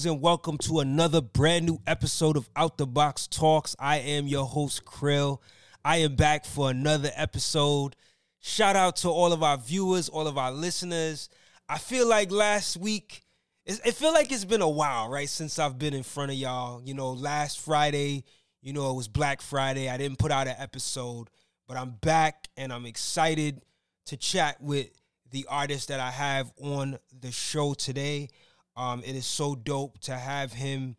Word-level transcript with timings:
Greetings, 0.00 0.14
and 0.14 0.22
welcome 0.22 0.56
to 0.56 0.80
another 0.80 1.20
brand 1.20 1.66
new 1.66 1.78
episode 1.86 2.38
of 2.38 2.48
Out 2.56 2.78
the 2.78 2.86
Box 2.86 3.26
Talks. 3.26 3.76
I 3.78 3.98
am 3.98 4.26
your 4.26 4.46
host, 4.46 4.86
Krill. 4.86 5.40
I 5.84 5.98
am 5.98 6.16
back 6.16 6.46
for 6.46 6.70
another 6.70 7.10
episode. 7.16 7.96
Shout 8.38 8.76
out 8.76 8.96
to 8.96 9.10
all 9.10 9.30
of 9.34 9.42
our 9.42 9.58
viewers, 9.58 10.08
all 10.08 10.26
of 10.26 10.38
our 10.38 10.52
listeners. 10.52 11.28
I 11.68 11.76
feel 11.76 12.08
like 12.08 12.32
last 12.32 12.78
week, 12.78 13.26
it 13.66 13.92
feel 13.92 14.14
like 14.14 14.32
it's 14.32 14.46
been 14.46 14.62
a 14.62 14.68
while, 14.70 15.10
right, 15.10 15.28
since 15.28 15.58
I've 15.58 15.78
been 15.78 15.92
in 15.92 16.02
front 16.02 16.30
of 16.30 16.38
y'all. 16.38 16.80
You 16.82 16.94
know, 16.94 17.10
last 17.10 17.60
Friday, 17.60 18.24
you 18.62 18.72
know, 18.72 18.90
it 18.90 18.96
was 18.96 19.08
Black 19.08 19.42
Friday. 19.42 19.90
I 19.90 19.98
didn't 19.98 20.18
put 20.18 20.32
out 20.32 20.48
an 20.48 20.56
episode, 20.58 21.28
but 21.68 21.76
I'm 21.76 21.90
back 21.90 22.48
and 22.56 22.72
I'm 22.72 22.86
excited 22.86 23.60
to 24.06 24.16
chat 24.16 24.62
with 24.62 24.88
the 25.30 25.44
artist 25.50 25.88
that 25.88 26.00
I 26.00 26.10
have 26.10 26.50
on 26.58 26.98
the 27.20 27.32
show 27.32 27.74
today. 27.74 28.30
Um, 28.76 29.02
it 29.04 29.14
is 29.14 29.26
so 29.26 29.54
dope 29.54 29.98
to 30.00 30.14
have 30.14 30.52
him 30.52 30.96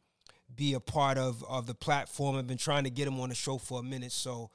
be 0.56 0.74
a 0.74 0.80
part 0.80 1.18
of 1.18 1.44
of 1.48 1.66
the 1.66 1.74
platform. 1.74 2.36
I've 2.36 2.48
been 2.48 2.58
trying 2.58 2.84
to 2.84 2.90
get 2.90 3.08
him 3.08 3.20
on 3.20 3.30
the 3.30 3.36
show 3.36 3.58
for 3.58 3.80
a 3.80 3.84
minute, 3.84 4.12
so 4.12 4.52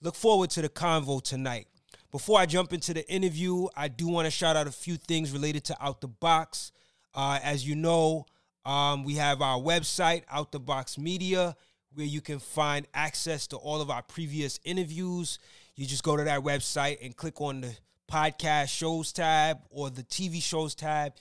look 0.00 0.14
forward 0.14 0.50
to 0.50 0.62
the 0.62 0.68
convo 0.68 1.22
tonight. 1.22 1.68
Before 2.10 2.38
I 2.38 2.46
jump 2.46 2.72
into 2.72 2.94
the 2.94 3.08
interview, 3.10 3.66
I 3.76 3.88
do 3.88 4.08
want 4.08 4.26
to 4.26 4.30
shout 4.30 4.56
out 4.56 4.66
a 4.66 4.72
few 4.72 4.96
things 4.96 5.32
related 5.32 5.64
to 5.64 5.76
Out 5.80 6.00
the 6.00 6.08
Box. 6.08 6.72
Uh, 7.14 7.38
as 7.42 7.66
you 7.66 7.74
know, 7.74 8.26
um, 8.64 9.04
we 9.04 9.14
have 9.14 9.42
our 9.42 9.58
website, 9.58 10.22
Out 10.30 10.52
the 10.52 10.60
Box 10.60 10.98
Media, 10.98 11.56
where 11.94 12.06
you 12.06 12.20
can 12.20 12.38
find 12.38 12.86
access 12.94 13.46
to 13.48 13.56
all 13.56 13.80
of 13.80 13.90
our 13.90 14.02
previous 14.02 14.60
interviews. 14.64 15.38
You 15.74 15.86
just 15.86 16.04
go 16.04 16.16
to 16.16 16.24
that 16.24 16.40
website 16.40 16.98
and 17.04 17.16
click 17.16 17.40
on 17.40 17.60
the 17.60 17.76
podcast 18.10 18.68
shows 18.68 19.12
tab 19.12 19.58
or 19.70 19.90
the 19.90 20.02
TV 20.02 20.42
shows 20.42 20.74
tab 20.74 21.12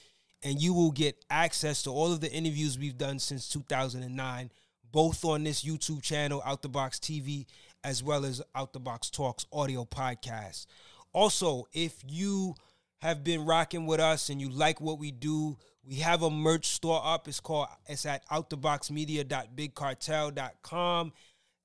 and 0.45 0.61
you 0.61 0.73
will 0.73 0.91
get 0.91 1.25
access 1.29 1.83
to 1.83 1.89
all 1.89 2.13
of 2.13 2.21
the 2.21 2.31
interviews 2.31 2.77
we've 2.77 2.99
done 2.99 3.17
since 3.17 3.49
2009, 3.49 4.51
both 4.91 5.25
on 5.25 5.43
this 5.43 5.65
YouTube 5.65 6.03
channel, 6.03 6.43
Out 6.45 6.61
the 6.61 6.69
Box 6.69 6.99
TV, 6.99 7.47
as 7.83 8.03
well 8.03 8.23
as 8.23 8.43
Out 8.53 8.71
the 8.71 8.79
Box 8.79 9.09
Talks 9.09 9.47
audio 9.51 9.85
podcast. 9.85 10.67
Also, 11.13 11.65
if 11.73 11.95
you 12.07 12.53
have 13.01 13.23
been 13.23 13.43
rocking 13.43 13.87
with 13.87 13.99
us 13.99 14.29
and 14.29 14.39
you 14.39 14.49
like 14.49 14.79
what 14.79 14.99
we 14.99 15.09
do, 15.09 15.57
we 15.83 15.95
have 15.95 16.21
a 16.21 16.29
merch 16.29 16.67
store 16.67 17.01
up. 17.03 17.27
It's 17.27 17.39
called 17.39 17.69
it's 17.87 18.05
at 18.05 18.23
outtheboxmedia.bigcartel.com. 18.29 21.13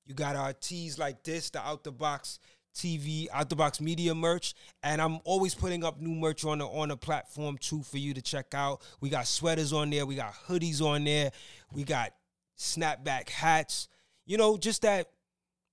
You 0.07 0.15
got 0.15 0.35
our 0.35 0.53
tees 0.53 0.97
like 0.97 1.21
this, 1.23 1.51
the 1.51 1.59
Out 1.59 1.83
the 1.83 1.91
Box 1.91 2.39
TV, 2.73 3.27
out 3.33 3.49
the 3.49 3.55
box 3.55 3.81
media 3.81 4.15
merch, 4.15 4.53
and 4.83 5.01
I'm 5.01 5.19
always 5.23 5.53
putting 5.53 5.83
up 5.83 5.99
new 5.99 6.15
merch 6.15 6.45
on 6.45 6.59
the 6.59 6.65
on 6.65 6.89
the 6.89 6.97
platform 6.97 7.57
too 7.57 7.83
for 7.83 7.97
you 7.97 8.13
to 8.13 8.21
check 8.21 8.53
out. 8.53 8.81
We 9.01 9.09
got 9.09 9.27
sweaters 9.27 9.73
on 9.73 9.89
there, 9.89 10.05
we 10.05 10.15
got 10.15 10.33
hoodies 10.47 10.81
on 10.81 11.03
there, 11.03 11.31
we 11.73 11.83
got 11.83 12.13
snapback 12.57 13.29
hats. 13.29 13.87
You 14.25 14.37
know, 14.37 14.57
just 14.57 14.83
that 14.83 15.09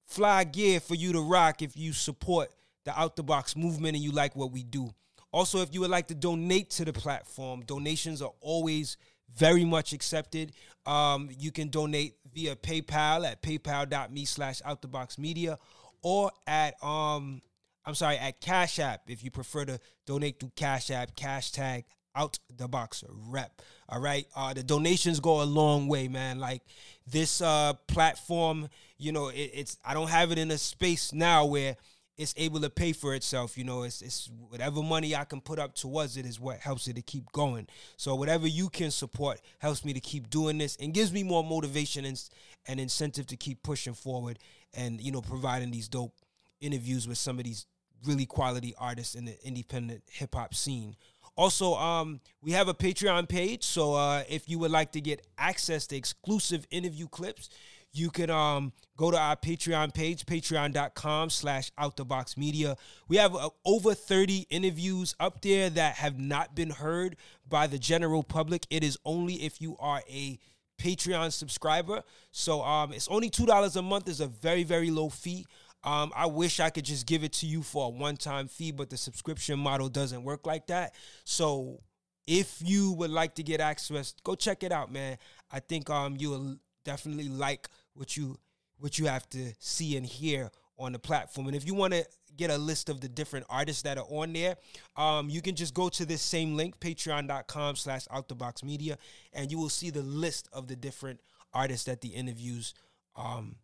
fly 0.06 0.44
gear 0.44 0.80
for 0.80 0.94
you 0.94 1.12
to 1.12 1.20
rock 1.20 1.62
if 1.62 1.76
you 1.76 1.92
support 1.92 2.50
the 2.84 2.98
out 2.98 3.16
the 3.16 3.22
box 3.22 3.56
movement 3.56 3.94
and 3.94 4.04
you 4.04 4.10
like 4.10 4.34
what 4.34 4.50
we 4.50 4.62
do. 4.62 4.90
Also, 5.30 5.58
if 5.58 5.74
you 5.74 5.80
would 5.80 5.90
like 5.90 6.08
to 6.08 6.14
donate 6.14 6.70
to 6.70 6.84
the 6.84 6.92
platform, 6.92 7.62
donations 7.62 8.22
are 8.22 8.32
always 8.40 8.96
very 9.36 9.64
much 9.64 9.92
accepted. 9.92 10.52
Um, 10.86 11.28
you 11.38 11.52
can 11.52 11.68
donate 11.68 12.14
via 12.32 12.56
PayPal 12.56 13.30
at 13.30 13.42
paypal.me 13.42 14.24
slash 14.24 14.62
out 14.64 14.80
the 14.80 14.88
box 14.88 15.18
media 15.18 15.58
or 16.02 16.30
at 16.46 16.82
um 16.82 17.42
I'm 17.84 17.94
sorry, 17.94 18.18
at 18.18 18.40
Cash 18.40 18.78
App 18.78 19.02
if 19.08 19.24
you 19.24 19.30
prefer 19.30 19.64
to 19.64 19.80
donate 20.06 20.40
through 20.40 20.52
Cash 20.56 20.90
App, 20.90 21.16
cash 21.16 21.52
tag 21.52 21.84
out 22.14 22.38
the 22.56 22.68
box 22.68 23.04
rep. 23.08 23.62
All 23.88 24.00
right. 24.00 24.26
Uh 24.34 24.54
the 24.54 24.62
donations 24.62 25.20
go 25.20 25.42
a 25.42 25.44
long 25.44 25.88
way, 25.88 26.08
man. 26.08 26.38
Like 26.38 26.62
this 27.06 27.40
uh 27.40 27.74
platform, 27.86 28.68
you 28.98 29.12
know, 29.12 29.28
it, 29.28 29.50
it's 29.54 29.78
I 29.84 29.94
don't 29.94 30.10
have 30.10 30.32
it 30.32 30.38
in 30.38 30.50
a 30.50 30.58
space 30.58 31.12
now 31.12 31.44
where 31.46 31.76
it's 32.18 32.34
able 32.36 32.60
to 32.60 32.68
pay 32.68 32.92
for 32.92 33.14
itself. 33.14 33.56
You 33.56 33.62
know, 33.64 33.84
it's, 33.84 34.02
it's 34.02 34.28
whatever 34.48 34.82
money 34.82 35.14
I 35.14 35.24
can 35.24 35.40
put 35.40 35.60
up 35.60 35.74
towards 35.74 36.16
it 36.16 36.26
is 36.26 36.40
what 36.40 36.58
helps 36.58 36.88
it 36.88 36.96
to 36.96 37.02
keep 37.02 37.30
going. 37.32 37.68
So 37.96 38.16
whatever 38.16 38.48
you 38.48 38.68
can 38.68 38.90
support 38.90 39.40
helps 39.60 39.84
me 39.84 39.92
to 39.92 40.00
keep 40.00 40.28
doing 40.28 40.58
this 40.58 40.76
and 40.76 40.92
gives 40.92 41.12
me 41.12 41.22
more 41.22 41.44
motivation 41.44 42.04
and, 42.04 42.20
and 42.66 42.80
incentive 42.80 43.28
to 43.28 43.36
keep 43.36 43.62
pushing 43.62 43.94
forward 43.94 44.40
and 44.74 45.00
you 45.00 45.12
know 45.12 45.22
providing 45.22 45.70
these 45.70 45.88
dope 45.88 46.14
interviews 46.60 47.06
with 47.06 47.18
some 47.18 47.38
of 47.38 47.44
these 47.44 47.66
really 48.06 48.26
quality 48.26 48.74
artists 48.78 49.14
in 49.14 49.24
the 49.24 49.36
independent 49.44 50.02
hip 50.10 50.34
hop 50.34 50.54
scene. 50.54 50.96
Also, 51.36 51.74
um, 51.74 52.20
we 52.42 52.50
have 52.50 52.66
a 52.66 52.74
Patreon 52.74 53.28
page, 53.28 53.62
so 53.62 53.94
uh, 53.94 54.24
if 54.28 54.48
you 54.48 54.58
would 54.58 54.72
like 54.72 54.90
to 54.92 55.00
get 55.00 55.24
access 55.38 55.86
to 55.86 55.96
exclusive 55.96 56.66
interview 56.70 57.06
clips, 57.06 57.48
you 57.92 58.10
can 58.10 58.28
um, 58.28 58.72
go 58.96 59.10
to 59.10 59.16
our 59.16 59.36
Patreon 59.36 59.94
page, 59.94 60.26
patreon.com 60.26 61.30
slash 61.30 61.70
outtheboxmedia. 61.78 62.76
We 63.08 63.16
have 63.16 63.34
uh, 63.34 63.50
over 63.64 63.94
30 63.94 64.46
interviews 64.50 65.14
up 65.20 65.40
there 65.40 65.70
that 65.70 65.94
have 65.94 66.18
not 66.18 66.54
been 66.54 66.70
heard 66.70 67.16
by 67.48 67.66
the 67.66 67.78
general 67.78 68.24
public. 68.24 68.66
It 68.68 68.82
is 68.82 68.98
only 69.04 69.34
if 69.34 69.60
you 69.60 69.76
are 69.78 70.02
a 70.10 70.38
Patreon 70.78 71.32
subscriber. 71.32 72.02
So 72.30 72.62
um, 72.62 72.92
it's 72.92 73.08
only 73.08 73.30
$2 73.30 73.76
a 73.76 73.82
month. 73.82 74.08
is 74.08 74.20
a 74.20 74.26
very, 74.26 74.64
very 74.64 74.90
low 74.90 75.08
fee. 75.08 75.46
Um, 75.84 76.12
I 76.16 76.26
wish 76.26 76.60
I 76.60 76.70
could 76.70 76.84
just 76.84 77.06
give 77.06 77.22
it 77.22 77.32
to 77.34 77.46
you 77.46 77.62
for 77.62 77.86
a 77.86 77.88
one-time 77.88 78.48
fee, 78.48 78.72
but 78.72 78.90
the 78.90 78.96
subscription 78.96 79.58
model 79.58 79.88
doesn't 79.88 80.22
work 80.24 80.46
like 80.46 80.66
that. 80.68 80.94
So 81.24 81.80
if 82.26 82.60
you 82.62 82.92
would 82.92 83.10
like 83.10 83.34
to 83.36 83.42
get 83.42 83.60
access, 83.60 84.14
go 84.24 84.34
check 84.34 84.62
it 84.62 84.72
out, 84.72 84.92
man. 84.92 85.18
I 85.50 85.60
think 85.60 85.88
um 85.88 86.16
you'll 86.18 86.56
definitely 86.84 87.28
like 87.28 87.68
what 87.94 88.16
you 88.16 88.38
what 88.78 88.98
you 88.98 89.06
have 89.06 89.28
to 89.30 89.52
see 89.58 89.96
and 89.96 90.04
hear 90.04 90.50
on 90.78 90.92
the 90.92 90.98
platform. 90.98 91.46
And 91.46 91.56
if 91.56 91.66
you 91.66 91.74
want 91.74 91.94
to 91.94 92.04
get 92.38 92.50
a 92.50 92.56
list 92.56 92.88
of 92.88 93.00
the 93.02 93.08
different 93.08 93.44
artists 93.50 93.82
that 93.82 93.98
are 93.98 94.06
on 94.08 94.32
there, 94.32 94.56
um, 94.96 95.28
you 95.28 95.42
can 95.42 95.54
just 95.54 95.74
go 95.74 95.90
to 95.90 96.06
this 96.06 96.22
same 96.22 96.56
link, 96.56 96.80
patreon.com 96.80 97.76
slash 97.76 98.06
outtheboxmedia, 98.06 98.96
and 99.34 99.50
you 99.50 99.58
will 99.58 99.68
see 99.68 99.90
the 99.90 100.02
list 100.02 100.48
of 100.52 100.68
the 100.68 100.76
different 100.76 101.20
artists 101.52 101.84
that 101.84 102.00
the 102.00 102.08
interviews 102.08 102.72
um, 103.16 103.56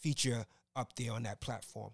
feature 0.00 0.44
up 0.74 0.94
there 0.96 1.12
on 1.12 1.22
that 1.22 1.40
platform. 1.40 1.92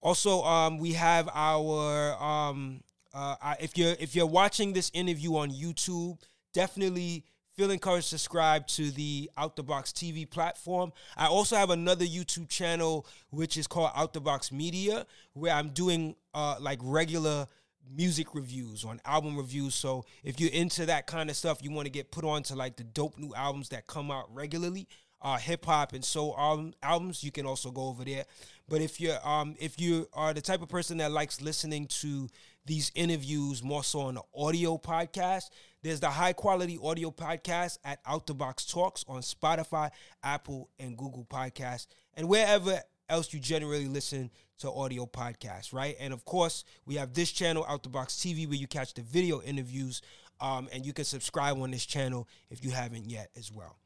Also, 0.00 0.42
um, 0.44 0.78
we 0.78 0.92
have 0.92 1.28
our 1.34 2.14
um, 2.22 2.82
uh, 3.12 3.54
if 3.58 3.76
you're 3.78 3.96
if 3.98 4.14
you're 4.14 4.26
watching 4.26 4.72
this 4.72 4.90
interview 4.94 5.36
on 5.36 5.50
YouTube, 5.50 6.20
definitely 6.52 7.24
feel 7.56 7.70
encouraged 7.70 8.10
to 8.10 8.18
subscribe 8.18 8.66
to 8.66 8.90
the 8.90 9.30
Out 9.38 9.56
the 9.56 9.62
Box 9.62 9.90
TV 9.90 10.28
platform. 10.28 10.92
I 11.16 11.26
also 11.26 11.56
have 11.56 11.70
another 11.70 12.04
YouTube 12.04 12.48
channel 12.48 13.06
which 13.30 13.56
is 13.56 13.66
called 13.66 13.92
Out 13.94 14.12
the 14.12 14.20
Box 14.20 14.52
Media, 14.52 15.06
where 15.32 15.54
I'm 15.54 15.70
doing 15.70 16.16
uh, 16.34 16.56
like 16.60 16.78
regular 16.82 17.48
music 17.90 18.34
reviews 18.34 18.84
on 18.84 19.00
album 19.06 19.36
reviews. 19.36 19.74
So 19.74 20.04
if 20.22 20.38
you're 20.38 20.52
into 20.52 20.84
that 20.86 21.06
kind 21.06 21.30
of 21.30 21.36
stuff, 21.36 21.62
you 21.62 21.70
want 21.70 21.86
to 21.86 21.90
get 21.90 22.10
put 22.10 22.24
on 22.24 22.42
to 22.44 22.54
like 22.54 22.76
the 22.76 22.84
dope 22.84 23.18
new 23.18 23.34
albums 23.34 23.70
that 23.70 23.86
come 23.86 24.10
out 24.10 24.26
regularly, 24.34 24.86
uh, 25.22 25.38
hip 25.38 25.64
hop 25.64 25.94
and 25.94 26.04
soul 26.04 26.34
album, 26.38 26.74
albums, 26.82 27.24
you 27.24 27.32
can 27.32 27.46
also 27.46 27.70
go 27.70 27.84
over 27.88 28.04
there. 28.04 28.24
But 28.68 28.82
if 28.82 29.00
you're 29.00 29.26
um 29.26 29.54
if 29.58 29.80
you 29.80 30.08
are 30.12 30.34
the 30.34 30.42
type 30.42 30.60
of 30.60 30.68
person 30.68 30.98
that 30.98 31.10
likes 31.10 31.40
listening 31.40 31.86
to 32.02 32.28
these 32.66 32.90
interviews 32.94 33.62
more 33.62 33.84
so 33.84 34.00
on 34.00 34.14
the 34.16 34.22
audio 34.36 34.76
podcast, 34.76 35.50
there's 35.82 36.00
the 36.00 36.10
high 36.10 36.32
quality 36.32 36.78
audio 36.82 37.10
podcast 37.10 37.78
at 37.84 38.00
Out 38.06 38.26
the 38.26 38.34
Box 38.34 38.64
Talks 38.64 39.04
on 39.08 39.20
Spotify, 39.20 39.90
Apple, 40.22 40.70
and 40.78 40.96
Google 40.96 41.24
Podcasts, 41.24 41.86
and 42.14 42.28
wherever 42.28 42.80
else 43.08 43.32
you 43.32 43.40
generally 43.40 43.86
listen 43.86 44.30
to 44.58 44.70
audio 44.70 45.06
podcasts, 45.06 45.72
right? 45.72 45.96
And 46.00 46.12
of 46.12 46.24
course, 46.24 46.64
we 46.86 46.96
have 46.96 47.12
this 47.12 47.30
channel, 47.30 47.64
Out 47.68 47.82
the 47.82 47.88
Box 47.88 48.14
TV, 48.14 48.46
where 48.46 48.56
you 48.56 48.66
catch 48.66 48.94
the 48.94 49.02
video 49.02 49.42
interviews, 49.42 50.02
um, 50.40 50.68
and 50.72 50.84
you 50.84 50.92
can 50.92 51.04
subscribe 51.04 51.60
on 51.60 51.70
this 51.70 51.86
channel 51.86 52.28
if 52.50 52.64
you 52.64 52.70
haven't 52.70 53.08
yet 53.08 53.30
as 53.36 53.52
well. 53.52 53.78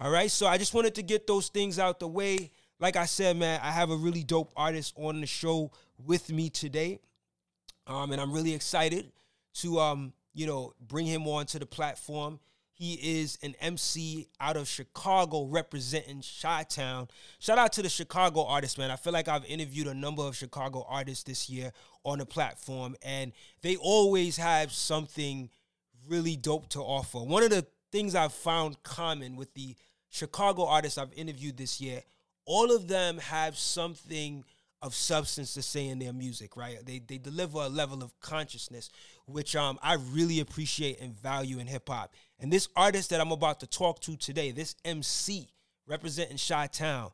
All 0.00 0.10
right, 0.10 0.30
so 0.30 0.46
I 0.46 0.58
just 0.58 0.74
wanted 0.74 0.94
to 0.96 1.02
get 1.02 1.26
those 1.26 1.48
things 1.48 1.78
out 1.78 1.98
the 1.98 2.08
way. 2.08 2.52
Like 2.78 2.96
I 2.96 3.06
said, 3.06 3.36
man, 3.36 3.60
I 3.62 3.72
have 3.72 3.90
a 3.90 3.96
really 3.96 4.22
dope 4.22 4.52
artist 4.56 4.94
on 4.96 5.20
the 5.20 5.26
show 5.26 5.72
with 6.04 6.30
me 6.30 6.50
today, 6.50 7.00
um, 7.86 8.12
and 8.12 8.20
I'm 8.20 8.32
really 8.32 8.54
excited 8.54 9.10
to 9.54 9.80
um, 9.80 10.12
you 10.32 10.46
know, 10.46 10.74
bring 10.80 11.06
him 11.06 11.26
onto 11.26 11.58
the 11.58 11.66
platform. 11.66 12.40
He 12.72 12.94
is 13.20 13.38
an 13.42 13.56
MC 13.60 14.28
out 14.40 14.56
of 14.56 14.68
Chicago 14.68 15.46
representing 15.46 16.22
Chi 16.22 16.62
Town. 16.68 17.08
Shout 17.40 17.58
out 17.58 17.72
to 17.72 17.82
the 17.82 17.88
Chicago 17.88 18.44
artists, 18.44 18.78
man. 18.78 18.92
I 18.92 18.96
feel 18.96 19.12
like 19.12 19.26
I've 19.26 19.44
interviewed 19.46 19.88
a 19.88 19.94
number 19.94 20.22
of 20.22 20.36
Chicago 20.36 20.86
artists 20.88 21.24
this 21.24 21.50
year 21.50 21.72
on 22.04 22.18
the 22.18 22.26
platform, 22.26 22.94
and 23.02 23.32
they 23.62 23.74
always 23.76 24.36
have 24.36 24.70
something 24.72 25.50
really 26.08 26.36
dope 26.36 26.68
to 26.70 26.80
offer. 26.80 27.18
One 27.18 27.42
of 27.42 27.50
the 27.50 27.66
things 27.90 28.14
I've 28.14 28.32
found 28.32 28.80
common 28.84 29.34
with 29.34 29.52
the 29.54 29.74
Chicago 30.08 30.64
artists 30.64 30.98
I've 30.98 31.12
interviewed 31.14 31.56
this 31.56 31.80
year, 31.80 32.02
all 32.44 32.74
of 32.74 32.86
them 32.86 33.18
have 33.18 33.58
something 33.58 34.44
of 34.80 34.94
substance 34.94 35.54
to 35.54 35.62
say 35.62 35.88
in 35.88 35.98
their 35.98 36.12
music, 36.12 36.56
right? 36.56 36.78
They 36.84 37.00
they 37.00 37.18
deliver 37.18 37.58
a 37.58 37.68
level 37.68 38.02
of 38.02 38.18
consciousness 38.20 38.90
which 39.26 39.56
um 39.56 39.78
I 39.82 39.94
really 39.94 40.40
appreciate 40.40 41.00
and 41.00 41.18
value 41.18 41.58
in 41.58 41.66
hip 41.66 41.88
hop. 41.88 42.12
And 42.38 42.52
this 42.52 42.68
artist 42.76 43.10
that 43.10 43.20
I'm 43.20 43.32
about 43.32 43.60
to 43.60 43.66
talk 43.66 44.00
to 44.02 44.16
today, 44.16 44.50
this 44.50 44.76
MC 44.84 45.48
representing 45.86 46.38
Chi 46.38 46.66
Town, 46.68 47.10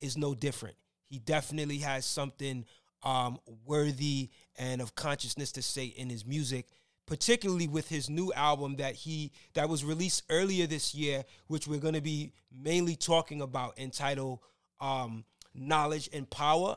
is 0.00 0.16
no 0.16 0.34
different. 0.34 0.76
He 1.08 1.18
definitely 1.18 1.78
has 1.78 2.06
something 2.06 2.64
um, 3.02 3.38
worthy 3.66 4.30
and 4.56 4.80
of 4.80 4.94
consciousness 4.94 5.52
to 5.52 5.62
say 5.62 5.84
in 5.84 6.08
his 6.08 6.24
music 6.24 6.66
particularly 7.06 7.68
with 7.68 7.88
his 7.88 8.08
new 8.08 8.32
album 8.32 8.76
that 8.76 8.94
he 8.94 9.32
that 9.54 9.68
was 9.68 9.84
released 9.84 10.22
earlier 10.30 10.66
this 10.66 10.94
year, 10.94 11.24
which 11.48 11.66
we're 11.66 11.80
going 11.80 11.94
to 11.94 12.00
be 12.00 12.32
mainly 12.50 12.96
talking 12.96 13.40
about, 13.42 13.78
entitled 13.78 14.38
um, 14.80 15.24
"Knowledge 15.54 16.08
and 16.12 16.28
Power," 16.30 16.76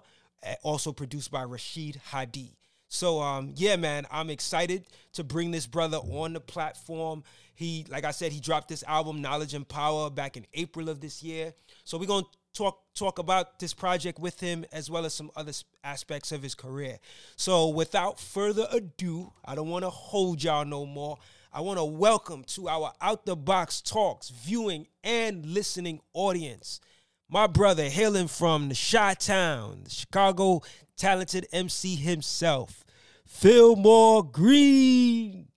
also 0.64 0.92
produced 0.92 1.32
by 1.32 1.44
Rashid 1.44 2.02
Hadi. 2.12 2.58
So 2.90 3.20
um, 3.22 3.54
yeah, 3.56 3.76
man, 3.76 4.08
I'm 4.12 4.30
excited 4.30 4.86
to 5.14 5.24
bring 5.24 5.52
this 5.52 5.68
brother 5.68 5.98
on 5.98 6.34
the 6.34 6.40
platform. 6.40 7.24
He, 7.54 7.86
like 7.90 8.06
I 8.06 8.12
said, 8.12 8.32
he 8.32 8.40
dropped 8.40 8.70
this 8.70 8.84
album, 8.88 9.22
Knowledge 9.22 9.54
and 9.54 9.68
Power, 9.68 10.10
back 10.10 10.38
in 10.38 10.46
April 10.54 10.90
of 10.90 11.02
this 11.02 11.22
year. 11.22 11.54
So 11.84 11.98
we're 11.98 12.06
gonna 12.06 12.26
talk 12.54 12.80
talk 12.96 13.20
about 13.20 13.60
this 13.60 13.74
project 13.74 14.20
with 14.20 14.40
him 14.40 14.66
as 14.72 14.90
well 14.90 15.06
as 15.06 15.14
some 15.14 15.32
other 15.36 15.52
aspects 15.84 16.32
of 16.32 16.42
his 16.42 16.56
career. 16.56 16.98
So 17.36 17.68
without 17.68 18.20
further 18.20 18.68
ado, 18.72 19.34
I 19.46 19.56
don't 19.56 19.70
want 19.70 19.84
to 19.84 19.90
hold 19.90 20.44
y'all 20.44 20.66
no 20.66 20.86
more. 20.86 21.18
I 21.54 21.62
want 21.62 21.80
to 21.80 21.86
welcome 21.86 22.44
to 22.46 22.70
our 22.70 22.94
Out 23.02 23.26
the 23.26 23.36
Box 23.36 23.82
Talks 23.82 24.30
viewing 24.30 24.88
and 25.04 25.46
listening 25.46 26.02
audience. 26.14 26.80
My 27.30 27.46
brother 27.46 27.90
hailing 27.90 28.30
from 28.30 28.70
the 28.70 28.88
Chi 28.90 29.14
Town, 29.16 29.82
the 29.84 29.90
Chicago 29.90 30.62
talented 30.96 31.46
MC 31.52 31.98
himself, 31.98 32.86
Philmore 33.26 34.24
Greene. 34.24 35.50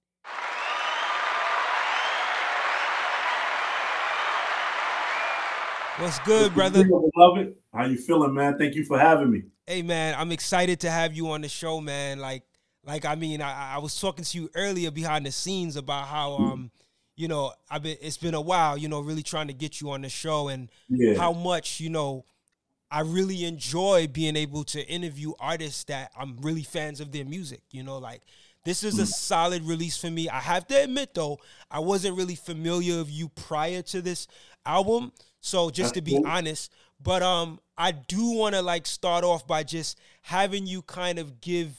What's 5.98 6.18
good, 6.20 6.54
brother? 6.54 6.84
Love 7.16 7.38
it. 7.38 7.56
How 7.72 7.84
you 7.84 7.98
feeling, 7.98 8.34
man? 8.34 8.58
Thank 8.58 8.74
you 8.74 8.84
for 8.84 8.98
having 8.98 9.30
me. 9.30 9.44
Hey, 9.64 9.82
man, 9.82 10.16
I'm 10.18 10.32
excited 10.32 10.80
to 10.80 10.90
have 10.90 11.14
you 11.14 11.28
on 11.30 11.42
the 11.42 11.48
show, 11.48 11.80
man. 11.80 12.18
Like, 12.18 12.42
like 12.84 13.04
I 13.04 13.14
mean, 13.14 13.40
I, 13.40 13.76
I 13.76 13.78
was 13.78 14.00
talking 14.00 14.24
to 14.24 14.38
you 14.38 14.50
earlier 14.56 14.90
behind 14.90 15.24
the 15.24 15.30
scenes 15.30 15.76
about 15.76 16.08
how, 16.08 16.32
um, 16.32 16.72
you 17.20 17.28
know, 17.28 17.52
I've 17.70 17.82
been. 17.82 17.98
It's 18.00 18.16
been 18.16 18.32
a 18.32 18.40
while, 18.40 18.78
you 18.78 18.88
know, 18.88 19.00
really 19.00 19.22
trying 19.22 19.48
to 19.48 19.52
get 19.52 19.80
you 19.80 19.90
on 19.90 20.00
the 20.00 20.08
show, 20.08 20.48
and 20.48 20.70
yeah. 20.88 21.18
how 21.18 21.32
much, 21.34 21.78
you 21.78 21.90
know, 21.90 22.24
I 22.90 23.00
really 23.00 23.44
enjoy 23.44 24.08
being 24.10 24.36
able 24.36 24.64
to 24.64 24.84
interview 24.88 25.34
artists 25.38 25.84
that 25.84 26.12
I'm 26.16 26.38
really 26.40 26.62
fans 26.62 26.98
of 26.98 27.12
their 27.12 27.26
music. 27.26 27.60
You 27.72 27.82
know, 27.82 27.98
like 27.98 28.22
this 28.64 28.82
is 28.82 28.98
a 28.98 29.02
mm. 29.02 29.08
solid 29.08 29.64
release 29.64 29.98
for 29.98 30.10
me. 30.10 30.30
I 30.30 30.40
have 30.40 30.66
to 30.68 30.82
admit 30.82 31.12
though, 31.12 31.38
I 31.70 31.80
wasn't 31.80 32.16
really 32.16 32.36
familiar 32.36 32.98
of 33.00 33.10
you 33.10 33.28
prior 33.28 33.82
to 33.82 34.00
this 34.00 34.26
album. 34.64 35.12
So 35.40 35.68
just 35.68 35.94
to 35.94 36.02
be 36.02 36.22
honest, 36.24 36.72
but 37.02 37.22
um 37.22 37.60
I 37.76 37.92
do 37.92 38.32
want 38.32 38.54
to 38.54 38.62
like 38.62 38.86
start 38.86 39.24
off 39.24 39.46
by 39.46 39.62
just 39.62 39.98
having 40.22 40.66
you 40.66 40.82
kind 40.82 41.18
of 41.18 41.40
give 41.40 41.74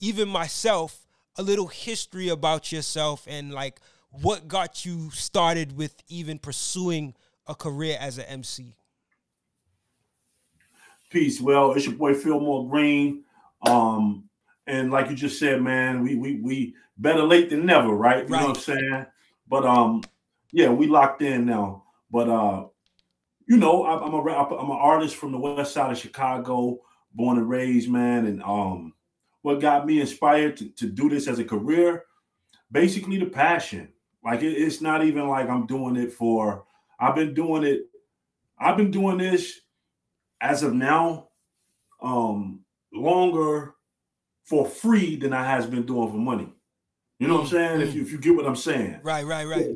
even 0.00 0.28
myself 0.28 1.06
a 1.36 1.42
little 1.42 1.68
history 1.68 2.28
about 2.28 2.70
yourself 2.72 3.24
and 3.28 3.52
like 3.52 3.80
what 4.20 4.46
got 4.46 4.84
you 4.84 5.10
started 5.10 5.76
with 5.76 5.94
even 6.08 6.38
pursuing 6.38 7.14
a 7.46 7.54
career 7.54 7.96
as 7.98 8.18
an 8.18 8.24
MC. 8.24 8.74
Peace. 11.10 11.40
Well, 11.40 11.72
it's 11.72 11.86
your 11.86 11.94
boy 11.94 12.14
Philmore 12.14 12.68
Greene. 12.68 13.24
Um, 13.62 14.28
and 14.66 14.90
like 14.90 15.10
you 15.10 15.16
just 15.16 15.38
said, 15.38 15.62
man, 15.62 16.02
we 16.02 16.14
we 16.14 16.36
we 16.36 16.74
better 16.96 17.22
late 17.22 17.50
than 17.50 17.66
never, 17.66 17.90
right? 17.90 18.26
You 18.28 18.34
right. 18.34 18.40
know 18.40 18.48
what 18.48 18.56
I'm 18.56 18.62
saying? 18.62 19.06
But 19.48 19.64
um, 19.66 20.02
yeah, 20.52 20.70
we 20.70 20.86
locked 20.86 21.22
in 21.22 21.44
now. 21.46 21.84
But 22.10 22.28
uh, 22.28 22.66
you 23.46 23.56
know, 23.56 23.84
I, 23.84 24.04
I'm 24.04 24.14
a 24.14 24.20
I'm 24.20 24.70
an 24.70 24.78
artist 24.78 25.16
from 25.16 25.32
the 25.32 25.38
west 25.38 25.72
side 25.72 25.90
of 25.90 25.98
Chicago, 25.98 26.80
born 27.12 27.38
and 27.38 27.48
raised, 27.48 27.90
man. 27.90 28.26
And 28.26 28.42
um, 28.42 28.94
what 29.42 29.60
got 29.60 29.86
me 29.86 30.00
inspired 30.00 30.56
to, 30.58 30.68
to 30.70 30.86
do 30.86 31.08
this 31.08 31.28
as 31.28 31.38
a 31.38 31.44
career, 31.44 32.04
basically 32.70 33.18
the 33.18 33.26
passion. 33.26 33.88
Like 34.24 34.42
it, 34.42 34.52
it's 34.52 34.80
not 34.80 35.04
even 35.04 35.28
like 35.28 35.48
I'm 35.48 35.66
doing 35.66 35.96
it 35.96 36.12
for. 36.12 36.64
I've 36.98 37.14
been 37.14 37.34
doing 37.34 37.64
it. 37.64 37.82
I've 38.58 38.76
been 38.76 38.90
doing 38.90 39.18
this 39.18 39.60
as 40.40 40.62
of 40.62 40.74
now, 40.74 41.28
um, 42.00 42.60
longer 42.92 43.74
for 44.44 44.66
free 44.66 45.16
than 45.16 45.32
I 45.32 45.44
has 45.44 45.66
been 45.66 45.86
doing 45.86 46.10
for 46.10 46.18
money. 46.18 46.52
You 47.18 47.28
know 47.28 47.34
what 47.34 47.42
I'm 47.42 47.48
saying? 47.48 47.80
Mm-hmm. 47.80 47.88
If 47.88 47.94
you 47.94 48.02
if 48.02 48.12
you 48.12 48.18
get 48.18 48.36
what 48.36 48.46
I'm 48.46 48.56
saying. 48.56 49.00
Right, 49.02 49.24
right, 49.24 49.46
right. 49.46 49.68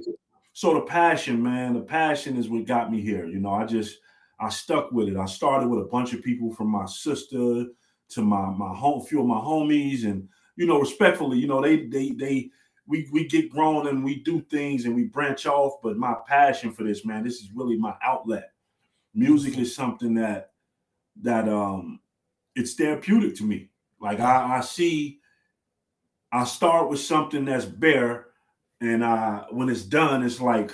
So 0.52 0.74
the 0.74 0.80
passion, 0.80 1.42
man, 1.42 1.74
the 1.74 1.80
passion 1.80 2.36
is 2.36 2.48
what 2.48 2.64
got 2.66 2.90
me 2.90 3.00
here. 3.00 3.26
You 3.26 3.38
know, 3.38 3.52
I 3.52 3.64
just 3.64 3.98
I 4.40 4.48
stuck 4.48 4.90
with 4.92 5.08
it. 5.08 5.16
I 5.16 5.26
started 5.26 5.68
with 5.68 5.80
a 5.80 5.88
bunch 5.88 6.12
of 6.12 6.22
people 6.22 6.52
from 6.52 6.68
my 6.68 6.86
sister 6.86 7.66
to 8.10 8.22
my 8.22 8.46
my 8.50 8.74
home, 8.74 9.04
few 9.04 9.20
of 9.20 9.26
my 9.26 9.38
homies, 9.38 10.04
and 10.04 10.28
you 10.56 10.66
know, 10.66 10.80
respectfully, 10.80 11.38
you 11.38 11.46
know, 11.46 11.60
they 11.60 11.86
they 11.86 12.10
they 12.12 12.50
we 12.86 13.08
we 13.12 13.26
get 13.26 13.50
grown 13.50 13.88
and 13.88 14.04
we 14.04 14.16
do 14.16 14.40
things 14.42 14.84
and 14.84 14.94
we 14.94 15.04
branch 15.04 15.46
off. 15.46 15.80
But 15.82 15.96
my 15.96 16.14
passion 16.26 16.72
for 16.72 16.84
this, 16.84 17.04
man, 17.04 17.24
this 17.24 17.40
is 17.40 17.50
really 17.54 17.76
my 17.76 17.94
outlet. 18.02 18.50
Music 19.14 19.58
is 19.58 19.74
something 19.74 20.14
that 20.14 20.52
that 21.22 21.48
um 21.48 22.00
it's 22.54 22.74
therapeutic 22.74 23.36
to 23.36 23.44
me. 23.44 23.68
Like 24.00 24.20
I, 24.20 24.58
I 24.58 24.60
see, 24.60 25.20
I 26.32 26.44
start 26.44 26.88
with 26.88 27.00
something 27.00 27.44
that's 27.44 27.64
bare 27.64 28.26
and 28.80 29.02
uh, 29.02 29.44
when 29.50 29.68
it's 29.68 29.82
done, 29.82 30.22
it's 30.22 30.40
like 30.40 30.70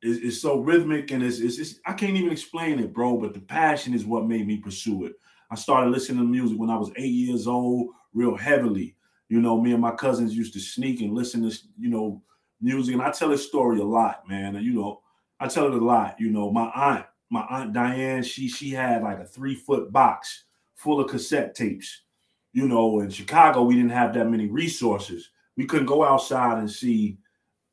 it's, 0.00 0.24
it's 0.24 0.40
so 0.40 0.58
rhythmic 0.58 1.10
and 1.12 1.22
it's, 1.22 1.38
it's, 1.38 1.58
it's 1.58 1.80
I 1.86 1.92
can't 1.92 2.16
even 2.16 2.32
explain 2.32 2.78
it, 2.80 2.92
bro. 2.92 3.16
But 3.16 3.34
the 3.34 3.40
passion 3.40 3.94
is 3.94 4.04
what 4.04 4.26
made 4.26 4.46
me 4.46 4.56
pursue 4.58 5.04
it. 5.04 5.14
I 5.50 5.54
started 5.54 5.90
listening 5.90 6.18
to 6.18 6.24
music 6.24 6.58
when 6.58 6.70
I 6.70 6.76
was 6.76 6.90
eight 6.96 7.12
years 7.12 7.46
old, 7.46 7.90
real 8.12 8.36
heavily. 8.36 8.96
You 9.32 9.40
know, 9.40 9.58
me 9.58 9.72
and 9.72 9.80
my 9.80 9.92
cousins 9.92 10.36
used 10.36 10.52
to 10.52 10.60
sneak 10.60 11.00
and 11.00 11.14
listen 11.14 11.48
to 11.48 11.56
you 11.78 11.88
know 11.88 12.22
music, 12.60 12.92
and 12.92 13.02
I 13.02 13.10
tell 13.10 13.30
this 13.30 13.46
story 13.46 13.80
a 13.80 13.84
lot, 13.84 14.28
man. 14.28 14.56
And 14.56 14.64
you 14.64 14.74
know, 14.74 15.00
I 15.40 15.48
tell 15.48 15.66
it 15.66 15.72
a 15.72 15.84
lot. 15.84 16.16
You 16.18 16.30
know, 16.30 16.50
my 16.50 16.70
aunt, 16.74 17.06
my 17.30 17.46
aunt 17.48 17.72
Diane, 17.72 18.22
she 18.22 18.46
she 18.46 18.70
had 18.70 19.02
like 19.02 19.20
a 19.20 19.24
three 19.24 19.54
foot 19.54 19.90
box 19.90 20.44
full 20.74 21.00
of 21.00 21.10
cassette 21.10 21.54
tapes. 21.54 22.02
You 22.52 22.68
know, 22.68 23.00
in 23.00 23.08
Chicago, 23.08 23.62
we 23.62 23.74
didn't 23.74 23.92
have 23.92 24.12
that 24.12 24.28
many 24.28 24.48
resources 24.48 25.30
we 25.56 25.66
couldn't 25.66 25.86
go 25.86 26.04
outside 26.04 26.58
and 26.58 26.70
see 26.70 27.18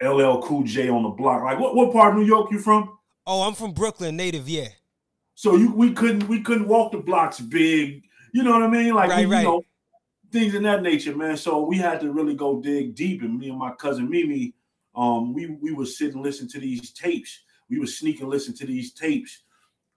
LL 0.01 0.41
Cool 0.41 0.63
J 0.63 0.89
on 0.89 1.03
the 1.03 1.09
block. 1.09 1.43
Like 1.43 1.59
what, 1.59 1.75
what 1.75 1.91
part 1.91 2.13
of 2.13 2.19
New 2.19 2.25
York 2.25 2.51
you 2.51 2.59
from? 2.59 2.97
Oh, 3.25 3.41
I'm 3.41 3.53
from 3.53 3.73
Brooklyn, 3.73 4.15
native, 4.15 4.47
yeah. 4.47 4.69
So 5.35 5.55
you 5.55 5.73
we 5.73 5.91
couldn't 5.91 6.27
we 6.27 6.41
couldn't 6.41 6.67
walk 6.67 6.91
the 6.91 6.97
blocks 6.99 7.39
big, 7.39 8.05
you 8.33 8.43
know 8.43 8.51
what 8.51 8.63
I 8.63 8.67
mean? 8.67 8.93
Like 8.93 9.09
right, 9.09 9.27
we, 9.27 9.33
right. 9.33 9.41
you 9.41 9.47
know, 9.47 9.61
things 10.31 10.55
in 10.55 10.63
that 10.63 10.83
nature, 10.83 11.15
man. 11.15 11.37
So 11.37 11.61
we 11.61 11.77
had 11.77 11.99
to 12.01 12.11
really 12.11 12.35
go 12.35 12.61
dig 12.61 12.95
deep. 12.95 13.21
And 13.21 13.39
me 13.39 13.49
and 13.49 13.59
my 13.59 13.71
cousin 13.71 14.09
Mimi, 14.09 14.53
um, 14.95 15.33
we 15.33 15.47
we 15.47 15.71
would 15.71 15.87
sit 15.87 16.13
and 16.13 16.23
listen 16.23 16.47
to 16.49 16.59
these 16.59 16.91
tapes. 16.91 17.39
We 17.69 17.79
would 17.79 17.89
sneak 17.89 18.21
and 18.21 18.29
listen 18.29 18.55
to 18.55 18.65
these 18.65 18.93
tapes 18.93 19.43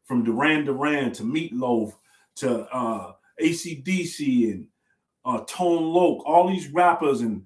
from 0.05 0.25
Duran 0.25 0.65
Duran 0.65 1.13
to 1.13 1.23
Meatloaf 1.23 1.95
to 2.37 2.63
uh 2.75 3.13
ACDC 3.41 4.53
and 4.53 4.67
uh 5.25 5.43
Tone 5.47 5.85
Loc, 5.85 6.23
all 6.27 6.49
these 6.49 6.69
rappers 6.69 7.21
and 7.21 7.45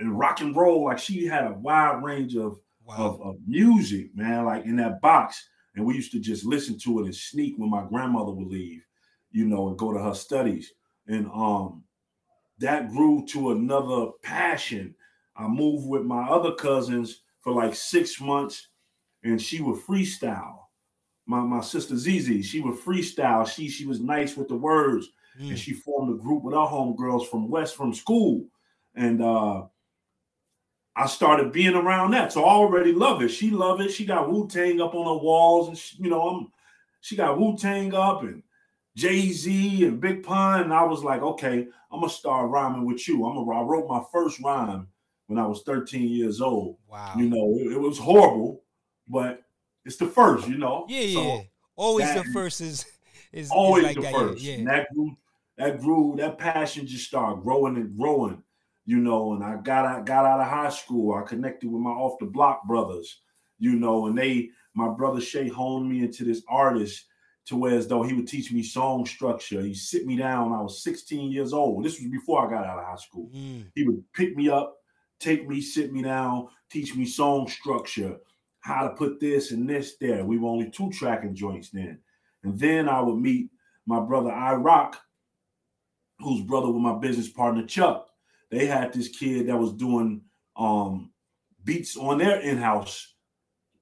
and 0.00 0.18
rock 0.18 0.40
and 0.40 0.56
roll. 0.56 0.84
Like 0.84 0.98
she 0.98 1.26
had 1.26 1.46
a 1.46 1.52
wide 1.52 2.02
range 2.02 2.36
of, 2.36 2.58
wow. 2.84 2.96
of, 2.96 3.20
of 3.22 3.36
music, 3.46 4.14
man. 4.16 4.44
Like 4.44 4.64
in 4.64 4.76
that 4.76 5.00
box, 5.00 5.48
and 5.74 5.84
we 5.84 5.94
used 5.94 6.12
to 6.12 6.18
just 6.18 6.44
listen 6.44 6.78
to 6.80 7.00
it 7.00 7.04
and 7.04 7.14
sneak 7.14 7.54
when 7.56 7.70
my 7.70 7.84
grandmother 7.84 8.32
would 8.32 8.48
leave, 8.48 8.84
you 9.30 9.46
know, 9.46 9.68
and 9.68 9.78
go 9.78 9.92
to 9.92 9.98
her 9.98 10.14
studies. 10.14 10.72
And 11.06 11.26
um, 11.32 11.82
that 12.62 12.90
grew 12.90 13.24
to 13.26 13.50
another 13.50 14.12
passion. 14.22 14.94
I 15.36 15.48
moved 15.48 15.86
with 15.86 16.04
my 16.04 16.22
other 16.22 16.52
cousins 16.52 17.22
for 17.40 17.52
like 17.52 17.74
six 17.74 18.20
months, 18.20 18.68
and 19.22 19.40
she 19.40 19.60
would 19.60 19.80
freestyle. 19.80 20.58
My 21.26 21.40
my 21.40 21.60
sister 21.60 21.96
Zizi, 21.96 22.42
she 22.42 22.60
would 22.60 22.78
freestyle. 22.78 23.46
She 23.46 23.68
she 23.68 23.86
was 23.86 24.00
nice 24.00 24.36
with 24.36 24.48
the 24.48 24.56
words, 24.56 25.08
mm. 25.40 25.50
and 25.50 25.58
she 25.58 25.72
formed 25.72 26.14
a 26.14 26.22
group 26.22 26.42
with 26.42 26.54
our 26.54 26.68
homegirls 26.68 27.26
from 27.28 27.50
West 27.50 27.76
from 27.76 27.92
school. 27.92 28.46
And 28.94 29.22
uh, 29.22 29.64
I 30.94 31.06
started 31.06 31.52
being 31.52 31.74
around 31.74 32.12
that. 32.12 32.32
So 32.32 32.44
I 32.44 32.50
already 32.50 32.92
love 32.92 33.22
it. 33.22 33.28
She 33.28 33.50
love 33.50 33.80
it. 33.80 33.90
She 33.90 34.04
got 34.04 34.30
Wu 34.30 34.46
Tang 34.48 34.80
up 34.80 34.94
on 34.94 35.06
her 35.06 35.22
walls, 35.24 35.68
and 35.68 35.78
she, 35.78 35.96
you 36.02 36.10
know, 36.10 36.22
I'm 36.22 36.52
she 37.00 37.16
got 37.16 37.38
Wu 37.38 37.56
Tang 37.56 37.94
up 37.94 38.22
and 38.22 38.42
Jay 38.96 39.30
Z 39.30 39.86
and 39.86 40.00
Big 40.00 40.22
Pun. 40.22 40.62
And 40.62 40.72
I 40.72 40.84
was 40.84 41.02
like, 41.02 41.22
okay, 41.22 41.66
I'm 41.90 42.00
gonna 42.00 42.10
start 42.10 42.50
rhyming 42.50 42.84
with 42.84 43.06
you. 43.08 43.24
I'm 43.26 43.34
gonna. 43.34 43.50
I 43.50 43.62
wrote 43.62 43.88
my 43.88 44.02
first 44.12 44.40
rhyme 44.40 44.88
when 45.26 45.38
I 45.38 45.46
was 45.46 45.62
13 45.62 46.08
years 46.08 46.40
old. 46.40 46.78
Wow. 46.88 47.14
You 47.16 47.28
know, 47.28 47.56
it, 47.58 47.72
it 47.72 47.80
was 47.80 47.98
horrible, 47.98 48.62
but 49.08 49.42
it's 49.84 49.96
the 49.96 50.06
first. 50.06 50.48
You 50.48 50.58
know. 50.58 50.86
Yeah, 50.88 51.00
yeah. 51.00 51.40
Always 51.76 52.14
the 52.14 52.24
first 52.32 52.60
is 52.60 52.86
is 53.32 53.50
always 53.50 53.84
is 53.84 53.86
like 53.88 53.96
the 53.96 54.02
that, 54.02 54.14
first. 54.14 54.42
Yeah. 54.42 54.54
And 54.54 54.66
that 54.68 54.92
grew, 54.94 55.16
that 55.56 55.80
grew, 55.80 56.14
that 56.18 56.38
passion 56.38 56.86
just 56.86 57.06
started 57.06 57.42
growing 57.42 57.76
and 57.76 57.96
growing 57.96 58.42
you 58.84 58.98
know, 58.98 59.34
and 59.34 59.44
I 59.44 59.56
got 59.56 59.86
I 59.86 60.00
got 60.00 60.24
out 60.24 60.40
of 60.40 60.48
high 60.48 60.70
school. 60.70 61.14
I 61.14 61.22
connected 61.22 61.70
with 61.70 61.80
my 61.80 61.90
off 61.90 62.18
the 62.18 62.26
block 62.26 62.64
brothers, 62.66 63.20
you 63.58 63.74
know, 63.74 64.06
and 64.06 64.18
they 64.18 64.50
my 64.74 64.88
brother 64.88 65.20
Shay 65.20 65.48
honed 65.48 65.88
me 65.88 66.00
into 66.00 66.24
this 66.24 66.42
artist 66.48 67.06
to 67.46 67.56
where 67.56 67.76
as 67.76 67.88
though 67.88 68.02
he 68.02 68.12
would 68.12 68.28
teach 68.28 68.52
me 68.52 68.62
song 68.62 69.04
structure. 69.04 69.60
He'd 69.62 69.74
sit 69.74 70.06
me 70.06 70.16
down. 70.16 70.52
I 70.52 70.60
was 70.60 70.82
16 70.82 71.32
years 71.32 71.52
old. 71.52 71.84
This 71.84 71.98
was 71.98 72.08
before 72.08 72.46
I 72.46 72.50
got 72.50 72.66
out 72.66 72.78
of 72.78 72.84
high 72.84 72.96
school. 72.96 73.30
Mm. 73.34 73.66
He 73.74 73.84
would 73.84 74.02
pick 74.12 74.36
me 74.36 74.48
up, 74.48 74.76
take 75.18 75.48
me, 75.48 75.60
sit 75.60 75.92
me 75.92 76.02
down, 76.02 76.48
teach 76.70 76.94
me 76.94 77.04
song 77.04 77.48
structure, 77.48 78.16
how 78.60 78.86
to 78.86 78.94
put 78.94 79.18
this 79.18 79.50
and 79.50 79.68
this 79.68 79.96
there. 80.00 80.24
We 80.24 80.38
were 80.38 80.48
only 80.48 80.70
two 80.70 80.90
tracking 80.90 81.34
joints 81.34 81.70
then. 81.70 81.98
And 82.44 82.58
then 82.58 82.88
I 82.88 83.00
would 83.00 83.18
meet 83.18 83.50
my 83.86 84.00
brother 84.00 84.30
I 84.30 84.54
Rock, 84.54 85.00
who's 86.20 86.42
brother 86.42 86.68
with 86.68 86.82
my 86.82 86.98
business 86.98 87.28
partner 87.28 87.66
Chuck. 87.66 88.08
They 88.50 88.66
had 88.66 88.92
this 88.92 89.08
kid 89.08 89.48
that 89.48 89.58
was 89.58 89.72
doing 89.72 90.22
um, 90.56 91.10
beats 91.64 91.96
on 91.96 92.18
their 92.18 92.40
in-house. 92.40 93.11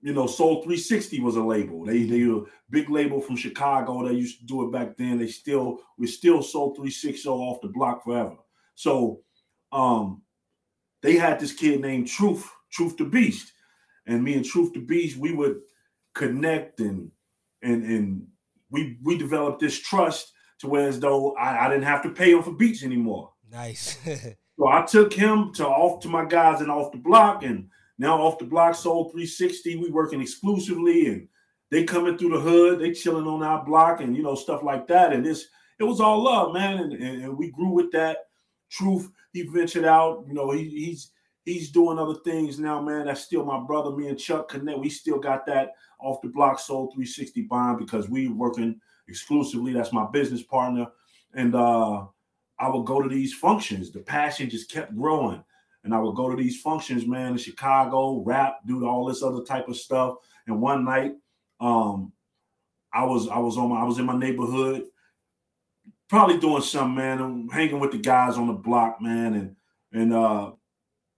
You 0.03 0.15
know, 0.15 0.27
Soul 0.27 0.63
360 0.63 1.21
was 1.21 1.37
a 1.37 1.43
label. 1.43 1.85
They 1.85 2.05
they 2.05 2.25
were 2.25 2.43
a 2.43 2.47
big 2.71 2.89
label 2.89 3.21
from 3.21 3.37
Chicago. 3.37 4.07
They 4.07 4.15
used 4.15 4.41
to 4.41 4.47
do 4.47 4.67
it 4.67 4.73
back 4.73 4.97
then. 4.97 5.19
They 5.19 5.27
still 5.27 5.81
we 5.99 6.07
still 6.07 6.43
Soul 6.43 6.75
360 6.75 7.29
off 7.29 7.61
the 7.61 7.69
block 7.69 8.05
forever. 8.05 8.37
So 8.75 9.21
um 9.73 10.23
they 11.03 11.17
had 11.17 11.41
this 11.41 11.53
kid 11.53 11.81
named 11.81 12.09
Truth, 12.09 12.51
Truth 12.71 12.97
the 12.97 13.05
Beast. 13.05 13.53
And 14.07 14.23
me 14.23 14.35
and 14.35 14.45
Truth 14.45 14.73
the 14.73 14.81
Beast, 14.81 15.17
we 15.17 15.33
would 15.33 15.61
connect 16.15 16.81
and 16.81 17.11
and 17.63 17.85
and 17.85 18.27
we 18.71 18.99
we 19.03 19.19
developed 19.19 19.61
this 19.61 19.79
trust 19.79 20.33
to 20.61 20.69
where 20.69 20.89
as 20.89 21.01
though 21.01 21.35
I, 21.37 21.67
I 21.67 21.69
didn't 21.69 21.85
have 21.85 22.03
to 22.03 22.11
pay 22.11 22.33
him 22.33 22.43
for 22.43 22.53
beats 22.53 22.83
anymore. 22.83 23.33
Nice. 23.51 23.99
so 24.59 24.69
I 24.69 24.83
took 24.83 25.13
him 25.13 25.53
to 25.55 25.67
off 25.67 26.01
to 26.03 26.09
my 26.09 26.25
guys 26.25 26.61
and 26.61 26.71
off 26.71 26.93
the 26.93 26.99
block, 26.99 27.43
and 27.43 27.69
now 28.01 28.21
off 28.23 28.39
the 28.39 28.47
block 28.47 28.75
soul 28.75 29.11
360. 29.11 29.77
We 29.77 29.91
working 29.91 30.23
exclusively, 30.23 31.07
and 31.07 31.29
they 31.71 31.85
coming 31.85 32.17
through 32.17 32.31
the 32.31 32.41
hood, 32.41 32.81
they 32.81 32.93
chilling 32.93 33.27
on 33.27 33.43
our 33.43 33.63
block, 33.63 34.01
and 34.01 34.17
you 34.17 34.23
know 34.23 34.35
stuff 34.35 34.63
like 34.63 34.89
that. 34.89 35.13
And 35.13 35.25
this 35.25 35.49
it 35.79 35.85
was 35.85 36.01
all 36.01 36.23
love, 36.23 36.55
man, 36.55 36.79
and, 36.79 36.93
and, 36.95 37.23
and 37.23 37.39
we 37.39 37.51
grew 37.51 37.69
with 37.69 37.93
that. 37.93 38.27
Truth, 38.71 39.11
he 39.33 39.43
ventured 39.43 39.85
out. 39.85 40.25
You 40.27 40.33
know, 40.33 40.51
he, 40.51 40.65
he's 40.65 41.11
he's 41.45 41.71
doing 41.71 41.99
other 41.99 42.19
things 42.25 42.59
now, 42.59 42.81
man. 42.81 43.05
That's 43.05 43.21
still 43.21 43.45
my 43.45 43.61
brother. 43.61 43.95
Me 43.95 44.09
and 44.09 44.19
Chuck 44.19 44.49
connect. 44.49 44.79
We 44.79 44.89
still 44.89 45.19
got 45.19 45.45
that 45.47 45.73
off 46.01 46.23
the 46.23 46.29
block 46.29 46.59
soul 46.59 46.87
360 46.95 47.43
bond 47.43 47.79
because 47.79 48.09
we 48.09 48.29
working 48.29 48.81
exclusively. 49.09 49.75
That's 49.75 49.93
my 49.93 50.07
business 50.11 50.43
partner. 50.43 50.87
And 51.35 51.55
uh 51.55 52.07
I 52.59 52.69
would 52.69 52.85
go 52.85 53.01
to 53.01 53.09
these 53.09 53.33
functions. 53.33 53.91
The 53.91 54.01
passion 54.01 54.51
just 54.51 54.71
kept 54.71 54.95
growing. 54.95 55.43
And 55.85 55.95
I 55.95 55.99
would 55.99 56.15
go 56.15 56.29
to 56.29 56.37
these 56.37 56.61
functions, 56.61 57.07
man, 57.07 57.33
in 57.33 57.39
Chicago, 57.39 58.23
rap, 58.23 58.59
do 58.67 58.87
all 58.87 59.07
this 59.07 59.23
other 59.23 59.43
type 59.43 59.69
of 59.69 59.77
stuff. 59.77 60.17
And 60.47 60.61
one 60.61 60.85
night, 60.85 61.15
um, 61.61 62.13
I 62.93 63.05
was 63.05 63.29
I 63.29 63.39
was 63.39 63.57
on 63.57 63.71
my 63.71 63.81
I 63.81 63.85
was 63.85 63.99
in 63.99 64.07
my 64.07 64.17
neighborhood, 64.17 64.85
probably 66.09 66.39
doing 66.39 66.63
something, 66.63 66.97
man. 66.97 67.21
I'm 67.21 67.49
hanging 67.49 67.81
with 67.81 67.93
the 67.93 67.99
guys 67.99 68.37
on 68.37 68.49
the 68.49 68.53
block, 68.53 69.01
man, 69.01 69.35
and 69.35 69.57
and 69.93 70.13
uh 70.13 70.53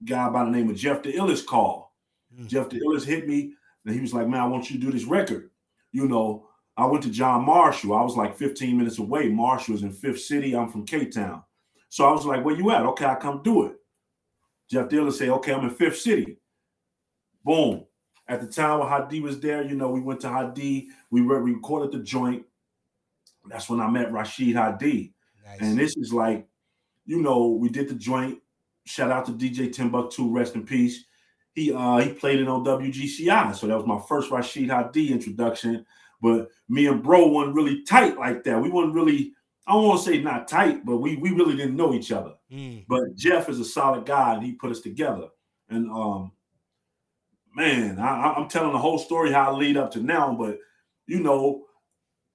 guy 0.05 0.29
by 0.29 0.45
the 0.45 0.51
name 0.51 0.69
of 0.69 0.77
Jeff 0.77 1.03
the 1.03 1.13
Illest 1.13 1.47
call. 1.47 1.95
Mm. 2.37 2.47
Jeff 2.47 2.69
the 2.69 2.81
Illest 2.81 3.05
hit 3.05 3.27
me 3.27 3.55
and 3.85 3.95
he 3.95 4.01
was 4.01 4.13
like, 4.13 4.29
Man, 4.29 4.41
I 4.41 4.47
want 4.47 4.71
you 4.71 4.79
to 4.79 4.87
do 4.87 4.93
this 4.93 5.05
record. 5.05 5.51
You 5.93 6.09
know, 6.09 6.49
I 6.77 6.87
went 6.87 7.03
to 7.05 7.11
John 7.11 7.45
Marshall. 7.45 7.95
I 7.95 8.03
was 8.03 8.17
like 8.17 8.37
15 8.37 8.77
minutes 8.77 8.99
away. 8.99 9.29
Marshall 9.29 9.75
was 9.75 9.83
in 9.83 9.93
Fifth 9.93 10.23
City. 10.23 10.57
I'm 10.57 10.71
from 10.71 10.87
K 10.87 11.07
Town. 11.07 11.43
So 11.89 12.05
I 12.07 12.13
was 12.13 12.27
like, 12.27 12.45
Where 12.45 12.57
you 12.57 12.71
at? 12.71 12.87
Okay, 12.87 13.05
I 13.05 13.15
come 13.15 13.43
do 13.43 13.67
it. 13.67 13.77
Jeff 14.73 14.89
the 14.89 14.97
Illest 14.97 15.15
say, 15.15 15.29
Okay, 15.29 15.53
I'm 15.53 15.65
in 15.65 15.71
Fifth 15.71 16.01
City. 16.01 16.39
Boom. 17.45 17.85
At 18.29 18.41
the 18.41 18.47
time 18.47 18.79
when 18.79 18.89
Hadi 18.89 19.21
was 19.21 19.39
there, 19.41 19.63
you 19.63 19.75
know, 19.75 19.91
we 19.91 20.01
went 20.01 20.21
to 20.21 20.29
Hadi. 20.29 20.89
We, 21.11 21.21
re- 21.21 21.41
we 21.41 21.53
recorded 21.53 21.93
the 21.93 22.03
joint. 22.03 22.45
That's 23.47 23.69
when 23.69 23.81
I 23.81 23.91
met 23.91 24.13
Rashid 24.13 24.57
Hadi. 24.57 25.13
Nice. 25.45 25.59
And 25.61 25.79
this 25.79 25.97
is 25.97 26.13
like, 26.13 26.47
you 27.05 27.21
know, 27.21 27.49
we 27.49 27.69
did 27.69 27.89
the 27.89 27.95
joint. 27.95 28.39
Shout 28.85 29.11
out 29.11 29.27
to 29.27 29.33
DJ 29.33 29.73
Timbuktu, 29.73 30.31
rest 30.31 30.55
in 30.55 30.65
peace 30.65 31.05
he 31.55 31.73
uh 31.73 31.99
he 31.99 32.13
played 32.13 32.41
it 32.41 32.49
on 32.49 32.65
WGCI. 32.65 33.55
So 33.55 33.67
that 33.67 33.77
was 33.77 33.87
my 33.87 34.01
first 34.09 34.31
Rashid 34.31 34.71
Hadi 34.71 35.13
introduction. 35.13 35.85
But 36.21 36.49
me 36.69 36.87
and 36.87 37.03
bro 37.03 37.29
weren't 37.29 37.55
really 37.55 37.83
tight 37.83 38.17
like 38.17 38.45
that. 38.45 38.61
We 38.61 38.71
weren't 38.71 38.95
really, 38.95 39.33
I 39.67 39.73
don't 39.73 39.89
want 39.89 40.03
to 40.03 40.07
say 40.07 40.23
not 40.23 40.49
tight, 40.49 40.85
but 40.85 40.99
we 40.99 41.17
we 41.17 41.31
really 41.33 41.57
didn't 41.57 41.77
know 41.77 41.95
each 41.95 42.13
other. 42.13 42.35
Mm. 42.53 42.85
But 42.87 43.15
Jeff 43.17 43.49
is 43.49 43.59
a 43.61 43.65
solid 43.65 44.05
guy 44.05 44.35
and 44.35 44.45
he 44.45 44.53
put 44.53 44.71
us 44.71 44.81
together. 44.81 45.29
And 45.69 45.91
um 45.91 46.33
man, 47.55 47.99
I, 47.99 48.35
I'm 48.35 48.49
telling 48.49 48.73
the 48.73 48.79
whole 48.79 48.99
story 48.99 49.33
how 49.33 49.53
I 49.53 49.57
lead 49.57 49.77
up 49.77 49.91
to 49.93 50.01
now, 50.01 50.35
but 50.35 50.59
you 51.07 51.21
know, 51.21 51.65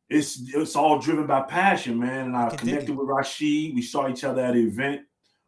it's 0.10 0.42
it's 0.54 0.76
all 0.76 1.00
driven 1.00 1.28
by 1.28 1.42
passion, 1.42 2.00
man. 2.00 2.28
And 2.28 2.38
I, 2.38 2.48
I 2.48 2.56
connected 2.56 2.96
with 2.96 3.08
Rashid. 3.08 3.76
We 3.76 3.82
saw 3.82 4.10
each 4.10 4.24
other 4.24 4.44
at 4.44 4.56
an 4.56 4.68
event. 4.68 5.02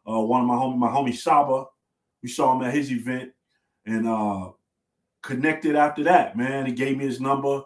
Uh, 0.08 0.20
one 0.20 0.42
of 0.42 0.46
my 0.46 0.54
homie, 0.54 0.78
my 0.78 0.88
homie 0.88 1.16
Saba, 1.16 1.64
we 2.22 2.28
saw 2.28 2.54
him 2.54 2.66
at 2.66 2.74
his 2.74 2.92
event 2.92 3.32
and 3.86 4.06
uh 4.06 4.50
connected 5.22 5.76
after 5.76 6.04
that, 6.04 6.36
man. 6.36 6.66
He 6.66 6.72
gave 6.72 6.96
me 6.96 7.04
his 7.04 7.20
number 7.20 7.62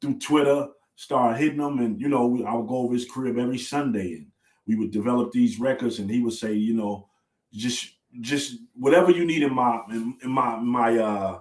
through 0.00 0.18
Twitter, 0.18 0.68
started 0.94 1.38
hitting 1.38 1.60
him, 1.60 1.78
and 1.78 2.00
you 2.00 2.08
know, 2.08 2.44
I 2.46 2.54
would 2.54 2.68
go 2.68 2.78
over 2.78 2.94
his 2.94 3.04
crib 3.04 3.38
every 3.38 3.58
Sunday 3.58 4.14
and 4.14 4.26
we 4.66 4.74
would 4.74 4.90
develop 4.90 5.32
these 5.32 5.60
records, 5.60 5.98
and 5.98 6.10
he 6.10 6.20
would 6.20 6.32
say, 6.32 6.52
you 6.52 6.74
know, 6.74 7.08
just 7.52 7.90
just 8.20 8.56
whatever 8.74 9.10
you 9.10 9.24
need 9.24 9.42
in 9.42 9.54
my 9.54 9.80
in, 9.90 10.16
in 10.22 10.30
my 10.30 10.56
my 10.56 10.98
uh 10.98 11.40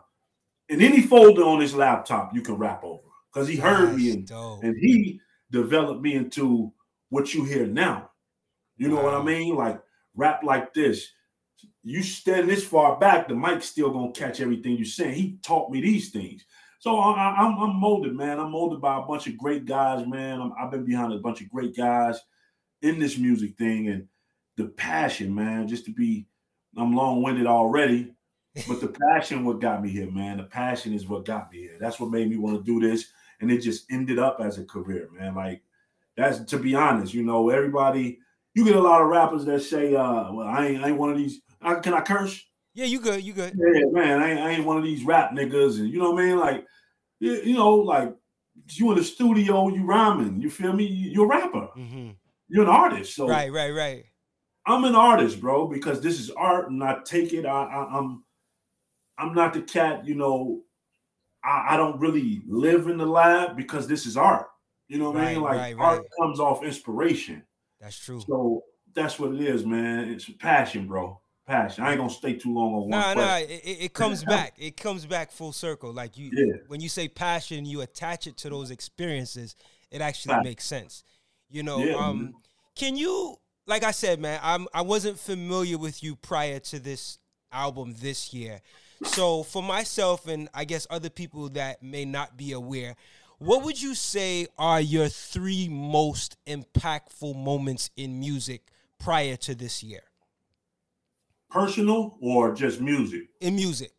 in 0.70 0.82
any 0.82 1.02
folder 1.02 1.44
on 1.44 1.62
his 1.62 1.76
laptop, 1.76 2.34
you 2.34 2.42
can 2.42 2.56
rap 2.56 2.84
over. 2.84 3.02
Because 3.32 3.48
he 3.48 3.56
heard 3.56 3.90
That's 3.90 3.98
me 3.98 4.12
and, 4.12 4.32
and 4.64 4.78
he 4.80 5.20
developed 5.52 6.02
me 6.02 6.16
into 6.16 6.72
what 7.10 7.34
you 7.34 7.44
hear 7.44 7.68
now. 7.68 8.10
You 8.78 8.88
know 8.88 8.96
wow. 8.96 9.04
what 9.04 9.14
I 9.14 9.24
mean? 9.24 9.56
Like 9.56 9.82
rap 10.16 10.42
like 10.44 10.74
this 10.74 11.10
you 11.84 12.02
stand 12.02 12.50
this 12.50 12.66
far 12.66 12.98
back, 12.98 13.28
the 13.28 13.36
mic's 13.36 13.68
still 13.68 13.92
gonna 13.92 14.12
catch 14.12 14.42
everything 14.42 14.76
you're 14.76 14.86
saying. 14.86 15.14
He 15.14 15.38
taught 15.44 15.72
me 15.72 15.82
these 15.82 16.10
things. 16.10 16.44
So 16.80 16.98
I, 16.98 17.36
I'm, 17.38 17.58
I'm 17.60 17.76
molded, 17.76 18.16
man. 18.16 18.40
I'm 18.40 18.52
molded 18.52 18.82
by 18.82 18.98
a 18.98 19.04
bunch 19.04 19.28
of 19.28 19.38
great 19.38 19.66
guys, 19.66 20.06
man. 20.08 20.52
i 20.58 20.62
have 20.62 20.72
been 20.72 20.84
behind 20.84 21.14
a 21.14 21.20
bunch 21.20 21.42
of 21.42 21.50
great 21.50 21.76
guys 21.76 22.20
in 22.82 23.00
this 23.00 23.18
music 23.18 23.58
thing, 23.58 23.88
and 23.90 24.08
the 24.58 24.66
passion, 24.66 25.34
man. 25.34 25.68
Just 25.68 25.86
to 25.86 25.92
be, 25.92 26.28
I'm 26.78 26.96
long-winded 26.96 27.48
already, 27.48 28.14
but 28.68 28.82
the 28.82 28.88
passion 29.12 29.46
what 29.46 29.60
got 29.60 29.84
me 29.84 29.90
here, 29.90 30.10
man. 30.10 30.38
The 30.38 30.44
passion 30.44 30.94
is 30.94 31.08
what 31.08 31.26
got 31.26 31.52
me 31.52 31.60
here. 31.60 31.78
That's 31.80 32.00
what 32.00 32.12
made 32.12 32.30
me 32.30 32.38
want 32.38 32.58
to 32.58 32.64
do 32.64 32.86
this, 32.86 33.08
and 33.42 33.52
it 33.52 33.60
just 33.60 33.92
ended 33.92 34.20
up 34.20 34.38
as 34.40 34.58
a 34.58 34.66
career, 34.66 35.10
man. 35.18 35.36
Like 35.36 35.62
that's 36.18 36.40
to 36.40 36.58
be 36.58 36.76
honest, 36.76 37.14
you 37.14 37.24
know, 37.24 37.50
everybody. 37.50 38.20
You 38.54 38.64
get 38.64 38.78
a 38.78 38.82
lot 38.82 39.02
of 39.02 39.10
rappers 39.10 39.44
that 39.46 39.62
say, 39.62 39.96
uh, 39.96 40.32
"Well, 40.32 40.48
I 40.48 40.68
ain't, 40.68 40.84
I 40.84 40.90
ain't 40.90 40.98
one 40.98 41.12
of 41.12 41.18
these." 41.18 41.42
I, 41.62 41.76
can 41.76 41.94
I 41.94 42.02
curse? 42.02 42.42
Yeah, 42.74 42.86
you 42.86 43.00
good. 43.00 43.24
You 43.24 43.34
good. 43.34 43.54
Yeah, 43.56 43.86
man. 43.92 44.22
I 44.22 44.32
ain't, 44.32 44.40
I 44.40 44.52
ain't 44.52 44.66
one 44.66 44.78
of 44.78 44.84
these 44.84 45.04
rap 45.04 45.32
niggas, 45.32 45.80
and 45.80 45.90
you 45.90 46.00
know 46.00 46.12
what 46.12 46.24
I 46.24 46.26
mean. 46.26 46.38
Like, 46.38 46.66
you, 47.20 47.34
you 47.42 47.54
know, 47.54 47.76
like 47.76 48.14
you 48.70 48.92
in 48.92 48.98
the 48.98 49.04
studio, 49.04 49.70
you 49.70 49.86
rhyming. 49.86 50.42
You 50.42 50.50
feel 50.50 50.74
me? 50.74 50.86
You're 50.86 51.26
a 51.26 51.28
rapper. 51.28 51.70
Mm-hmm. 51.78 52.10
You're 52.48 52.64
an 52.64 52.70
artist. 52.70 53.16
So 53.16 53.28
right, 53.28 53.52
right, 53.52 53.72
right. 53.72 54.06
I'm 54.68 54.84
an 54.84 54.96
artist, 54.96 55.40
bro, 55.40 55.68
because 55.68 56.02
this 56.02 56.20
is 56.20 56.32
art, 56.32 56.70
and 56.70 56.84
I 56.84 56.98
take 57.06 57.34
it. 57.34 57.46
I, 57.46 57.50
I 57.50 57.98
I'm 57.98 58.24
I'm 59.18 59.34
not 59.34 59.54
the 59.54 59.62
cat. 59.62 60.06
You 60.06 60.16
know, 60.16 60.62
I, 61.44 61.74
I 61.74 61.78
don't 61.78 62.00
really 62.00 62.42
live 62.48 62.88
in 62.88 62.98
the 62.98 63.06
lab 63.06 63.56
because 63.56 63.88
this 63.88 64.06
is 64.06 64.18
art. 64.18 64.48
You 64.88 65.00
know 65.00 65.12
what 65.12 65.18
right, 65.18 65.30
I 65.30 65.34
mean? 65.34 65.42
Like 65.42 65.58
right, 65.58 65.76
art 65.78 66.00
right. 66.00 66.08
comes 66.20 66.40
off 66.40 66.64
inspiration. 66.64 67.44
That's 67.80 67.98
true. 67.98 68.22
So 68.22 68.64
that's 68.96 69.20
what 69.20 69.34
it 69.34 69.42
is, 69.42 69.66
man. 69.66 70.10
It's 70.10 70.30
passion, 70.30 70.88
bro 70.88 71.20
passion. 71.46 71.84
I 71.84 71.92
ain't 71.92 72.00
gonna 72.00 72.10
stay 72.10 72.34
too 72.34 72.54
long 72.54 72.74
on 72.74 72.82
one. 72.82 72.90
Nah, 72.90 73.14
nah. 73.14 73.38
It, 73.38 73.62
it 73.64 73.94
comes 73.94 74.24
back. 74.26 74.56
It 74.58 74.78
comes 74.78 75.06
back 75.06 75.32
full 75.32 75.52
circle. 75.52 75.94
Like 75.94 76.18
you, 76.18 76.32
yeah. 76.34 76.54
when 76.68 76.82
you 76.82 76.90
say 76.90 77.08
passion, 77.08 77.66
you 77.66 77.82
attach 77.82 78.28
it 78.28 78.38
to 78.38 78.50
those 78.50 78.72
experiences. 78.72 79.56
It 79.92 80.02
actually 80.02 80.42
makes 80.42 80.66
sense. 80.66 81.04
You 81.50 81.64
know. 81.64 81.84
Yeah, 81.84 81.96
um, 81.96 82.36
can 82.76 82.96
you? 82.96 83.38
Like 83.68 83.84
I 83.84 83.92
said, 83.92 84.20
man, 84.20 84.40
I'm 84.44 84.68
I 84.74 84.82
wasn't 84.82 85.20
familiar 85.20 85.78
with 85.78 86.04
you 86.04 86.16
prior 86.16 86.60
to 86.60 86.80
this 86.80 87.20
album 87.52 87.96
this 88.00 88.34
year. 88.34 88.62
So 89.04 89.44
for 89.44 89.64
myself 89.64 90.28
and 90.28 90.50
I 90.54 90.66
guess 90.66 90.88
other 90.90 91.10
people 91.10 91.50
that 91.50 91.84
may 91.84 92.06
not 92.06 92.38
be 92.38 92.54
aware, 92.54 92.96
what 93.40 93.64
would 93.64 93.82
you 93.82 93.96
say 93.96 94.48
are 94.58 94.80
your 94.80 95.08
three 95.10 95.68
most 95.68 96.38
impactful 96.46 97.36
moments 97.36 97.90
in 97.98 98.20
music 98.20 98.68
prior 99.00 99.36
to 99.38 99.56
this 99.56 99.84
year? 99.84 100.04
personal 101.56 102.18
or 102.22 102.54
just 102.54 102.82
music? 102.82 103.30
In 103.40 103.56
music. 103.56 103.92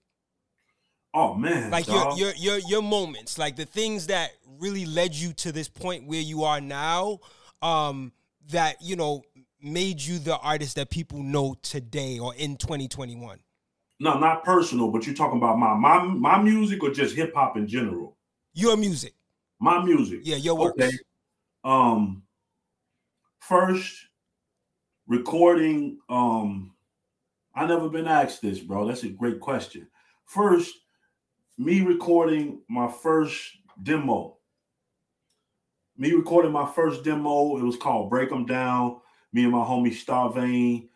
Oh 1.15 1.35
man. 1.35 1.71
Like 1.71 1.89
your 1.89 2.13
your 2.13 2.35
your 2.35 2.59
your 2.59 2.83
moments, 2.83 3.39
like 3.39 3.57
the 3.57 3.65
things 3.65 4.09
that 4.09 4.33
really 4.59 4.85
led 4.85 5.15
you 5.15 5.33
to 5.33 5.53
this 5.53 5.69
point 5.69 6.07
where 6.07 6.21
you 6.21 6.45
are 6.45 6.61
now, 6.61 7.21
um, 7.63 8.13
that 8.49 8.77
you 8.81 8.97
know 8.97 9.23
made 9.61 10.01
you 10.01 10.19
the 10.19 10.37
artist 10.39 10.77
that 10.77 10.91
people 10.91 11.23
know 11.23 11.57
today 11.63 12.19
or 12.19 12.35
in 12.35 12.57
2021? 12.57 13.39
No, 13.99 14.19
not 14.19 14.45
personal, 14.45 14.91
but 14.91 15.07
you're 15.07 15.15
talking 15.15 15.39
about 15.39 15.59
my 15.59 15.75
my 15.75 16.03
my 16.05 16.43
music 16.43 16.83
or 16.83 16.91
just 16.91 17.17
hip 17.17 17.35
hop 17.35 17.57
in 17.57 17.67
general. 17.67 18.17
Your 18.53 18.77
music. 18.77 19.15
My 19.59 19.83
music. 19.83 20.21
Yeah, 20.23 20.37
your 20.37 20.57
work. 20.57 20.75
Okay. 20.79 20.93
Um 21.65 22.23
first 23.39 24.07
recording 25.07 25.99
um 26.09 26.73
I 27.55 27.67
never 27.67 27.89
been 27.89 28.07
asked 28.07 28.43
this, 28.43 28.61
bro. 28.61 28.87
That's 28.87 29.05
a 29.05 29.09
great 29.09 29.41
question. 29.41 29.89
First, 30.27 30.75
me 31.57 31.81
recording 31.81 32.61
my 32.69 32.87
first 32.87 33.41
demo. 33.83 34.36
Me 35.99 36.13
recording 36.13 36.53
my 36.53 36.71
first 36.75 37.05
demo, 37.05 37.57
it 37.57 37.63
was 37.63 37.77
called 37.77 38.11
Break 38.11 38.31
Them 38.31 38.45
Down. 38.45 39.01
Me 39.33 39.45
and 39.45 39.53
my 39.53 39.65
homie 39.65 39.89
Starvane. 39.89 40.89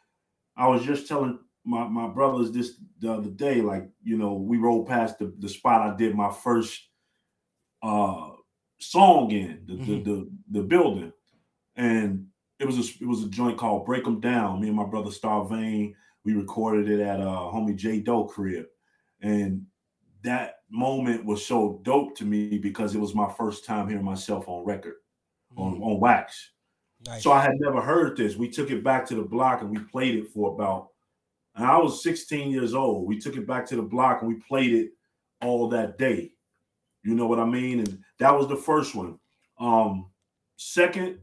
I 0.57 0.69
was 0.69 0.85
just 0.85 1.09
telling 1.09 1.39
my, 1.65 1.87
my 1.87 2.07
brothers 2.09 2.53
this 2.53 2.75
the 2.99 3.13
other 3.13 3.31
day, 3.31 3.63
like, 3.63 3.89
you 4.03 4.19
know, 4.19 4.35
we 4.35 4.59
rolled 4.59 4.89
past 4.89 5.19
the, 5.19 5.33
the 5.39 5.49
spot 5.49 5.91
I 5.91 5.97
did 5.97 6.15
my 6.15 6.31
first 6.31 6.87
uh 7.83 8.31
song 8.79 9.31
in, 9.31 9.63
the, 9.67 9.73
mm-hmm. 9.75 9.87
the, 9.87 10.01
the, 10.03 10.31
the 10.51 10.63
building. 10.63 11.13
And 11.77 12.27
it 12.59 12.67
was 12.67 12.77
a 12.77 13.03
it 13.03 13.07
was 13.07 13.25
a 13.25 13.29
joint 13.29 13.57
called 13.57 13.87
Break 13.87 14.05
Them 14.05 14.21
Down. 14.21 14.61
Me 14.61 14.69
and 14.69 14.77
my 14.77 14.85
brother 14.85 15.11
Starvane, 15.11 15.95
we 16.25 16.35
recorded 16.35 16.91
it 16.91 17.01
at 17.01 17.21
uh 17.21 17.25
homie 17.25 17.77
J 17.77 18.01
Doe 18.01 18.25
crib. 18.25 18.67
And 19.23 19.67
that 20.23 20.57
moment 20.71 21.25
was 21.25 21.45
so 21.45 21.81
dope 21.83 22.17
to 22.19 22.25
me 22.25 22.59
because 22.59 22.95
it 22.95 23.01
was 23.01 23.15
my 23.15 23.31
first 23.37 23.65
time 23.65 23.89
hearing 23.89 24.05
myself 24.05 24.49
on 24.49 24.65
record, 24.65 24.95
mm-hmm. 25.53 25.63
on, 25.63 25.83
on 25.83 26.01
wax. 26.01 26.51
Nice. 27.07 27.23
So 27.23 27.33
I 27.33 27.43
had 27.43 27.59
never 27.59 27.81
heard 27.81 28.17
this. 28.17 28.37
We 28.37 28.49
took 28.49 28.71
it 28.71 28.85
back 28.85 29.07
to 29.07 29.15
the 29.15 29.23
block 29.23 29.63
and 29.63 29.71
we 29.71 29.79
played 29.79 30.17
it 30.17 30.31
for 30.31 30.53
about 30.55 30.91
and 31.55 31.67
I 31.67 31.77
was 31.79 32.03
16 32.03 32.51
years 32.51 32.75
old. 32.75 33.07
We 33.07 33.19
took 33.19 33.37
it 33.37 33.47
back 33.47 33.67
to 33.67 33.77
the 33.77 33.83
block 33.83 34.23
and 34.23 34.29
we 34.29 34.37
played 34.37 34.73
it 34.73 34.93
all 35.43 35.69
that 35.71 35.99
day. 35.99 36.33
You 37.03 37.15
know 37.15 37.27
what 37.27 37.41
I 37.41 37.45
mean? 37.45 37.81
And 37.81 37.99
that 38.19 38.37
was 38.37 38.47
the 38.49 38.57
first 38.57 38.95
one. 38.95 39.19
Um, 39.59 40.11
second, 40.57 41.19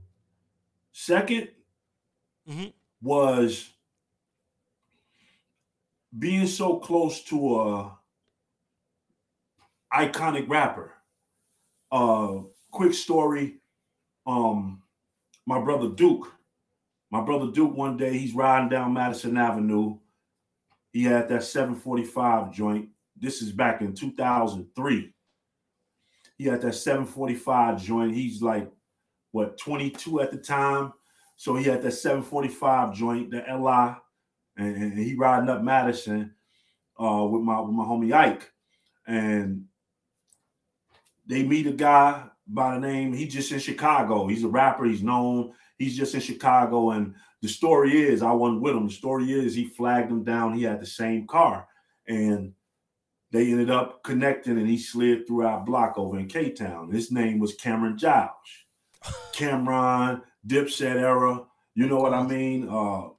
second 0.91 1.49
mm-hmm. 2.47 2.67
was 3.01 3.69
being 6.17 6.47
so 6.47 6.77
close 6.77 7.23
to 7.25 7.61
a 7.61 7.96
iconic 9.93 10.49
rapper. 10.49 10.93
Uh, 11.91 12.39
quick 12.71 12.93
story. 12.93 13.57
Um, 14.25 14.81
my 15.45 15.59
brother 15.59 15.89
Duke. 15.89 16.31
My 17.11 17.21
brother 17.21 17.51
Duke. 17.51 17.75
One 17.75 17.97
day 17.97 18.17
he's 18.17 18.33
riding 18.33 18.69
down 18.69 18.93
Madison 18.93 19.37
Avenue. 19.37 19.97
He 20.91 21.03
had 21.03 21.29
that 21.29 21.43
745 21.43 22.51
joint. 22.51 22.89
This 23.19 23.41
is 23.41 23.51
back 23.51 23.81
in 23.81 23.93
2003. 23.93 25.13
He 26.37 26.45
had 26.45 26.61
that 26.61 26.75
745 26.75 27.81
joint. 27.81 28.15
He's 28.15 28.41
like 28.41 28.69
what 29.31 29.57
22 29.57 30.21
at 30.21 30.31
the 30.31 30.37
time. 30.37 30.93
So 31.35 31.55
he 31.55 31.65
had 31.65 31.81
that 31.83 31.91
745 31.91 32.95
joint, 32.95 33.31
the 33.31 33.43
LI, 33.47 33.95
and, 34.57 34.97
he 34.97 35.13
riding 35.13 35.49
up 35.49 35.61
Madison 35.61 36.33
uh, 36.99 37.27
with 37.29 37.43
my 37.43 37.59
with 37.59 37.73
my 37.73 37.83
homie 37.83 38.13
Ike. 38.13 38.51
And 39.05 39.65
they 41.27 41.43
meet 41.43 41.67
a 41.67 41.71
guy 41.71 42.23
by 42.47 42.73
the 42.73 42.79
name, 42.79 43.13
he's 43.13 43.33
just 43.33 43.51
in 43.51 43.59
Chicago. 43.59 44.27
He's 44.27 44.43
a 44.43 44.47
rapper, 44.47 44.85
he's 44.85 45.03
known, 45.03 45.53
he's 45.77 45.97
just 45.97 46.15
in 46.15 46.21
Chicago. 46.21 46.91
And 46.91 47.13
the 47.41 47.49
story 47.49 48.01
is, 48.01 48.21
I 48.21 48.31
wasn't 48.31 48.61
with 48.61 48.75
him. 48.75 48.87
The 48.87 48.93
story 48.93 49.31
is 49.31 49.53
he 49.53 49.65
flagged 49.65 50.11
him 50.11 50.23
down. 50.23 50.53
He 50.53 50.63
had 50.63 50.81
the 50.81 50.85
same 50.85 51.27
car. 51.27 51.67
And 52.07 52.53
they 53.31 53.51
ended 53.51 53.69
up 53.69 54.03
connecting 54.03 54.57
and 54.57 54.67
he 54.67 54.77
slid 54.77 55.27
through 55.27 55.45
our 55.45 55.59
block 55.59 55.97
over 55.97 56.17
in 56.17 56.27
K 56.27 56.51
Town. 56.51 56.91
His 56.91 57.11
name 57.11 57.39
was 57.39 57.55
Cameron 57.55 57.97
Giles. 57.97 58.31
Cameron, 59.33 60.21
Dipset 60.45 60.95
era. 60.95 61.43
You 61.75 61.87
know 61.87 61.97
what 61.97 62.13
I 62.13 62.23
mean? 62.23 62.69
Uh 62.69 63.09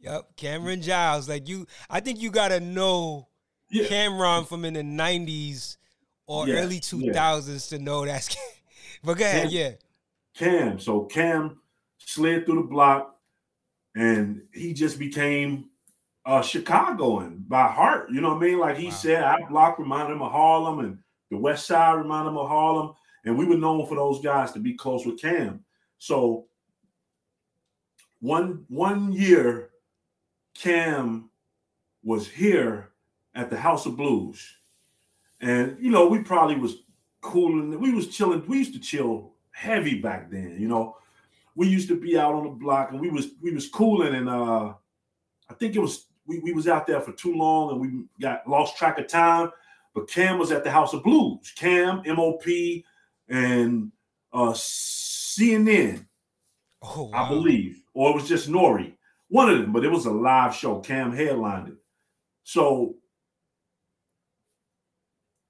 Yep, 0.00 0.36
Cameron 0.36 0.82
Giles. 0.82 1.28
Like 1.28 1.48
you, 1.48 1.66
I 1.90 2.00
think 2.00 2.20
you 2.20 2.30
gotta 2.30 2.60
know 2.60 3.28
yeah. 3.68 3.88
Cameron 3.88 4.44
from 4.44 4.64
in 4.64 4.74
the 4.74 4.82
'90s 4.82 5.76
or 6.28 6.46
yeah, 6.46 6.56
early 6.56 6.78
2000s 6.78 7.72
yeah. 7.72 7.78
to 7.78 7.82
know 7.82 8.04
that's. 8.04 8.36
but 9.02 9.18
go 9.18 9.24
ahead, 9.24 9.44
Cam, 9.44 9.50
yeah. 9.50 9.70
Cam. 10.36 10.78
So 10.78 11.04
Cam 11.04 11.58
slid 11.98 12.46
through 12.46 12.62
the 12.62 12.68
block, 12.68 13.16
and 13.96 14.42
he 14.52 14.74
just 14.74 14.98
became 14.98 15.70
a 16.24 16.42
Chicagoan 16.42 17.44
by 17.48 17.66
heart. 17.68 18.10
You 18.12 18.20
know 18.20 18.34
what 18.34 18.44
I 18.44 18.46
mean? 18.46 18.58
Like 18.58 18.76
he 18.76 18.86
wow. 18.86 18.92
said, 18.92 19.22
our 19.24 19.48
block 19.48 19.78
reminded 19.78 20.12
him 20.12 20.22
of 20.22 20.30
Harlem, 20.30 20.80
and 20.80 20.98
the 21.30 21.38
West 21.38 21.66
Side 21.66 21.94
reminded 21.94 22.30
him 22.30 22.38
of 22.38 22.48
Harlem, 22.48 22.94
and 23.24 23.36
we 23.36 23.46
were 23.46 23.56
known 23.56 23.86
for 23.86 23.96
those 23.96 24.20
guys 24.20 24.52
to 24.52 24.60
be 24.60 24.74
close 24.74 25.04
with 25.06 25.20
Cam. 25.20 25.64
So 25.96 26.46
one 28.20 28.66
one 28.68 29.12
year, 29.12 29.70
Cam 30.54 31.30
was 32.02 32.28
here 32.28 32.90
at 33.34 33.48
the 33.48 33.56
House 33.56 33.86
of 33.86 33.96
Blues, 33.96 34.57
and 35.40 35.76
you 35.80 35.90
know 35.90 36.06
we 36.06 36.20
probably 36.20 36.56
was 36.56 36.76
cooling. 37.20 37.78
We 37.78 37.92
was 37.92 38.08
chilling. 38.08 38.44
We 38.46 38.58
used 38.58 38.74
to 38.74 38.80
chill 38.80 39.32
heavy 39.50 40.00
back 40.00 40.30
then. 40.30 40.56
You 40.58 40.68
know, 40.68 40.96
we 41.54 41.68
used 41.68 41.88
to 41.88 42.00
be 42.00 42.18
out 42.18 42.34
on 42.34 42.44
the 42.44 42.50
block 42.50 42.90
and 42.90 43.00
we 43.00 43.10
was 43.10 43.28
we 43.40 43.52
was 43.52 43.68
cooling 43.68 44.14
and 44.14 44.28
uh 44.28 44.72
I 45.50 45.54
think 45.54 45.74
it 45.74 45.80
was 45.80 46.06
we, 46.26 46.38
we 46.40 46.52
was 46.52 46.68
out 46.68 46.86
there 46.86 47.00
for 47.00 47.12
too 47.12 47.34
long 47.34 47.70
and 47.70 47.80
we 47.80 48.04
got 48.20 48.48
lost 48.48 48.76
track 48.76 48.98
of 48.98 49.08
time. 49.08 49.50
But 49.94 50.08
Cam 50.08 50.38
was 50.38 50.52
at 50.52 50.62
the 50.62 50.70
House 50.70 50.92
of 50.92 51.02
Blues. 51.02 51.52
Cam, 51.56 52.02
MOP, 52.06 52.44
and 53.28 53.90
uh 54.32 54.52
CNN, 54.52 56.06
oh, 56.82 57.04
wow. 57.04 57.24
I 57.24 57.28
believe, 57.28 57.82
or 57.94 58.10
it 58.10 58.14
was 58.14 58.28
just 58.28 58.48
Nori, 58.48 58.94
one 59.28 59.48
of 59.50 59.58
them. 59.58 59.72
But 59.72 59.84
it 59.84 59.90
was 59.90 60.06
a 60.06 60.12
live 60.12 60.54
show. 60.54 60.80
Cam 60.80 61.12
headlined 61.12 61.68
it. 61.68 61.76
So 62.44 62.94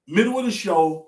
middle 0.09 0.39
of 0.39 0.45
the 0.45 0.51
show, 0.51 1.07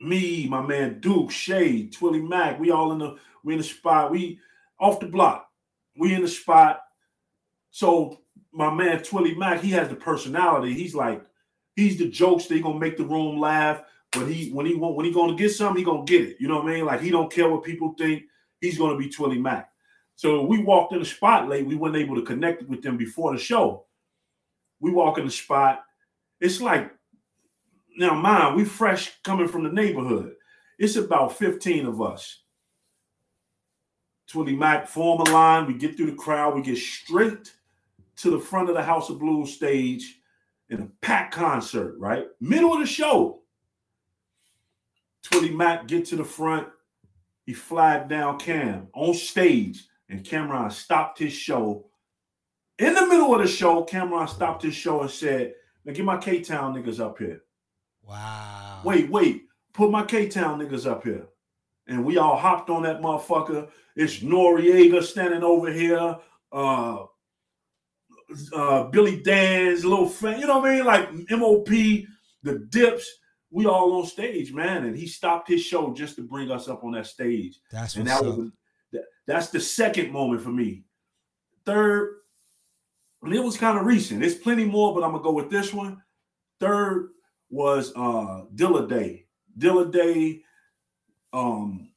me, 0.00 0.46
my 0.48 0.60
man 0.60 1.00
Duke, 1.00 1.30
Shade, 1.30 1.92
Twilly 1.92 2.20
Mac, 2.20 2.58
we 2.60 2.70
all 2.70 2.92
in 2.92 2.98
the 2.98 3.16
we 3.44 3.54
in 3.54 3.58
the 3.58 3.64
spot. 3.64 4.10
We 4.10 4.38
off 4.78 5.00
the 5.00 5.06
block. 5.06 5.48
We 5.96 6.14
in 6.14 6.22
the 6.22 6.28
spot. 6.28 6.80
So 7.70 8.20
my 8.52 8.72
man 8.72 8.98
Twilly 8.98 9.36
Mac, 9.36 9.60
he 9.60 9.70
has 9.70 9.88
the 9.88 9.96
personality. 9.96 10.74
He's 10.74 10.94
like, 10.94 11.24
he's 11.76 11.98
the 11.98 12.08
jokes 12.08 12.46
that 12.46 12.54
he 12.54 12.60
gonna 12.60 12.78
make 12.78 12.96
the 12.96 13.04
room 13.04 13.38
laugh. 13.38 13.82
But 14.12 14.26
he 14.26 14.50
when 14.50 14.66
he 14.66 14.74
when 14.74 15.06
he 15.06 15.12
gonna 15.12 15.34
get 15.36 15.50
something, 15.50 15.78
he 15.78 15.84
gonna 15.84 16.04
get 16.04 16.22
it. 16.22 16.36
You 16.38 16.48
know 16.48 16.56
what 16.56 16.66
I 16.66 16.74
mean? 16.74 16.84
Like 16.84 17.00
he 17.00 17.10
don't 17.10 17.32
care 17.32 17.48
what 17.48 17.64
people 17.64 17.94
think. 17.96 18.24
He's 18.60 18.78
gonna 18.78 18.98
be 18.98 19.08
Twilly 19.08 19.40
Mac. 19.40 19.70
So 20.16 20.44
we 20.44 20.62
walked 20.62 20.92
in 20.92 21.00
the 21.00 21.04
spot 21.04 21.48
late. 21.48 21.66
We 21.66 21.74
weren't 21.74 21.96
able 21.96 22.14
to 22.16 22.22
connect 22.22 22.62
with 22.64 22.82
them 22.82 22.96
before 22.96 23.32
the 23.32 23.40
show. 23.40 23.86
We 24.80 24.90
walk 24.90 25.18
in 25.18 25.24
the 25.24 25.30
spot. 25.30 25.84
It's 26.42 26.60
like 26.60 26.92
now, 27.96 28.14
mind, 28.14 28.56
we 28.56 28.64
fresh 28.64 29.22
coming 29.22 29.46
from 29.46 29.62
the 29.62 29.70
neighborhood. 29.70 30.34
It's 30.76 30.96
about 30.96 31.38
15 31.38 31.86
of 31.86 32.02
us. 32.02 32.42
Twilly 34.26 34.56
Mac 34.56 34.88
form 34.88 35.20
a 35.20 35.30
line. 35.30 35.66
We 35.66 35.74
get 35.74 35.96
through 35.96 36.10
the 36.10 36.16
crowd. 36.16 36.56
We 36.56 36.62
get 36.62 36.78
straight 36.78 37.54
to 38.16 38.30
the 38.30 38.40
front 38.40 38.68
of 38.68 38.74
the 38.74 38.82
House 38.82 39.08
of 39.08 39.20
Blues 39.20 39.52
stage 39.52 40.20
in 40.68 40.80
a 40.80 40.88
packed 41.00 41.34
concert, 41.34 41.94
right? 41.98 42.26
Middle 42.40 42.72
of 42.72 42.80
the 42.80 42.86
show. 42.86 43.42
Twilly 45.22 45.54
Mac 45.54 45.86
get 45.86 46.06
to 46.06 46.16
the 46.16 46.24
front. 46.24 46.66
He 47.46 47.52
flagged 47.52 48.08
down 48.08 48.40
Cam 48.40 48.88
on 48.94 49.14
stage, 49.14 49.84
and 50.08 50.24
Cameron 50.24 50.70
stopped 50.72 51.20
his 51.20 51.32
show. 51.32 51.86
In 52.80 52.94
the 52.94 53.06
middle 53.06 53.32
of 53.32 53.42
the 53.42 53.48
show, 53.48 53.84
Cameron 53.84 54.26
stopped 54.26 54.62
his 54.62 54.74
show 54.74 55.02
and 55.02 55.10
said, 55.10 55.54
Now 55.84 55.92
get 55.92 56.04
my 56.04 56.16
K 56.16 56.40
Town 56.40 56.74
niggas 56.74 57.00
up 57.00 57.18
here. 57.18 57.42
Wow. 58.02 58.80
Wait, 58.84 59.08
wait. 59.10 59.44
Put 59.72 59.90
my 59.90 60.04
K 60.04 60.28
Town 60.28 60.60
niggas 60.60 60.86
up 60.86 61.04
here. 61.04 61.26
And 61.88 62.04
we 62.04 62.18
all 62.18 62.36
hopped 62.36 62.70
on 62.70 62.82
that 62.82 63.00
motherfucker. 63.00 63.68
It's 63.96 64.20
Noreaga 64.20 65.02
standing 65.02 65.42
over 65.42 65.70
here. 65.72 66.16
Uh, 66.52 67.04
uh, 68.54 68.84
Billy 68.84 69.20
Danze, 69.22 69.84
Lil' 69.84 70.08
Fame, 70.08 70.40
you 70.40 70.46
know 70.46 70.58
what 70.58 70.70
I 70.70 70.74
mean? 70.74 70.84
Like 70.84 71.30
MOP, 71.30 71.68
the 72.42 72.66
dips, 72.70 73.06
we 73.50 73.66
all 73.66 74.00
on 74.00 74.06
stage, 74.06 74.52
man. 74.52 74.84
And 74.84 74.96
he 74.96 75.06
stopped 75.06 75.48
his 75.48 75.62
show 75.62 75.92
just 75.92 76.16
to 76.16 76.22
bring 76.22 76.50
us 76.50 76.68
up 76.68 76.84
on 76.84 76.92
that 76.92 77.06
stage. 77.06 77.60
That's 77.70 77.96
and 77.96 78.06
that 78.06 78.22
was 78.22 78.50
that, 78.92 79.04
that's 79.26 79.48
the 79.48 79.60
second 79.60 80.10
moment 80.10 80.42
for 80.42 80.50
me. 80.50 80.84
Third, 81.64 82.21
it 83.24 83.42
was 83.42 83.56
kind 83.56 83.78
of 83.78 83.86
recent. 83.86 84.20
There's 84.20 84.34
plenty 84.34 84.64
more, 84.64 84.92
but 84.94 85.04
I'm 85.04 85.12
gonna 85.12 85.22
go 85.22 85.32
with 85.32 85.50
this 85.50 85.72
one. 85.72 86.02
Third 86.58 87.10
was 87.50 87.92
uh 87.94 88.46
Dilla 88.54 88.88
Day. 88.88 89.26
Dilla 89.58 89.92
Day, 89.92 90.42
um, 91.32 91.90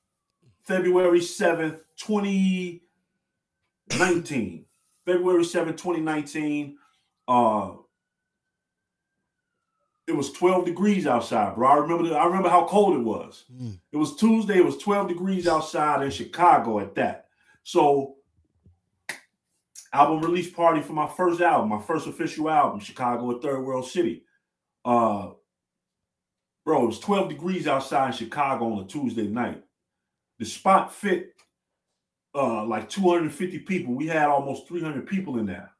February 0.63 1.21
7th, 1.21 1.79
2019. 1.97 4.65
February 5.05 5.43
7th, 5.43 5.77
2019. 5.77 6.77
Uh 7.27 7.71
it 10.07 10.15
was 10.15 10.31
12 10.33 10.65
degrees 10.65 11.07
outside, 11.07 11.55
bro. 11.55 11.67
I 11.67 11.77
remember 11.77 12.07
the, 12.07 12.15
I 12.15 12.25
remember 12.25 12.49
how 12.49 12.67
cold 12.67 12.95
it 12.95 13.03
was. 13.03 13.45
Mm. 13.51 13.79
It 13.91 13.97
was 13.97 14.15
Tuesday, 14.15 14.57
it 14.57 14.65
was 14.65 14.77
12 14.77 15.07
degrees 15.07 15.47
outside 15.47 16.03
in 16.03 16.11
Chicago 16.11 16.79
at 16.79 16.93
that. 16.95 17.29
So 17.63 18.17
album 19.95 20.21
release 20.21 20.49
party 20.49 20.81
for 20.81 20.91
my 20.93 21.07
first 21.07 21.39
album, 21.39 21.69
my 21.69 21.81
first 21.81 22.05
official 22.05 22.49
album, 22.49 22.79
Chicago, 22.79 23.31
a 23.31 23.41
third 23.41 23.61
world 23.61 23.87
city. 23.87 24.23
Uh 24.83 25.29
bro, 26.65 26.83
it 26.83 26.87
was 26.87 26.99
12 26.99 27.29
degrees 27.29 27.67
outside 27.67 28.07
in 28.07 28.13
Chicago 28.13 28.73
on 28.73 28.83
a 28.83 28.87
Tuesday 28.87 29.27
night. 29.27 29.63
The 30.39 30.45
spot 30.45 30.93
fit 30.93 31.33
uh 32.33 32.65
like 32.65 32.89
250 32.89 33.59
people. 33.59 33.93
We 33.93 34.07
had 34.07 34.27
almost 34.27 34.67
300 34.67 35.07
people 35.07 35.39
in 35.39 35.45
there. 35.45 35.71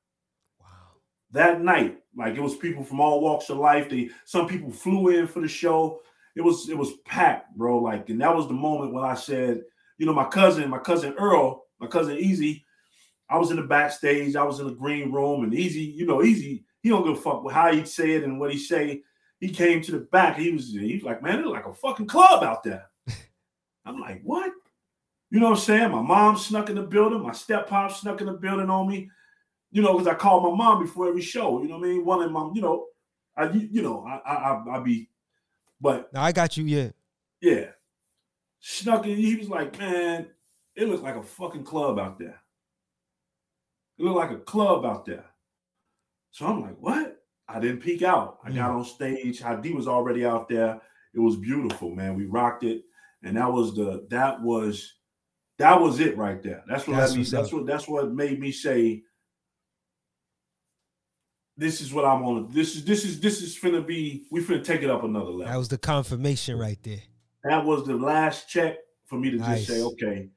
Wow. 0.62 0.68
That 1.32 1.62
night, 1.62 1.98
like 2.16 2.36
it 2.36 2.42
was 2.42 2.56
people 2.56 2.86
from 2.86 3.02
all 3.02 3.20
walks 3.20 3.50
of 3.50 3.58
life. 3.58 3.90
They 3.90 4.10
some 4.24 4.48
people 4.48 4.72
flew 4.72 5.10
in 5.10 5.28
for 5.28 5.42
the 5.42 5.50
show. 5.50 6.00
It 6.38 6.42
was 6.42 6.70
it 6.70 6.78
was 6.78 6.94
packed, 7.06 7.58
bro. 7.58 7.80
Like, 7.80 8.10
and 8.10 8.22
that 8.22 8.34
was 8.34 8.48
the 8.48 8.54
moment 8.54 8.94
when 8.94 9.04
I 9.04 9.16
said, 9.16 9.62
you 9.98 10.06
know, 10.06 10.14
my 10.14 10.26
cousin, 10.26 10.70
my 10.70 10.80
cousin 10.80 11.16
Earl, 11.18 11.66
my 11.80 11.88
cousin 11.88 12.18
Easy, 12.18 12.65
I 13.30 13.38
was 13.38 13.52
in 13.52 13.58
the 13.58 13.64
backstage, 13.64 14.36
I 14.36 14.44
was 14.44 14.60
in 14.60 14.68
the 14.68 14.74
green 14.74 15.12
room, 15.12 15.44
and 15.44 15.54
Easy, 15.54 15.82
you 15.82 16.06
know, 16.06 16.24
Easy, 16.24 16.66
he 16.86 16.90
don't 16.90 17.04
give 17.04 17.18
a 17.18 17.22
fuck 17.22 17.44
with 17.44 17.56
how 17.56 17.74
he 17.74 17.84
say 17.84 18.12
it 18.12 18.24
and 18.24 18.40
what 18.40 18.52
he 18.52 18.60
say. 18.60 19.02
He 19.40 19.50
came 19.50 19.82
to 19.82 19.92
the 19.92 20.00
back. 20.00 20.38
He 20.38 20.52
was 20.52 20.72
he 20.72 20.94
was 20.94 21.04
like, 21.04 21.24
man, 21.24 21.40
it's 21.40 21.48
like 21.48 21.66
a 21.66 21.74
fucking 21.74 22.06
club 22.06 22.44
out 22.44 22.64
there. 22.64 22.86
I'm 23.86 24.00
like, 24.00 24.22
what? 24.24 24.52
You 25.32 25.40
know 25.40 25.50
what 25.50 25.58
I'm 25.58 25.64
saying? 25.64 25.92
My 25.92 26.02
mom 26.02 26.38
snuck 26.38 26.70
in 26.70 26.76
the 26.76 26.84
building. 26.84 27.24
My 27.24 27.32
step 27.32 27.68
pop 27.68 27.92
snuck 27.92 28.22
in 28.22 28.28
the 28.28 28.34
building 28.34 28.70
on 28.70 28.88
me. 28.88 29.10
You 29.72 29.82
know, 29.82 29.94
because 29.94 30.08
I 30.08 30.14
called 30.14 30.44
my 30.44 30.56
mom 30.56 30.84
before 30.84 31.10
every 31.10 31.24
show. 31.24 31.62
You 31.62 31.70
know 31.70 31.80
what 31.80 31.88
I 31.88 31.90
mean? 31.90 32.06
One 32.06 32.22
of 32.22 32.32
my, 32.32 32.52
you 32.54 32.62
know, 32.62 32.86
I 33.36 33.50
you 33.50 33.82
know, 33.82 34.06
I 34.06 34.32
I 34.32 34.78
I 34.78 34.80
be, 34.80 35.10
but 35.82 36.10
I 36.16 36.32
got 36.32 36.56
you. 36.56 36.66
Yeah, 36.66 36.90
yeah. 37.42 37.66
Snuck 38.60 39.08
in. 39.08 39.18
He 39.18 39.36
was 39.36 39.50
like, 39.50 39.78
man, 39.80 40.28
it 40.76 40.88
looked 40.88 41.04
like 41.04 41.16
a 41.16 41.24
fucking 41.24 41.64
club 41.64 41.98
out 41.98 42.20
there. 42.20 42.42
It 43.98 44.04
looked 44.04 44.18
like 44.18 44.32
a 44.32 44.42
club 44.42 44.86
out 44.86 45.06
there. 45.06 45.26
So 46.32 46.46
I'm 46.46 46.62
like, 46.62 46.78
what? 46.80 47.24
I 47.48 47.60
didn't 47.60 47.82
peek 47.82 48.02
out. 48.02 48.40
I 48.44 48.50
mm. 48.50 48.56
got 48.56 48.72
on 48.72 48.84
stage. 48.84 49.40
Hadi 49.40 49.72
was 49.72 49.88
already 49.88 50.26
out 50.26 50.50
there. 50.50 50.82
It 51.14 51.20
was 51.20 51.38
beautiful, 51.38 51.92
man. 51.92 52.16
We 52.16 52.26
rocked 52.26 52.64
it, 52.64 52.84
and 53.24 53.38
that 53.38 53.52
was 53.52 53.76
the 53.76 54.06
that 54.10 54.42
was 54.42 54.96
that 55.58 55.80
was 55.80 56.00
it 56.00 56.18
right 56.18 56.42
there. 56.44 56.64
That's 56.68 56.88
what 56.88 56.98
that's, 56.98 57.16
me, 57.16 57.24
that's 57.24 57.54
what 57.54 57.66
that's 57.66 57.88
what 57.88 58.12
made 58.12 58.40
me 58.40 58.52
say 58.52 59.04
this 61.58 61.82
is 61.82 61.94
what 61.94 62.06
I'm 62.06 62.24
on. 62.24 62.50
This 62.52 62.76
is 62.76 62.84
this 62.84 63.06
is 63.06 63.20
this 63.20 63.42
is 63.42 63.58
finna 63.58 63.86
be 63.86 64.26
we 64.32 64.42
finna 64.42 64.64
take 64.64 64.82
it 64.82 64.90
up 64.90 65.04
another 65.04 65.32
level. 65.32 65.46
That 65.46 65.58
was 65.58 65.70
the 65.70 65.78
confirmation 65.78 66.58
right 66.58 66.80
there. 66.84 67.02
That 67.44 67.64
was 67.64 67.86
the 67.86 67.96
last 67.96 68.50
check 68.50 68.78
for 69.06 69.18
me 69.18 69.32
to 69.32 69.38
nice. 69.38 69.66
just 69.66 69.70
say, 69.70 69.82
okay, 69.84 70.30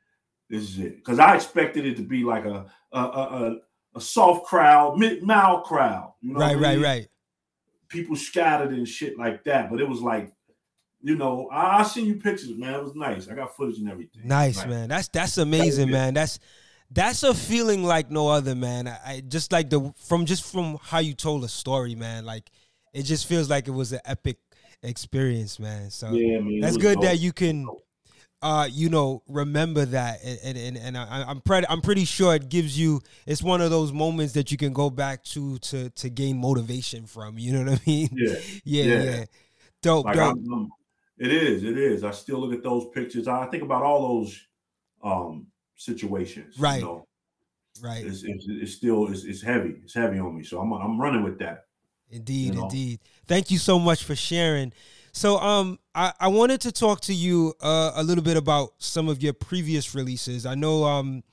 this 0.48 0.62
is 0.62 0.78
it. 0.78 0.96
Because 0.96 1.18
I 1.18 1.34
expected 1.34 1.86
it 1.86 1.96
to 1.96 2.02
be 2.02 2.24
like 2.24 2.44
a 2.44 2.66
a 2.92 3.00
a, 3.00 3.56
a 3.94 4.00
soft 4.00 4.46
crowd, 4.46 4.98
mid 4.98 5.22
mild 5.22 5.64
crowd. 5.64 6.12
You 6.20 6.34
know 6.34 6.40
right, 6.40 6.58
right, 6.58 6.76
mean? 6.76 6.84
right. 6.84 7.08
People 7.88 8.16
scattered 8.16 8.70
and 8.70 8.86
shit 8.86 9.18
like 9.18 9.44
that, 9.44 9.70
but 9.70 9.80
it 9.80 9.88
was 9.88 10.00
like 10.00 10.32
you 11.00 11.16
know, 11.16 11.48
I, 11.52 11.80
I 11.80 11.82
seen 11.84 12.06
you 12.06 12.16
pictures, 12.16 12.56
man. 12.56 12.74
It 12.74 12.82
was 12.82 12.94
nice. 12.94 13.28
I 13.28 13.34
got 13.34 13.56
footage 13.56 13.78
and 13.78 13.88
everything. 13.88 14.22
Nice, 14.24 14.64
man. 14.66 14.88
That's 14.88 15.08
that's 15.08 15.38
amazing, 15.38 15.90
man. 15.90 16.14
That's 16.14 16.38
that's 16.90 17.22
a 17.22 17.34
feeling 17.34 17.84
like 17.84 18.10
no 18.10 18.28
other, 18.28 18.54
man. 18.54 18.88
I, 18.88 18.98
I, 19.06 19.22
just 19.26 19.52
like 19.52 19.70
the 19.70 19.92
from 19.96 20.26
just 20.26 20.50
from 20.50 20.78
how 20.82 20.98
you 20.98 21.14
told 21.14 21.42
the 21.42 21.48
story, 21.48 21.94
man. 21.94 22.24
Like 22.24 22.50
it 22.92 23.02
just 23.02 23.26
feels 23.26 23.48
like 23.48 23.68
it 23.68 23.72
was 23.72 23.92
an 23.92 24.00
epic 24.04 24.38
experience, 24.82 25.58
man. 25.58 25.90
So 25.90 26.10
yeah, 26.12 26.40
man, 26.40 26.60
that's 26.60 26.76
good 26.76 26.96
dope. 26.96 27.04
that 27.04 27.20
you 27.20 27.32
can 27.32 27.68
uh, 28.40 28.68
you 28.70 28.88
know, 28.88 29.22
remember 29.26 29.84
that, 29.84 30.20
and 30.22 30.56
and, 30.56 30.76
and 30.76 30.96
I, 30.96 31.30
am 31.30 31.40
pretty 31.40 31.66
I'm 31.68 31.80
pretty 31.80 32.04
sure 32.04 32.34
it 32.34 32.48
gives 32.48 32.78
you. 32.78 33.00
It's 33.26 33.42
one 33.42 33.60
of 33.60 33.70
those 33.70 33.92
moments 33.92 34.34
that 34.34 34.52
you 34.52 34.56
can 34.56 34.72
go 34.72 34.90
back 34.90 35.24
to 35.24 35.58
to 35.58 35.90
to 35.90 36.08
gain 36.08 36.38
motivation 36.38 37.06
from. 37.06 37.38
You 37.38 37.52
know 37.52 37.70
what 37.70 37.80
I 37.80 37.90
mean? 37.90 38.08
Yeah, 38.12 38.34
yeah, 38.64 38.84
yeah. 38.84 39.02
yeah. 39.02 39.24
Dope, 39.82 40.06
like 40.06 40.16
dope. 40.16 40.68
It 41.18 41.32
is. 41.32 41.64
It 41.64 41.76
is. 41.76 42.04
I 42.04 42.12
still 42.12 42.38
look 42.38 42.52
at 42.52 42.62
those 42.62 42.86
pictures. 42.94 43.26
I 43.26 43.46
think 43.46 43.64
about 43.64 43.82
all 43.82 44.20
those 44.20 44.40
um 45.02 45.46
situations. 45.76 46.58
Right. 46.58 46.80
You 46.80 46.84
know? 46.84 47.04
Right. 47.82 48.04
It's, 48.04 48.22
it's, 48.24 48.46
it's 48.48 48.72
still 48.74 49.08
it's, 49.08 49.24
it's 49.24 49.42
heavy. 49.42 49.76
It's 49.82 49.94
heavy 49.94 50.18
on 50.18 50.36
me. 50.36 50.44
So 50.44 50.60
I'm 50.60 50.72
I'm 50.72 51.00
running 51.00 51.24
with 51.24 51.38
that. 51.40 51.64
Indeed, 52.10 52.54
you 52.54 52.60
know? 52.60 52.62
indeed. 52.64 53.00
Thank 53.26 53.50
you 53.50 53.58
so 53.58 53.78
much 53.78 54.04
for 54.04 54.14
sharing. 54.14 54.72
So 55.12 55.38
um 55.38 55.78
I, 55.98 56.12
I 56.20 56.28
wanted 56.28 56.60
to 56.60 56.70
talk 56.70 57.00
to 57.02 57.12
you 57.12 57.54
uh, 57.60 57.90
a 57.96 58.04
little 58.04 58.22
bit 58.22 58.36
about 58.36 58.74
some 58.78 59.08
of 59.08 59.20
your 59.20 59.32
previous 59.32 59.96
releases. 59.96 60.46
I 60.46 60.54
know 60.54 60.84
um 60.84 61.24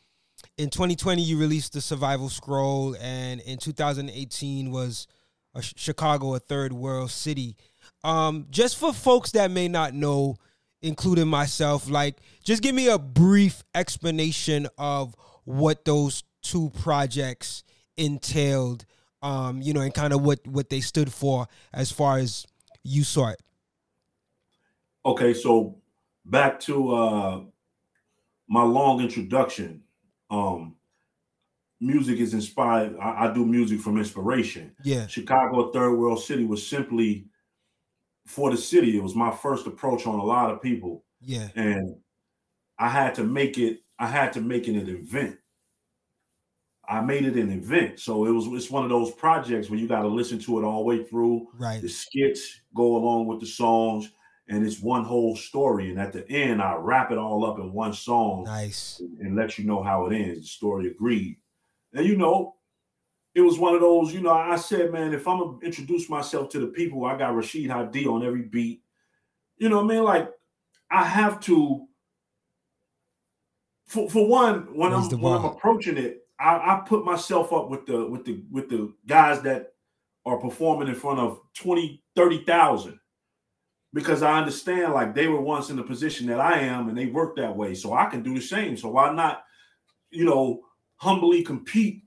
in 0.57 0.71
2020 0.71 1.21
you 1.21 1.37
released 1.37 1.73
the 1.73 1.81
Survival 1.81 2.29
Scroll 2.29 2.95
and 2.99 3.41
in 3.41 3.59
2018 3.59 4.71
was 4.71 5.05
a 5.53 5.61
Chicago 5.61 6.33
a 6.33 6.39
third 6.39 6.73
world 6.73 7.11
city. 7.11 7.55
Um, 8.03 8.47
just 8.49 8.77
for 8.77 8.91
folks 8.91 9.31
that 9.33 9.51
may 9.51 9.67
not 9.67 9.93
know, 9.93 10.37
including 10.81 11.27
myself, 11.27 11.87
like 11.87 12.17
just 12.43 12.63
give 12.63 12.73
me 12.73 12.87
a 12.87 12.97
brief 12.97 13.63
explanation 13.75 14.67
of 14.79 15.15
what 15.43 15.85
those 15.85 16.23
two 16.41 16.71
projects 16.81 17.63
entailed, 17.97 18.85
um, 19.21 19.61
you 19.61 19.73
know, 19.73 19.81
and 19.81 19.93
kind 19.93 20.11
of 20.11 20.23
what 20.23 20.39
what 20.47 20.71
they 20.71 20.81
stood 20.81 21.13
for 21.13 21.47
as 21.71 21.91
far 21.91 22.17
as 22.17 22.47
you 22.83 23.03
saw 23.03 23.27
it. 23.27 23.39
Okay, 25.05 25.33
so 25.33 25.77
back 26.25 26.59
to 26.61 26.95
uh 26.95 27.41
my 28.47 28.63
long 28.63 29.01
introduction. 29.01 29.83
Um 30.29 30.75
music 31.79 32.19
is 32.19 32.33
inspired. 32.33 32.97
I, 32.97 33.25
I 33.25 33.33
do 33.33 33.45
music 33.45 33.79
from 33.79 33.97
inspiration. 33.97 34.75
Yeah. 34.83 35.07
Chicago, 35.07 35.71
third 35.71 35.95
world 35.95 36.23
city 36.23 36.45
was 36.45 36.65
simply 36.65 37.27
for 38.25 38.49
the 38.49 38.57
city. 38.57 38.97
It 38.97 39.03
was 39.03 39.15
my 39.15 39.31
first 39.31 39.67
approach 39.67 40.07
on 40.07 40.19
a 40.19 40.23
lot 40.23 40.51
of 40.51 40.61
people. 40.61 41.03
Yeah. 41.21 41.49
And 41.55 41.95
I 42.79 42.89
had 42.89 43.15
to 43.15 43.23
make 43.23 43.57
it, 43.57 43.81
I 43.99 44.07
had 44.07 44.33
to 44.33 44.41
make 44.41 44.67
it 44.67 44.75
an 44.75 44.89
event. 44.89 45.37
I 46.87 47.01
made 47.01 47.25
it 47.25 47.35
an 47.35 47.51
event. 47.51 47.99
So 47.99 48.25
it 48.25 48.31
was 48.31 48.47
it's 48.47 48.71
one 48.71 48.83
of 48.83 48.89
those 48.89 49.11
projects 49.11 49.69
where 49.69 49.79
you 49.79 49.87
got 49.87 50.03
to 50.03 50.07
listen 50.07 50.39
to 50.39 50.59
it 50.59 50.63
all 50.63 50.79
the 50.79 50.85
way 50.85 51.03
through. 51.03 51.47
Right. 51.57 51.81
The 51.81 51.89
skits 51.89 52.61
go 52.75 52.95
along 52.95 53.27
with 53.27 53.39
the 53.39 53.47
songs, 53.47 54.11
and 54.47 54.65
it's 54.65 54.79
one 54.79 55.03
whole 55.03 55.35
story. 55.35 55.89
And 55.89 55.99
at 55.99 56.13
the 56.13 56.27
end, 56.29 56.61
I 56.61 56.75
wrap 56.75 57.11
it 57.11 57.17
all 57.17 57.45
up 57.45 57.59
in 57.59 57.73
one 57.73 57.93
song. 57.93 58.43
Nice. 58.43 58.99
And, 58.99 59.19
and 59.19 59.35
let 59.35 59.57
you 59.57 59.65
know 59.65 59.81
how 59.81 60.05
it 60.05 60.15
ends. 60.15 60.41
The 60.41 60.47
story 60.47 60.87
agreed. 60.87 61.37
And 61.93 62.05
you 62.05 62.15
know, 62.15 62.55
it 63.33 63.41
was 63.41 63.59
one 63.59 63.75
of 63.75 63.81
those, 63.81 64.13
you 64.13 64.21
know, 64.21 64.31
I 64.31 64.55
said, 64.55 64.91
man, 64.91 65.13
if 65.13 65.27
I'm 65.27 65.39
gonna 65.39 65.57
introduce 65.59 66.09
myself 66.09 66.49
to 66.49 66.59
the 66.59 66.67
people, 66.67 67.05
I 67.05 67.17
got 67.17 67.35
Rashid 67.35 67.69
Hadi 67.69 68.05
on 68.05 68.25
every 68.25 68.43
beat. 68.43 68.81
You 69.57 69.69
know 69.69 69.77
what 69.77 69.91
I 69.91 69.95
mean? 69.95 70.03
Like, 70.03 70.31
I 70.89 71.03
have 71.03 71.39
to. 71.41 71.87
For, 73.87 74.09
for 74.09 74.27
one, 74.27 74.75
when 74.75 74.93
I'm 74.93 75.09
when 75.21 75.33
I'm 75.33 75.45
approaching 75.45 75.97
it, 75.97 76.27
I, 76.39 76.55
I 76.55 76.83
put 76.87 77.05
myself 77.05 77.53
up 77.53 77.69
with 77.69 77.85
the 77.85 78.07
with 78.07 78.25
the 78.25 78.43
with 78.51 78.69
the 78.69 78.93
guys 79.05 79.41
that 79.41 79.73
are 80.25 80.37
performing 80.37 80.87
in 80.87 80.95
front 80.95 81.19
of 81.19 81.39
20, 81.53 82.03
30,000 82.15 82.99
because 83.95 84.21
I 84.23 84.37
understand 84.37 84.91
like 84.93 85.15
they 85.15 85.29
were 85.29 85.39
once 85.39 85.69
in 85.69 85.77
the 85.77 85.83
position 85.83 86.27
that 86.27 86.41
I 86.41 86.59
am 86.59 86.89
and 86.89 86.97
they 86.97 87.05
work 87.05 87.37
that 87.37 87.55
way. 87.55 87.73
So 87.73 87.93
I 87.93 88.07
can 88.07 88.21
do 88.21 88.35
the 88.35 88.41
same. 88.41 88.75
So 88.75 88.89
why 88.89 89.11
not, 89.13 89.45
you 90.11 90.25
know, 90.25 90.65
humbly 90.97 91.41
compete 91.41 92.03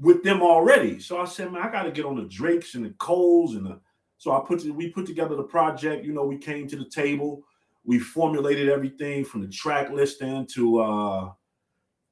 with 0.00 0.24
them 0.24 0.40
already. 0.40 0.98
So 0.98 1.20
I 1.20 1.26
said, 1.26 1.52
man, 1.52 1.60
I 1.60 1.70
got 1.70 1.82
to 1.82 1.92
get 1.92 2.06
on 2.06 2.16
the 2.16 2.24
Drakes 2.24 2.74
and 2.74 2.86
the 2.86 2.94
Coles 2.98 3.54
and 3.54 3.66
the. 3.66 3.80
So 4.16 4.32
I 4.32 4.42
put 4.46 4.64
we 4.64 4.88
put 4.88 5.04
together 5.04 5.36
the 5.36 5.42
project. 5.42 6.06
You 6.06 6.14
know, 6.14 6.24
we 6.24 6.38
came 6.38 6.66
to 6.68 6.76
the 6.76 6.88
table. 6.88 7.42
We 7.84 7.98
formulated 7.98 8.70
everything 8.70 9.26
from 9.26 9.42
the 9.42 9.48
track 9.48 9.90
listing 9.90 10.46
to 10.54 10.80
uh 10.80 11.32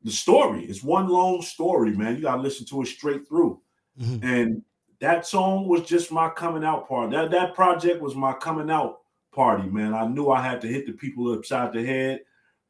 the 0.02 0.10
story. 0.10 0.66
It's 0.66 0.82
one 0.82 1.08
long 1.08 1.40
story, 1.40 1.96
man. 1.96 2.16
You 2.16 2.22
got 2.22 2.36
to 2.36 2.42
listen 2.42 2.66
to 2.66 2.82
it 2.82 2.88
straight 2.88 3.26
through. 3.26 3.62
Mm-hmm. 3.98 4.26
And 4.26 4.62
that 5.02 5.26
song 5.26 5.68
was 5.68 5.82
just 5.82 6.10
my 6.10 6.30
coming 6.30 6.64
out 6.64 6.88
party. 6.88 7.14
That 7.14 7.30
that 7.32 7.54
project 7.54 8.00
was 8.00 8.14
my 8.14 8.32
coming 8.32 8.70
out 8.70 9.00
party, 9.34 9.68
man. 9.68 9.92
I 9.92 10.06
knew 10.06 10.30
I 10.30 10.40
had 10.40 10.62
to 10.62 10.68
hit 10.68 10.86
the 10.86 10.92
people 10.92 11.32
upside 11.32 11.74
the 11.74 11.84
head, 11.84 12.20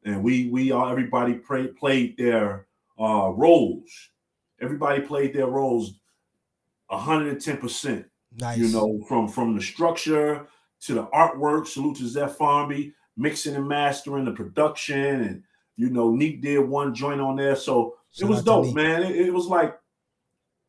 and 0.05 0.25
we 0.25 0.49
we 0.49 0.73
all 0.73 0.91
everybody 0.91 1.35
pray, 1.35 1.69
played 1.69 2.17
their 2.17 2.67
uh 2.99 3.31
roles 3.31 4.11
everybody 4.63 5.01
played 5.01 5.35
their 5.35 5.49
roles 5.49 5.95
110%. 6.91 8.05
Nice. 8.39 8.59
You 8.59 8.69
know, 8.69 9.05
from 9.07 9.29
from 9.29 9.55
the 9.55 9.61
structure 9.61 10.47
to 10.83 10.95
the 10.95 11.05
artwork. 11.09 11.67
Salute 11.67 11.99
to 11.99 12.09
Zeph 12.09 12.39
Farnby, 12.39 12.95
mixing 13.17 13.57
and 13.57 13.69
mastering 13.69 14.25
the 14.25 14.33
production, 14.33 15.21
and 15.21 15.43
you 15.77 15.91
know, 15.91 16.13
Neek 16.13 16.41
did 16.41 16.61
one 16.61 16.95
joint 16.95 17.21
on 17.21 17.37
there. 17.37 17.57
So 17.57 17.97
Shout 18.11 18.31
it 18.31 18.33
was 18.33 18.43
dope, 18.43 18.75
man. 18.75 19.03
It, 19.03 19.17
it 19.17 19.35
was 19.35 19.47
like 19.47 19.79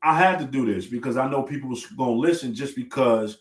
I 0.03 0.17
had 0.17 0.39
to 0.39 0.45
do 0.45 0.71
this 0.71 0.85
because 0.85 1.15
I 1.15 1.29
know 1.29 1.43
people 1.43 1.69
was 1.69 1.85
gonna 1.85 2.11
listen 2.11 2.53
just 2.53 2.75
because 2.75 3.37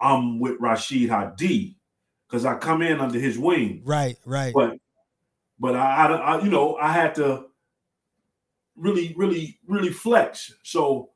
I'm 0.00 0.40
with 0.40 0.56
Rashid 0.58 1.10
Hadi 1.10 1.76
because 2.26 2.46
I 2.46 2.56
come 2.56 2.80
in 2.80 2.98
under 2.98 3.18
his 3.18 3.38
wing. 3.38 3.82
Right, 3.84 4.16
right. 4.24 4.54
But 4.54 4.78
but 5.58 5.76
I, 5.76 6.06
I, 6.06 6.14
I, 6.14 6.42
you 6.42 6.50
know 6.50 6.76
I 6.76 6.92
had 6.92 7.14
to 7.16 7.46
really 8.74 9.14
really 9.16 9.58
really 9.66 9.90
flex. 9.90 10.52
So 10.62 11.10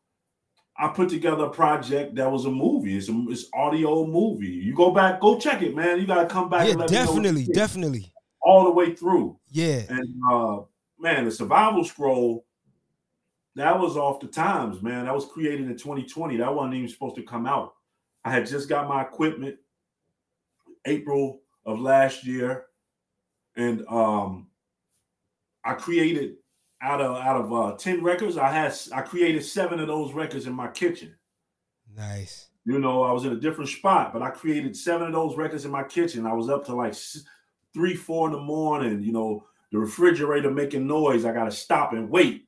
I 0.79 0.89
put 0.89 1.09
together 1.09 1.45
a 1.45 1.51
project 1.51 2.15
that 2.17 2.31
was 2.31 2.45
a 2.45 2.51
movie. 2.51 2.97
It's 2.97 3.09
a 3.09 3.25
it's 3.29 3.47
audio 3.55 4.07
movie. 4.07 4.47
You 4.47 4.75
go 4.75 4.91
back, 4.91 5.21
go 5.21 5.39
check 5.39 5.63
it, 5.63 5.75
man. 5.75 5.99
You 5.99 6.07
gotta 6.07 6.29
come 6.29 6.51
back. 6.51 6.69
Yeah, 6.69 6.87
definitely, 6.87 7.47
definitely. 7.47 8.13
All 8.43 8.65
the 8.65 8.73
way 8.73 8.95
through. 8.95 9.39
Yeah. 9.51 9.83
And 9.89 10.23
uh 10.31 10.61
man, 11.01 11.25
the 11.25 11.31
survival 11.31 11.83
scroll 11.83 12.46
that 13.57 13.79
was 13.79 13.97
off 13.97 14.21
the 14.21 14.27
times, 14.29 14.83
man. 14.83 15.07
That 15.07 15.15
was 15.15 15.27
created 15.27 15.67
in 15.67 15.77
2020. 15.77 16.37
That 16.37 16.55
wasn't 16.55 16.75
even 16.75 16.89
supposed 16.89 17.17
to 17.17 17.23
come 17.23 17.47
out. 17.47 17.75
I 18.25 18.31
had 18.31 18.47
just 18.47 18.69
got 18.69 18.89
my 18.89 19.03
equipment 19.03 19.57
April 20.85 21.41
of 21.65 21.81
last 21.81 22.25
year, 22.25 22.67
and 23.57 23.85
um, 23.89 24.49
I 25.65 25.75
created 25.75 26.37
out 26.83 27.01
of 27.01 27.17
out 27.17 27.37
of 27.37 27.53
uh, 27.53 27.77
10 27.77 28.03
records, 28.03 28.37
I 28.37 28.51
had 28.51 28.75
I 28.93 29.03
created 29.03 29.45
seven 29.45 29.81
of 29.81 29.89
those 29.89 30.13
records 30.13 30.47
in 30.47 30.53
my 30.53 30.69
kitchen. 30.69 31.15
Nice. 31.95 32.49
You 32.65 32.79
know, 32.79 33.05
I 33.05 33.13
was 33.13 33.25
in 33.25 33.33
a 33.33 33.41
different 33.41 33.71
spot, 33.71 34.13
but 34.13 34.23
I 34.23 34.31
created 34.31 34.77
seven 34.77 35.07
of 35.07 35.13
those 35.13 35.37
records 35.37 35.65
in 35.65 35.71
my 35.71 35.85
kitchen. 35.85 36.27
I 36.27 36.35
was 36.35 36.49
up 36.49 36.65
to 36.67 36.75
like 36.75 36.95
three, 37.73 37.95
four 37.95 38.27
in 38.27 38.33
the 38.33 38.41
morning. 38.41 39.03
You 39.03 39.13
know, 39.13 39.47
the 39.73 39.79
refrigerator 39.79 40.51
making 40.51 40.87
noise. 40.87 41.25
I 41.25 41.33
got 41.33 41.45
to 41.45 41.53
stop 41.53 41.93
and 41.93 42.11
wait. 42.11 42.46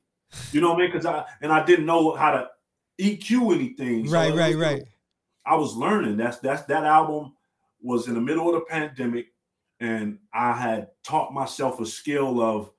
You 0.51 0.61
know 0.61 0.69
what 0.69 0.77
I 0.77 0.79
mean? 0.81 0.91
Because 0.91 1.05
I 1.05 1.25
and 1.41 1.51
I 1.51 1.63
didn't 1.65 1.85
know 1.85 2.15
how 2.15 2.31
to 2.31 2.49
EQ 2.99 3.55
anything. 3.55 4.07
So 4.07 4.13
right, 4.13 4.33
right, 4.33 4.55
right. 4.55 4.83
I 5.45 5.55
was 5.55 5.75
learning. 5.75 6.17
That's 6.17 6.37
that's 6.37 6.63
that 6.63 6.83
album 6.83 7.33
was 7.81 8.07
in 8.07 8.13
the 8.13 8.21
middle 8.21 8.47
of 8.47 8.55
the 8.55 8.65
pandemic, 8.69 9.27
and 9.79 10.19
I 10.33 10.53
had 10.53 10.89
taught 11.03 11.33
myself 11.33 11.79
a 11.79 11.85
skill 11.85 12.41
of 12.41 12.71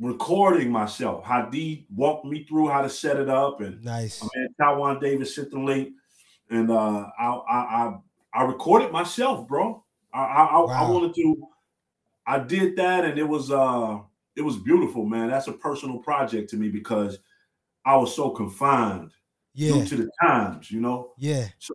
recording 0.00 0.70
myself. 0.70 1.24
Hadi 1.24 1.86
walked 1.94 2.24
me 2.24 2.44
through 2.44 2.68
how 2.68 2.82
to 2.82 2.90
set 2.90 3.16
it 3.16 3.28
up, 3.28 3.60
and 3.60 3.82
nice. 3.84 4.22
I 4.22 4.28
man, 4.34 4.48
Taiwan 4.60 5.00
Davis 5.00 5.34
sent 5.34 5.50
the 5.50 5.60
link, 5.60 5.90
and 6.50 6.70
uh, 6.70 7.06
I, 7.18 7.26
I 7.26 7.56
I 7.56 7.98
I 8.34 8.42
recorded 8.44 8.92
myself, 8.92 9.46
bro. 9.46 9.84
I 10.12 10.20
I, 10.20 10.58
wow. 10.58 10.66
I 10.68 10.90
wanted 10.90 11.14
to. 11.14 11.48
I 12.26 12.40
did 12.40 12.76
that, 12.76 13.04
and 13.04 13.18
it 13.18 13.28
was 13.28 13.50
uh 13.50 14.00
it 14.36 14.42
was 14.42 14.56
beautiful, 14.56 15.04
man. 15.04 15.28
That's 15.28 15.48
a 15.48 15.52
personal 15.52 15.98
project 15.98 16.50
to 16.50 16.56
me 16.56 16.68
because 16.68 17.18
I 17.84 17.96
was 17.96 18.14
so 18.14 18.30
confined 18.30 19.12
yeah. 19.54 19.72
due 19.72 19.86
to 19.86 19.96
the 19.96 20.10
times, 20.22 20.70
you 20.70 20.80
know. 20.80 21.12
Yeah. 21.18 21.46
So 21.58 21.74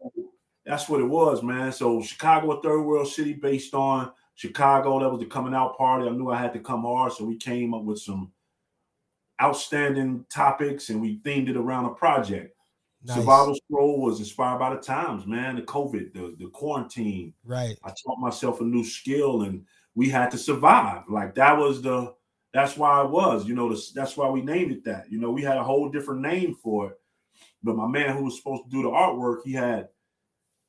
that's 0.65 0.87
what 0.87 1.01
it 1.01 1.05
was, 1.05 1.41
man. 1.41 1.71
So 1.71 2.01
Chicago, 2.01 2.51
a 2.51 2.61
third 2.61 2.83
world 2.83 3.07
city 3.07 3.33
based 3.33 3.73
on 3.73 4.11
Chicago. 4.35 4.99
That 4.99 5.09
was 5.09 5.19
the 5.19 5.25
coming 5.25 5.53
out 5.53 5.77
party. 5.77 6.07
I 6.07 6.11
knew 6.11 6.29
I 6.29 6.39
had 6.39 6.53
to 6.53 6.59
come 6.59 6.83
hard, 6.83 7.13
so 7.13 7.25
we 7.25 7.37
came 7.37 7.73
up 7.73 7.83
with 7.83 7.99
some 7.99 8.31
outstanding 9.41 10.23
topics 10.29 10.89
and 10.89 11.01
we 11.01 11.17
themed 11.19 11.49
it 11.49 11.57
around 11.57 11.85
a 11.85 11.89
project. 11.89 12.55
Nice. 13.03 13.17
Survival 13.17 13.55
Scroll 13.55 14.01
was 14.01 14.19
inspired 14.19 14.59
by 14.59 14.75
the 14.75 14.81
times, 14.81 15.25
man. 15.25 15.55
The 15.55 15.63
COVID, 15.63 16.13
the, 16.13 16.35
the 16.37 16.47
quarantine. 16.51 17.33
Right. 17.43 17.75
I 17.83 17.89
taught 17.89 18.19
myself 18.19 18.61
a 18.61 18.63
new 18.63 18.83
skill 18.83 19.41
and 19.41 19.65
we 19.95 20.09
had 20.09 20.29
to 20.31 20.37
survive. 20.37 21.03
Like 21.09 21.33
that 21.35 21.57
was 21.57 21.81
the 21.81 22.13
that's 22.53 22.75
why 22.75 23.03
it 23.03 23.09
was, 23.09 23.45
you 23.47 23.55
know, 23.55 23.73
that's 23.95 24.17
why 24.17 24.29
we 24.29 24.41
named 24.41 24.71
it 24.71 24.83
that. 24.83 25.11
You 25.11 25.19
know, 25.19 25.31
we 25.31 25.41
had 25.41 25.57
a 25.57 25.63
whole 25.63 25.89
different 25.89 26.21
name 26.21 26.55
for 26.55 26.91
it. 26.91 26.99
But 27.63 27.75
my 27.75 27.87
man 27.87 28.15
who 28.15 28.25
was 28.25 28.37
supposed 28.37 28.65
to 28.65 28.69
do 28.69 28.81
the 28.81 28.89
artwork, 28.89 29.43
he 29.43 29.53
had 29.53 29.89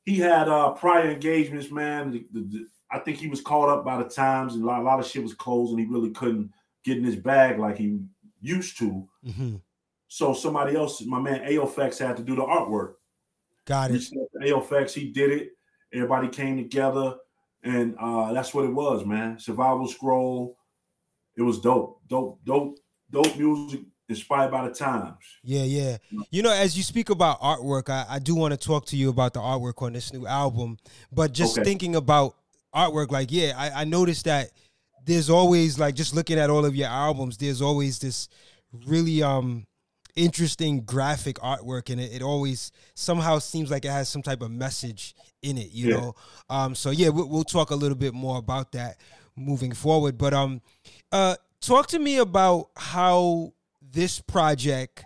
he 0.05 0.19
had 0.19 0.49
uh 0.49 0.73
prior 0.73 1.11
engagements, 1.11 1.71
man. 1.71 2.13
The, 2.13 2.27
the, 2.33 2.41
the, 2.41 2.67
I 2.91 2.99
think 2.99 3.19
he 3.19 3.29
was 3.29 3.41
caught 3.41 3.69
up 3.69 3.85
by 3.85 4.03
the 4.03 4.09
times, 4.09 4.55
and 4.55 4.63
a 4.63 4.67
lot, 4.67 4.81
a 4.81 4.85
lot, 4.85 5.01
of 5.01 5.07
shit 5.07 5.23
was 5.23 5.35
closed, 5.35 5.71
and 5.71 5.81
he 5.81 5.87
really 5.87 6.11
couldn't 6.11 6.51
get 6.85 6.99
in 6.99 7.05
his 7.05 7.17
bag 7.17 7.59
like 7.59 7.79
he 7.79 8.01
used 8.41 8.79
to. 8.79 9.09
Mm-hmm. 9.27 9.57
So 10.09 10.35
somebody 10.35 10.77
else, 10.77 11.01
my 11.03 11.21
man 11.21 11.41
Aofx, 11.49 11.99
had 11.99 12.19
to 12.19 12.23
do 12.23 12.37
the 12.37 12.43
artwork. 12.43 12.95
Got 13.65 13.93
it. 13.93 14.03
Aofx, 14.43 14.93
he 14.93 15.11
did 15.11 15.31
it. 15.31 15.53
Everybody 15.93 16.29
came 16.29 16.57
together, 16.59 17.17
and 17.65 17.97
uh 17.99 18.33
that's 18.33 18.53
what 18.53 18.67
it 18.67 18.75
was, 18.75 19.05
man. 19.07 19.39
Survival 19.39 19.89
Scroll. 19.89 20.57
It 21.37 21.43
was 21.43 21.61
dope, 21.61 22.01
dope, 22.09 22.41
dope, 22.45 22.79
dope 23.11 23.37
music 23.37 23.81
inspired 24.09 24.51
by 24.51 24.69
the 24.69 24.75
times. 24.75 25.17
Yeah, 25.43 25.65
yeah. 25.65 25.97
You 26.31 26.43
know, 26.43 26.53
as 26.53 26.77
you 26.77 26.83
speak 26.83 27.11
about 27.11 27.41
artwork, 27.41 27.89
I, 27.89 28.05
I 28.09 28.19
do 28.19 28.35
want 28.35 28.53
to 28.53 28.59
talk 28.59 28.87
to 28.87 28.97
you 28.97 29.09
about 29.09 29.33
the 29.35 29.41
artwork 29.41 29.83
on 29.83 29.93
this 29.93 30.13
new 30.13 30.27
album. 30.27 30.79
But 31.11 31.33
just 31.33 31.59
okay. 31.59 31.65
thinking 31.65 31.97
about 31.97 32.37
artwork, 32.75 33.11
like, 33.11 33.33
yeah, 33.33 33.55
I, 33.57 33.83
I 33.83 33.85
noticed 33.85 34.27
that 34.27 34.51
there's 35.05 35.31
always 35.31 35.79
like 35.79 35.95
just 35.95 36.15
looking 36.15 36.39
at 36.39 36.51
all 36.51 36.65
of 36.65 36.77
your 36.77 36.89
albums, 36.89 37.37
there's 37.37 37.63
always 37.63 37.99
this 37.99 38.29
really 38.87 39.23
um 39.23 39.67
interesting 40.15 40.83
graphic 40.83 41.37
artwork 41.39 41.91
and 41.91 42.01
it, 42.01 42.13
it 42.13 42.23
always 42.23 42.71
somehow 42.95 43.39
seems 43.39 43.71
like 43.71 43.85
it 43.85 43.91
has 43.91 44.09
some 44.09 44.23
type 44.23 44.43
of 44.43 44.51
message 44.51 45.15
in 45.43 45.59
it, 45.59 45.71
you 45.73 45.89
yeah. 45.89 45.97
know. 45.97 46.15
Um 46.51 46.75
so 46.75 46.91
yeah, 46.91 47.09
we'll, 47.09 47.29
we'll 47.29 47.45
talk 47.45 47.71
a 47.71 47.75
little 47.75 47.97
bit 47.97 48.15
more 48.15 48.39
about 48.39 48.73
that 48.73 48.99
moving 49.37 49.73
forward. 49.73 50.19
But 50.19 50.35
um 50.35 50.61
uh 51.11 51.37
talk 51.61 51.87
to 51.89 51.99
me 51.99 52.19
about 52.19 52.71
how 52.77 53.53
this 53.81 54.21
project 54.21 55.05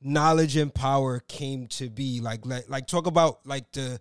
knowledge 0.00 0.56
and 0.56 0.72
power 0.72 1.20
came 1.20 1.66
to 1.68 1.90
be. 1.90 2.20
Like 2.20 2.46
like, 2.46 2.68
like 2.68 2.86
talk 2.86 3.06
about 3.06 3.46
like 3.46 3.70
the 3.72 4.00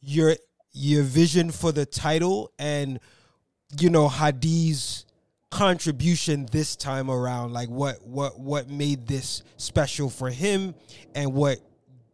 your 0.00 0.36
your 0.72 1.02
vision 1.02 1.50
for 1.50 1.72
the 1.72 1.86
title 1.86 2.52
and 2.58 3.00
you 3.78 3.90
know 3.90 4.08
Hadi's 4.08 5.04
contribution 5.50 6.46
this 6.50 6.76
time 6.76 7.10
around. 7.10 7.52
Like 7.52 7.68
what 7.68 8.06
what 8.06 8.38
what 8.38 8.68
made 8.68 9.06
this 9.06 9.42
special 9.56 10.10
for 10.10 10.30
him 10.30 10.74
and 11.14 11.34
what 11.34 11.58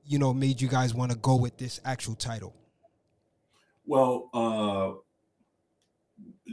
you 0.07 0.19
know 0.19 0.33
made 0.33 0.61
you 0.61 0.69
guys 0.69 0.95
want 0.95 1.12
to 1.12 1.19
go 1.19 1.37
with 1.37 1.57
this 1.57 1.81
actual 1.85 2.14
title? 2.14 2.55
Well 3.87 4.31
uh 4.33 5.01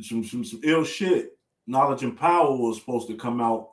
some, 0.01 0.23
some 0.23 0.45
some 0.45 0.61
ill 0.63 0.83
shit 0.83 1.31
knowledge 1.67 2.03
and 2.03 2.17
power 2.17 2.55
was 2.55 2.77
supposed 2.77 3.07
to 3.07 3.15
come 3.15 3.41
out 3.41 3.69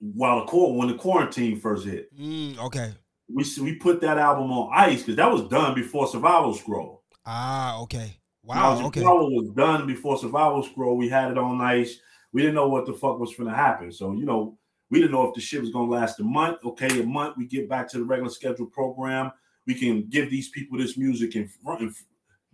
while 0.00 0.40
the 0.40 0.46
court 0.46 0.76
when 0.76 0.88
the 0.88 0.94
quarantine 0.94 1.58
first 1.60 1.86
hit. 1.86 2.14
Mm, 2.18 2.58
okay. 2.58 2.92
We 3.28 3.44
we 3.60 3.74
put 3.76 4.00
that 4.02 4.18
album 4.18 4.52
on 4.52 4.70
ice 4.74 5.00
because 5.00 5.16
that 5.16 5.30
was 5.30 5.48
done 5.48 5.74
before 5.74 6.06
Survival 6.06 6.54
Scroll. 6.54 7.02
Ah, 7.24 7.78
okay. 7.80 8.18
Wow. 8.42 8.86
okay. 8.86 9.00
Scroll 9.00 9.34
was 9.34 9.50
done 9.56 9.86
before 9.86 10.18
Survival 10.18 10.62
Scroll. 10.62 10.96
We 10.96 11.08
had 11.08 11.32
it 11.32 11.38
on 11.38 11.60
ice. 11.60 11.98
We 12.32 12.42
didn't 12.42 12.54
know 12.54 12.68
what 12.68 12.86
the 12.86 12.92
fuck 12.92 13.18
was 13.18 13.34
going 13.34 13.48
to 13.48 13.56
happen. 13.56 13.90
So 13.90 14.12
you 14.12 14.26
know, 14.26 14.58
we 14.90 15.00
didn't 15.00 15.12
know 15.12 15.28
if 15.28 15.34
the 15.34 15.40
shit 15.40 15.60
was 15.60 15.70
going 15.70 15.88
to 15.88 15.96
last 15.96 16.20
a 16.20 16.24
month. 16.24 16.58
Okay, 16.64 17.00
a 17.00 17.04
month. 17.04 17.36
We 17.36 17.46
get 17.46 17.68
back 17.68 17.88
to 17.90 17.98
the 17.98 18.04
regular 18.04 18.30
scheduled 18.30 18.72
program. 18.72 19.32
We 19.66 19.74
can 19.74 20.06
give 20.08 20.30
these 20.30 20.50
people 20.50 20.78
this 20.78 20.96
music 20.96 21.34
in 21.34 21.48
front, 21.48 21.80
in 21.80 21.94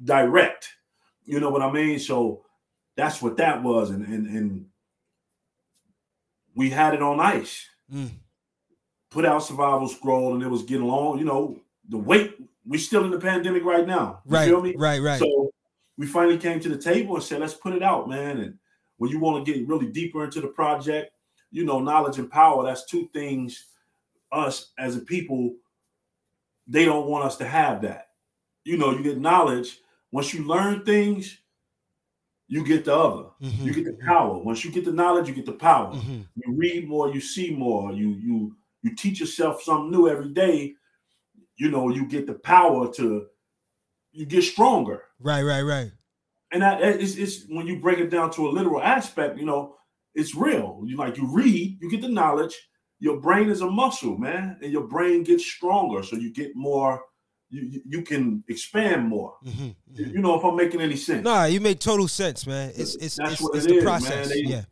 direct. 0.04 0.68
You 1.24 1.38
know 1.38 1.50
what 1.50 1.62
I 1.62 1.70
mean? 1.70 1.98
So 1.98 2.44
that's 2.96 3.22
what 3.22 3.36
that 3.38 3.62
was, 3.62 3.90
and 3.90 4.06
and 4.06 4.26
and 4.26 4.66
we 6.54 6.70
had 6.70 6.94
it 6.94 7.02
on 7.02 7.20
ice. 7.20 7.66
Mm. 7.92 8.10
Put 9.10 9.24
out 9.24 9.42
survival 9.42 9.88
scroll, 9.88 10.34
and 10.34 10.42
it 10.42 10.48
was 10.48 10.62
getting 10.62 10.86
long. 10.86 11.18
You 11.18 11.24
know, 11.24 11.58
the 11.88 11.98
weight. 11.98 12.36
We're 12.64 12.78
still 12.78 13.04
in 13.04 13.10
the 13.10 13.18
pandemic 13.18 13.64
right 13.64 13.86
now. 13.86 14.20
You 14.24 14.30
right. 14.30 14.48
Feel 14.48 14.62
me? 14.62 14.74
Right. 14.76 15.02
Right. 15.02 15.18
So 15.18 15.52
we 15.96 16.06
finally 16.06 16.38
came 16.38 16.60
to 16.60 16.68
the 16.68 16.78
table 16.78 17.16
and 17.16 17.24
said, 17.24 17.40
let's 17.40 17.54
put 17.54 17.74
it 17.74 17.82
out, 17.82 18.08
man. 18.08 18.38
And 18.38 18.58
when 18.98 19.10
you 19.10 19.18
want 19.18 19.44
to 19.44 19.52
get 19.52 19.66
really 19.66 19.86
deeper 19.86 20.24
into 20.24 20.40
the 20.40 20.48
project, 20.48 21.12
you 21.50 21.64
know, 21.64 21.80
knowledge 21.80 22.18
and 22.18 22.30
power. 22.30 22.64
That's 22.64 22.84
two 22.84 23.08
things. 23.12 23.66
Us 24.30 24.72
as 24.78 24.96
a 24.96 25.00
people, 25.00 25.54
they 26.66 26.84
don't 26.84 27.06
want 27.06 27.24
us 27.24 27.36
to 27.36 27.44
have 27.44 27.82
that. 27.82 28.08
You 28.64 28.78
know, 28.78 28.92
you 28.92 29.02
get 29.02 29.18
knowledge. 29.18 29.78
Once 30.10 30.32
you 30.32 30.44
learn 30.44 30.84
things, 30.84 31.38
you 32.52 32.62
get 32.62 32.84
the 32.84 32.94
other. 32.94 33.30
Mm-hmm. 33.42 33.64
You 33.64 33.72
get 33.72 33.86
the 33.86 33.96
power. 34.06 34.36
Once 34.36 34.62
you 34.62 34.70
get 34.70 34.84
the 34.84 34.92
knowledge, 34.92 35.26
you 35.26 35.34
get 35.34 35.46
the 35.46 35.52
power. 35.52 35.94
Mm-hmm. 35.94 36.20
You 36.36 36.54
read 36.54 36.86
more, 36.86 37.08
you 37.08 37.18
see 37.18 37.50
more. 37.50 37.92
You 37.92 38.10
you 38.10 38.54
you 38.82 38.94
teach 38.94 39.20
yourself 39.20 39.62
something 39.62 39.90
new 39.90 40.06
every 40.06 40.28
day. 40.28 40.74
You 41.56 41.70
know, 41.70 41.88
you 41.88 42.04
get 42.04 42.26
the 42.26 42.34
power 42.34 42.92
to 42.92 43.26
you 44.12 44.26
get 44.26 44.42
stronger. 44.42 45.04
Right, 45.18 45.42
right, 45.42 45.62
right. 45.62 45.90
And 46.52 46.60
that 46.60 46.82
it's, 46.82 47.16
it's 47.16 47.46
when 47.48 47.66
you 47.66 47.80
break 47.80 48.00
it 48.00 48.10
down 48.10 48.30
to 48.32 48.46
a 48.46 48.50
literal 48.50 48.82
aspect, 48.82 49.38
you 49.38 49.46
know, 49.46 49.76
it's 50.14 50.34
real. 50.34 50.82
You 50.84 50.98
like 50.98 51.16
you 51.16 51.26
read, 51.26 51.78
you 51.80 51.90
get 51.90 52.02
the 52.02 52.08
knowledge. 52.08 52.54
Your 52.98 53.18
brain 53.18 53.48
is 53.48 53.62
a 53.62 53.70
muscle, 53.70 54.18
man, 54.18 54.58
and 54.62 54.70
your 54.70 54.86
brain 54.86 55.22
gets 55.22 55.46
stronger, 55.46 56.02
so 56.02 56.16
you 56.16 56.30
get 56.30 56.54
more 56.54 57.00
you 57.52 57.82
you 57.86 58.02
can 58.02 58.42
expand 58.48 59.06
more. 59.06 59.34
Mm-hmm, 59.44 59.62
mm-hmm. 59.62 60.16
You 60.16 60.18
know 60.20 60.38
if 60.38 60.44
I'm 60.44 60.56
making 60.56 60.80
any 60.80 60.96
sense. 60.96 61.22
Nah, 61.22 61.44
you 61.44 61.60
make 61.60 61.78
total 61.78 62.08
sense, 62.08 62.46
man. 62.46 62.72
It's 62.74 62.94
it's 62.96 63.16
That's 63.16 63.32
it's, 63.32 63.50
it's 63.54 63.66
it 63.66 63.68
the 63.68 63.76
is, 63.76 63.84
process. 63.84 64.28
They, 64.30 64.42
yeah. 64.44 64.62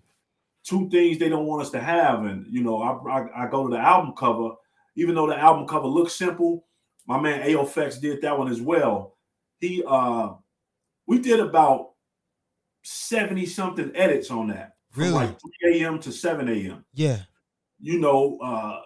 two 0.65 0.89
things 0.89 1.19
they 1.19 1.29
don't 1.29 1.47
want 1.47 1.63
us 1.63 1.71
to 1.71 1.81
have. 1.81 2.25
And 2.25 2.47
you 2.51 2.63
know, 2.63 2.83
I, 2.83 3.19
I, 3.19 3.45
I 3.45 3.51
go 3.51 3.69
to 3.69 3.71
the 3.71 3.81
album 3.81 4.15
cover, 4.17 4.53
even 4.97 5.15
though 5.15 5.27
the 5.27 5.39
album 5.39 5.67
cover 5.67 5.87
looks 5.87 6.15
simple. 6.15 6.65
My 7.07 7.21
man 7.21 7.47
AOFX 7.47 8.01
did 8.01 8.23
that 8.23 8.39
one 8.39 8.49
as 8.49 8.63
well. 8.63 9.17
He 9.59 9.85
uh 9.87 10.31
we 11.07 11.19
did 11.19 11.41
about 11.41 11.91
70 12.83 13.45
something 13.47 13.93
edits 13.95 14.31
on 14.31 14.49
that. 14.49 14.77
Really? 14.97 15.13
like 15.13 15.39
3 15.63 15.83
a.m. 15.83 15.99
to 16.01 16.13
7 16.13 16.49
a.m. 16.49 16.85
Yeah. 16.95 17.19
You 17.79 18.01
know, 18.01 18.39
uh 18.43 18.81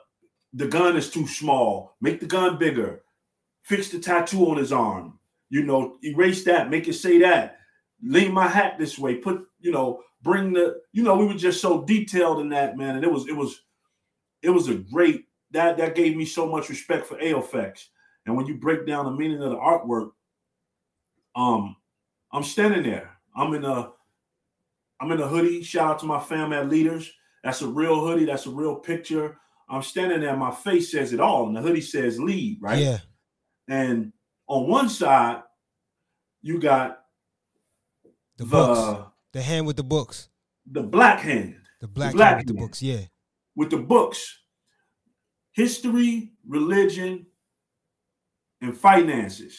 the 0.53 0.67
gun 0.67 0.97
is 0.97 1.11
too 1.11 1.29
small. 1.29 1.97
Make 2.01 2.19
the 2.21 2.27
gun 2.27 2.59
bigger. 2.59 3.04
Fix 3.65 3.89
the 3.89 3.99
tattoo 3.99 4.51
on 4.51 4.57
his 4.57 4.73
arm. 4.73 5.19
You 5.51 5.65
know, 5.65 5.99
erase 6.03 6.45
that. 6.45 6.71
Make 6.71 6.89
it 6.89 6.95
say 6.95 7.19
that. 7.19 7.59
Lean 8.03 8.33
my 8.33 8.47
hat 8.47 8.79
this 8.79 8.99
way. 8.99 9.17
Put, 9.17 9.47
you 9.61 9.73
know, 9.73 10.01
bring 10.23 10.53
the, 10.53 10.81
you 10.93 11.03
know, 11.03 11.17
we 11.17 11.27
were 11.27 11.35
just 11.35 11.61
so 11.61 11.83
detailed 11.83 12.41
in 12.41 12.49
that, 12.51 12.77
man. 12.77 12.97
And 12.97 13.05
it 13.05 13.11
was, 13.11 13.27
it 13.29 13.37
was, 13.37 13.61
it 14.43 14.51
was 14.51 14.69
a 14.69 14.75
great 14.75 15.27
that 15.53 15.77
that 15.79 15.95
gave 15.95 16.17
me 16.17 16.25
so 16.25 16.47
much 16.47 16.69
respect 16.69 17.07
for 17.07 17.17
AOFX. 17.17 17.87
And 18.27 18.37
when 18.37 18.47
you 18.47 18.57
break 18.57 18.87
down 18.87 19.05
the 19.05 19.13
meaning 19.13 19.43
of 19.43 19.51
the 19.51 19.57
artwork, 19.57 20.11
um, 21.37 21.77
I'm 22.33 22.43
standing 22.43 22.83
there. 22.83 23.11
I'm 23.37 23.55
in 23.55 23.65
a, 23.65 23.93
I'm 25.01 25.13
in 25.13 25.21
a 25.21 25.29
hoodie. 25.29 25.63
Shout 25.63 25.91
out 25.91 25.99
to 26.01 26.07
my 26.07 26.21
fam 26.21 26.53
at 26.53 26.69
Leaders. 26.69 27.11
That's 27.43 27.63
a 27.63 27.69
real 27.69 28.01
hoodie. 28.01 28.25
That's 28.25 28.47
a 28.47 28.51
real 28.51 28.77
picture. 28.77 29.39
I'm 29.69 29.83
standing 29.83 30.21
there. 30.21 30.37
My 30.37 30.51
face 30.51 30.91
says 30.91 31.13
it 31.13 31.21
all, 31.21 31.47
and 31.47 31.57
the 31.57 31.61
hoodie 31.61 31.81
says 31.81 32.21
"lead." 32.21 32.59
Right. 32.61 32.79
Yeah. 32.79 32.99
And 33.69 34.13
on 34.47 34.69
one 34.69 34.89
side, 34.89 35.43
you 36.43 36.59
got 36.61 37.01
The 38.37 38.45
the 38.45 38.51
books. 38.51 39.11
The 39.33 39.43
hand 39.43 39.67
with 39.67 39.77
the 39.77 39.85
books. 39.85 40.29
the 40.71 40.83
black 40.83 41.21
hand 41.21 41.57
The 41.81 41.89
black, 41.89 42.15
black 42.15 42.37
hand 42.37 42.47
with 42.47 42.57
the 42.57 42.63
books. 42.63 42.83
Yeah. 42.83 43.01
with 43.57 43.71
the 43.71 43.79
books, 43.79 44.41
history, 45.53 46.33
religion, 46.47 47.27
and 48.61 48.77
finances. 48.77 49.59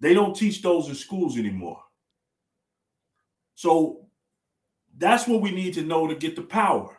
They 0.00 0.14
don't 0.14 0.34
teach 0.36 0.62
those 0.62 0.88
in 0.88 0.94
schools 0.94 1.38
anymore. 1.38 1.80
So 3.54 4.06
that's 4.96 5.26
what 5.26 5.40
we 5.40 5.50
need 5.50 5.74
to 5.74 5.82
know 5.82 6.06
to 6.06 6.14
get 6.14 6.36
the 6.36 6.42
power. 6.42 6.98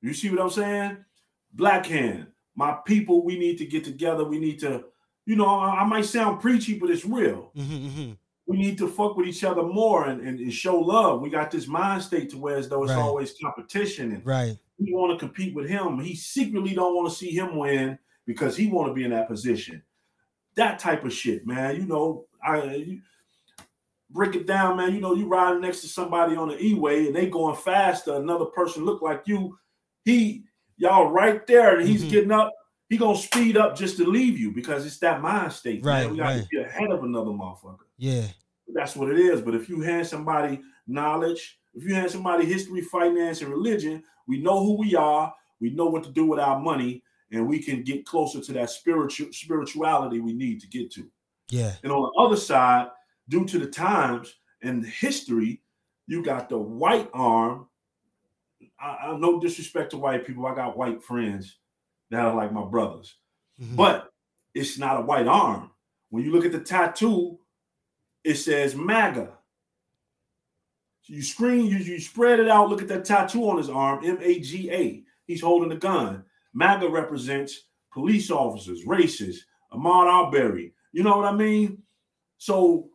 You 0.00 0.14
see 0.14 0.30
what 0.30 0.40
I'm 0.40 0.50
saying? 0.50 1.04
Black 1.52 1.86
hand, 1.86 2.28
my 2.58 2.72
people, 2.84 3.24
we 3.24 3.38
need 3.38 3.56
to 3.58 3.64
get 3.64 3.84
together. 3.84 4.24
We 4.24 4.40
need 4.40 4.58
to, 4.60 4.84
you 5.26 5.36
know, 5.36 5.46
I, 5.46 5.82
I 5.82 5.84
might 5.84 6.06
sound 6.06 6.40
preachy, 6.40 6.76
but 6.76 6.90
it's 6.90 7.04
real. 7.04 7.52
hmm 7.54 7.62
hmm 7.88 8.12
We 8.48 8.56
need 8.56 8.76
to 8.78 8.88
fuck 8.88 9.16
with 9.16 9.28
each 9.28 9.44
other 9.44 9.62
more 9.62 10.06
and, 10.08 10.20
and, 10.26 10.40
and 10.40 10.52
show 10.52 10.76
love. 10.76 11.20
We 11.20 11.30
got 11.30 11.52
this 11.52 11.68
mind 11.68 12.02
state 12.02 12.30
to 12.30 12.36
where 12.38 12.56
as 12.56 12.68
though 12.68 12.82
it's 12.82 12.90
Right. 12.94 12.98
always 13.00 13.34
competition 13.40 14.10
and 14.10 14.26
Right. 14.26 14.58
we 14.76 14.92
want 14.92 15.12
to 15.12 15.24
compete 15.24 15.54
with 15.54 15.68
him. 15.68 16.00
He 16.00 16.16
secretly 16.16 16.74
don't 16.74 16.96
want 16.96 17.08
to 17.08 17.14
see 17.14 17.30
him 17.30 17.56
win 17.56 17.96
because 18.26 18.56
he 18.56 18.66
want 18.66 18.88
to 18.90 18.94
be 18.94 19.04
in 19.04 19.12
that 19.12 19.28
position. 19.28 19.80
That 20.56 20.80
type 20.80 21.04
of 21.04 21.12
shit, 21.12 21.46
man. 21.46 21.76
You 21.76 21.86
know, 21.86 22.26
I 22.42 22.74
you 22.74 23.00
break 24.10 24.34
it 24.34 24.48
down, 24.48 24.78
man. 24.78 24.94
You 24.96 25.00
know, 25.00 25.14
you 25.14 25.28
riding 25.28 25.60
next 25.62 25.82
to 25.82 25.86
somebody 25.86 26.34
on 26.34 26.48
the 26.48 26.60
E-way 26.60 27.06
and 27.06 27.14
they 27.14 27.28
going 27.28 27.54
faster. 27.54 28.14
Another 28.16 28.46
person 28.46 28.84
look 28.84 29.00
like 29.00 29.22
you. 29.26 29.56
He 30.04 30.47
y'all 30.78 31.10
right 31.10 31.46
there, 31.46 31.78
and 31.78 31.88
he's 31.88 32.04
Mhm. 32.04 32.10
getting 32.10 32.32
up. 32.32 32.52
He 32.88 32.96
gonna 32.96 33.18
speed 33.18 33.56
up 33.56 33.76
just 33.76 33.98
to 33.98 34.06
leave 34.06 34.38
you 34.38 34.50
because 34.50 34.86
it's 34.86 34.98
that 34.98 35.20
mind 35.20 35.52
state. 35.52 35.84
Right, 35.84 36.04
man. 36.04 36.12
We 36.12 36.16
got 36.18 36.24
right. 36.24 36.48
get 36.50 36.66
ahead 36.66 36.90
of 36.90 37.04
another 37.04 37.30
motherfucker. 37.30 37.84
Yeah. 37.98 38.26
That's 38.68 38.96
what 38.96 39.10
it 39.10 39.18
is. 39.18 39.42
But 39.42 39.54
if 39.54 39.68
you 39.68 39.80
hand 39.82 40.06
somebody 40.06 40.60
knowledge, 40.86 41.58
if 41.74 41.84
you 41.84 41.94
hand 41.94 42.10
somebody 42.10 42.46
history, 42.46 42.80
finance, 42.80 43.42
and 43.42 43.50
religion, 43.50 44.02
we 44.26 44.40
know 44.40 44.64
who 44.64 44.78
we 44.78 44.94
are. 44.94 45.34
We 45.60 45.70
know 45.70 45.86
what 45.86 46.04
to 46.04 46.10
do 46.10 46.24
with 46.26 46.38
our 46.38 46.60
money, 46.60 47.02
and 47.30 47.46
we 47.46 47.58
can 47.58 47.82
get 47.82 48.06
closer 48.06 48.40
to 48.40 48.52
that 48.54 48.70
spiritual 48.70 49.32
spirituality 49.32 50.20
we 50.20 50.32
need 50.32 50.60
to 50.60 50.68
get 50.68 50.90
to. 50.92 51.10
Yeah. 51.50 51.74
And 51.82 51.92
on 51.92 52.02
the 52.02 52.22
other 52.22 52.36
side, 52.36 52.88
due 53.28 53.44
to 53.46 53.58
the 53.58 53.66
times 53.66 54.34
and 54.62 54.82
the 54.82 54.88
history, 54.88 55.62
you 56.06 56.22
got 56.22 56.48
the 56.48 56.58
white 56.58 57.10
arm. 57.12 57.67
I, 58.80 58.86
I 59.10 59.16
no 59.18 59.40
disrespect 59.40 59.90
to 59.90 59.98
white 59.98 60.26
people. 60.26 60.46
I 60.46 60.54
got 60.54 60.76
white 60.76 61.02
friends 61.02 61.56
that 62.10 62.24
are 62.24 62.34
like 62.34 62.52
my 62.52 62.64
brothers 62.64 63.16
Mhm. 63.60 63.76
but 63.76 64.12
it's 64.54 64.78
not 64.78 64.98
a 65.00 65.04
white 65.04 65.26
arm. 65.26 65.70
When 66.10 66.24
you 66.24 66.32
look 66.32 66.44
at 66.44 66.52
the 66.52 66.60
tattoo, 66.60 67.38
it 68.24 68.36
says 68.36 68.74
MAGA. 68.76 69.32
So 71.02 71.12
you 71.14 71.22
screen, 71.22 71.66
you, 71.66 71.78
you 71.78 72.00
spread 72.00 72.40
it 72.40 72.48
out, 72.48 72.68
look 72.68 72.82
at 72.82 72.88
that 72.88 73.04
tattoo 73.04 73.48
on 73.50 73.58
his 73.58 73.68
arm, 73.68 74.04
M-A-G-A. 74.04 75.02
He's 75.26 75.40
holding 75.42 75.72
a 75.72 75.76
gun. 75.76 76.24
MAGA 76.54 76.88
represents 76.88 77.64
police 77.92 78.30
officers, 78.30 78.84
racists, 78.84 79.38
Ahmaud 79.72 80.06
Arbery. 80.06 80.72
You 80.92 81.02
know 81.02 81.16
what 81.16 81.26
I 81.26 81.32
mean? 81.32 81.82
So 82.38 82.90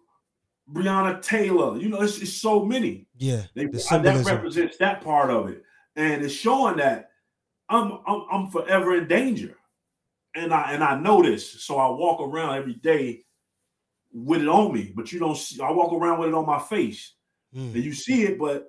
Breonna 0.71 1.21
Taylor, 1.21 1.77
you 1.77 1.89
know, 1.89 2.01
it's, 2.01 2.19
it's 2.21 2.33
so 2.33 2.63
many. 2.65 3.05
yeah. 3.17 3.43
They, 3.53 3.65
The 3.65 3.77
that 4.03 4.25
represents 4.25 4.77
that 4.77 5.01
part 5.01 5.29
of 5.29 5.49
it, 5.49 5.63
and 5.95 6.23
it's 6.23 6.33
showing 6.33 6.77
that 6.77 7.09
I'm, 7.69 7.99
I'm 8.05 8.25
I'm 8.31 8.49
forever 8.49 8.95
in 8.97 9.07
danger, 9.07 9.55
and 10.35 10.53
I 10.53 10.73
and 10.73 10.83
I 10.83 10.99
know 10.99 11.21
this, 11.23 11.63
so 11.63 11.77
I 11.77 11.89
walk 11.89 12.21
around 12.21 12.55
every 12.55 12.75
day 12.75 13.25
with 14.11 14.41
it 14.41 14.47
on 14.47 14.73
me. 14.73 14.91
But 14.95 15.11
you 15.11 15.19
don't 15.19 15.37
see, 15.37 15.61
I 15.61 15.71
walk 15.71 15.93
around 15.93 16.19
with 16.19 16.29
it 16.29 16.35
on 16.35 16.45
my 16.45 16.59
face, 16.59 17.13
Mm. 17.55 17.75
and 17.75 17.83
you 17.83 17.93
see 17.93 18.23
it, 18.23 18.39
but 18.39 18.67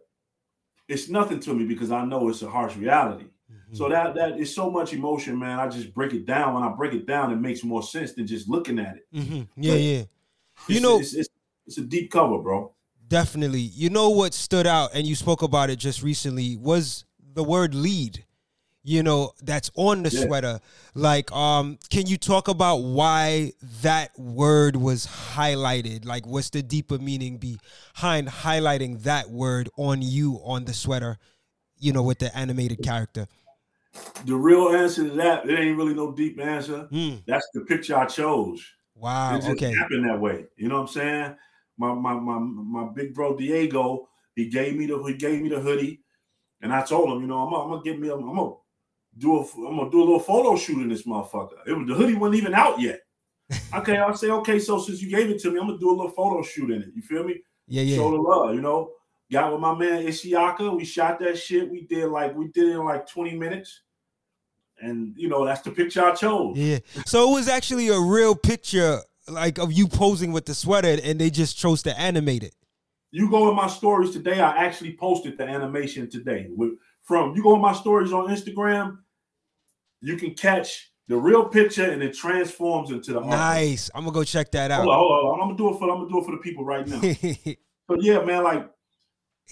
it's 0.88 1.08
nothing 1.08 1.40
to 1.40 1.54
me 1.54 1.64
because 1.64 1.90
I 1.90 2.04
know 2.04 2.28
it's 2.28 2.42
a 2.42 2.50
harsh 2.50 2.76
reality. 2.76 3.24
Mhm. 3.50 3.76
So 3.76 3.88
that 3.88 4.14
that 4.16 4.38
is 4.38 4.54
so 4.54 4.70
much 4.70 4.92
emotion, 4.92 5.38
man. 5.38 5.58
I 5.58 5.68
just 5.68 5.94
break 5.94 6.12
it 6.12 6.26
down. 6.26 6.52
When 6.54 6.62
I 6.62 6.68
break 6.68 6.92
it 6.92 7.06
down, 7.06 7.32
it 7.32 7.36
makes 7.36 7.64
more 7.64 7.82
sense 7.82 8.12
than 8.12 8.26
just 8.26 8.46
looking 8.48 8.78
at 8.78 8.96
it. 8.96 9.06
Mhm. 9.14 9.48
Yeah. 9.56 9.72
But- 9.72 9.80
Yeah. 9.80 10.04
You 10.68 10.80
know- 10.80 10.98
it's, 11.00 11.14
it's, 11.14 11.28
it's 11.66 11.78
a 11.78 11.82
deep 11.82 12.10
cover, 12.12 12.38
bro. 12.38 12.74
Definitely. 13.08 13.60
You 13.60 13.88
know 13.90 14.10
what 14.10 14.34
stood 14.34 14.66
out, 14.66 14.90
and 14.94 15.06
you 15.06 15.14
spoke 15.14 15.42
about 15.42 15.68
it 15.70 15.76
just 15.78 16.02
recently, 16.02 16.56
was 16.56 17.04
the 17.34 17.44
word 17.44 17.74
lead. 17.74 18.24
You 18.86 19.02
know, 19.02 19.32
that's 19.42 19.70
on 19.76 20.02
the 20.02 20.10
Yeah. 20.10 20.24
sweater. 20.26 20.60
Like, 20.94 21.32
um, 21.32 21.78
can 21.88 22.06
you 22.06 22.18
talk 22.18 22.48
about 22.48 22.76
why 22.82 23.52
that 23.80 24.10
word 24.18 24.76
was 24.76 25.06
highlighted? 25.06 26.04
Like, 26.04 26.26
what's 26.26 26.50
the 26.50 26.62
deeper 26.62 26.98
meaning 26.98 27.38
behind 27.38 28.28
highlighting 28.28 29.02
that 29.04 29.30
word 29.30 29.70
on 29.78 30.02
you 30.02 30.38
on 30.44 30.66
the 30.66 30.74
sweater, 30.74 31.18
you 31.78 31.94
know, 31.94 32.02
with 32.02 32.18
the 32.18 32.36
animated 32.36 32.82
character? 32.82 33.26
The 34.26 34.36
real 34.36 34.68
answer 34.68 35.04
to 35.08 35.10
that, 35.16 35.46
there 35.46 35.58
ain't 35.62 35.76
really 35.78 35.94
no 35.94 36.12
deep 36.12 36.38
answer. 36.38 36.86
Mm, 36.92 37.22
That's 37.26 37.48
the 37.54 37.62
picture 37.62 37.96
I 37.96 38.04
chose. 38.04 38.62
wow. 38.94 39.34
it 39.36 39.40
just 39.40 39.62
Okay. 39.62 39.74
happened 39.74 40.04
that 40.10 40.20
way. 40.20 40.44
You 40.56 40.68
know 40.68 40.74
what 40.76 40.82
I'm 40.82 40.88
saying? 40.88 41.36
My 41.78 41.94
my 41.94 42.14
my 42.14 42.38
my 42.38 42.84
big 42.92 43.14
bro 43.14 43.34
Diego, 43.36 44.08
he 44.36 44.48
gave 44.48 44.76
me 44.76 44.86
the 44.86 45.02
he 45.04 45.14
gave 45.14 45.40
me 45.42 45.48
the 45.48 45.60
hoodie, 45.60 46.03
and 46.64 46.72
I 46.72 46.82
told 46.82 47.12
him, 47.12 47.20
you 47.20 47.28
know, 47.28 47.38
I'm, 47.44 47.50
gonna- 47.50 47.62
I'm 47.64 47.70
gonna 47.70 47.82
get 47.82 48.00
me, 48.00 48.08
a, 48.08 48.14
I'm 48.16 48.34
gonna 48.34 48.54
do 49.16 49.36
a, 49.36 49.40
I'm 49.68 49.76
gonna 49.76 49.90
do 49.90 50.00
a 50.00 50.04
little 50.04 50.18
photo 50.18 50.56
shoot 50.56 50.80
in 50.82 50.88
this 50.88 51.04
motherfucker. 51.06 51.58
It 51.66 51.74
was 51.74 51.86
the 51.86 51.94
hoodie 51.94 52.14
wasn't 52.14 52.36
even 52.42 52.54
out 52.54 52.80
yet. 52.80 53.00
Okay, 53.74 53.96
I'll 53.98 54.16
say, 54.16 54.30
okay, 54.30 54.58
so 54.58 54.80
since 54.80 55.02
you 55.02 55.10
gave 55.10 55.28
it 55.30 55.38
to 55.42 55.50
me, 55.50 55.60
I'm 55.60 55.66
gonna 55.66 55.78
do 55.78 55.90
a 55.90 55.96
little 55.96 56.10
photo 56.10 56.42
shoot 56.42 56.70
in 56.70 56.82
it. 56.82 56.88
You 56.94 57.02
feel 57.02 57.22
me? 57.24 57.40
Yeah. 57.68 57.82
Yeah. 57.82 57.96
Show 57.96 58.10
the 58.10 58.16
love, 58.16 58.54
you 58.54 58.60
know. 58.62 58.90
Got 59.32 59.52
with 59.52 59.60
my 59.60 59.74
man 59.74 60.04
Ishiaka. 60.06 60.76
We 60.76 60.84
shot 60.84 61.18
that 61.20 61.36
shit. 61.38 61.70
We 61.70 61.82
did 61.86 62.06
like 62.08 62.34
we 62.36 62.48
did 62.48 62.68
it 62.68 62.72
in 62.72 62.84
like 62.84 63.06
20 63.08 63.36
minutes. 63.36 63.82
And 64.80 65.14
you 65.16 65.28
know, 65.28 65.44
that's 65.44 65.60
the 65.62 65.70
picture 65.70 66.04
I 66.04 66.14
chose. 66.14 66.56
Yeah. 66.56 66.78
So 67.06 67.30
it 67.30 67.34
was 67.34 67.48
actually 67.48 67.88
a 67.88 67.98
real 67.98 68.34
picture, 68.34 68.98
like 69.28 69.58
of 69.58 69.72
you 69.72 69.88
posing 69.88 70.32
with 70.32 70.46
the 70.46 70.54
sweater, 70.54 70.98
and 71.02 71.18
they 71.20 71.30
just 71.30 71.56
chose 71.56 71.82
to 71.84 71.98
animate 71.98 72.42
it. 72.42 72.54
You 73.14 73.30
go 73.30 73.48
in 73.48 73.54
my 73.54 73.68
stories 73.68 74.10
today. 74.10 74.40
I 74.40 74.64
actually 74.64 74.96
posted 74.96 75.38
the 75.38 75.44
animation 75.44 76.10
today. 76.10 76.48
With 76.50 76.72
from 77.04 77.36
you 77.36 77.44
go 77.44 77.54
in 77.54 77.60
my 77.60 77.72
stories 77.72 78.12
on 78.12 78.26
Instagram, 78.26 78.98
you 80.00 80.16
can 80.16 80.34
catch 80.34 80.90
the 81.06 81.16
real 81.16 81.44
picture 81.44 81.88
and 81.88 82.02
it 82.02 82.14
transforms 82.16 82.90
into 82.90 83.12
the 83.12 83.20
art. 83.20 83.30
Nice. 83.30 83.88
I'm 83.94 84.02
gonna 84.02 84.14
go 84.14 84.24
check 84.24 84.50
that 84.50 84.72
Hold 84.72 84.88
out. 84.88 84.92
on, 84.92 84.98
hold 84.98 85.26
on. 85.26 85.40
I'm 85.40 85.46
gonna 85.46 85.56
do 85.56 85.72
it 85.72 85.78
for 85.78 85.88
I'm 85.92 85.98
gonna 85.98 86.10
do 86.10 86.18
it 86.18 86.24
for 86.24 86.32
the 86.32 86.38
people 86.38 86.64
right 86.64 86.88
now. 86.88 87.00
but 87.86 88.02
yeah, 88.02 88.20
man, 88.24 88.42
like 88.42 88.68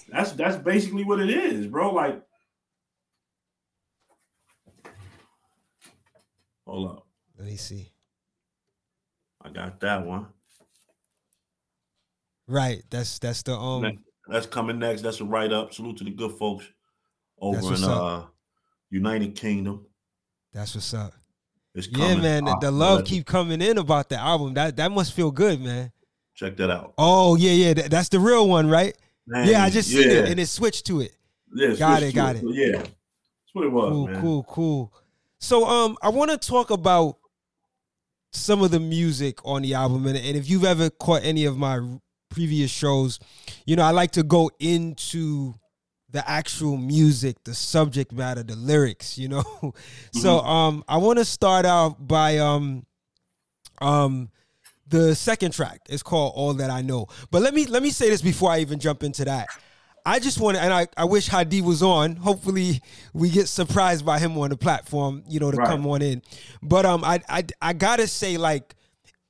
that's 0.08 0.32
that's 0.32 0.56
basically 0.56 1.04
what 1.04 1.20
it 1.20 1.30
is, 1.30 1.68
bro. 1.68 1.94
Like, 1.94 2.20
hold 6.66 6.90
up, 6.90 7.06
Let 7.38 7.46
me 7.46 7.54
see. 7.54 7.92
I 9.40 9.50
got 9.50 9.78
that 9.78 10.04
one. 10.04 10.26
Right. 12.52 12.82
That's 12.90 13.18
that's 13.18 13.42
the 13.42 13.56
um. 13.56 13.82
Next- 13.82 14.02
That's 14.28 14.46
coming 14.46 14.78
next. 14.78 15.02
That's 15.02 15.20
a 15.20 15.24
write 15.24 15.52
up. 15.52 15.72
Salute 15.74 15.96
to 15.98 16.04
the 16.04 16.10
good 16.10 16.32
folks 16.38 16.64
over 17.40 17.74
in 17.74 17.82
uh 17.84 18.26
United 18.90 19.34
Kingdom. 19.34 19.86
That's 20.52 20.74
what's 20.74 20.92
up. 20.94 21.14
It's 21.74 21.88
Yeah, 21.90 22.14
man. 22.16 22.44
The, 22.44 22.50
Ah, 22.50 22.58
the 22.58 22.70
love 22.70 22.96
let- 22.98 23.06
keep 23.06 23.24
coming 23.26 23.62
in 23.62 23.78
about 23.78 24.10
the 24.10 24.16
album. 24.18 24.54
That 24.54 24.76
that 24.76 24.92
must 24.92 25.12
feel 25.14 25.30
good, 25.30 25.60
man. 25.60 25.92
check 26.34 26.56
that 26.58 26.70
out. 26.70 26.92
Oh 26.98 27.36
yeah, 27.36 27.52
yeah. 27.52 27.74
that- 27.74 27.90
that's 27.90 28.10
the 28.10 28.20
real 28.20 28.46
one, 28.48 28.68
right? 28.68 28.94
Man, 29.26 29.48
yeah, 29.48 29.64
I 29.64 29.70
just 29.70 29.88
seen 29.90 30.08
it 30.10 30.28
and 30.28 30.38
it 30.40 30.46
switched 30.46 30.86
to 30.86 31.00
it. 31.00 31.12
Yeah, 31.54 31.74
got 31.74 32.02
it, 32.02 32.14
got 32.14 32.36
it. 32.36 32.42
So, 32.42 32.50
yeah, 32.52 32.78
that's 32.78 32.90
what 33.54 33.64
it 33.64 33.72
was. 33.72 33.90
Cool, 33.92 34.06
man. 34.08 34.20
cool, 34.20 34.42
cool. 34.44 34.92
So, 35.38 35.64
um, 35.66 35.96
I 36.02 36.08
want 36.10 36.30
to 36.30 36.38
talk 36.38 36.70
about 36.70 37.18
some 38.32 38.62
of 38.62 38.70
the 38.70 38.80
music 38.80 39.38
on 39.44 39.62
the 39.62 39.74
album, 39.74 40.06
and, 40.06 40.16
and 40.16 40.36
if 40.36 40.48
you've 40.48 40.64
ever 40.64 40.88
caught 40.90 41.22
any 41.24 41.44
of 41.44 41.56
my 41.56 41.80
previous 42.32 42.70
shows, 42.70 43.18
you 43.66 43.76
know, 43.76 43.82
I 43.82 43.90
like 43.90 44.12
to 44.12 44.22
go 44.22 44.50
into 44.58 45.54
the 46.10 46.28
actual 46.28 46.76
music, 46.76 47.36
the 47.44 47.54
subject 47.54 48.12
matter, 48.12 48.42
the 48.42 48.56
lyrics, 48.56 49.18
you 49.18 49.28
know. 49.28 49.42
Mm-hmm. 49.62 50.18
So 50.18 50.40
um 50.40 50.84
I 50.88 50.98
want 50.98 51.18
to 51.18 51.24
start 51.24 51.64
out 51.64 52.06
by 52.06 52.38
um 52.38 52.84
um 53.80 54.30
the 54.88 55.14
second 55.14 55.52
track 55.52 55.80
is 55.88 56.02
called 56.02 56.32
All 56.36 56.52
That 56.54 56.70
I 56.70 56.82
Know. 56.82 57.06
But 57.30 57.42
let 57.42 57.54
me 57.54 57.64
let 57.66 57.82
me 57.82 57.90
say 57.90 58.10
this 58.10 58.22
before 58.22 58.50
I 58.50 58.60
even 58.60 58.78
jump 58.78 59.02
into 59.02 59.24
that. 59.24 59.48
I 60.04 60.18
just 60.18 60.40
want 60.40 60.56
to, 60.56 60.62
and 60.62 60.72
I, 60.72 60.88
I 60.96 61.04
wish 61.04 61.28
Hadi 61.28 61.62
was 61.62 61.82
on. 61.82 62.16
Hopefully, 62.16 62.82
we 63.12 63.30
get 63.30 63.48
surprised 63.48 64.04
by 64.04 64.18
him 64.18 64.36
on 64.36 64.50
the 64.50 64.56
platform, 64.56 65.22
you 65.28 65.38
know, 65.38 65.50
to 65.50 65.56
right. 65.56 65.68
come 65.68 65.86
on 65.86 66.02
in. 66.02 66.22
But 66.60 66.84
um, 66.84 67.04
I, 67.04 67.20
I 67.28 67.44
I 67.60 67.72
gotta 67.72 68.08
say, 68.08 68.36
like, 68.36 68.74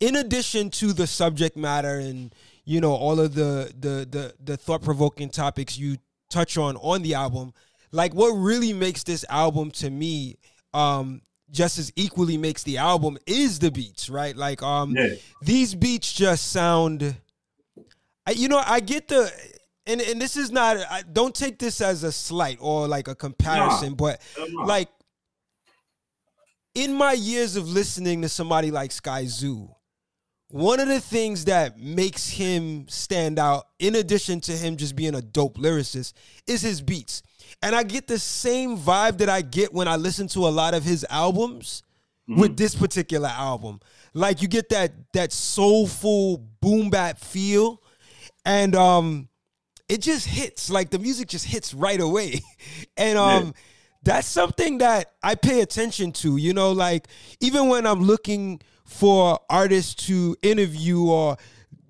in 0.00 0.16
addition 0.16 0.70
to 0.70 0.92
the 0.92 1.06
subject 1.06 1.56
matter 1.56 1.98
and 1.98 2.34
you 2.64 2.80
know 2.80 2.92
all 2.92 3.20
of 3.20 3.34
the 3.34 3.72
the 3.78 4.06
the, 4.08 4.34
the 4.42 4.56
thought 4.56 4.82
provoking 4.82 5.28
topics 5.28 5.78
you 5.78 5.96
touch 6.30 6.56
on 6.56 6.76
on 6.76 7.02
the 7.02 7.14
album, 7.14 7.52
like 7.90 8.14
what 8.14 8.30
really 8.30 8.72
makes 8.72 9.02
this 9.04 9.24
album 9.28 9.70
to 9.70 9.90
me 9.90 10.38
um 10.74 11.22
just 11.50 11.78
as 11.78 11.92
equally 11.96 12.38
makes 12.38 12.62
the 12.62 12.78
album 12.78 13.18
is 13.26 13.58
the 13.58 13.70
beats, 13.70 14.08
right? 14.08 14.34
Like 14.36 14.62
um 14.62 14.94
yeah. 14.96 15.14
these 15.42 15.74
beats 15.74 16.12
just 16.12 16.50
sound 16.50 17.16
I, 18.26 18.32
you 18.32 18.48
know, 18.48 18.62
I 18.64 18.80
get 18.80 19.08
the 19.08 19.30
and 19.86 20.00
and 20.00 20.20
this 20.20 20.36
is 20.36 20.50
not 20.50 20.76
I 20.78 21.02
don't 21.12 21.34
take 21.34 21.58
this 21.58 21.80
as 21.80 22.04
a 22.04 22.12
slight 22.12 22.58
or 22.60 22.88
like 22.88 23.08
a 23.08 23.14
comparison, 23.14 23.90
nah, 23.90 23.94
but 23.96 24.20
like 24.64 24.88
in 26.74 26.94
my 26.94 27.12
years 27.12 27.56
of 27.56 27.68
listening 27.68 28.22
to 28.22 28.28
somebody 28.28 28.70
like 28.70 28.90
Skyzoo, 28.90 29.74
one 30.52 30.80
of 30.80 30.88
the 30.88 31.00
things 31.00 31.46
that 31.46 31.78
makes 31.78 32.28
him 32.28 32.86
stand 32.86 33.38
out, 33.38 33.68
in 33.78 33.94
addition 33.94 34.38
to 34.42 34.52
him 34.52 34.76
just 34.76 34.94
being 34.94 35.14
a 35.14 35.22
dope 35.22 35.56
lyricist, 35.56 36.12
is 36.46 36.60
his 36.60 36.82
beats. 36.82 37.22
And 37.62 37.74
I 37.74 37.82
get 37.82 38.06
the 38.06 38.18
same 38.18 38.76
vibe 38.76 39.18
that 39.18 39.30
I 39.30 39.40
get 39.40 39.72
when 39.72 39.88
I 39.88 39.96
listen 39.96 40.28
to 40.28 40.40
a 40.40 40.50
lot 40.50 40.74
of 40.74 40.84
his 40.84 41.06
albums 41.08 41.82
mm-hmm. 42.28 42.38
with 42.38 42.58
this 42.58 42.74
particular 42.74 43.30
album. 43.30 43.80
Like 44.12 44.42
you 44.42 44.48
get 44.48 44.68
that 44.68 44.92
that 45.14 45.32
soulful 45.32 46.38
boom 46.60 46.90
bap 46.90 47.18
feel. 47.18 47.82
And 48.44 48.76
um 48.76 49.28
it 49.88 50.02
just 50.02 50.26
hits. 50.26 50.68
Like 50.68 50.90
the 50.90 50.98
music 50.98 51.28
just 51.28 51.46
hits 51.46 51.72
right 51.72 52.00
away. 52.00 52.40
and 52.98 53.16
um 53.16 53.46
yeah. 53.46 53.52
that's 54.02 54.28
something 54.28 54.78
that 54.78 55.12
I 55.22 55.34
pay 55.34 55.62
attention 55.62 56.12
to, 56.12 56.36
you 56.36 56.52
know, 56.52 56.72
like 56.72 57.08
even 57.40 57.68
when 57.68 57.86
I'm 57.86 58.02
looking 58.02 58.60
for 58.92 59.38
artists 59.48 60.06
to 60.06 60.36
interview 60.42 61.02
or 61.04 61.36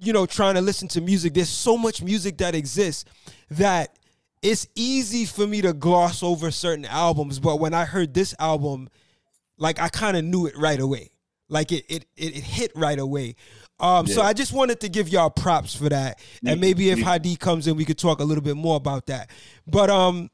you 0.01 0.13
know 0.13 0.27
trying 0.27 0.55
to 0.55 0.61
listen 0.61 0.89
to 0.89 1.01
music 1.01 1.35
there's 1.35 1.49
so 1.49 1.77
much 1.77 2.03
music 2.03 2.39
that 2.39 2.55
exists 2.55 3.05
that 3.51 3.99
it's 4.43 4.67
easy 4.75 5.25
for 5.25 5.47
me 5.47 5.61
to 5.61 5.73
gloss 5.73 6.23
over 6.23 6.51
certain 6.51 6.85
albums 6.85 7.39
but 7.39 7.61
when 7.61 7.75
i 7.75 7.85
heard 7.85 8.15
this 8.15 8.35
album 8.39 8.89
like 9.59 9.81
i 9.81 9.89
kind 9.89 10.17
of 10.17 10.25
knew 10.25 10.47
it 10.47 10.57
right 10.57 10.81
away 10.81 11.11
like 11.49 11.73
it 11.73 11.85
it 11.89 12.05
it, 12.17 12.37
it 12.37 12.43
hit 12.43 12.73
right 12.75 12.99
away 12.99 13.35
um, 13.83 14.07
yeah. 14.07 14.15
so 14.15 14.23
I 14.23 14.33
just 14.33 14.53
wanted 14.53 14.79
to 14.81 14.89
give 14.89 15.09
y'all 15.09 15.29
props 15.29 15.75
for 15.75 15.89
that, 15.89 16.21
and 16.47 16.61
maybe 16.61 16.91
if 16.91 17.01
Hadi 17.01 17.35
comes 17.35 17.67
in, 17.67 17.75
we 17.75 17.85
could 17.85 17.99
talk 17.99 18.21
a 18.21 18.25
little 18.25 18.45
bit 18.45 18.57
more 18.57 18.77
about 18.77 19.07
that. 19.07 19.29
But 19.67 19.91
um, 19.91 20.31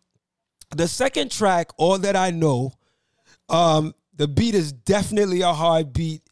the 0.76 0.86
second 0.86 1.30
track, 1.30 1.70
"All 1.78 1.96
That 1.96 2.14
I 2.14 2.30
Know," 2.30 2.72
um, 3.48 3.94
the 4.14 4.28
beat 4.28 4.54
is 4.54 4.72
definitely 4.72 5.40
a 5.40 5.52
hard 5.54 5.94
beat. 5.94 6.22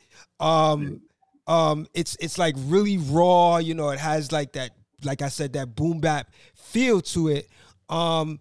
Um, 0.41 1.01
um, 1.47 1.87
it's 1.95 2.17
it's 2.21 2.39
like 2.39 2.55
really 2.59 2.99
raw. 2.99 3.59
You 3.59 3.75
know, 3.75 3.91
it 3.91 3.99
has 3.99 4.33
like 4.33 4.53
that, 4.53 4.71
like 5.05 5.23
I 5.23 5.29
said, 5.29 5.53
that 5.55 5.75
boom 5.75 6.01
bap 6.01 6.31
feel 6.55 7.01
to 7.03 7.29
it. 7.29 7.49
Um, 7.89 8.41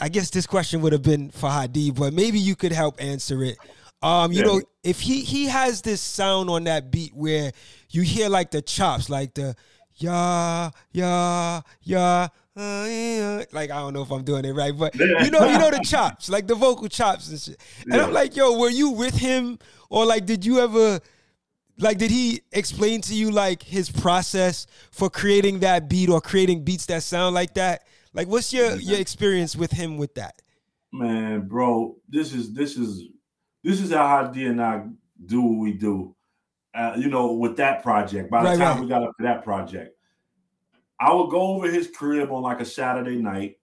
I 0.00 0.08
guess 0.08 0.30
this 0.30 0.46
question 0.46 0.82
would 0.82 0.92
have 0.92 1.02
been 1.02 1.30
for 1.30 1.48
Hadi, 1.48 1.90
but 1.90 2.12
maybe 2.12 2.38
you 2.38 2.54
could 2.54 2.72
help 2.72 3.02
answer 3.02 3.42
it. 3.42 3.56
Um, 4.02 4.30
you 4.30 4.40
yeah. 4.40 4.46
know, 4.46 4.62
if 4.82 5.00
he 5.00 5.22
he 5.22 5.46
has 5.46 5.82
this 5.82 6.00
sound 6.00 6.50
on 6.50 6.64
that 6.64 6.90
beat 6.90 7.14
where 7.14 7.52
you 7.90 8.02
hear 8.02 8.28
like 8.28 8.50
the 8.50 8.62
chops, 8.62 9.08
like 9.08 9.34
the 9.34 9.56
yeah, 9.94 10.70
yeah, 10.92 11.62
yeah, 11.82 12.28
uh, 12.56 13.44
like 13.52 13.70
I 13.70 13.78
don't 13.78 13.92
know 13.92 14.02
if 14.02 14.10
I'm 14.10 14.24
doing 14.24 14.44
it 14.44 14.52
right, 14.52 14.76
but 14.76 14.94
you 14.98 15.30
know, 15.30 15.46
you 15.46 15.58
know 15.58 15.70
the 15.70 15.84
chops, 15.84 16.28
like 16.28 16.46
the 16.46 16.54
vocal 16.54 16.88
chops 16.88 17.28
and 17.28 17.38
shit. 17.38 17.60
And 17.84 17.94
yeah. 17.94 18.04
I'm 18.04 18.12
like, 18.12 18.34
yo, 18.34 18.58
were 18.58 18.70
you 18.70 18.90
with 18.90 19.14
him 19.14 19.58
or 19.90 20.06
like, 20.06 20.24
did 20.26 20.44
you 20.44 20.60
ever, 20.60 21.00
like, 21.78 21.98
did 21.98 22.10
he 22.10 22.40
explain 22.52 23.02
to 23.02 23.14
you 23.14 23.30
like 23.30 23.62
his 23.62 23.90
process 23.90 24.66
for 24.90 25.10
creating 25.10 25.60
that 25.60 25.88
beat 25.88 26.08
or 26.08 26.20
creating 26.20 26.64
beats 26.64 26.86
that 26.86 27.02
sound 27.02 27.34
like 27.34 27.54
that? 27.54 27.86
Like, 28.14 28.28
what's 28.28 28.52
your 28.52 28.76
your 28.76 28.98
experience 28.98 29.54
with 29.54 29.72
him 29.72 29.98
with 29.98 30.14
that? 30.14 30.40
Man, 30.92 31.46
bro, 31.46 31.96
this 32.08 32.32
is 32.32 32.54
this 32.54 32.78
is 32.78 33.02
this 33.62 33.80
is 33.80 33.92
how 33.92 34.06
Hadi 34.06 34.46
and 34.46 34.62
I 34.62 34.84
do 35.26 35.42
what 35.42 35.58
we 35.58 35.72
do. 35.72 36.14
Uh, 36.74 36.94
you 36.96 37.08
know, 37.08 37.32
with 37.32 37.56
that 37.56 37.82
project. 37.82 38.30
By 38.30 38.42
the 38.42 38.48
right, 38.50 38.58
time 38.58 38.76
right. 38.76 38.80
we 38.82 38.88
got 38.88 39.02
up 39.02 39.12
to 39.18 39.22
that 39.24 39.44
project, 39.44 39.95
I 40.98 41.12
would 41.12 41.30
go 41.30 41.54
over 41.54 41.70
his 41.70 41.88
crib 41.88 42.30
on 42.30 42.42
like 42.42 42.60
a 42.60 42.64
Saturday 42.64 43.16
night. 43.16 43.58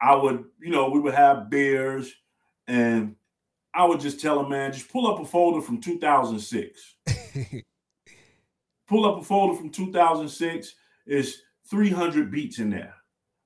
I 0.00 0.14
would, 0.14 0.44
you 0.60 0.70
know, 0.70 0.90
we 0.90 1.00
would 1.00 1.14
have 1.14 1.50
beers 1.50 2.12
and 2.66 3.16
I 3.74 3.84
would 3.84 4.00
just 4.00 4.20
tell 4.20 4.40
him, 4.40 4.50
man, 4.50 4.72
just 4.72 4.90
pull 4.90 5.06
up 5.06 5.20
a 5.20 5.24
folder 5.24 5.60
from 5.60 5.80
2006. 5.80 6.94
pull 8.88 9.06
up 9.06 9.20
a 9.20 9.24
folder 9.24 9.56
from 9.56 9.70
2006. 9.70 10.74
It's 11.06 11.42
300 11.70 12.30
beats 12.30 12.58
in 12.58 12.70
there. 12.70 12.94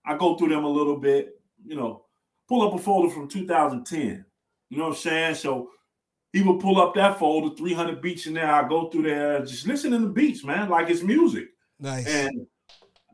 I 0.04 0.16
go 0.16 0.36
through 0.36 0.48
them 0.48 0.64
a 0.64 0.68
little 0.68 0.96
bit, 0.96 1.40
you 1.64 1.76
know, 1.76 2.04
pull 2.48 2.66
up 2.66 2.74
a 2.74 2.78
folder 2.78 3.12
from 3.12 3.28
2010. 3.28 4.24
You 4.70 4.76
know 4.78 4.84
what 4.84 4.90
I'm 4.90 4.96
saying? 4.96 5.34
So 5.36 5.70
he 6.32 6.42
would 6.42 6.60
pull 6.60 6.80
up 6.80 6.94
that 6.94 7.18
folder, 7.18 7.54
300 7.54 8.00
beats 8.00 8.26
in 8.26 8.34
there. 8.34 8.50
I 8.50 8.66
go 8.66 8.88
through 8.88 9.02
there, 9.02 9.44
just 9.44 9.66
listen 9.66 9.90
to 9.92 9.98
the 9.98 10.08
beats, 10.08 10.44
man, 10.44 10.68
like 10.68 10.88
it's 10.88 11.02
music. 11.02 11.48
Nice. 11.78 12.06
And 12.06 12.46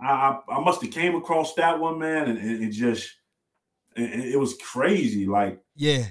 I, 0.01 0.39
I 0.49 0.61
must 0.61 0.83
have 0.83 0.93
came 0.93 1.15
across 1.15 1.55
that 1.55 1.79
one, 1.79 1.99
man, 1.99 2.29
and, 2.29 2.39
and 2.39 2.65
it 2.65 2.71
just, 2.71 3.11
it, 3.97 4.35
it 4.35 4.39
was 4.39 4.57
crazy. 4.57 5.27
Like, 5.27 5.61
yeah, 5.77 6.07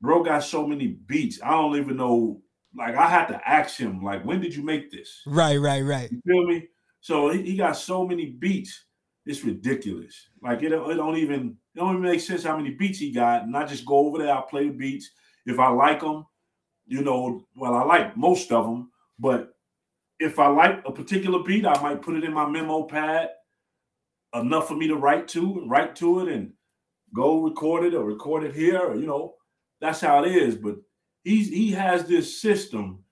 bro 0.00 0.22
got 0.22 0.44
so 0.44 0.66
many 0.66 0.88
beats. 0.88 1.40
I 1.42 1.50
don't 1.50 1.76
even 1.76 1.96
know. 1.96 2.42
Like 2.76 2.94
I 2.94 3.08
had 3.08 3.26
to 3.26 3.48
ask 3.48 3.76
him, 3.76 4.02
like, 4.02 4.24
when 4.24 4.40
did 4.40 4.54
you 4.54 4.62
make 4.62 4.90
this? 4.90 5.22
Right, 5.26 5.56
right, 5.56 5.82
right. 5.82 6.10
You 6.12 6.20
feel 6.24 6.46
me? 6.46 6.68
So 7.00 7.30
he, 7.30 7.42
he 7.42 7.56
got 7.56 7.76
so 7.76 8.06
many 8.06 8.26
beats. 8.26 8.84
It's 9.26 9.44
ridiculous. 9.44 10.28
Like 10.42 10.62
it, 10.62 10.72
it 10.72 10.94
don't 10.94 11.16
even 11.16 11.56
it 11.74 11.78
don't 11.78 11.90
even 11.90 12.02
make 12.02 12.20
sense 12.20 12.44
how 12.44 12.56
many 12.56 12.70
beats 12.70 12.98
he 12.98 13.10
got. 13.12 13.42
And 13.42 13.56
I 13.56 13.64
just 13.64 13.84
go 13.84 14.06
over 14.06 14.18
there, 14.18 14.34
I 14.34 14.42
play 14.42 14.68
the 14.68 14.74
beats. 14.74 15.10
If 15.46 15.58
I 15.58 15.68
like 15.68 16.00
them, 16.00 16.26
you 16.86 17.02
know, 17.02 17.46
well, 17.54 17.74
I 17.74 17.82
like 17.82 18.16
most 18.16 18.52
of 18.52 18.64
them, 18.64 18.90
but 19.18 19.54
if 20.20 20.38
I 20.38 20.48
like 20.48 20.82
a 20.84 20.92
particular 20.92 21.42
beat, 21.42 21.66
I 21.66 21.80
might 21.80 22.02
put 22.02 22.14
it 22.14 22.24
in 22.24 22.32
my 22.32 22.46
memo 22.46 22.84
pad 22.84 23.30
enough 24.34 24.68
for 24.68 24.76
me 24.76 24.86
to 24.86 24.94
write 24.94 25.26
to 25.28 25.58
and 25.58 25.70
write 25.70 25.96
to 25.96 26.20
it 26.20 26.32
and 26.32 26.52
go 27.14 27.40
record 27.40 27.86
it 27.86 27.94
or 27.94 28.04
record 28.04 28.44
it 28.44 28.54
here, 28.54 28.78
or, 28.78 28.94
you 28.94 29.06
know, 29.06 29.34
that's 29.80 30.02
how 30.02 30.22
it 30.22 30.30
is. 30.30 30.54
But 30.54 30.76
he's 31.24 31.48
he 31.48 31.72
has 31.72 32.04
this 32.04 32.40
system 32.40 33.02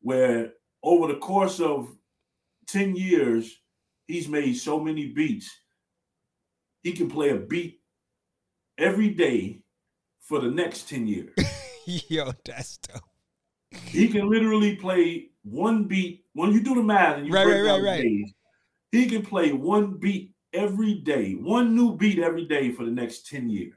where 0.00 0.52
over 0.84 1.08
the 1.08 1.18
course 1.18 1.58
of 1.58 1.94
10 2.68 2.94
years, 2.94 3.60
he's 4.06 4.28
made 4.28 4.54
so 4.54 4.78
many 4.78 5.08
beats. 5.08 5.50
He 6.84 6.92
can 6.92 7.10
play 7.10 7.30
a 7.30 7.36
beat 7.36 7.80
every 8.78 9.10
day 9.10 9.62
for 10.20 10.40
the 10.40 10.50
next 10.50 10.88
10 10.88 11.08
years. 11.08 11.34
Yo, 11.86 12.30
that's 12.44 12.78
dope. 12.78 13.02
He 13.72 14.08
can 14.08 14.30
literally 14.30 14.76
play 14.76 15.30
one 15.48 15.84
beat. 15.84 16.24
When 16.32 16.52
you 16.52 16.60
do 16.60 16.74
the 16.74 16.82
math 16.82 17.18
and 17.18 17.26
you 17.26 17.32
right, 17.32 17.44
break 17.44 17.64
right, 17.64 17.72
right, 17.72 17.82
right. 17.82 18.02
Days, 18.02 18.34
he 18.92 19.06
can 19.06 19.22
play 19.22 19.52
one 19.52 19.98
beat 19.98 20.32
every 20.52 20.94
day, 20.94 21.32
one 21.32 21.74
new 21.74 21.96
beat 21.96 22.18
every 22.18 22.46
day 22.46 22.72
for 22.72 22.84
the 22.84 22.90
next 22.90 23.26
10 23.28 23.48
years. 23.50 23.74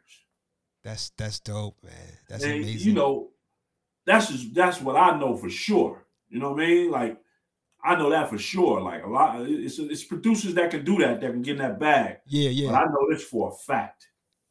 That's 0.84 1.10
that's 1.12 1.40
dope, 1.40 1.78
man. 1.84 1.94
That's 2.30 2.44
and, 2.44 2.54
amazing. 2.54 2.88
You 2.88 2.94
know, 2.94 3.30
that's 4.06 4.30
just 4.30 4.54
that's 4.54 4.80
what 4.80 4.96
I 4.96 5.20
know 5.20 5.36
for 5.36 5.50
sure. 5.50 6.06
You 6.30 6.40
know 6.40 6.52
what 6.52 6.64
I 6.64 6.68
mean? 6.68 6.92
Like 6.92 7.18
I 7.84 7.96
know 7.96 8.10
that 8.10 8.30
for 8.30 8.38
sure. 8.38 8.82
Like 8.82 9.04
a 9.04 9.10
lot, 9.10 9.42
it's 9.42 9.78
it's 9.78 10.04
producers 10.06 10.54
that 10.54 10.72
can 10.72 10.86
do 10.86 10.98
that 11.00 11.20
that 11.20 11.32
can 11.32 11.42
get 11.42 11.58
in 11.58 11.62
that 11.62 11.80
bag. 11.80 12.20
Yeah, 12.28 12.50
yeah. 12.50 12.72
But 12.72 12.76
I 12.76 12.86
know 12.86 13.08
this 13.12 13.24
for 13.24 13.50
a 13.50 13.52
fact. 13.52 14.08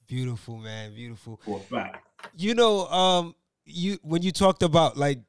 Beautiful, 0.06 0.58
man. 0.58 0.94
Beautiful. 0.94 1.40
For 1.42 1.58
a 1.58 1.62
fact. 1.62 2.06
You 2.36 2.54
know, 2.54 2.86
um, 2.88 3.34
you 3.64 3.98
when 4.02 4.22
you 4.22 4.32
talked 4.32 4.62
about 4.62 4.98
like 4.98 5.20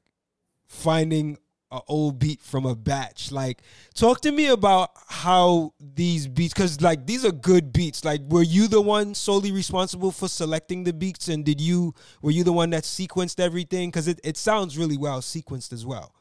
finding 0.67 1.37
a 1.71 1.79
old 1.87 2.19
beat 2.19 2.41
from 2.41 2.65
a 2.65 2.75
batch. 2.75 3.31
Like, 3.31 3.61
talk 3.93 4.21
to 4.21 4.31
me 4.31 4.47
about 4.47 4.91
how 5.07 5.73
these 5.79 6.27
beats, 6.27 6.53
because 6.53 6.81
like 6.81 7.05
these 7.05 7.23
are 7.25 7.31
good 7.31 7.71
beats. 7.71 8.03
Like, 8.03 8.21
were 8.27 8.43
you 8.43 8.67
the 8.67 8.81
one 8.81 9.13
solely 9.13 9.51
responsible 9.51 10.11
for 10.11 10.27
selecting 10.27 10.83
the 10.83 10.93
beats, 10.93 11.27
and 11.27 11.45
did 11.45 11.61
you 11.61 11.93
were 12.21 12.31
you 12.31 12.43
the 12.43 12.53
one 12.53 12.71
that 12.71 12.83
sequenced 12.83 13.39
everything? 13.39 13.89
Because 13.89 14.07
it, 14.07 14.19
it 14.23 14.37
sounds 14.37 14.77
really 14.77 14.97
well 14.97 15.21
sequenced 15.21 15.73
as 15.73 15.85
well. 15.85 16.13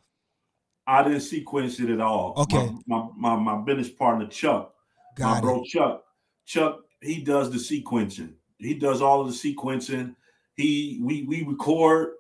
I 0.86 1.02
didn't 1.02 1.20
sequence 1.20 1.78
it 1.80 1.90
at 1.90 2.00
all. 2.00 2.34
Okay. 2.36 2.70
My 2.86 3.08
my, 3.16 3.36
my, 3.36 3.56
my 3.56 3.64
business 3.64 3.90
partner 3.90 4.26
Chuck, 4.26 4.74
Got 5.16 5.30
my 5.30 5.38
it. 5.38 5.42
bro 5.42 5.64
Chuck, 5.64 6.04
Chuck, 6.46 6.80
he 7.02 7.22
does 7.22 7.50
the 7.50 7.58
sequencing. 7.58 8.32
He 8.58 8.74
does 8.74 9.00
all 9.02 9.20
of 9.20 9.28
the 9.28 9.32
sequencing. 9.34 10.14
He 10.56 10.98
we 11.02 11.22
we 11.24 11.42
record 11.44 12.14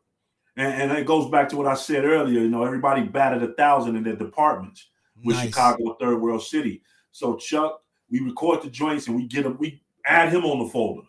and, 0.58 0.90
and 0.90 0.98
it 0.98 1.06
goes 1.06 1.30
back 1.30 1.48
to 1.50 1.56
what 1.56 1.66
I 1.66 1.74
said 1.74 2.04
earlier. 2.04 2.40
You 2.40 2.48
know, 2.48 2.64
everybody 2.64 3.02
batted 3.02 3.42
a 3.42 3.54
thousand 3.54 3.96
in 3.96 4.02
their 4.02 4.16
departments 4.16 4.88
with 5.24 5.36
nice. 5.36 5.46
Chicago, 5.46 5.96
third 6.00 6.20
world 6.20 6.42
city. 6.42 6.82
So 7.12 7.36
Chuck, 7.36 7.80
we 8.10 8.20
record 8.20 8.62
the 8.62 8.70
joints 8.70 9.06
and 9.06 9.16
we 9.16 9.26
get 9.26 9.44
them, 9.44 9.56
we 9.58 9.80
add 10.04 10.32
him 10.32 10.44
on 10.44 10.58
the 10.58 10.70
folder. 10.70 11.06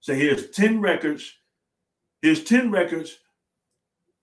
Say, 0.00 0.14
here's 0.14 0.50
10 0.50 0.80
records. 0.80 1.34
Here's 2.22 2.44
10 2.44 2.70
records. 2.70 3.18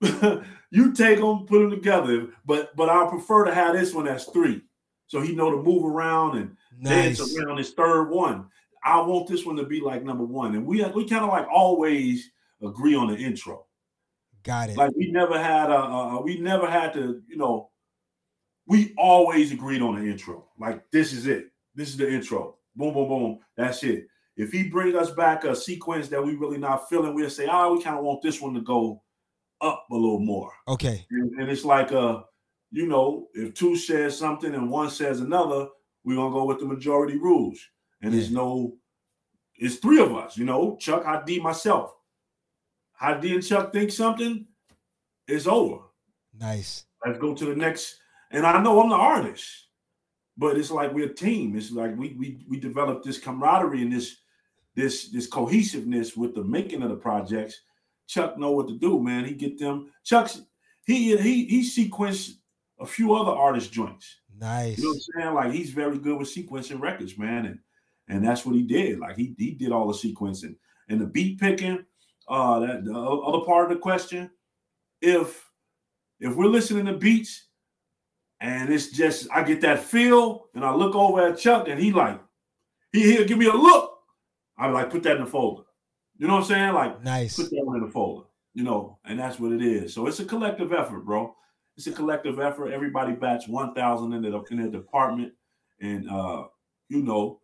you 0.70 0.92
take 0.92 1.20
them, 1.20 1.46
put 1.46 1.60
them 1.60 1.70
together. 1.70 2.28
But 2.46 2.74
but 2.74 2.88
I 2.88 3.06
prefer 3.08 3.44
to 3.44 3.54
have 3.54 3.74
this 3.74 3.94
one 3.94 4.08
as 4.08 4.24
three. 4.26 4.62
So 5.06 5.20
he 5.20 5.34
know 5.34 5.50
to 5.50 5.62
move 5.62 5.84
around 5.84 6.38
and 6.38 6.56
nice. 6.78 7.18
dance 7.18 7.36
around 7.36 7.58
his 7.58 7.72
third 7.72 8.08
one. 8.08 8.46
I 8.82 9.00
want 9.00 9.28
this 9.28 9.44
one 9.44 9.56
to 9.56 9.64
be 9.64 9.80
like 9.80 10.02
number 10.02 10.24
one. 10.24 10.54
And 10.54 10.66
we 10.66 10.84
we 10.86 11.08
kind 11.08 11.24
of 11.24 11.30
like 11.30 11.46
always 11.52 12.30
agree 12.62 12.94
on 12.94 13.08
the 13.08 13.16
intro. 13.16 13.66
Got 14.44 14.70
it. 14.70 14.76
Like 14.76 14.92
we 14.94 15.10
never 15.10 15.42
had 15.42 15.70
a, 15.70 15.78
a, 15.78 16.22
we 16.22 16.38
never 16.38 16.70
had 16.70 16.92
to, 16.92 17.22
you 17.26 17.36
know, 17.36 17.70
we 18.66 18.94
always 18.96 19.52
agreed 19.52 19.82
on 19.82 19.96
the 19.96 20.10
intro. 20.10 20.46
Like 20.58 20.88
this 20.90 21.12
is 21.12 21.26
it. 21.26 21.50
This 21.74 21.88
is 21.88 21.96
the 21.96 22.10
intro. 22.10 22.56
Boom, 22.76 22.94
boom, 22.94 23.08
boom. 23.08 23.38
That's 23.56 23.82
it. 23.82 24.06
If 24.36 24.52
he 24.52 24.64
bring 24.64 24.96
us 24.96 25.10
back 25.10 25.44
a 25.44 25.56
sequence 25.56 26.08
that 26.08 26.22
we 26.22 26.34
really 26.34 26.58
not 26.58 26.88
feeling, 26.88 27.14
we'll 27.14 27.30
say, 27.30 27.48
oh, 27.50 27.74
we 27.74 27.82
kind 27.82 27.96
of 27.96 28.04
want 28.04 28.20
this 28.20 28.40
one 28.40 28.54
to 28.54 28.60
go 28.60 29.02
up 29.60 29.86
a 29.90 29.94
little 29.94 30.20
more. 30.20 30.52
Okay. 30.68 31.06
And, 31.10 31.40
and 31.40 31.50
it's 31.50 31.64
like 31.64 31.92
uh, 31.92 32.22
you 32.74 32.86
know, 32.86 33.28
if 33.34 33.54
two 33.54 33.76
says 33.76 34.18
something 34.18 34.52
and 34.52 34.68
one 34.68 34.90
says 34.90 35.20
another, 35.20 35.68
we're 36.04 36.16
gonna 36.16 36.34
go 36.34 36.44
with 36.44 36.58
the 36.58 36.66
majority 36.66 37.16
rules. 37.16 37.58
And 38.02 38.12
yeah. 38.12 38.18
there's 38.18 38.32
no, 38.32 38.76
it's 39.56 39.76
three 39.76 40.00
of 40.02 40.14
us, 40.14 40.36
you 40.36 40.44
know, 40.44 40.76
Chuck, 40.80 41.06
I 41.06 41.22
myself. 41.38 41.94
Hadi 42.94 43.34
and 43.34 43.46
Chuck 43.46 43.72
think 43.72 43.90
something, 43.90 44.46
it's 45.26 45.46
over. 45.46 45.78
Nice. 46.38 46.84
Let's 47.04 47.18
go 47.18 47.34
to 47.34 47.44
the 47.44 47.56
next. 47.56 47.98
And 48.30 48.46
I 48.46 48.60
know 48.62 48.80
I'm 48.80 48.88
the 48.88 48.96
artist, 48.96 49.68
but 50.36 50.56
it's 50.56 50.70
like 50.70 50.92
we're 50.92 51.10
a 51.10 51.14
team. 51.14 51.56
It's 51.56 51.70
like 51.70 51.96
we 51.96 52.14
we 52.18 52.38
we 52.48 52.58
developed 52.58 53.04
this 53.04 53.18
camaraderie 53.18 53.82
and 53.82 53.92
this 53.92 54.16
this 54.74 55.10
this 55.10 55.26
cohesiveness 55.26 56.16
with 56.16 56.34
the 56.34 56.44
making 56.44 56.82
of 56.82 56.88
the 56.88 56.96
projects. 56.96 57.60
Chuck 58.06 58.38
know 58.38 58.52
what 58.52 58.68
to 58.68 58.78
do, 58.78 59.00
man. 59.00 59.24
He 59.24 59.34
get 59.34 59.58
them. 59.58 59.90
Chuck's 60.02 60.42
he 60.86 61.16
he 61.16 61.46
he 61.46 61.62
sequenced 61.62 62.32
a 62.80 62.86
few 62.86 63.14
other 63.14 63.32
artist 63.32 63.72
joints. 63.72 64.20
Nice. 64.36 64.78
You 64.78 64.84
know 64.84 64.90
what 64.90 64.96
I'm 64.96 65.22
saying? 65.22 65.34
Like 65.34 65.52
he's 65.52 65.70
very 65.70 65.98
good 65.98 66.18
with 66.18 66.34
sequencing 66.34 66.80
records, 66.80 67.16
man. 67.16 67.46
And 67.46 67.58
and 68.08 68.24
that's 68.24 68.44
what 68.44 68.56
he 68.56 68.62
did. 68.62 68.98
Like 68.98 69.16
he 69.16 69.34
he 69.38 69.52
did 69.52 69.72
all 69.72 69.86
the 69.86 69.94
sequencing 69.94 70.56
and 70.88 71.00
the 71.00 71.06
beat 71.06 71.38
picking 71.38 71.84
uh 72.28 72.60
that 72.60 72.84
the 72.84 72.94
other 72.94 73.44
part 73.44 73.64
of 73.64 73.76
the 73.76 73.80
question 73.80 74.30
if 75.00 75.48
if 76.20 76.34
we're 76.34 76.46
listening 76.46 76.86
to 76.86 76.94
beats 76.94 77.48
and 78.40 78.72
it's 78.72 78.88
just 78.88 79.28
I 79.32 79.42
get 79.42 79.60
that 79.62 79.80
feel 79.80 80.46
and 80.54 80.64
I 80.64 80.74
look 80.74 80.94
over 80.94 81.28
at 81.28 81.38
Chuck 81.38 81.68
and 81.68 81.80
he 81.80 81.92
like 81.92 82.20
he 82.92 83.12
he'll 83.12 83.26
give 83.26 83.38
me 83.38 83.46
a 83.46 83.52
look. 83.52 83.98
I 84.56 84.68
like 84.68 84.90
put 84.90 85.02
that 85.02 85.16
in 85.16 85.24
the 85.24 85.30
folder. 85.30 85.64
You 86.16 86.28
know 86.28 86.34
what 86.34 86.42
I'm 86.42 86.48
saying? 86.48 86.74
Like 86.74 87.02
nice. 87.02 87.36
put 87.36 87.50
that 87.50 87.64
one 87.64 87.76
in 87.76 87.86
the 87.86 87.90
folder 87.90 88.26
you 88.54 88.62
know 88.62 88.98
and 89.04 89.18
that's 89.18 89.38
what 89.38 89.52
it 89.52 89.62
is. 89.62 89.92
So 89.92 90.06
it's 90.06 90.20
a 90.20 90.24
collective 90.24 90.72
effort 90.72 91.00
bro. 91.00 91.34
It's 91.76 91.88
a 91.88 91.92
collective 91.92 92.38
effort. 92.38 92.70
Everybody 92.70 93.12
bats 93.12 93.48
1000 93.48 94.12
in 94.12 94.22
the 94.22 94.42
in 94.50 94.58
their 94.58 94.70
department 94.70 95.32
and 95.80 96.08
uh 96.08 96.44
you 96.88 97.02
know 97.02 97.40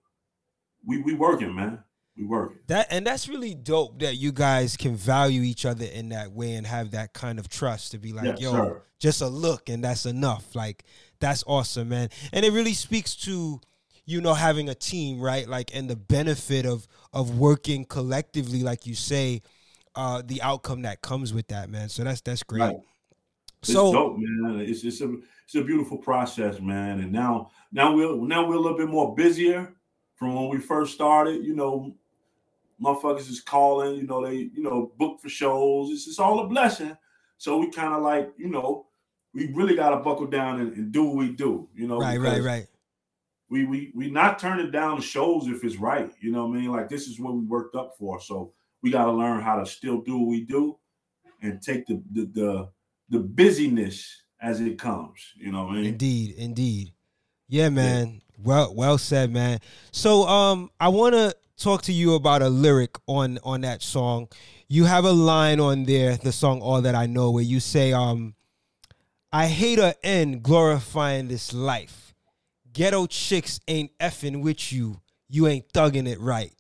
we 0.87 1.03
we 1.03 1.15
working 1.15 1.55
man 1.55 1.83
we 2.21 2.27
working. 2.27 2.59
That 2.67 2.87
and 2.91 3.07
that's 3.07 3.29
really 3.29 3.55
dope 3.55 3.99
that 4.01 4.17
you 4.17 4.33
guys 4.33 4.77
can 4.77 4.95
value 4.95 5.43
each 5.43 5.65
other 5.65 5.87
in 5.87 6.11
that 6.11 6.33
way 6.33 6.55
and 6.55 6.67
have 6.67 6.93
that 6.93 7.13
kind 7.13 7.39
of 7.39 7.49
trust 7.49 7.93
to 7.93 7.99
be 7.99 8.13
like, 8.13 8.27
yes, 8.27 8.41
yo, 8.41 8.53
sir. 8.53 8.83
just 8.99 9.23
a 9.23 9.27
look 9.27 9.69
and 9.69 9.83
that's 9.83 10.07
enough. 10.07 10.55
Like 10.55 10.85
that's 11.19 11.43
awesome, 11.47 11.89
man. 11.89 12.11
And 12.33 12.45
it 12.45 12.53
really 12.53 12.75
speaks 12.75 13.17
to 13.17 13.61
you 14.05 14.21
know 14.21 14.35
having 14.35 14.69
a 14.69 14.75
team, 14.75 15.21
right? 15.21 15.49
Like 15.49 15.75
and 15.75 15.89
the 15.89 15.97
benefit 15.97 16.67
of 16.67 16.87
of 17.13 17.39
working 17.39 17.85
collectively, 17.85 18.63
like 18.63 18.87
you 18.87 18.95
say, 18.95 19.43
uh 19.95 20.23
the 20.25 20.43
outcome 20.43 20.83
that 20.83 21.03
comes 21.03 21.33
with 21.33 21.49
that, 21.49 21.71
man. 21.71 21.89
So 21.89 22.05
that's 22.05 22.21
that's 22.21 22.43
great. 22.43 22.61
Right. 22.61 22.77
So 23.63 23.93
dope, 23.93 24.17
man. 24.19 24.61
It's 24.61 24.85
it's 24.85 25.01
a 25.01 25.17
it's 25.45 25.55
a 25.55 25.63
beautiful 25.63 25.99
process, 25.99 26.61
man. 26.61 27.01
And 27.01 27.13
now 27.13 27.51
now 27.73 27.95
we're 27.95 28.15
now 28.17 28.47
we're 28.47 28.55
a 28.55 28.61
little 28.61 28.79
bit 28.79 28.89
more 28.89 29.15
busier 29.15 29.75
from 30.17 30.35
when 30.35 30.49
we 30.49 30.59
first 30.59 30.95
started. 30.95 31.45
You 31.45 31.55
know, 31.55 31.95
motherfuckers 32.83 33.29
is 33.29 33.41
calling, 33.41 33.97
you 33.97 34.07
know, 34.07 34.25
they, 34.25 34.51
you 34.55 34.63
know, 34.63 34.93
book 34.99 35.21
for 35.21 35.29
shows. 35.29 35.91
It's, 35.91 36.07
it's 36.07 36.19
all 36.19 36.41
a 36.41 36.49
blessing. 36.49 36.97
So 37.39 37.59
we 37.59 37.71
kind 37.71 37.95
of 37.95 38.03
like, 38.03 38.33
you 38.37 38.49
know, 38.49 38.87
we 39.33 39.53
really 39.53 39.77
got 39.77 39.91
to 39.91 39.97
buckle 39.97 40.27
down 40.27 40.61
and, 40.61 40.73
and, 40.75 40.93
do 40.93 41.05
what 41.05 41.17
we 41.17 41.31
do, 41.31 41.69
you 41.75 41.87
know. 41.87 41.99
Right, 41.99 42.19
right, 42.19 42.43
right. 42.43 42.67
We 43.49 43.65
we 43.65 43.93
we 43.95 44.11
not 44.11 44.39
turning 44.39 44.71
down 44.71 44.97
the 44.97 45.03
shows 45.03 45.47
if 45.49 45.65
it's 45.65 45.77
right, 45.77 46.13
you 46.21 46.31
know 46.31 46.47
what 46.47 46.57
I 46.57 46.61
mean? 46.61 46.71
Like 46.71 46.89
this 46.89 47.09
is 47.09 47.19
what 47.19 47.35
we 47.35 47.41
worked 47.41 47.75
up 47.75 47.95
for. 47.99 48.21
So 48.21 48.53
we 48.83 48.91
got 48.91 49.07
to 49.07 49.13
learn 49.13 49.41
how 49.41 49.57
to 49.57 49.67
still 49.67 50.01
do 50.01 50.19
what 50.19 50.29
we 50.29 50.45
do 50.45 50.79
and 51.43 51.61
take 51.61 51.87
the 51.87 52.03
the 52.13 52.27
the, 52.33 52.69
the 53.09 53.19
busyness 53.19 54.23
as 54.41 54.61
it 54.61 54.79
comes, 54.79 55.21
you 55.37 55.53
know 55.53 55.65
what 55.65 55.73
I 55.73 55.77
mean? 55.77 55.87
Indeed, 55.87 56.35
indeed. 56.37 56.93
Yeah, 57.49 57.69
man. 57.69 58.07
Yeah. 58.15 58.21
Well, 58.43 58.75
well 58.75 58.99
said, 58.99 59.31
man. 59.33 59.59
So 59.93 60.27
um 60.27 60.71
I 60.81 60.89
want 60.89 61.15
to 61.15 61.35
talk 61.61 61.83
to 61.83 61.93
you 61.93 62.15
about 62.15 62.43
a 62.43 62.49
lyric 62.49 62.97
on 63.07 63.39
on 63.45 63.61
that 63.61 63.83
song. 63.83 64.29
You 64.69 64.85
have 64.85 65.05
a 65.05 65.13
line 65.13 65.61
on 65.61 65.85
there, 65.85 66.17
the 66.17 66.33
song 66.33 66.61
"All 66.63 66.81
That 66.81 66.95
I 66.95 67.07
Know," 67.07 67.31
where 67.31 67.45
you 67.45 67.61
say, 67.61 67.93
"Um, 67.93 68.35
I 69.33 69.47
hate 69.47 69.79
a 69.79 69.95
end 70.05 70.43
glorifying 70.43 71.29
this 71.29 71.53
life. 71.53 72.15
Ghetto 72.73 73.07
chicks 73.07 73.61
ain't 73.69 73.97
effing 73.99 74.43
with 74.43 74.73
you. 74.73 75.03
You 75.29 75.47
ain't 75.47 75.69
thugging 75.73 76.09
it 76.09 76.21
right." 76.21 76.55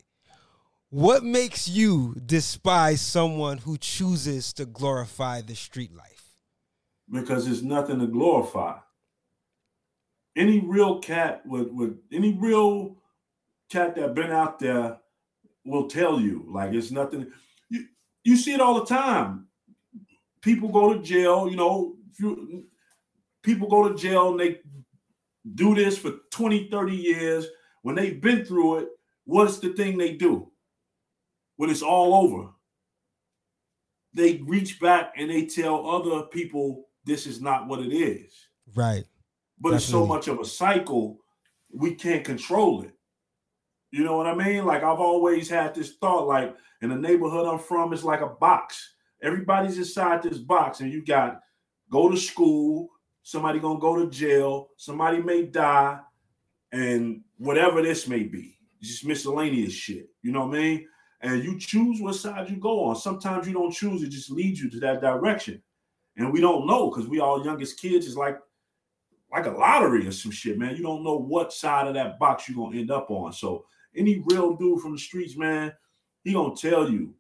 What 0.90 1.22
makes 1.22 1.68
you 1.68 2.14
despise 2.14 3.00
someone 3.00 3.58
who 3.58 3.78
chooses 3.78 4.52
to 4.54 4.66
glorify 4.66 5.40
the 5.40 5.54
street 5.54 5.94
life? 5.94 6.34
Because 7.08 7.46
there's 7.46 7.62
nothing 7.62 8.00
to 8.00 8.08
glorify. 8.08 8.78
Any 10.36 10.58
real 10.60 10.98
cat 10.98 11.46
would 11.46 11.74
would 11.74 11.98
any 12.12 12.32
real 12.34 12.99
cat 13.70 13.94
that 13.94 14.14
been 14.14 14.32
out 14.32 14.58
there 14.58 14.98
will 15.64 15.88
tell 15.88 16.20
you 16.20 16.44
like 16.48 16.72
it's 16.72 16.90
nothing. 16.90 17.30
You 17.68 17.86
you 18.24 18.36
see 18.36 18.52
it 18.52 18.60
all 18.60 18.80
the 18.80 18.86
time. 18.86 19.46
People 20.42 20.68
go 20.70 20.92
to 20.92 21.02
jail. 21.02 21.48
You 21.48 21.56
know, 21.56 21.96
people 23.42 23.68
go 23.68 23.88
to 23.88 23.94
jail 23.94 24.30
and 24.30 24.40
they 24.40 24.60
do 25.54 25.74
this 25.74 25.96
for 25.96 26.12
20, 26.30 26.68
30 26.68 26.94
years. 26.94 27.46
When 27.82 27.94
they've 27.94 28.20
been 28.20 28.44
through 28.44 28.80
it, 28.80 28.88
what's 29.24 29.58
the 29.58 29.72
thing 29.72 29.96
they 29.96 30.12
do? 30.12 30.50
When 31.56 31.70
it's 31.70 31.82
all 31.82 32.14
over, 32.14 32.50
they 34.12 34.36
reach 34.44 34.80
back 34.80 35.14
and 35.16 35.30
they 35.30 35.46
tell 35.46 35.88
other 35.88 36.26
people 36.26 36.88
this 37.04 37.26
is 37.26 37.40
not 37.40 37.68
what 37.68 37.80
it 37.80 37.94
is. 37.94 38.34
Right. 38.74 39.04
But 39.58 39.70
Definitely. 39.70 39.76
it's 39.76 39.86
so 39.86 40.06
much 40.06 40.28
of 40.28 40.40
a 40.40 40.44
cycle, 40.44 41.18
we 41.72 41.94
can't 41.94 42.24
control 42.24 42.82
it. 42.82 42.94
You 43.90 44.04
know 44.04 44.16
what 44.16 44.26
I 44.26 44.34
mean? 44.34 44.64
Like 44.64 44.82
I've 44.82 45.00
always 45.00 45.48
had 45.48 45.74
this 45.74 45.94
thought, 45.94 46.26
like 46.26 46.54
in 46.82 46.90
the 46.90 46.96
neighborhood 46.96 47.46
I'm 47.46 47.58
from, 47.58 47.92
it's 47.92 48.04
like 48.04 48.20
a 48.20 48.28
box. 48.28 48.94
Everybody's 49.22 49.78
inside 49.78 50.22
this 50.22 50.38
box, 50.38 50.80
and 50.80 50.92
you 50.92 51.04
got 51.04 51.40
go 51.90 52.08
to 52.08 52.16
school, 52.16 52.88
somebody 53.22 53.58
gonna 53.58 53.80
go 53.80 53.96
to 53.96 54.08
jail, 54.10 54.68
somebody 54.76 55.20
may 55.20 55.42
die, 55.42 55.98
and 56.72 57.22
whatever 57.38 57.82
this 57.82 58.06
may 58.06 58.22
be. 58.22 58.56
just 58.80 59.04
miscellaneous 59.04 59.72
shit. 59.72 60.08
You 60.22 60.32
know 60.32 60.46
what 60.46 60.56
I 60.56 60.60
mean? 60.60 60.86
And 61.22 61.44
you 61.44 61.58
choose 61.58 62.00
what 62.00 62.14
side 62.14 62.48
you 62.48 62.56
go 62.56 62.84
on. 62.84 62.96
Sometimes 62.96 63.46
you 63.46 63.52
don't 63.52 63.72
choose, 63.72 64.02
it 64.02 64.08
just 64.08 64.30
leads 64.30 64.60
you 64.60 64.70
to 64.70 64.80
that 64.80 65.02
direction. 65.02 65.62
And 66.16 66.32
we 66.32 66.40
don't 66.40 66.66
know 66.66 66.90
because 66.90 67.08
we 67.08 67.20
all 67.20 67.44
youngest 67.44 67.80
kids 67.80 68.06
is 68.06 68.16
like 68.16 68.38
like 69.32 69.46
a 69.46 69.50
lottery 69.50 70.06
or 70.06 70.12
some 70.12 70.32
shit, 70.32 70.58
man. 70.58 70.74
You 70.76 70.82
don't 70.82 71.04
know 71.04 71.16
what 71.16 71.52
side 71.52 71.86
of 71.86 71.94
that 71.94 72.18
box 72.18 72.48
you're 72.48 72.56
gonna 72.56 72.78
end 72.78 72.90
up 72.90 73.10
on. 73.10 73.32
So 73.32 73.64
any 73.94 74.22
real 74.26 74.56
dude 74.56 74.80
from 74.80 74.92
the 74.92 74.98
streets, 74.98 75.36
man, 75.36 75.72
he 76.22 76.32
gonna 76.32 76.54
tell 76.54 76.88
you, 76.88 77.14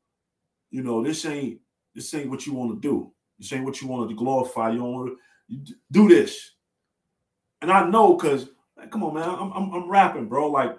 you 0.70 0.82
know, 0.82 1.02
this 1.02 1.24
ain't 1.26 1.60
this 1.94 2.12
ain't 2.14 2.30
what 2.30 2.46
you 2.46 2.54
want 2.54 2.70
to 2.74 2.88
do. 2.88 3.12
This 3.38 3.52
ain't 3.52 3.64
what 3.64 3.80
you 3.80 3.88
want 3.88 4.08
to 4.08 4.16
glorify. 4.16 4.70
You 4.70 4.78
don't 4.78 4.92
want 4.92 5.18
to 5.50 5.74
do 5.90 6.08
this. 6.08 6.52
And 7.62 7.70
I 7.70 7.88
know 7.88 8.14
because, 8.14 8.48
like, 8.76 8.90
come 8.90 9.02
on, 9.02 9.14
man, 9.14 9.28
I'm, 9.28 9.52
I'm, 9.52 9.74
I'm 9.74 9.88
rapping, 9.88 10.28
bro. 10.28 10.50
Like, 10.50 10.76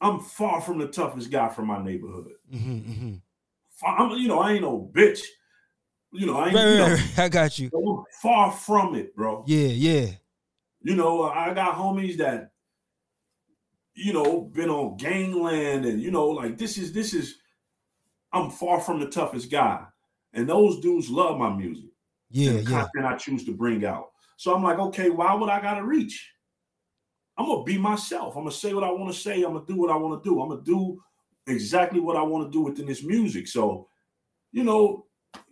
I'm 0.00 0.20
far 0.20 0.60
from 0.60 0.78
the 0.78 0.86
toughest 0.86 1.30
guy 1.30 1.48
from 1.48 1.66
my 1.66 1.82
neighborhood. 1.82 2.32
Mm-hmm, 2.52 2.90
mm-hmm. 2.90 3.14
I'm, 3.86 4.10
you 4.18 4.28
know, 4.28 4.40
I 4.40 4.52
ain't 4.52 4.62
no 4.62 4.90
bitch. 4.92 5.20
You 6.12 6.26
know, 6.26 6.36
I 6.38 6.46
ain't. 6.46 6.54
Right, 6.54 6.68
you 6.68 6.78
know, 6.78 6.88
right, 6.88 7.12
I 7.18 7.28
got 7.28 7.58
you. 7.58 7.70
Far 8.22 8.52
from 8.52 8.94
it, 8.94 9.14
bro. 9.14 9.44
Yeah, 9.46 9.68
yeah. 9.68 10.06
You 10.80 10.94
know, 10.94 11.24
I 11.24 11.52
got 11.52 11.76
homies 11.76 12.16
that, 12.18 12.52
you 13.98 14.12
know, 14.12 14.42
been 14.42 14.70
on 14.70 14.96
gangland, 14.96 15.84
and 15.84 16.00
you 16.00 16.10
know, 16.10 16.28
like 16.28 16.56
this 16.56 16.78
is 16.78 16.92
this 16.92 17.14
is. 17.14 17.36
I'm 18.30 18.50
far 18.50 18.78
from 18.78 19.00
the 19.00 19.08
toughest 19.08 19.50
guy, 19.50 19.84
and 20.34 20.48
those 20.48 20.80
dudes 20.80 21.08
love 21.08 21.38
my 21.38 21.50
music. 21.50 21.90
Yeah, 22.30 22.50
and 22.50 22.58
the 22.58 22.70
yeah. 22.70 22.80
content 22.80 23.06
I 23.06 23.16
choose 23.16 23.44
to 23.46 23.52
bring 23.52 23.84
out. 23.84 24.10
So 24.36 24.54
I'm 24.54 24.62
like, 24.62 24.78
okay, 24.78 25.10
why 25.10 25.34
would 25.34 25.48
I 25.48 25.60
gotta 25.60 25.82
reach? 25.82 26.30
I'm 27.36 27.46
gonna 27.46 27.64
be 27.64 27.78
myself. 27.78 28.36
I'm 28.36 28.42
gonna 28.42 28.52
say 28.52 28.74
what 28.74 28.84
I 28.84 28.90
want 28.90 29.12
to 29.12 29.18
say. 29.18 29.42
I'm 29.42 29.54
gonna 29.54 29.64
do 29.66 29.76
what 29.76 29.90
I 29.90 29.96
want 29.96 30.22
to 30.22 30.28
do. 30.28 30.40
I'm 30.40 30.50
gonna 30.50 30.62
do 30.62 31.02
exactly 31.46 32.00
what 32.00 32.16
I 32.16 32.22
want 32.22 32.46
to 32.46 32.56
do 32.56 32.62
within 32.62 32.86
this 32.86 33.02
music. 33.02 33.48
So, 33.48 33.88
you 34.52 34.64
know, 34.64 35.06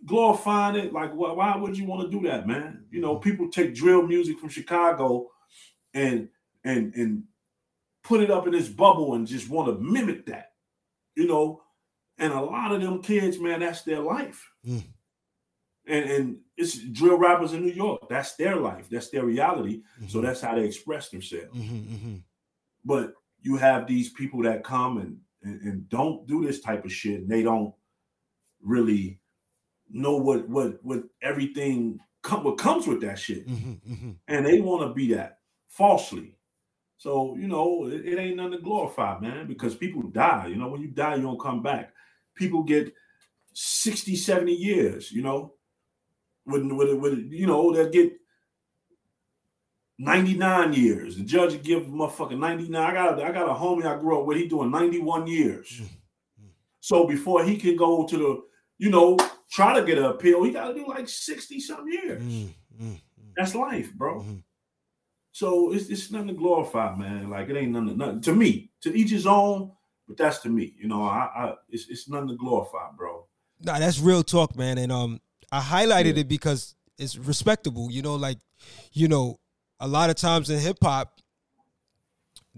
glorifying 0.05 0.75
it, 0.75 0.93
like 0.93 1.13
why, 1.13 1.31
why 1.31 1.57
would 1.57 1.77
you 1.77 1.85
want 1.85 2.03
to 2.03 2.15
do 2.15 2.27
that, 2.27 2.47
man? 2.47 2.85
You 2.91 3.01
know, 3.01 3.15
mm-hmm. 3.15 3.29
people 3.29 3.49
take 3.49 3.73
drill 3.73 4.03
music 4.03 4.39
from 4.39 4.49
Chicago 4.49 5.31
and 5.93 6.29
and 6.63 6.93
and 6.95 7.23
put 8.07 8.21
it 8.21 8.31
up 8.31 8.47
in 8.47 8.53
this 8.53 8.69
bubble 8.69 9.15
and 9.15 9.27
just 9.27 9.49
want 9.49 9.67
to 9.67 9.83
mimic 9.83 10.25
that, 10.27 10.53
you 11.15 11.27
know. 11.27 11.61
And 12.17 12.33
a 12.33 12.41
lot 12.41 12.71
of 12.71 12.81
them 12.81 13.03
kids, 13.03 13.37
man, 13.37 13.59
that's 13.59 13.83
their 13.83 13.99
life. 13.99 14.49
Mm. 14.65 14.83
And 15.87 16.09
and 16.09 16.37
it's 16.55 16.79
drill 16.79 17.17
rappers 17.17 17.53
in 17.53 17.65
New 17.65 17.73
York. 17.73 18.07
That's 18.09 18.35
their 18.35 18.55
life. 18.55 18.87
That's 18.89 19.09
their 19.09 19.25
reality. 19.25 19.81
Mm-hmm. 19.99 20.07
So 20.07 20.21
that's 20.21 20.41
how 20.41 20.55
they 20.55 20.65
express 20.65 21.09
themselves. 21.09 21.55
Mm-hmm, 21.55 21.75
mm-hmm. 21.75 22.15
But 22.83 23.13
you 23.41 23.57
have 23.57 23.85
these 23.85 24.09
people 24.09 24.41
that 24.43 24.63
come 24.63 24.97
and, 24.97 25.19
and, 25.43 25.61
and 25.61 25.89
don't 25.89 26.25
do 26.27 26.43
this 26.43 26.61
type 26.61 26.85
of 26.85 26.91
shit, 26.91 27.21
and 27.21 27.29
they 27.29 27.43
don't 27.43 27.73
really 28.61 29.19
know 29.89 30.17
what 30.17 30.49
what 30.49 30.83
what 30.83 31.03
everything 31.21 31.99
come 32.23 32.43
what 32.43 32.57
comes 32.57 32.87
with 32.87 33.01
that 33.01 33.19
shit, 33.19 33.47
mm-hmm, 33.47 33.93
mm-hmm. 33.93 34.11
and 34.27 34.45
they 34.45 34.59
want 34.59 34.81
to 34.81 34.93
be 34.93 35.13
that 35.13 35.39
falsely. 35.67 36.36
So 36.97 37.35
you 37.37 37.47
know, 37.47 37.87
it, 37.87 38.05
it, 38.05 38.19
ain't 38.19 38.37
nothing 38.37 38.53
to 38.53 38.57
glorify, 38.59 39.19
man, 39.19 39.47
because 39.47 39.75
people 39.75 40.01
die. 40.03 40.47
You 40.47 40.55
know, 40.55 40.69
when 40.69 40.81
you 40.81 40.87
die, 40.87 41.15
you 41.15 41.21
don't 41.21 41.39
come 41.39 41.61
back. 41.61 41.93
People 42.35 42.63
get 42.63 42.93
60, 43.53 44.15
70 44.15 44.53
years, 44.53 45.11
you 45.11 45.21
know. 45.21 45.53
With, 46.45 46.63
with, 46.63 46.93
with 46.95 47.19
you 47.29 47.45
know, 47.45 47.73
they'll 47.73 47.89
get 47.89 48.13
99 49.99 50.73
years. 50.73 51.17
The 51.17 51.23
judge 51.23 51.61
give 51.61 51.83
motherfucker 51.83 52.37
99. 52.37 52.75
I 52.81 52.93
got 52.93 53.19
a, 53.19 53.23
I 53.23 53.31
got 53.31 53.49
a 53.49 53.53
homie 53.53 53.85
I 53.85 53.99
grew 53.99 54.19
up 54.19 54.25
with, 54.25 54.37
he 54.37 54.47
doing 54.47 54.71
91 54.71 55.27
years. 55.27 55.69
Mm-hmm. 55.69 56.47
So 56.79 57.05
before 57.05 57.43
he 57.43 57.57
can 57.57 57.75
go 57.75 58.05
to 58.05 58.17
the, 58.17 58.41
you 58.77 58.89
know, 58.89 59.17
try 59.51 59.77
to 59.77 59.85
get 59.85 59.97
an 59.97 60.05
appeal, 60.05 60.43
he 60.43 60.51
got 60.51 60.69
to 60.69 60.73
do 60.73 60.87
like 60.87 61.09
60 61.09 61.59
some 61.59 61.87
years. 61.87 62.23
Mm-hmm. 62.23 62.93
That's 63.35 63.55
life, 63.55 63.93
bro. 63.93 64.25
So 65.37 65.71
it's, 65.71 65.87
it's 65.89 66.09
nothing 66.09 66.29
to 66.29 66.33
glorify, 66.33 66.95
man. 66.95 67.29
Like 67.29 67.47
it 67.49 67.55
ain't 67.55 67.71
nothing, 67.71 67.95
nothing 67.95 68.21
to 68.21 68.33
me. 68.33 68.71
To 68.81 68.97
each 68.97 69.11
his 69.11 69.27
own, 69.27 69.71
but 70.07 70.17
that's 70.17 70.39
to 70.39 70.49
me. 70.49 70.73
You 70.79 70.87
know, 70.87 71.03
I, 71.03 71.29
I 71.35 71.53
it's 71.69 71.87
it's 71.89 72.09
nothing 72.09 72.29
to 72.29 72.35
glorify, 72.35 72.89
bro. 72.97 73.27
Nah, 73.61 73.77
that's 73.77 73.99
real 73.99 74.23
talk, 74.23 74.55
man. 74.55 74.79
And 74.79 74.91
um, 74.91 75.21
I 75.51 75.59
highlighted 75.59 76.15
yeah. 76.15 76.21
it 76.21 76.27
because 76.27 76.73
it's 76.97 77.19
respectable. 77.19 77.91
You 77.91 78.01
know, 78.01 78.15
like, 78.15 78.39
you 78.93 79.07
know, 79.07 79.39
a 79.79 79.87
lot 79.87 80.09
of 80.09 80.15
times 80.15 80.49
in 80.49 80.59
hip 80.59 80.79
hop, 80.81 81.21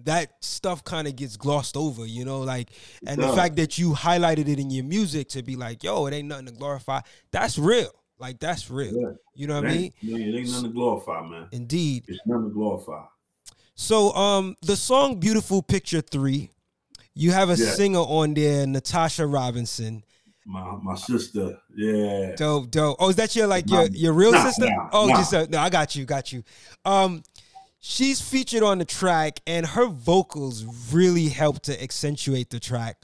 that 0.06 0.32
stuff 0.40 0.82
kind 0.86 1.06
of 1.06 1.18
gets 1.18 1.36
glossed 1.36 1.76
over, 1.76 2.06
you 2.06 2.24
know, 2.24 2.40
like, 2.40 2.70
and 3.06 3.22
the 3.22 3.34
fact 3.34 3.58
that 3.58 3.78
you 3.78 3.92
highlighted 3.92 4.48
it 4.48 4.58
in 4.58 4.70
your 4.70 4.86
music 4.86 5.28
to 5.30 5.44
be 5.44 5.58
like, 5.58 5.84
yo, 5.84 6.06
it 6.06 6.14
ain't 6.14 6.30
nothing 6.30 6.46
to 6.46 6.54
glorify. 6.54 7.02
That's 7.34 7.58
real. 7.58 7.92
Like 8.20 8.40
that's 8.40 8.70
real. 8.70 8.94
Yeah. 8.94 9.12
You 9.34 9.48
know 9.48 9.56
what 9.56 9.70
I 9.70 9.74
mean? 9.74 9.94
Man, 10.02 10.22
it 10.22 10.38
ain't 10.38 10.50
nothing 10.50 10.64
to 10.64 10.70
glorify, 10.70 11.28
man. 11.28 11.48
Indeed. 11.52 12.06
It's 12.08 12.20
nothing 12.26 12.50
to 12.50 12.54
glorify. 12.54 13.06
So 13.76 14.14
um 14.14 14.56
the 14.62 14.76
song 14.76 15.20
Beautiful 15.20 15.64
Picture 15.64 16.02
3, 16.02 16.52
you 17.16 17.32
have 17.32 17.50
a 17.50 17.56
yeah. 17.56 17.72
singer 17.72 18.00
on 18.00 18.34
there, 18.34 18.68
Natasha 18.68 19.26
Robinson. 19.26 20.04
My 20.46 20.76
my 20.82 20.96
sister, 20.96 21.60
yeah. 21.76 22.36
Dope, 22.36 22.72
dope. 22.72 22.98
Oh, 23.00 23.10
is 23.10 23.16
that 23.18 23.36
your 23.36 23.48
like 23.48 23.70
your 23.70 23.86
your 23.88 24.14
real 24.14 24.32
nah, 24.32 24.44
sister? 24.46 24.66
Nah, 24.66 24.90
oh, 24.92 25.08
nah. 25.08 25.18
just 25.18 25.34
uh, 25.34 25.46
no, 25.50 25.60
I 25.60 25.70
got 25.70 25.96
you, 25.96 26.06
got 26.06 26.34
you. 26.34 26.44
Um, 26.86 27.24
she's 27.80 28.20
featured 28.20 28.64
on 28.64 28.80
the 28.80 28.86
track, 28.86 29.42
and 29.46 29.66
her 29.66 29.86
vocals 29.86 30.66
really 30.92 31.28
help 31.28 31.62
to 31.64 31.84
accentuate 31.84 32.50
the 32.50 32.60
track. 32.60 32.98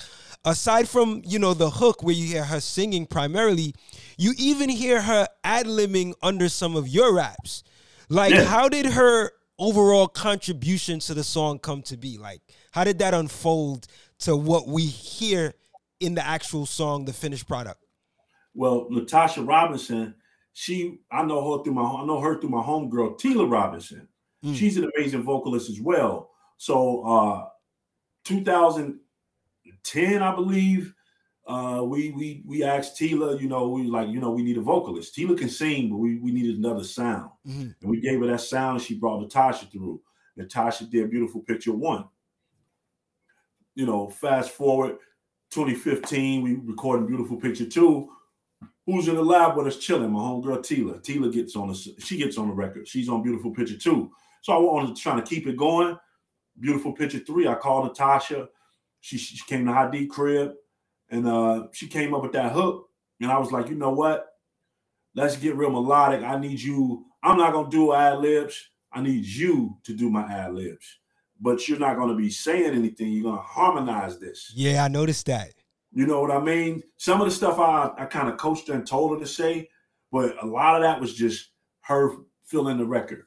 Aside 0.46 0.88
from 0.88 1.24
you 1.26 1.39
know 1.39 1.54
the 1.54 1.70
hook 1.70 2.04
where 2.04 2.14
you 2.14 2.28
hear 2.28 2.43
her 2.43 2.60
singing 2.60 3.08
primarily, 3.08 3.74
you 4.18 4.34
even 4.38 4.70
hear 4.70 5.02
her 5.02 5.28
ad 5.43 5.66
libbing 5.66 6.14
under 6.22 6.50
some 6.50 6.76
of 6.76 6.88
your 6.88 7.16
raps. 7.16 7.64
Like, 8.10 8.34
yeah. 8.34 8.43
how 8.43 8.70
did 8.70 8.86
her 8.86 9.32
overall 9.58 10.08
contribution 10.08 11.00
to 11.00 11.14
the 11.14 11.24
song 11.24 11.58
come 11.58 11.82
to 11.84 11.98
be? 11.98 12.18
Like, 12.20 12.41
how 12.72 12.84
did 12.84 13.00
that 13.00 13.14
unfold 13.14 13.88
to 14.20 14.36
what 14.36 14.68
we 14.68 14.86
hear 14.86 15.54
in 16.00 16.14
the 16.14 16.26
actual 16.26 16.66
song, 16.66 17.06
the 17.06 17.14
finished 17.14 17.48
product? 17.48 17.80
Well, 18.54 18.88
Natasha 18.89 19.41
Robinson, 19.41 20.16
she 20.54 21.00
I 21.12 21.24
know 21.24 21.58
her 21.58 21.64
through 21.64 21.74
my 21.74 21.84
I 21.84 22.06
know 22.06 22.20
her 22.22 22.39
through 22.39 22.50
my 22.50 22.62
homegirl 22.62 23.20
Tila 23.20 23.50
Robinson. 23.50 24.08
Mm. 24.43 24.56
She's 24.56 24.78
an 24.78 24.89
amazing 24.96 25.24
vocalist 25.24 25.70
as 25.70 25.82
well. 25.82 26.32
So 26.58 27.04
uh 27.04 27.46
2010, 29.86 30.22
I 30.22 30.36
believe, 30.36 30.94
uh 31.48 31.82
we 31.84 32.12
we 32.12 32.44
we 32.46 32.64
asked 32.64 33.00
Tila, 33.00 33.40
you 33.40 33.48
know, 33.48 33.70
we 33.70 33.84
like, 33.84 34.10
you 34.10 34.20
know, 34.20 34.32
we 34.32 34.44
need 34.44 34.58
a 34.58 34.62
vocalist. 34.62 35.16
Tila 35.16 35.38
can 35.38 35.50
sing, 35.50 35.90
but 35.90 35.98
we, 35.98 36.18
we 36.18 36.32
needed 36.32 36.58
another 36.58 36.84
sound. 36.84 37.30
Mm-hmm. 37.48 37.70
And 37.82 37.92
we 37.92 38.02
gave 38.02 38.20
her 38.20 38.28
that 38.28 38.42
sound 38.42 38.78
and 38.78 38.86
she 38.86 38.96
brought 38.96 39.22
Natasha 39.22 39.68
through. 39.68 40.02
Natasha 40.36 40.86
did 40.86 41.12
beautiful 41.12 41.42
picture 41.42 41.72
one. 41.72 42.06
You 43.76 43.86
know, 43.86 44.08
fast 44.10 44.52
forward 44.52 44.98
2015, 45.52 46.42
we 46.42 46.56
recording 46.56 47.08
Beautiful 47.08 47.38
Picture 47.38 47.66
2. 47.66 48.10
Who's 48.86 49.08
in 49.08 49.16
the 49.16 49.24
lab 49.24 49.56
with 49.56 49.68
us 49.68 49.78
chilling? 49.78 50.12
My 50.12 50.20
homegirl 50.20 50.60
Tila. 50.60 51.02
Tila 51.02 51.32
gets 51.32 51.56
on 51.56 51.70
the 51.70 51.96
she 52.00 52.18
gets 52.18 52.38
on 52.38 52.50
the 52.50 52.54
record. 52.54 52.88
She's 52.88 53.10
on 53.10 53.24
Beautiful 53.24 53.52
Picture 53.52 53.78
2. 53.78 54.12
So 54.42 54.54
I 54.54 54.58
wanted 54.58 54.96
to 54.96 55.02
try 55.02 55.16
to 55.16 55.22
keep 55.22 55.48
it 55.48 55.58
going. 55.58 55.98
Beautiful 56.60 56.94
Picture 56.94 57.20
3. 57.20 57.48
I 57.48 57.56
called 57.56 57.86
Natasha. 57.86 58.50
She, 59.06 59.18
she 59.18 59.43
came 59.45 59.66
to 59.66 59.74
Hadi 59.74 60.08
crib 60.08 60.53
and 61.10 61.28
uh, 61.28 61.68
she 61.72 61.88
came 61.88 62.14
up 62.14 62.24
with 62.24 62.34
that 62.34 62.53
hook. 62.53 62.89
And 63.22 63.32
I 63.32 63.38
was 63.38 63.51
like, 63.51 63.70
you 63.70 63.76
know 63.76 63.91
what? 63.91 64.28
Let's 65.14 65.38
get 65.38 65.56
real 65.56 65.70
melodic. 65.70 66.24
I 66.24 66.38
need 66.38 66.60
you. 66.60 67.06
I'm 67.24 67.38
not 67.38 67.53
gonna 67.53 67.70
do 67.70 67.93
ad 67.93 68.20
libs. 68.20 68.70
I 68.91 69.01
need 69.01 69.26
you 69.26 69.78
to 69.84 69.93
do 69.93 70.10
my 70.10 70.24
ad 70.24 70.53
libs 70.53 70.99
but 71.39 71.68
you're 71.68 71.80
not 71.80 71.97
going 71.97 72.10
to 72.10 72.16
be 72.16 72.30
saying 72.30 72.74
anything. 72.74 73.12
You're 73.12 73.24
going 73.24 73.38
to 73.38 73.43
harmonize 73.43 74.20
this. 74.20 74.51
Yeah, 74.56 74.84
I 74.84 74.88
noticed 74.88 75.26
that. 75.28 75.51
You 75.91 76.06
know 76.08 76.22
what 76.22 76.32
I 76.32 76.39
mean? 76.39 76.84
Some 76.97 77.22
of 77.22 77.28
the 77.28 77.34
stuff 77.34 77.60
I, 77.60 77.91
I 77.97 78.06
kind 78.06 78.30
of 78.30 78.38
coached 78.38 78.68
her 78.68 78.74
and 78.74 78.86
told 78.86 79.14
her 79.14 79.20
to 79.20 79.30
say, 79.30 79.70
but 80.12 80.41
a 80.41 80.45
lot 80.45 80.76
of 80.76 80.82
that 80.82 80.99
was 80.99 81.14
just 81.14 81.51
her 81.82 82.12
filling 82.45 82.78
the 82.78 82.86
record. 82.86 83.24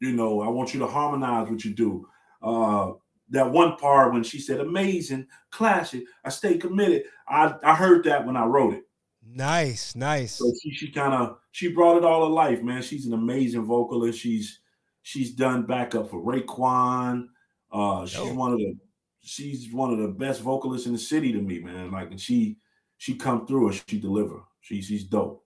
You 0.00 0.12
know, 0.12 0.40
I 0.40 0.48
want 0.48 0.74
you 0.74 0.80
to 0.80 0.86
harmonize 0.86 1.48
what 1.48 1.64
you 1.64 1.74
do. 1.74 2.06
Uh, 2.42 2.92
that 3.32 3.50
one 3.50 3.76
part 3.76 4.12
when 4.12 4.22
she 4.22 4.38
said 4.38 4.60
amazing, 4.60 5.26
classic, 5.50 6.04
I 6.24 6.28
stay 6.28 6.58
committed. 6.58 7.04
I, 7.26 7.54
I 7.64 7.74
heard 7.74 8.04
that 8.04 8.24
when 8.26 8.36
I 8.36 8.44
wrote 8.44 8.74
it. 8.74 8.84
Nice, 9.26 9.96
nice. 9.96 10.32
So 10.34 10.52
she 10.62 10.72
she 10.72 10.90
kind 10.90 11.14
of 11.14 11.38
she 11.50 11.68
brought 11.68 11.96
it 11.96 12.04
all 12.04 12.26
to 12.26 12.32
life, 12.32 12.62
man. 12.62 12.82
She's 12.82 13.06
an 13.06 13.14
amazing 13.14 13.64
vocalist. 13.64 14.18
She's 14.18 14.60
she's 15.02 15.32
done 15.32 15.64
backup 15.64 16.10
for 16.10 16.22
Raekwon. 16.22 17.26
Uh, 17.72 18.04
she's 18.04 18.32
one 18.32 18.52
of 18.52 18.58
the 18.58 18.76
she's 19.22 19.72
one 19.72 19.92
of 19.92 19.98
the 19.98 20.08
best 20.08 20.42
vocalists 20.42 20.86
in 20.86 20.92
the 20.92 20.98
city 20.98 21.32
to 21.32 21.40
me, 21.40 21.60
man. 21.60 21.90
Like, 21.90 22.10
and 22.10 22.20
she 22.20 22.58
she 22.98 23.14
come 23.14 23.46
through 23.46 23.68
and 23.68 23.82
she 23.88 23.98
deliver. 23.98 24.42
She 24.60 24.82
she's 24.82 25.04
dope. 25.04 25.42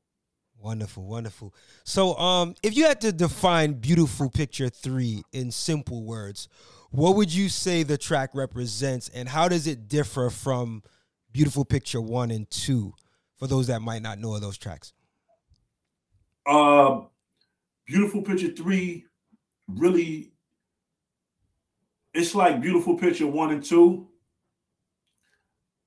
Wonderful, 0.58 1.04
wonderful. 1.04 1.54
So, 1.84 2.16
um, 2.18 2.54
if 2.62 2.76
you 2.76 2.86
had 2.86 3.00
to 3.02 3.12
define 3.12 3.74
"Beautiful 3.74 4.30
Picture" 4.30 4.68
three 4.68 5.22
in 5.32 5.50
simple 5.52 6.04
words, 6.04 6.48
what 6.96 7.16
would 7.16 7.32
you 7.32 7.48
say 7.48 7.82
the 7.82 7.98
track 7.98 8.30
represents, 8.34 9.10
and 9.10 9.28
how 9.28 9.48
does 9.48 9.66
it 9.66 9.88
differ 9.88 10.30
from 10.30 10.82
"Beautiful 11.32 11.64
Picture" 11.64 12.00
one 12.00 12.30
and 12.30 12.50
two? 12.50 12.94
For 13.36 13.46
those 13.46 13.66
that 13.66 13.82
might 13.82 14.00
not 14.00 14.18
know 14.18 14.34
of 14.34 14.40
those 14.40 14.56
tracks. 14.56 14.94
Uh, 16.46 17.02
"Beautiful 17.86 18.22
Picture" 18.22 18.48
three 18.48 19.04
really 19.68 20.32
it's 22.14 22.34
like 22.34 22.62
beautiful 22.62 22.96
picture 22.96 23.26
one 23.26 23.50
and 23.50 23.62
two. 23.62 24.08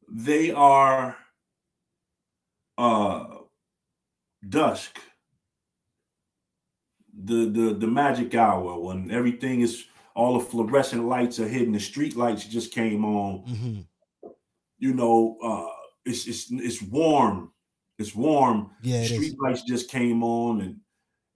They 0.07 0.51
are 0.51 1.17
uh 2.77 3.25
dusk. 4.47 4.99
the 7.21 7.49
the 7.49 7.73
the 7.73 7.87
magic 7.87 8.33
hour 8.35 8.79
when 8.79 9.11
everything 9.11 9.61
is 9.61 9.85
all 10.15 10.37
the 10.37 10.45
fluorescent 10.45 11.05
lights 11.05 11.39
are 11.39 11.47
hidden, 11.47 11.73
the 11.73 11.79
street 11.79 12.15
lights 12.15 12.45
just 12.45 12.73
came 12.73 13.05
on. 13.05 13.45
Mm-hmm. 13.45 14.29
You 14.79 14.93
know, 14.93 15.37
uh, 15.43 15.67
it's 16.05 16.27
it's 16.27 16.51
it's 16.51 16.81
warm. 16.81 17.51
It's 17.97 18.15
warm. 18.15 18.71
Yeah, 18.81 19.03
street 19.03 19.35
lights 19.41 19.63
just 19.63 19.89
came 19.89 20.23
on, 20.23 20.61
and, 20.61 20.77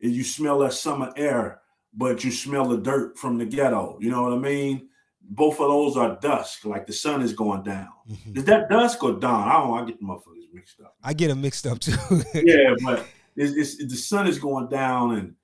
and 0.02 0.12
you 0.12 0.24
smell 0.24 0.60
that 0.60 0.74
summer 0.74 1.12
air, 1.18 1.62
but 1.94 2.24
you 2.24 2.32
smell 2.32 2.66
the 2.66 2.78
dirt 2.78 3.18
from 3.18 3.38
the 3.38 3.46
ghetto. 3.46 3.98
You 4.00 4.12
know 4.12 4.24
what 4.24 4.34
I 4.34 4.38
mean? 4.38 4.90
Both 5.22 5.60
of 5.60 5.70
those 5.70 5.98
are 5.98 6.18
dusk, 6.22 6.66
like 6.66 6.86
the 6.86 6.94
sun 6.94 7.22
is 7.22 7.34
going 7.34 7.64
down. 7.64 7.90
Mm-hmm. 8.10 8.38
Is 8.38 8.46
that 8.46 8.70
dusk 8.70 9.04
or 9.04 9.14
dawn? 9.14 9.48
I 9.48 9.54
don't. 9.54 9.68
know. 9.68 9.74
I 9.76 9.86
get 9.86 10.00
the 10.00 10.06
motherfuckers 10.06 10.54
mixed 10.54 10.82
up. 10.82 10.96
I 11.04 11.14
get 11.14 11.30
them 11.30 11.42
mixed 11.42 11.68
up 11.68 11.80
too. 11.80 11.94
yeah, 12.34 12.74
but 12.84 13.06
it's, 13.36 13.78
it's, 13.80 13.92
the 13.92 13.98
sun 13.98 14.28
is 14.28 14.40
going 14.40 14.70
down, 14.70 15.16
and 15.16 15.36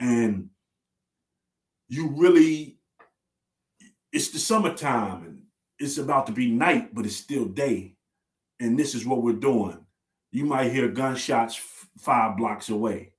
and 0.00 0.50
you 1.88 2.08
really 2.08 2.78
it's 4.12 4.30
the 4.30 4.38
summertime 4.38 5.24
and 5.24 5.42
it's 5.78 5.98
about 5.98 6.26
to 6.26 6.32
be 6.32 6.50
night, 6.50 6.94
but 6.94 7.06
it's 7.06 7.16
still 7.16 7.44
day. 7.44 7.94
And 8.60 8.78
this 8.78 8.94
is 8.94 9.06
what 9.06 9.22
we're 9.22 9.34
doing. 9.34 9.78
You 10.32 10.44
might 10.44 10.72
hear 10.72 10.88
gunshots 10.88 11.56
f- 11.56 11.88
five 11.98 12.36
blocks 12.36 12.68
away. 12.68 13.12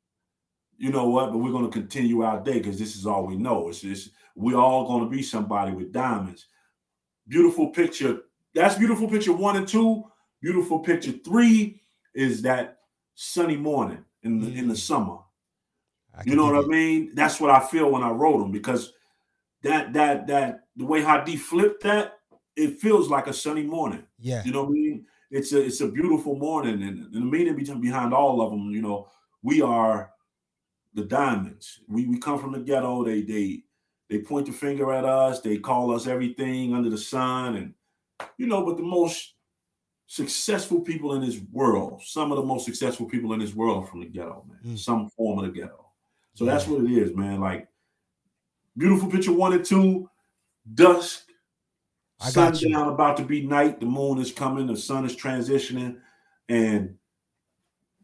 You 0.78 0.92
know 0.92 1.10
what? 1.10 1.32
But 1.32 1.38
we're 1.38 1.52
going 1.52 1.66
to 1.66 1.72
continue 1.72 2.22
our 2.22 2.42
day 2.42 2.60
because 2.60 2.78
this 2.78 2.96
is 2.96 3.06
all 3.06 3.26
we 3.26 3.38
know. 3.38 3.70
It's, 3.70 3.84
it's 3.84 4.10
we're 4.36 4.58
all 4.58 4.88
going 4.88 5.04
to 5.04 5.10
be 5.10 5.22
somebody 5.22 5.72
with 5.72 5.92
diamonds. 5.92 6.48
Beautiful 7.28 7.70
picture. 7.70 8.22
That's 8.54 8.76
beautiful 8.76 9.08
picture 9.10 9.34
one 9.34 9.58
and 9.58 9.68
two. 9.68 10.04
Beautiful 10.42 10.80
picture 10.80 11.12
three 11.12 11.82
is 12.14 12.42
that 12.42 12.80
sunny 13.16 13.58
morning 13.58 14.04
in 14.24 14.40
the 14.40 14.48
mm. 14.48 14.58
in 14.58 14.68
the 14.68 14.74
mm. 14.74 14.78
Summer. 16.24 16.30
You 16.30 16.36
know 16.36 16.52
what. 16.54 16.66
I 16.66 16.68
mean? 16.68 17.12
That's 17.14 17.40
what 17.40 17.52
I 17.52 17.60
feel 17.60 17.92
when 17.92 18.04
I 18.04 18.12
wrote 18.12 18.40
them 18.40 18.52
because 18.52 18.94
that 19.64 19.94
that 19.94 20.28
that 20.28 20.62
the 20.76 20.86
way 20.86 21.02
Hadi 21.02 21.36
flipped 21.36 21.84
that, 21.84 22.20
it 22.56 22.80
feels 22.80 23.10
like 23.10 23.28
a 23.28 23.34
sunny 23.34 23.64
morning. 23.64 24.04
Yeah. 24.20 24.44
You 24.44 24.52
know 24.52 24.64
what 24.64 24.70
I 24.70 24.74
mean? 24.74 25.06
It's 25.32 25.54
a 25.54 25.62
it's 25.62 25.82
a 25.82 25.88
beautiful 25.88 26.36
morning, 26.36 26.82
and, 26.82 27.06
and 27.06 27.14
the 27.14 27.20
meaning 27.20 27.82
behind 27.82 28.14
all 28.14 28.42
of 28.42 28.52
them, 28.52 28.72
you 28.72 28.82
know, 28.82 29.08
we 29.44 29.62
are 29.62 30.12
the 30.94 31.04
diamonds. 31.04 31.82
We 31.88 32.08
we 32.08 32.18
come 32.18 32.40
from 32.40 32.54
the 32.54 32.60
ghetto. 32.60 33.04
They 33.04 33.22
they 33.22 33.64
they 34.10 34.20
point 34.20 34.48
the 34.48 34.52
finger 34.52 34.92
at 34.92 35.06
us. 35.06 35.42
They 35.42 35.58
call 35.58 35.94
us 35.94 36.08
everything 36.08 36.74
under 36.74 36.90
the 36.90 36.98
sun, 36.98 37.56
and 37.56 37.74
you 38.38 38.48
know, 38.48 38.66
but 38.66 38.78
the 38.78 38.84
most 38.84 39.36
successful 40.08 40.82
people 40.82 41.14
in 41.14 41.22
this 41.22 41.40
world, 41.52 42.02
some 42.04 42.32
of 42.32 42.38
the 42.38 42.44
most 42.44 42.66
successful 42.66 43.06
people 43.06 43.34
in 43.34 43.40
this 43.40 43.54
world 43.54 43.88
from 43.88 44.00
the 44.00 44.08
ghetto, 44.08 44.44
man. 44.50 44.74
Mm. 44.74 44.80
Some 44.80 45.10
form 45.10 45.38
of 45.38 45.46
the 45.46 45.52
ghetto. 45.52 45.89
So 46.40 46.46
that's 46.46 46.68
what 46.68 46.86
it 46.86 46.92
is, 46.92 47.14
man. 47.14 47.42
Like 47.42 47.68
beautiful 48.78 49.12
picture 49.12 49.34
one 49.34 49.52
and 49.52 49.66
two 49.66 50.10
dusk, 50.74 51.26
sundown 52.22 52.88
about 52.88 53.18
to 53.18 53.26
be 53.26 53.46
night. 53.46 53.82
The 53.82 53.86
moon 53.86 54.20
is 54.20 54.32
coming. 54.32 54.66
The 54.66 54.78
sun 54.78 55.04
is 55.04 55.18
transitioning, 55.18 55.98
and 56.48 56.96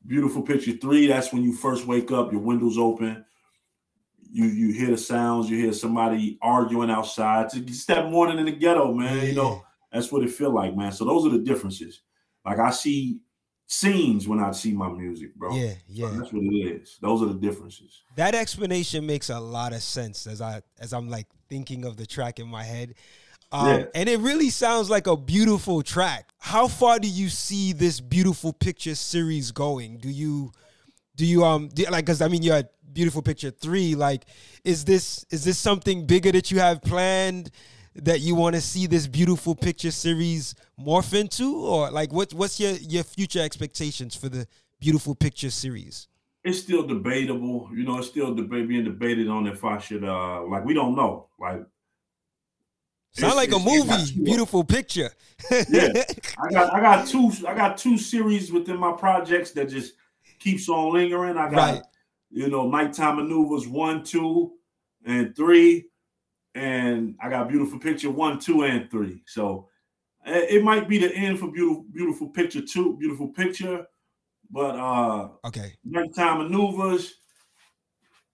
beautiful 0.05 0.41
picture 0.41 0.73
three. 0.73 1.07
That's 1.07 1.31
when 1.31 1.43
you 1.43 1.53
first 1.53 1.87
wake 1.87 2.11
up. 2.11 2.33
Your 2.33 2.41
windows 2.41 2.77
open. 2.77 3.23
You 4.29 4.47
you 4.47 4.73
hear 4.73 4.89
the 4.89 4.97
sounds. 4.97 5.49
You 5.49 5.57
hear 5.57 5.71
somebody 5.71 6.37
arguing 6.41 6.91
outside. 6.91 7.51
It's 7.53 7.85
that 7.85 8.11
morning 8.11 8.37
in 8.37 8.47
the 8.47 8.51
ghetto, 8.51 8.91
man. 8.91 9.15
Yeah. 9.15 9.23
You 9.23 9.35
know 9.35 9.63
that's 9.93 10.11
what 10.11 10.23
it 10.23 10.31
feel 10.31 10.53
like, 10.53 10.75
man. 10.75 10.91
So 10.91 11.05
those 11.05 11.25
are 11.25 11.29
the 11.29 11.39
differences. 11.39 12.01
Like 12.45 12.59
I 12.59 12.71
see 12.71 13.21
scenes 13.67 14.27
when 14.27 14.39
I 14.39 14.51
see 14.51 14.73
my 14.73 14.89
music, 14.89 15.35
bro. 15.35 15.55
Yeah, 15.55 15.73
yeah. 15.87 16.09
So 16.09 16.17
that's 16.17 16.33
what 16.33 16.43
it 16.43 16.81
is. 16.81 16.97
Those 17.01 17.21
are 17.21 17.27
the 17.27 17.33
differences. 17.33 18.03
That 18.15 18.35
explanation 18.35 19.05
makes 19.05 19.29
a 19.29 19.39
lot 19.39 19.73
of 19.73 19.81
sense 19.81 20.27
as 20.27 20.41
I 20.41 20.61
as 20.79 20.93
I'm 20.93 21.09
like 21.09 21.27
thinking 21.49 21.85
of 21.85 21.97
the 21.97 22.05
track 22.05 22.39
in 22.39 22.47
my 22.47 22.63
head. 22.63 22.95
Um, 23.51 23.67
yeah. 23.67 23.85
and 23.93 24.09
it 24.09 24.19
really 24.19 24.49
sounds 24.49 24.89
like 24.89 25.07
a 25.07 25.15
beautiful 25.15 25.81
track. 25.81 26.31
How 26.39 26.67
far 26.67 26.99
do 26.99 27.07
you 27.07 27.29
see 27.29 27.73
this 27.73 27.99
beautiful 27.99 28.51
picture 28.53 28.95
series 28.95 29.51
going? 29.51 29.97
Do 29.97 30.09
you 30.09 30.51
do 31.15 31.25
you 31.25 31.43
um 31.43 31.69
do, 31.69 31.85
like 31.85 32.05
cuz 32.05 32.21
I 32.21 32.27
mean 32.27 32.43
you 32.43 32.51
had 32.51 32.69
beautiful 32.91 33.21
picture 33.21 33.51
3 33.51 33.95
like 33.95 34.25
is 34.63 34.85
this 34.85 35.25
is 35.29 35.43
this 35.43 35.57
something 35.57 36.05
bigger 36.05 36.31
that 36.31 36.51
you 36.51 36.59
have 36.59 36.81
planned? 36.81 37.51
That 37.95 38.19
you 38.19 38.35
want 38.35 38.55
to 38.55 38.61
see 38.61 38.87
this 38.87 39.07
beautiful 39.07 39.55
picture 39.55 39.91
series 39.91 40.53
morph 40.79 41.17
into, 41.17 41.55
or 41.55 41.89
like 41.91 42.11
what 42.11 42.33
what's 42.33 42.59
your 42.59 42.71
your 42.73 43.03
future 43.03 43.39
expectations 43.39 44.15
for 44.15 44.29
the 44.29 44.47
beautiful 44.79 45.15
picture 45.15 45.49
series? 45.49 46.07
It's 46.43 46.59
still 46.59 46.85
debatable, 46.85 47.69
you 47.73 47.83
know. 47.83 47.97
It's 47.97 48.07
still 48.07 48.35
debate 48.35 48.67
being 48.67 48.83
debated 48.83 49.27
on 49.29 49.47
if 49.47 49.63
I 49.63 49.79
should 49.79 50.03
uh 50.03 50.43
like 50.43 50.65
we 50.65 50.73
don't 50.73 50.95
know 50.95 51.29
like. 51.39 51.65
Sound 53.13 53.37
like 53.37 53.53
a 53.53 53.59
movie, 53.59 54.23
beautiful 54.23 54.65
picture. 54.65 55.09
yeah, 55.69 55.93
I 56.37 56.51
got 56.51 56.73
I 56.73 56.81
got 56.81 57.07
two 57.07 57.31
I 57.47 57.53
got 57.53 57.77
two 57.77 57.97
series 57.97 58.51
within 58.51 58.77
my 58.77 58.91
projects 58.91 59.51
that 59.51 59.69
just 59.69 59.93
keeps 60.39 60.67
on 60.67 60.91
lingering. 60.91 61.37
I 61.37 61.49
got 61.49 61.55
right. 61.55 61.81
you 62.29 62.49
know 62.49 62.67
nighttime 62.67 63.15
maneuvers 63.15 63.69
one, 63.69 64.03
two, 64.03 64.51
and 65.05 65.33
three 65.33 65.85
and 66.55 67.15
I 67.21 67.29
got 67.29 67.49
beautiful 67.49 67.77
picture 67.79 68.09
one, 68.09 68.39
two, 68.39 68.63
and 68.63 68.89
three. 68.89 69.21
So 69.27 69.67
eh, 70.25 70.45
it 70.49 70.63
might 70.63 70.87
be 70.87 70.97
the 70.97 71.13
end 71.13 71.37
for 71.37 71.51
beautiful, 71.51 71.85
beautiful 71.93 72.29
picture 72.29 72.61
two, 72.61 72.97
beautiful 72.97 73.27
picture. 73.27 73.85
But 74.49 74.75
uh 74.75 75.29
okay, 75.45 75.73
nighttime 75.83 76.39
maneuvers. 76.39 77.15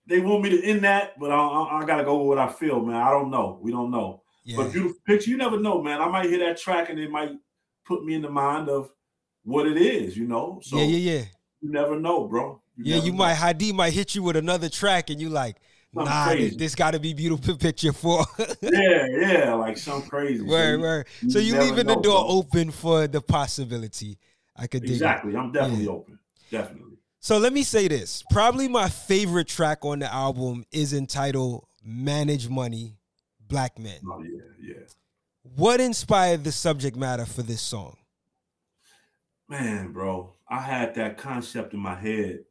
They 0.07 0.19
want 0.19 0.43
me 0.43 0.49
to 0.49 0.63
end 0.63 0.83
that, 0.83 1.17
but 1.19 1.31
I, 1.31 1.37
I, 1.37 1.79
I, 1.79 1.85
gotta 1.85 2.03
go 2.03 2.17
with 2.17 2.27
what 2.27 2.37
I 2.37 2.51
feel, 2.51 2.81
man. 2.81 2.95
I 2.95 3.11
don't 3.11 3.29
know. 3.29 3.59
We 3.61 3.71
don't 3.71 3.91
know. 3.91 4.23
Yeah. 4.43 4.57
But 4.57 4.73
beautiful 4.73 4.97
picture, 5.05 5.29
you 5.29 5.37
never 5.37 5.59
know, 5.59 5.81
man. 5.81 6.01
I 6.01 6.09
might 6.09 6.25
hear 6.25 6.39
that 6.39 6.57
track 6.57 6.89
and 6.89 6.99
it 6.99 7.09
might 7.09 7.31
put 7.85 8.03
me 8.03 8.15
in 8.15 8.21
the 8.21 8.29
mind 8.29 8.67
of 8.67 8.91
what 9.43 9.67
it 9.67 9.77
is, 9.77 10.17
you 10.17 10.27
know. 10.27 10.59
So 10.63 10.77
yeah, 10.77 10.83
yeah, 10.83 11.11
yeah. 11.13 11.25
You 11.61 11.71
never 11.71 11.97
know, 11.99 12.27
bro. 12.27 12.61
You 12.75 12.95
yeah, 12.95 13.03
you 13.03 13.11
know. 13.11 13.19
might 13.19 13.35
Hadi 13.35 13.71
might 13.71 13.93
hit 13.93 14.15
you 14.15 14.23
with 14.23 14.35
another 14.35 14.67
track, 14.67 15.09
and 15.09 15.21
you 15.21 15.29
like, 15.29 15.57
nah, 15.93 16.27
crazy. 16.27 16.55
this, 16.55 16.75
got 16.75 16.91
to 16.91 16.99
be 16.99 17.13
beautiful 17.13 17.55
picture 17.57 17.93
for. 17.93 18.25
yeah, 18.61 19.05
yeah, 19.09 19.53
like 19.53 19.77
some 19.77 20.01
crazy. 20.03 20.43
Where, 20.43 20.75
so 20.75 20.81
where? 20.81 21.05
so 21.27 21.39
you 21.39 21.59
leaving 21.59 21.87
the 21.87 21.95
door 21.95 22.23
open 22.27 22.71
for 22.71 23.07
the 23.07 23.21
possibility. 23.21 24.17
I 24.55 24.67
could 24.67 24.83
exactly. 24.83 25.35
I'm 25.35 25.51
definitely 25.51 25.85
yeah. 25.85 25.91
open. 25.91 26.19
Definitely. 26.49 26.97
So 27.19 27.37
let 27.37 27.53
me 27.53 27.63
say 27.63 27.87
this. 27.87 28.23
Probably 28.31 28.67
my 28.67 28.89
favorite 28.89 29.47
track 29.47 29.85
on 29.85 29.99
the 29.99 30.11
album 30.11 30.65
is 30.71 30.93
entitled 30.93 31.65
"Manage 31.83 32.49
Money, 32.49 32.97
Black 33.47 33.77
Men." 33.77 33.99
Oh 34.09 34.21
yeah, 34.23 34.41
yeah. 34.59 34.83
What 35.55 35.81
inspired 35.81 36.43
the 36.43 36.51
subject 36.51 36.95
matter 36.95 37.25
for 37.25 37.41
this 37.41 37.61
song? 37.61 37.97
Man, 39.49 39.91
bro, 39.91 40.33
I 40.47 40.61
had 40.61 40.95
that 40.95 41.17
concept 41.17 41.73
in 41.73 41.79
my 41.79 41.95
head 41.95 42.45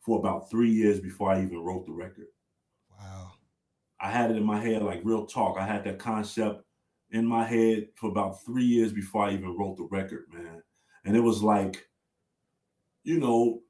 for 0.00 0.18
about 0.18 0.50
three 0.50 0.70
years 0.70 1.00
before 1.00 1.30
I 1.30 1.42
even 1.42 1.58
wrote 1.58 1.86
the 1.86 1.92
record. 1.92 2.26
I 4.02 4.10
had 4.10 4.32
it 4.32 4.36
in 4.36 4.44
my 4.44 4.60
head, 4.60 4.82
like 4.82 5.00
real 5.04 5.24
talk. 5.24 5.56
I 5.56 5.64
had 5.64 5.84
that 5.84 6.00
concept 6.00 6.64
in 7.12 7.24
my 7.24 7.44
head 7.44 7.86
for 7.94 8.10
about 8.10 8.44
three 8.44 8.64
years 8.64 8.92
before 8.92 9.24
I 9.24 9.32
even 9.32 9.56
wrote 9.56 9.76
the 9.76 9.84
record, 9.84 10.24
man. 10.32 10.60
And 11.04 11.16
it 11.16 11.20
was 11.20 11.40
like, 11.42 11.86
you 13.04 13.20
know, 13.20 13.60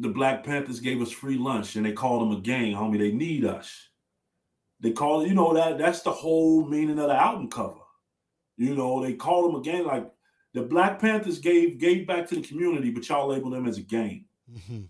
the 0.00 0.08
Black 0.08 0.42
Panthers 0.42 0.80
gave 0.80 1.00
us 1.00 1.12
free 1.12 1.38
lunch 1.38 1.76
and 1.76 1.86
they 1.86 1.92
called 1.92 2.22
them 2.22 2.36
a 2.36 2.40
gang, 2.40 2.74
homie. 2.74 2.98
They 2.98 3.12
need 3.12 3.44
us. 3.44 3.88
They 4.80 4.90
call 4.90 5.26
you 5.26 5.32
know, 5.32 5.54
that 5.54 5.78
that's 5.78 6.02
the 6.02 6.12
whole 6.12 6.66
meaning 6.66 6.98
of 6.98 7.06
the 7.06 7.14
album 7.14 7.48
cover. 7.48 7.80
You 8.56 8.74
know, 8.74 9.02
they 9.02 9.14
call 9.14 9.46
them 9.46 9.60
a 9.60 9.62
gang. 9.62 9.84
Like 9.84 10.10
the 10.54 10.62
Black 10.62 10.98
Panthers 10.98 11.38
gave 11.38 11.78
gave 11.78 12.06
back 12.06 12.28
to 12.28 12.34
the 12.34 12.42
community, 12.42 12.90
but 12.90 13.08
y'all 13.08 13.28
label 13.28 13.50
them 13.50 13.66
as 13.66 13.78
a 13.78 13.82
gang. 13.82 14.26
Mm-hmm 14.52 14.84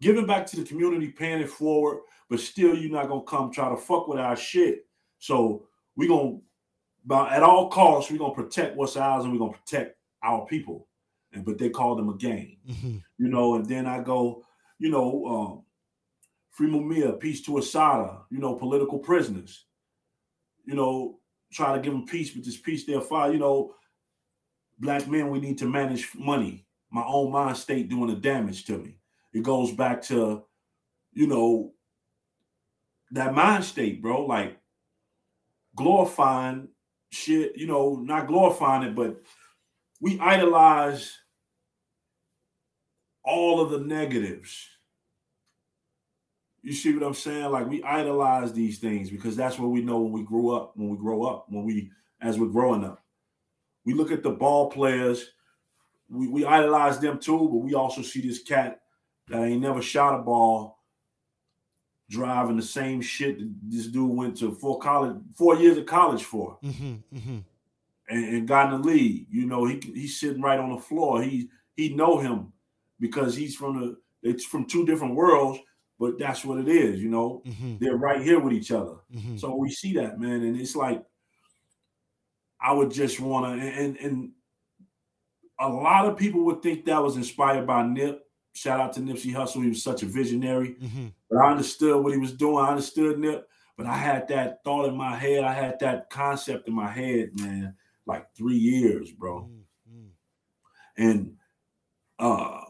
giving 0.00 0.26
back 0.26 0.46
to 0.46 0.56
the 0.56 0.64
community, 0.64 1.08
paying 1.08 1.40
it 1.40 1.50
forward, 1.50 2.00
but 2.28 2.40
still 2.40 2.76
you're 2.76 2.90
not 2.90 3.08
gonna 3.08 3.22
come 3.22 3.50
try 3.50 3.68
to 3.68 3.76
fuck 3.76 4.08
with 4.08 4.18
our 4.18 4.36
shit. 4.36 4.86
So 5.18 5.66
we're 5.96 6.08
gonna 6.08 6.38
at 7.30 7.42
all 7.42 7.70
costs, 7.70 8.10
we're 8.10 8.18
gonna 8.18 8.34
protect 8.34 8.76
what's 8.76 8.96
ours 8.96 9.24
and 9.24 9.32
we're 9.32 9.38
gonna 9.38 9.58
protect 9.58 9.96
our 10.22 10.46
people. 10.46 10.86
And 11.32 11.44
but 11.44 11.58
they 11.58 11.68
call 11.70 11.94
them 11.94 12.08
a 12.08 12.16
gang, 12.16 12.56
mm-hmm. 12.68 12.98
you 13.18 13.28
know, 13.28 13.54
and 13.54 13.66
then 13.66 13.86
I 13.86 14.00
go, 14.00 14.44
you 14.78 14.90
know, 14.90 15.26
um, 15.26 15.62
Free 16.50 16.68
Mumia, 16.68 17.18
peace 17.20 17.42
to 17.42 17.58
Assata, 17.58 18.22
you 18.30 18.38
know, 18.38 18.54
political 18.54 18.98
prisoners, 18.98 19.66
you 20.64 20.74
know, 20.74 21.18
try 21.52 21.74
to 21.74 21.80
give 21.80 21.92
them 21.92 22.06
peace, 22.06 22.30
but 22.30 22.44
this 22.44 22.56
peace 22.56 22.84
they'll 22.84 23.00
find, 23.00 23.32
you 23.32 23.38
know, 23.38 23.74
black 24.78 25.06
men, 25.06 25.30
we 25.30 25.40
need 25.40 25.58
to 25.58 25.66
manage 25.66 26.08
money. 26.14 26.64
My 26.90 27.04
own 27.04 27.30
mind 27.30 27.56
state 27.56 27.88
doing 27.88 28.08
the 28.08 28.16
damage 28.16 28.64
to 28.66 28.78
me. 28.78 28.96
It 29.38 29.44
goes 29.44 29.70
back 29.70 30.02
to, 30.02 30.42
you 31.12 31.28
know, 31.28 31.72
that 33.12 33.34
mind 33.34 33.64
state, 33.64 34.02
bro. 34.02 34.26
Like 34.26 34.58
glorifying 35.76 36.66
shit, 37.10 37.56
you 37.56 37.68
know, 37.68 37.94
not 38.02 38.26
glorifying 38.26 38.82
it, 38.82 38.96
but 38.96 39.22
we 40.00 40.18
idolize 40.18 41.16
all 43.22 43.60
of 43.60 43.70
the 43.70 43.78
negatives. 43.78 44.66
you 46.62 46.72
see 46.72 46.92
what 46.92 47.06
I'm 47.06 47.14
saying? 47.14 47.52
Like 47.52 47.68
we 47.68 47.80
idolize 47.84 48.52
these 48.52 48.80
things 48.80 49.08
because 49.08 49.36
that's 49.36 49.56
what 49.56 49.70
we 49.70 49.82
know 49.82 50.00
when 50.00 50.12
we 50.12 50.24
grow 50.24 50.50
up, 50.50 50.72
when 50.74 50.88
we 50.88 50.98
grow 50.98 51.22
up, 51.22 51.46
when 51.48 51.64
we 51.64 51.92
as 52.20 52.40
we're 52.40 52.48
growing 52.48 52.84
up. 52.84 53.04
We 53.84 53.94
look 53.94 54.10
at 54.10 54.24
the 54.24 54.30
ball 54.30 54.68
players, 54.68 55.30
we, 56.10 56.26
we 56.26 56.44
idolize 56.44 56.98
them 56.98 57.20
too, 57.20 57.38
but 57.38 57.58
we 57.58 57.74
also 57.74 58.02
see 58.02 58.20
this 58.20 58.42
cat 58.42 58.80
that 59.30 59.44
ain't 59.44 59.62
never 59.62 59.82
shot 59.82 60.18
a 60.18 60.22
ball 60.22 60.78
driving 62.10 62.56
the 62.56 62.62
same 62.62 63.00
shit 63.00 63.38
that 63.38 63.54
this 63.64 63.86
dude 63.86 64.10
went 64.10 64.36
to 64.38 64.52
four 64.52 64.78
college, 64.78 65.16
four 65.34 65.56
years 65.56 65.76
of 65.76 65.86
college 65.86 66.24
for. 66.24 66.58
Mm-hmm, 66.64 66.94
mm-hmm. 67.14 67.38
And, 68.10 68.24
and, 68.24 68.48
got 68.48 68.72
in 68.72 68.80
the 68.80 68.88
league. 68.88 69.26
You 69.30 69.44
know, 69.44 69.66
he 69.66 69.78
he's 69.94 70.18
sitting 70.18 70.40
right 70.40 70.58
on 70.58 70.74
the 70.74 70.80
floor. 70.80 71.22
He 71.22 71.50
he 71.76 71.90
know 71.90 72.18
him 72.18 72.52
because 72.98 73.36
he's 73.36 73.54
from 73.54 73.78
the 73.78 73.96
it's 74.22 74.46
from 74.46 74.64
two 74.64 74.86
different 74.86 75.14
worlds, 75.14 75.60
but 75.98 76.18
that's 76.18 76.42
what 76.42 76.58
it 76.58 76.68
is, 76.68 77.02
you 77.02 77.10
know. 77.10 77.42
Mm-hmm. 77.46 77.76
They're 77.80 77.98
right 77.98 78.22
here 78.22 78.40
with 78.40 78.54
each 78.54 78.72
other. 78.72 78.96
Mm-hmm. 79.14 79.36
So 79.36 79.54
we 79.54 79.70
see 79.70 79.92
that, 79.94 80.18
man, 80.18 80.42
and 80.42 80.58
it's 80.58 80.74
like 80.74 81.04
I 82.58 82.72
would 82.72 82.90
just 82.90 83.20
want 83.20 83.60
to 83.60 83.66
and 83.66 83.98
and 83.98 84.30
a 85.60 85.68
lot 85.68 86.06
of 86.06 86.16
people 86.16 86.44
would 86.46 86.62
think 86.62 86.84
that 86.84 87.02
was 87.02 87.16
inspired 87.16 87.66
by 87.66 87.82
Nip. 87.86 88.24
Shout 88.58 88.80
out 88.80 88.92
to 88.94 89.00
Nipsey 89.00 89.32
Hussle. 89.32 89.62
He 89.62 89.68
was 89.68 89.82
such 89.82 90.02
a 90.02 90.06
visionary. 90.06 90.76
Mm-hmm. 90.82 91.06
But 91.30 91.38
I 91.38 91.50
understood 91.50 92.02
what 92.02 92.12
he 92.12 92.18
was 92.18 92.32
doing. 92.32 92.64
I 92.64 92.70
understood 92.70 93.18
Nip, 93.18 93.48
but 93.76 93.86
I 93.86 93.96
had 93.96 94.26
that 94.28 94.64
thought 94.64 94.88
in 94.88 94.96
my 94.96 95.14
head. 95.14 95.44
I 95.44 95.52
had 95.52 95.78
that 95.80 96.10
concept 96.10 96.66
in 96.66 96.74
my 96.74 96.90
head, 96.90 97.30
man, 97.38 97.74
like 98.06 98.26
three 98.36 98.56
years, 98.56 99.12
bro. 99.12 99.48
Mm-hmm. 99.88 101.02
And 101.02 101.36
uh 102.18 102.62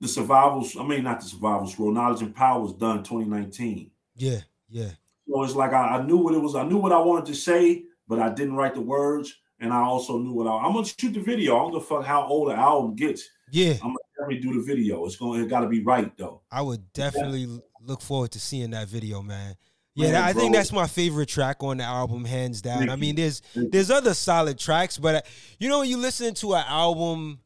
the 0.00 0.08
survival, 0.08 0.66
I 0.78 0.86
mean, 0.86 1.04
not 1.04 1.20
the 1.20 1.26
survival 1.26 1.66
scroll, 1.66 1.92
knowledge 1.92 2.22
and 2.22 2.34
power 2.34 2.60
was 2.60 2.72
done 2.72 3.02
2019. 3.02 3.90
Yeah, 4.16 4.40
yeah. 4.68 4.90
So 5.28 5.42
it's 5.42 5.54
like 5.54 5.72
I, 5.72 5.98
I, 5.98 6.02
knew 6.02 6.16
what 6.16 6.34
it 6.34 6.38
was, 6.40 6.56
I 6.56 6.64
knew 6.64 6.78
what 6.78 6.92
I 6.92 6.98
wanted 6.98 7.26
to 7.26 7.34
say, 7.34 7.84
but 8.08 8.18
I 8.18 8.30
didn't 8.30 8.56
write 8.56 8.74
the 8.74 8.80
words. 8.80 9.34
And 9.60 9.74
I 9.74 9.82
also 9.82 10.18
knew 10.18 10.32
what 10.32 10.46
I, 10.46 10.56
I'm 10.56 10.72
gonna 10.72 10.86
shoot 10.86 11.12
the 11.12 11.20
video. 11.20 11.54
I 11.54 11.58
don't 11.60 11.72
give 11.72 11.82
a 11.82 11.84
fuck 11.84 12.04
how 12.04 12.26
old 12.26 12.50
the 12.50 12.54
album 12.54 12.96
gets. 12.96 13.28
Yeah. 13.50 13.74
I'm 13.74 13.88
gonna 13.88 13.96
definitely 14.20 14.40
do 14.40 14.60
the 14.60 14.66
video. 14.66 15.04
It's 15.06 15.16
going 15.16 15.40
to 15.40 15.46
it 15.46 15.48
gotta 15.48 15.68
be 15.68 15.82
right 15.82 16.16
though. 16.16 16.42
I 16.50 16.62
would 16.62 16.92
definitely 16.92 17.40
yeah. 17.40 17.58
look 17.82 18.00
forward 18.02 18.32
to 18.32 18.40
seeing 18.40 18.70
that 18.70 18.88
video, 18.88 19.22
man. 19.22 19.56
Yeah, 19.94 20.12
man, 20.12 20.22
I 20.22 20.32
think 20.32 20.54
that's 20.54 20.72
my 20.72 20.86
favorite 20.86 21.28
track 21.28 21.62
on 21.62 21.78
the 21.78 21.84
album, 21.84 22.24
hands 22.24 22.62
down. 22.62 22.78
Thank 22.78 22.90
I 22.90 22.96
mean, 22.96 23.16
there's 23.16 23.42
there's 23.54 23.90
other 23.90 24.14
solid 24.14 24.58
tracks, 24.58 24.98
but 24.98 25.14
uh, 25.16 25.20
you 25.58 25.68
know, 25.68 25.80
when 25.80 25.88
you 25.88 25.96
listen 25.96 26.34
to 26.34 26.54
an 26.54 26.64
album 26.68 27.40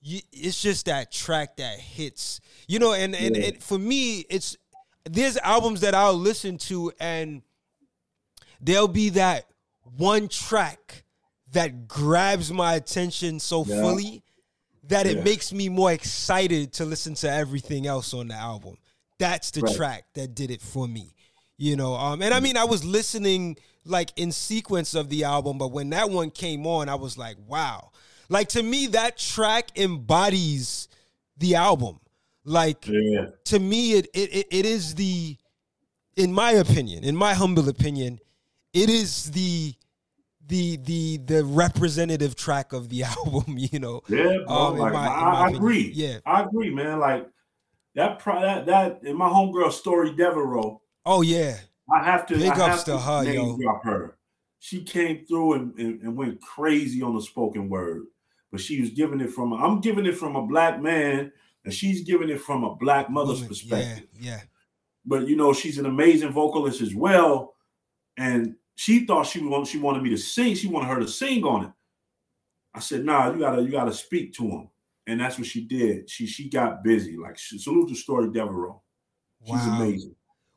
you, 0.00 0.20
it's 0.32 0.62
just 0.62 0.86
that 0.86 1.12
track 1.12 1.56
that 1.56 1.78
hits, 1.78 2.40
you 2.68 2.78
know. 2.78 2.92
And 2.94 3.14
and, 3.14 3.36
yeah. 3.36 3.46
and 3.46 3.62
for 3.62 3.78
me, 3.78 4.24
it's 4.30 4.56
there's 5.04 5.36
albums 5.38 5.80
that 5.82 5.94
I'll 5.94 6.14
listen 6.14 6.58
to, 6.58 6.92
and 6.98 7.42
there'll 8.60 8.88
be 8.88 9.10
that 9.10 9.46
one 9.96 10.28
track 10.28 11.04
that 11.52 11.86
grabs 11.86 12.52
my 12.52 12.74
attention 12.74 13.40
so 13.40 13.64
yeah. 13.64 13.80
fully 13.80 14.22
that 14.88 15.06
it 15.06 15.18
yeah. 15.18 15.24
makes 15.24 15.52
me 15.52 15.68
more 15.68 15.92
excited 15.92 16.72
to 16.74 16.84
listen 16.84 17.14
to 17.14 17.30
everything 17.30 17.86
else 17.86 18.14
on 18.14 18.28
the 18.28 18.34
album. 18.34 18.76
That's 19.18 19.50
the 19.50 19.62
right. 19.62 19.76
track 19.76 20.04
that 20.14 20.34
did 20.34 20.50
it 20.50 20.60
for 20.60 20.86
me. 20.86 21.12
You 21.58 21.76
know, 21.76 21.94
um, 21.94 22.20
and 22.22 22.34
I 22.34 22.40
mean 22.40 22.56
I 22.56 22.64
was 22.64 22.84
listening 22.84 23.56
like 23.84 24.12
in 24.16 24.32
sequence 24.32 24.94
of 24.94 25.08
the 25.08 25.24
album, 25.24 25.58
but 25.58 25.68
when 25.68 25.90
that 25.90 26.10
one 26.10 26.30
came 26.30 26.66
on, 26.66 26.88
I 26.88 26.96
was 26.96 27.16
like, 27.16 27.36
wow. 27.46 27.90
Like 28.28 28.48
to 28.50 28.62
me, 28.62 28.88
that 28.88 29.16
track 29.16 29.78
embodies 29.78 30.88
the 31.38 31.54
album. 31.54 32.00
Like 32.44 32.86
yeah. 32.86 33.26
to 33.46 33.58
me, 33.58 33.94
it, 33.94 34.08
it 34.14 34.46
it 34.50 34.66
is 34.66 34.94
the, 34.94 35.36
in 36.16 36.32
my 36.32 36.52
opinion, 36.52 37.04
in 37.04 37.16
my 37.16 37.34
humble 37.34 37.68
opinion, 37.68 38.18
it 38.72 38.90
is 38.90 39.30
the 39.30 39.74
the 40.46 40.76
the 40.76 41.18
the 41.18 41.44
representative 41.44 42.36
track 42.36 42.72
of 42.72 42.88
the 42.88 43.02
album. 43.26 43.56
You 43.58 43.78
know. 43.78 44.02
Yeah, 44.08 44.38
bro. 44.46 44.54
Um, 44.54 44.78
like, 44.78 44.92
my, 44.92 45.06
I, 45.06 45.46
I 45.46 45.50
agree. 45.50 45.92
Yeah, 45.94 46.18
I 46.24 46.42
agree, 46.42 46.74
man. 46.74 46.98
Like 46.98 47.28
that. 47.94 48.18
Pro, 48.18 48.40
that 48.40 48.66
that 48.66 49.00
in 49.02 49.16
my 49.16 49.28
homegirl 49.28 49.72
story, 49.72 50.14
Devereaux. 50.14 50.80
Oh 51.04 51.22
yeah. 51.22 51.56
I 51.92 52.02
have 52.02 52.26
to. 52.26 52.34
Big 52.34 52.50
I 52.50 52.72
ups 52.72 52.82
to 52.84 52.98
her, 52.98 53.24
yo. 53.24 53.56
Drop 53.58 53.84
her. 53.84 54.16
She 54.58 54.82
came 54.82 55.24
through 55.26 55.52
and, 55.52 55.78
and, 55.78 56.02
and 56.02 56.16
went 56.16 56.40
crazy 56.40 57.00
on 57.02 57.14
the 57.14 57.22
spoken 57.22 57.68
word 57.68 58.06
but 58.56 58.60
she 58.60 58.80
was 58.80 58.90
giving 58.90 59.20
it 59.20 59.30
from. 59.30 59.52
i 59.52 59.62
I'm 59.62 59.80
giving 59.80 60.06
it 60.06 60.16
from 60.16 60.36
a 60.36 60.46
black 60.46 60.80
man, 60.80 61.32
and 61.64 61.74
she's 61.74 62.02
giving 62.02 62.30
it 62.30 62.40
from 62.40 62.64
a 62.64 62.74
black 62.74 63.10
mother's 63.10 63.36
Woman, 63.36 63.48
perspective. 63.48 64.08
Yeah, 64.18 64.30
yeah. 64.30 64.40
But 65.04 65.28
you 65.28 65.36
know, 65.36 65.52
she's 65.52 65.78
an 65.78 65.86
amazing 65.86 66.32
vocalist 66.32 66.80
as 66.80 66.94
well, 66.94 67.54
and 68.16 68.56
she 68.76 69.06
thought 69.06 69.26
she 69.26 69.40
wanted 69.40 69.66
she 69.66 69.78
wanted 69.78 70.02
me 70.02 70.10
to 70.10 70.18
sing. 70.18 70.54
She 70.54 70.68
wanted 70.68 70.86
her 70.86 71.00
to 71.00 71.08
sing 71.08 71.42
on 71.44 71.64
it. 71.64 71.70
I 72.74 72.80
said, 72.80 73.04
"Nah, 73.04 73.32
you 73.32 73.40
gotta 73.40 73.62
you 73.62 73.70
gotta 73.70 73.92
speak 73.92 74.34
to 74.34 74.44
him," 74.44 74.68
and 75.06 75.18
that's 75.18 75.38
what 75.38 75.46
she 75.46 75.64
did. 75.64 76.08
She 76.08 76.26
she 76.26 76.48
got 76.48 76.84
busy. 76.84 77.16
Like 77.16 77.38
salute 77.38 77.88
to 77.88 77.94
Story 77.94 78.30
Devereaux. 78.30 78.82
She's 79.44 79.54
wow. 79.54 79.80
amazing. 79.80 80.14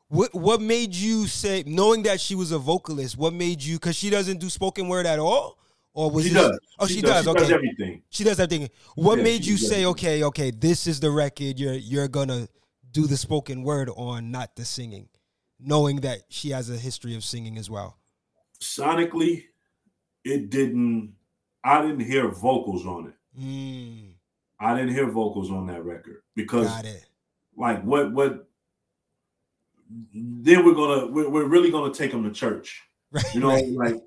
What 0.08 0.34
what 0.34 0.60
made 0.60 0.94
you 0.94 1.26
say, 1.26 1.64
knowing 1.66 2.02
that 2.02 2.20
she 2.20 2.34
was 2.34 2.52
a 2.52 2.58
vocalist? 2.58 3.16
What 3.16 3.32
made 3.32 3.62
you? 3.62 3.76
Because 3.76 3.96
she 3.96 4.10
doesn't 4.10 4.38
do 4.38 4.50
spoken 4.50 4.88
word 4.88 5.06
at 5.06 5.18
all. 5.18 5.58
Or 5.92 6.10
was 6.10 6.24
she 6.24 6.32
this, 6.32 6.42
does? 6.42 6.58
Oh, 6.78 6.86
she, 6.86 6.94
she 6.94 7.00
does. 7.00 7.24
does. 7.24 7.28
okay, 7.28 7.40
does 7.40 7.50
everything. 7.50 8.02
She 8.10 8.22
does 8.22 8.38
everything. 8.38 8.68
What 8.94 9.18
yeah, 9.18 9.24
made 9.24 9.44
you 9.44 9.56
say, 9.56 9.86
okay, 9.86 10.22
okay, 10.24 10.50
this 10.52 10.86
is 10.86 11.00
the 11.00 11.10
record 11.10 11.58
you're 11.58 11.74
you're 11.74 12.06
gonna 12.06 12.48
do 12.90 13.06
the 13.06 13.16
spoken 13.16 13.62
word 13.62 13.88
on, 13.96 14.30
not 14.30 14.56
the 14.56 14.64
singing, 14.64 15.08
knowing 15.58 16.00
that 16.02 16.22
she 16.28 16.50
has 16.50 16.70
a 16.70 16.76
history 16.76 17.16
of 17.16 17.24
singing 17.24 17.56
as 17.56 17.70
well? 17.70 17.99
Sonically, 18.62 19.44
it 20.24 20.50
didn't. 20.50 21.14
I 21.62 21.82
didn't 21.82 22.00
hear 22.00 22.28
vocals 22.28 22.86
on 22.86 23.08
it. 23.08 23.40
Mm. 23.40 24.12
I 24.58 24.74
didn't 24.74 24.94
hear 24.94 25.10
vocals 25.10 25.50
on 25.50 25.66
that 25.66 25.84
record 25.84 26.22
because, 26.34 26.70
like, 27.56 27.82
what 27.82 28.12
what? 28.12 28.46
Then 30.14 30.64
we're 30.64 30.74
gonna 30.74 31.06
we're, 31.06 31.28
we're 31.28 31.46
really 31.46 31.70
gonna 31.70 31.92
take 31.92 32.12
them 32.12 32.24
to 32.24 32.30
church. 32.30 32.82
Right, 33.12 33.34
you 33.34 33.40
know, 33.40 33.48
right. 33.48 33.72
like 33.72 34.02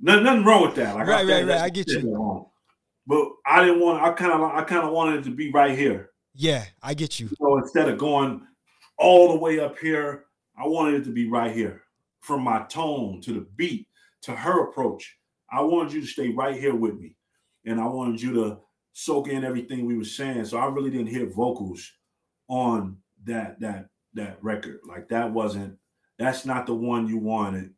Nothing, 0.00 0.24
nothing 0.24 0.44
wrong 0.44 0.62
with 0.62 0.74
that. 0.76 0.94
Like 0.94 1.06
right, 1.06 1.26
right, 1.26 1.46
right. 1.46 1.60
I 1.60 1.70
get 1.70 1.88
you. 1.88 2.50
But 3.06 3.28
I 3.46 3.64
didn't 3.64 3.80
want. 3.80 4.02
I 4.02 4.12
kind 4.12 4.32
of, 4.32 4.42
I 4.42 4.62
kind 4.62 4.84
of 4.84 4.92
wanted 4.92 5.20
it 5.20 5.24
to 5.24 5.30
be 5.30 5.50
right 5.50 5.76
here. 5.76 6.10
Yeah, 6.34 6.64
I 6.82 6.94
get 6.94 7.20
you. 7.20 7.30
So 7.38 7.58
instead 7.58 7.88
of 7.88 7.98
going 7.98 8.46
all 8.98 9.32
the 9.32 9.38
way 9.38 9.60
up 9.60 9.78
here, 9.78 10.26
I 10.58 10.66
wanted 10.66 11.00
it 11.00 11.04
to 11.04 11.10
be 11.10 11.28
right 11.28 11.54
here, 11.54 11.84
from 12.20 12.42
my 12.42 12.64
tone 12.64 13.20
to 13.22 13.32
the 13.32 13.46
beat 13.56 13.86
to 14.24 14.34
her 14.34 14.68
approach. 14.68 15.16
I 15.50 15.60
wanted 15.62 15.92
you 15.92 16.00
to 16.00 16.06
stay 16.06 16.30
right 16.30 16.58
here 16.58 16.74
with 16.74 16.98
me, 16.98 17.16
and 17.64 17.80
I 17.80 17.86
wanted 17.86 18.20
you 18.20 18.32
to 18.34 18.58
soak 18.92 19.28
in 19.28 19.44
everything 19.44 19.86
we 19.86 19.96
were 19.96 20.04
saying. 20.04 20.46
So 20.46 20.58
I 20.58 20.66
really 20.66 20.90
didn't 20.90 21.08
hear 21.08 21.26
vocals 21.26 21.90
on 22.48 22.98
that 23.24 23.60
that 23.60 23.88
that 24.14 24.38
record. 24.42 24.80
Like 24.86 25.08
that 25.08 25.32
wasn't. 25.32 25.76
That's 26.18 26.46
not 26.46 26.66
the 26.66 26.74
one 26.74 27.08
you 27.08 27.18
wanted. 27.18 27.70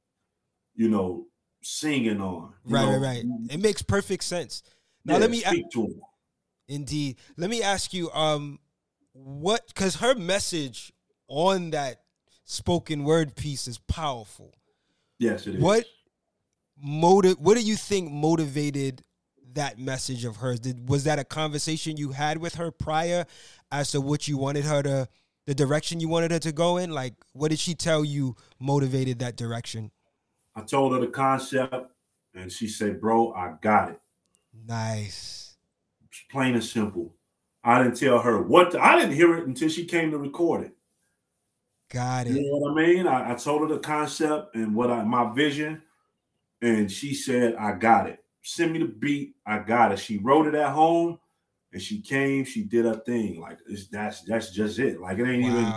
You 0.74 0.88
know, 0.88 1.26
singing 1.62 2.20
on. 2.20 2.52
Right, 2.64 2.84
know? 2.84 2.92
right, 2.92 3.00
right. 3.00 3.24
It 3.50 3.60
makes 3.60 3.82
perfect 3.82 4.24
sense. 4.24 4.62
Now 5.04 5.14
yeah, 5.14 5.20
let 5.20 5.30
me 5.30 5.38
speak 5.40 5.70
to 5.72 5.82
him. 5.82 6.00
Indeed. 6.68 7.16
Let 7.36 7.48
me 7.48 7.62
ask 7.62 7.94
you, 7.94 8.10
um, 8.10 8.58
what 9.12 9.66
because 9.68 9.96
her 9.96 10.14
message 10.14 10.92
on 11.28 11.70
that 11.70 12.02
spoken 12.44 13.04
word 13.04 13.34
piece 13.36 13.66
is 13.66 13.78
powerful. 13.78 14.54
Yes, 15.18 15.46
it 15.46 15.56
is. 15.56 15.60
What 15.62 15.86
motive 16.80 17.38
what 17.38 17.56
do 17.56 17.62
you 17.62 17.76
think 17.76 18.10
motivated 18.10 19.02
that 19.54 19.78
message 19.78 20.24
of 20.24 20.36
hers? 20.36 20.60
Did 20.60 20.88
was 20.88 21.04
that 21.04 21.18
a 21.18 21.24
conversation 21.24 21.96
you 21.96 22.12
had 22.12 22.38
with 22.38 22.56
her 22.56 22.70
prior 22.70 23.26
as 23.72 23.90
to 23.92 24.00
what 24.00 24.28
you 24.28 24.36
wanted 24.36 24.64
her 24.64 24.82
to 24.82 25.08
the 25.46 25.54
direction 25.54 26.00
you 26.00 26.08
wanted 26.08 26.30
her 26.30 26.38
to 26.40 26.52
go 26.52 26.76
in? 26.76 26.90
Like 26.90 27.14
what 27.32 27.50
did 27.50 27.58
she 27.58 27.74
tell 27.74 28.04
you 28.04 28.36
motivated 28.58 29.18
that 29.20 29.36
direction? 29.36 29.90
I 30.54 30.62
told 30.62 30.94
her 30.94 31.00
the 31.00 31.08
concept, 31.08 31.92
and 32.34 32.50
she 32.50 32.66
said, 32.66 33.00
"Bro, 33.00 33.34
I 33.34 33.54
got 33.60 33.90
it." 33.90 34.00
Nice. 34.66 35.56
It's 36.08 36.22
plain 36.30 36.54
and 36.54 36.64
simple. 36.64 37.14
I 37.62 37.82
didn't 37.82 37.98
tell 37.98 38.20
her 38.20 38.40
what. 38.40 38.70
To, 38.70 38.82
I 38.82 38.98
didn't 38.98 39.14
hear 39.14 39.36
it 39.36 39.46
until 39.46 39.68
she 39.68 39.84
came 39.84 40.10
to 40.12 40.18
record 40.18 40.64
it. 40.64 40.76
Got 41.90 42.26
it. 42.26 42.32
You 42.32 42.50
know 42.50 42.56
what 42.56 42.72
I 42.72 42.86
mean? 42.86 43.06
I, 43.06 43.32
I 43.32 43.34
told 43.34 43.62
her 43.62 43.74
the 43.74 43.80
concept 43.80 44.54
and 44.54 44.74
what 44.74 44.90
I 44.90 45.04
my 45.04 45.32
vision, 45.34 45.82
and 46.62 46.90
she 46.90 47.14
said, 47.14 47.54
"I 47.56 47.72
got 47.72 48.08
it." 48.08 48.22
Send 48.42 48.72
me 48.72 48.78
the 48.78 48.86
beat. 48.86 49.34
I 49.44 49.58
got 49.58 49.92
it. 49.92 49.98
She 49.98 50.18
wrote 50.18 50.46
it 50.46 50.54
at 50.54 50.70
home, 50.72 51.18
and 51.72 51.82
she 51.82 52.00
came. 52.00 52.44
She 52.44 52.62
did 52.64 52.84
her 52.84 52.96
thing. 52.96 53.40
Like 53.40 53.58
that's 53.90 54.22
that's 54.22 54.50
just 54.50 54.78
it. 54.78 55.00
Like 55.00 55.18
it 55.18 55.26
ain't 55.26 55.42
wow. 55.42 55.60
even. 55.60 55.74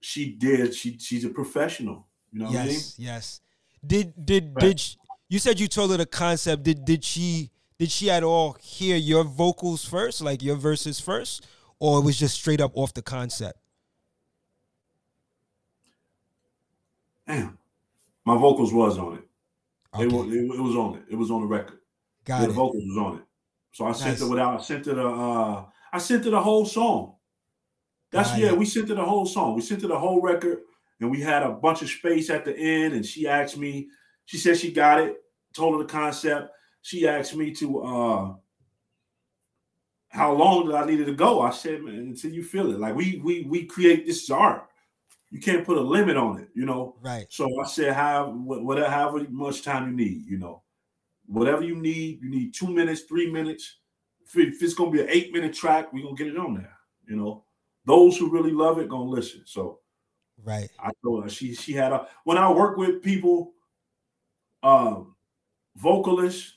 She 0.00 0.32
did. 0.32 0.74
She 0.74 0.98
she's 0.98 1.24
a 1.24 1.30
professional. 1.30 2.06
You 2.32 2.40
know 2.40 2.50
yes, 2.50 2.64
I 2.64 2.66
mean? 2.66 2.80
Yes. 3.08 3.40
Did 3.86 4.26
did 4.26 4.52
right. 4.54 4.60
did 4.60 4.80
she, 4.80 4.96
you 5.28 5.38
said 5.38 5.60
you 5.60 5.68
told 5.68 5.90
her 5.90 5.96
the 5.96 6.06
concept? 6.06 6.62
Did 6.62 6.84
did 6.84 7.04
she 7.04 7.50
did 7.78 7.90
she 7.90 8.10
at 8.10 8.22
all 8.22 8.56
hear 8.60 8.96
your 8.96 9.24
vocals 9.24 9.84
first, 9.84 10.20
like 10.20 10.42
your 10.42 10.56
verses 10.56 11.00
first, 11.00 11.46
or 11.78 11.98
it 11.98 12.04
was 12.04 12.18
just 12.18 12.34
straight 12.34 12.60
up 12.60 12.72
off 12.74 12.94
the 12.94 13.02
concept? 13.02 13.60
damn, 17.30 17.58
my 18.24 18.36
vocals 18.36 18.72
was 18.72 18.98
on 18.98 19.18
it. 19.18 19.24
Okay. 19.94 20.04
It, 20.04 20.12
was, 20.12 20.34
it, 20.34 20.60
was 20.60 20.76
on 20.76 20.96
it. 20.96 21.02
It 21.10 21.16
was 21.16 21.30
on 21.30 21.40
the 21.40 21.46
record. 21.46 21.78
Got 22.24 22.42
the 22.42 22.50
it. 22.50 22.52
vocals 22.52 22.84
was 22.86 22.98
on 22.98 23.18
it. 23.18 23.24
So 23.72 23.84
I 23.84 23.88
nice. 23.88 24.00
sent 24.00 24.20
it 24.20 24.28
without. 24.28 24.60
I 24.60 24.62
sent 24.62 24.86
it 24.86 24.98
a. 24.98 25.08
Uh, 25.08 25.64
I 25.92 25.98
sent 25.98 26.26
it 26.26 26.32
a 26.32 26.40
whole 26.40 26.66
song. 26.66 27.16
That's 28.12 28.30
Got 28.30 28.38
yeah. 28.38 28.48
It. 28.48 28.58
We 28.58 28.66
sent 28.66 28.90
it 28.90 28.98
a 28.98 29.04
whole 29.04 29.26
song. 29.26 29.54
We 29.54 29.62
sent 29.62 29.82
it 29.82 29.90
a 29.90 29.98
whole 29.98 30.20
record, 30.20 30.58
and 31.00 31.10
we 31.10 31.20
had 31.20 31.42
a 31.42 31.50
bunch 31.50 31.82
of 31.82 31.90
space 31.90 32.30
at 32.30 32.44
the 32.44 32.56
end. 32.56 32.94
And 32.94 33.04
she 33.04 33.26
asked 33.26 33.56
me. 33.56 33.88
She 34.26 34.38
said 34.38 34.58
she 34.58 34.72
got 34.72 35.00
it. 35.00 35.16
Told 35.54 35.74
her 35.74 35.82
the 35.82 35.92
concept. 35.92 36.50
She 36.82 37.08
asked 37.08 37.34
me 37.34 37.52
to. 37.54 37.82
uh 37.82 38.34
how 40.10 40.32
long 40.32 40.66
did 40.66 40.74
I 40.74 40.84
needed 40.86 41.06
to 41.06 41.14
go? 41.14 41.40
I 41.40 41.50
said, 41.50 41.82
man, 41.82 41.94
until 41.94 42.32
you 42.32 42.42
feel 42.42 42.72
it. 42.72 42.80
Like 42.80 42.96
we 42.96 43.20
we 43.24 43.42
we 43.42 43.64
create 43.64 44.06
this 44.06 44.28
art 44.28 44.69
you 45.30 45.40
can't 45.40 45.64
put 45.64 45.78
a 45.78 45.80
limit 45.80 46.16
on 46.16 46.40
it, 46.40 46.48
you 46.54 46.66
know. 46.66 46.96
Right. 47.00 47.26
So 47.30 47.48
I 47.60 47.66
said, 47.66 47.94
have 47.94 48.30
whatever, 48.32 48.90
however 48.90 49.26
much 49.30 49.62
time 49.62 49.88
you 49.90 49.96
need, 49.96 50.26
you 50.26 50.38
know, 50.38 50.62
whatever 51.26 51.62
you 51.62 51.76
need. 51.76 52.20
You 52.20 52.28
need 52.28 52.52
two 52.52 52.68
minutes, 52.68 53.02
three 53.02 53.30
minutes. 53.30 53.76
If 54.34 54.62
it's 54.62 54.74
gonna 54.74 54.90
be 54.90 55.00
an 55.00 55.08
eight 55.08 55.32
minute 55.32 55.54
track, 55.54 55.92
we're 55.92 56.02
gonna 56.02 56.16
get 56.16 56.26
it 56.26 56.36
on 56.36 56.54
there. 56.54 56.76
You 57.08 57.16
know, 57.16 57.44
those 57.84 58.16
who 58.16 58.30
really 58.30 58.50
love 58.50 58.78
it 58.78 58.88
gonna 58.88 59.04
listen. 59.04 59.42
So, 59.46 59.80
right. 60.42 60.68
I 60.78 60.90
told 61.02 61.24
her 61.24 61.30
she 61.30 61.54
she 61.54 61.72
had 61.72 61.92
a 61.92 62.08
when 62.24 62.38
I 62.38 62.50
work 62.50 62.76
with 62.76 63.02
people, 63.02 63.52
um, 64.62 65.14
vocalists. 65.76 66.54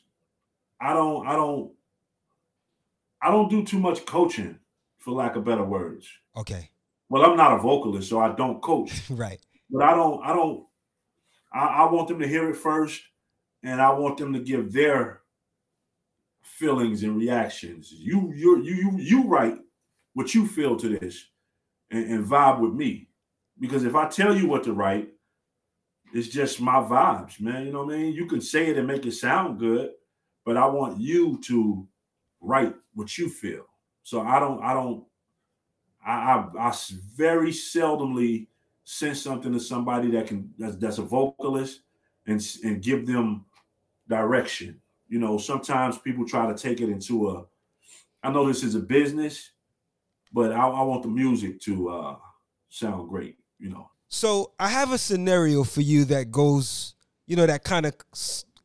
I 0.81 0.93
don't 0.93 1.27
I 1.27 1.35
don't 1.35 1.71
I 3.21 3.31
don't 3.31 3.49
do 3.49 3.63
too 3.63 3.79
much 3.79 4.05
coaching, 4.05 4.59
for 4.97 5.11
lack 5.11 5.35
of 5.35 5.45
better 5.45 5.63
words. 5.63 6.07
Okay 6.35 6.71
well, 7.13 7.29
I'm 7.29 7.37
not 7.37 7.53
a 7.53 7.59
vocalist, 7.59 8.09
so 8.09 8.19
I 8.19 8.33
don't 8.33 8.59
coach. 8.59 9.03
right. 9.11 9.39
But 9.69 9.83
I 9.83 9.93
don't, 9.93 10.25
I 10.25 10.33
don't, 10.33 10.65
I, 11.53 11.59
I 11.59 11.91
want 11.91 12.07
them 12.07 12.17
to 12.17 12.27
hear 12.27 12.49
it 12.49 12.55
first, 12.55 13.03
and 13.61 13.79
I 13.79 13.91
want 13.91 14.17
them 14.17 14.33
to 14.33 14.39
give 14.39 14.73
their 14.73 15.21
feelings 16.41 17.03
and 17.03 17.15
reactions. 17.15 17.91
You, 17.91 18.33
you, 18.35 18.63
you, 18.63 18.97
you 18.97 19.27
write 19.27 19.59
what 20.15 20.33
you 20.33 20.47
feel 20.47 20.75
to 20.75 20.89
this, 20.89 21.23
and, 21.91 22.03
and 22.09 22.25
vibe 22.25 22.59
with 22.59 22.73
me, 22.73 23.09
because 23.59 23.83
if 23.83 23.93
I 23.93 24.09
tell 24.09 24.35
you 24.35 24.47
what 24.47 24.63
to 24.63 24.73
write, 24.73 25.09
it's 26.15 26.29
just 26.29 26.61
my 26.61 26.77
vibes, 26.77 27.39
man. 27.39 27.67
You 27.67 27.73
know 27.73 27.83
what 27.83 27.93
I 27.93 27.97
mean? 27.99 28.13
You 28.13 28.25
can 28.25 28.41
say 28.41 28.71
it 28.71 28.77
and 28.79 28.87
make 28.87 29.05
it 29.05 29.11
sound 29.11 29.59
good, 29.59 29.91
but 30.47 30.57
I 30.57 30.65
want 30.65 30.99
you 30.99 31.39
to 31.45 31.87
write 32.41 32.73
what 32.95 33.15
you 33.19 33.29
feel. 33.29 33.65
So 34.01 34.21
I 34.21 34.39
don't, 34.39 34.63
I 34.63 34.73
don't 34.73 35.05
I, 36.05 36.11
I, 36.11 36.67
I 36.69 36.75
very 37.15 37.51
seldomly 37.51 38.47
send 38.83 39.17
something 39.17 39.53
to 39.53 39.59
somebody 39.59 40.11
that 40.11 40.27
can 40.27 40.53
that's, 40.57 40.75
that's 40.75 40.97
a 40.97 41.03
vocalist 41.03 41.81
and 42.27 42.45
and 42.63 42.81
give 42.81 43.07
them 43.07 43.45
direction. 44.07 44.81
You 45.07 45.19
know, 45.19 45.37
sometimes 45.37 45.97
people 45.97 46.25
try 46.25 46.51
to 46.51 46.57
take 46.57 46.81
it 46.81 46.89
into 46.89 47.29
a. 47.29 47.45
I 48.23 48.31
know 48.31 48.47
this 48.47 48.63
is 48.63 48.75
a 48.75 48.79
business, 48.79 49.51
but 50.31 50.51
I, 50.51 50.67
I 50.67 50.81
want 50.83 51.03
the 51.03 51.09
music 51.09 51.59
to 51.61 51.89
uh, 51.89 52.15
sound 52.69 53.09
great. 53.09 53.37
You 53.59 53.69
know. 53.69 53.89
So 54.09 54.51
I 54.59 54.69
have 54.69 54.91
a 54.91 54.97
scenario 54.97 55.63
for 55.63 55.81
you 55.81 56.05
that 56.05 56.31
goes, 56.31 56.95
you 57.25 57.35
know, 57.35 57.47
that 57.47 57.63
kind 57.63 57.85
of 57.85 57.95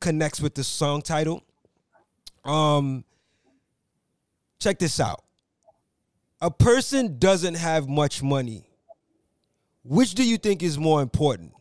connects 0.01 0.41
with 0.41 0.55
the 0.55 0.65
song 0.65 1.01
title. 1.01 1.43
Um, 2.45 3.05
check 4.59 4.79
this 4.79 5.01
out 5.01 5.23
a 6.41 6.51
person 6.51 7.19
doesn't 7.19 7.55
have 7.55 7.89
much 7.89 8.23
money, 8.23 8.65
which 9.83 10.15
do 10.15 10.23
you 10.25 10.39
think 10.39 10.63
is 10.63 10.79
more 10.79 11.03
important? 11.03 11.53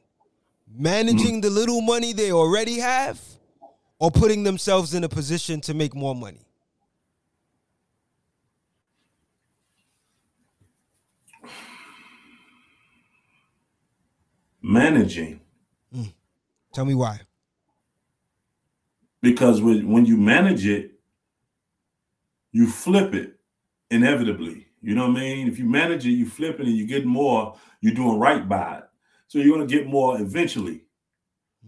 Managing 0.70 1.42
the 1.42 1.50
little 1.50 1.82
money 1.82 2.14
they 2.14 2.32
already 2.32 2.80
have 2.80 3.20
or 4.00 4.12
putting 4.12 4.44
themselves 4.44 4.94
in 4.94 5.04
a 5.04 5.10
position 5.10 5.62
to 5.62 5.74
make 5.74 5.96
more 5.96 6.14
money? 6.14 6.46
Managing. 14.62 15.40
Mm. 15.96 16.14
Tell 16.74 16.86
me 16.86 16.94
why. 16.94 17.22
Because 19.22 19.62
when 19.62 20.06
you 20.06 20.18
manage 20.18 20.68
it, 20.68 20.92
you 22.52 22.68
flip 22.68 23.14
it 23.16 23.40
inevitably. 23.90 24.67
You 24.88 24.96
know 24.96 25.10
what 25.10 25.18
I 25.18 25.20
mean? 25.20 25.50
If 25.50 25.60
you 25.60 25.66
manage 25.66 26.06
it, 26.06 26.12
you 26.12 26.26
flip 26.26 26.62
it 26.62 26.66
and 26.66 26.78
you 26.78 26.88
get 26.88 27.06
more, 27.06 27.58
you're 27.82 27.94
doing 27.94 28.18
right 28.20 28.48
by 28.48 28.78
it. 28.78 28.84
So 29.28 29.38
you're 29.38 29.54
gonna 29.54 29.68
get 29.68 29.86
more 29.86 30.18
eventually. 30.18 30.86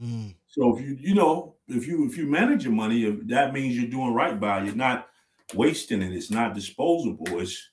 Mm. 0.02 0.36
So 0.48 0.78
if 0.78 0.82
you 0.82 0.96
you 0.98 1.16
know 1.16 1.56
if 1.68 1.86
you 1.86 2.06
if 2.06 2.16
you 2.16 2.28
manage 2.28 2.64
your 2.64 2.72
money, 2.72 3.04
that 3.26 3.52
means 3.52 3.76
you're 3.76 3.90
doing 3.90 4.14
right 4.14 4.40
by 4.40 4.62
it. 4.62 4.68
You're 4.68 4.76
not 4.76 5.10
wasting 5.54 6.02
it. 6.02 6.14
It's 6.14 6.32
not 6.32 6.56
disposable. 6.56 7.42
It's 7.42 7.72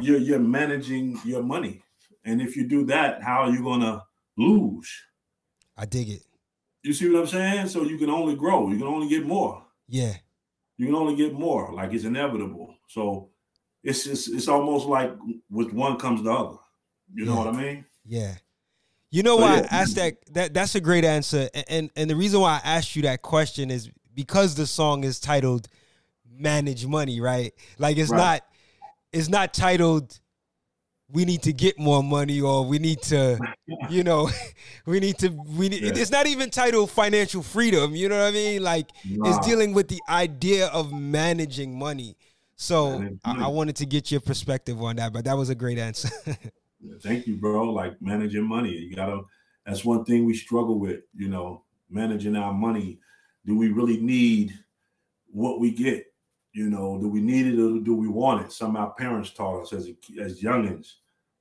you're 0.00 0.18
you're 0.18 0.40
managing 0.40 1.20
your 1.24 1.44
money. 1.44 1.84
And 2.24 2.42
if 2.42 2.56
you 2.56 2.66
do 2.66 2.84
that, 2.86 3.22
how 3.22 3.42
are 3.42 3.50
you 3.52 3.62
gonna 3.62 4.02
lose? 4.36 4.90
I 5.76 5.86
dig 5.86 6.08
it. 6.08 6.22
You 6.82 6.92
see 6.94 7.08
what 7.08 7.20
I'm 7.20 7.26
saying? 7.28 7.68
So 7.68 7.84
you 7.84 7.96
can 7.96 8.10
only 8.10 8.34
grow. 8.34 8.68
You 8.70 8.78
can 8.78 8.88
only 8.88 9.08
get 9.08 9.24
more. 9.24 9.64
Yeah. 9.86 10.14
You 10.78 10.86
can 10.86 10.96
only 10.96 11.14
get 11.14 11.32
more. 11.32 11.72
Like 11.72 11.92
it's 11.92 12.02
inevitable. 12.02 12.74
So 12.88 13.30
it's 13.82 14.04
just 14.04 14.32
it's 14.32 14.48
almost 14.48 14.86
like 14.86 15.12
with 15.50 15.72
one 15.72 15.98
comes 15.98 16.22
the 16.22 16.32
other. 16.32 16.56
You 17.14 17.24
know 17.24 17.36
what 17.36 17.48
I 17.48 17.52
mean? 17.52 17.84
Yeah. 18.04 18.34
You 19.10 19.22
know 19.22 19.36
so, 19.36 19.42
why 19.42 19.56
yeah. 19.56 19.68
I 19.70 19.76
asked 19.76 19.96
that 19.96 20.34
that 20.34 20.54
that's 20.54 20.74
a 20.74 20.80
great 20.80 21.04
answer. 21.04 21.48
And, 21.54 21.64
and 21.68 21.90
and 21.96 22.10
the 22.10 22.16
reason 22.16 22.40
why 22.40 22.60
I 22.62 22.76
asked 22.76 22.96
you 22.96 23.02
that 23.02 23.22
question 23.22 23.70
is 23.70 23.90
because 24.14 24.54
the 24.54 24.66
song 24.66 25.04
is 25.04 25.20
titled 25.20 25.68
Manage 26.30 26.86
Money, 26.86 27.20
right? 27.20 27.52
Like 27.78 27.96
it's 27.96 28.10
right. 28.10 28.18
not 28.18 28.42
it's 29.12 29.28
not 29.28 29.54
titled 29.54 30.18
we 31.10 31.24
need 31.24 31.42
to 31.42 31.52
get 31.52 31.78
more 31.78 32.02
money 32.02 32.40
or 32.40 32.64
we 32.64 32.78
need 32.78 33.00
to 33.00 33.38
you 33.90 34.04
know 34.04 34.28
we 34.86 35.00
need 35.00 35.18
to 35.18 35.28
we 35.28 35.68
need, 35.68 35.82
yeah. 35.82 35.92
it's 35.94 36.10
not 36.10 36.26
even 36.26 36.50
titled 36.50 36.90
financial 36.90 37.42
freedom 37.42 37.94
you 37.94 38.08
know 38.08 38.18
what 38.18 38.28
i 38.28 38.30
mean 38.30 38.62
like 38.62 38.88
nah. 39.06 39.28
it's 39.28 39.46
dealing 39.46 39.72
with 39.72 39.88
the 39.88 40.00
idea 40.08 40.66
of 40.66 40.92
managing 40.92 41.78
money 41.78 42.16
so 42.60 43.08
I, 43.24 43.44
I, 43.44 43.46
wanted 43.46 43.76
to 43.76 43.86
get 43.86 44.10
your 44.10 44.20
perspective 44.20 44.82
on 44.82 44.96
that, 44.96 45.12
but 45.12 45.24
that 45.26 45.36
was 45.36 45.48
a 45.48 45.54
great 45.54 45.78
answer. 45.78 46.08
Thank 47.02 47.28
you, 47.28 47.36
bro. 47.36 47.70
Like 47.70 48.02
managing 48.02 48.42
money, 48.42 48.72
you 48.72 48.96
gotta. 48.96 49.22
That's 49.64 49.84
one 49.84 50.04
thing 50.04 50.24
we 50.24 50.34
struggle 50.34 50.80
with. 50.80 51.02
You 51.16 51.28
know, 51.28 51.62
managing 51.88 52.34
our 52.34 52.52
money. 52.52 52.98
Do 53.46 53.56
we 53.56 53.68
really 53.68 53.98
need 53.98 54.58
what 55.30 55.60
we 55.60 55.70
get? 55.70 56.06
You 56.52 56.68
know, 56.68 56.98
do 57.00 57.08
we 57.08 57.20
need 57.20 57.46
it 57.46 57.60
or 57.60 57.78
do 57.78 57.94
we 57.94 58.08
want 58.08 58.44
it? 58.44 58.52
Some 58.52 58.74
of 58.74 58.82
our 58.82 58.92
parents 58.94 59.30
taught 59.30 59.62
us 59.62 59.72
as 59.72 59.90
as 60.20 60.42
youngins. 60.42 60.94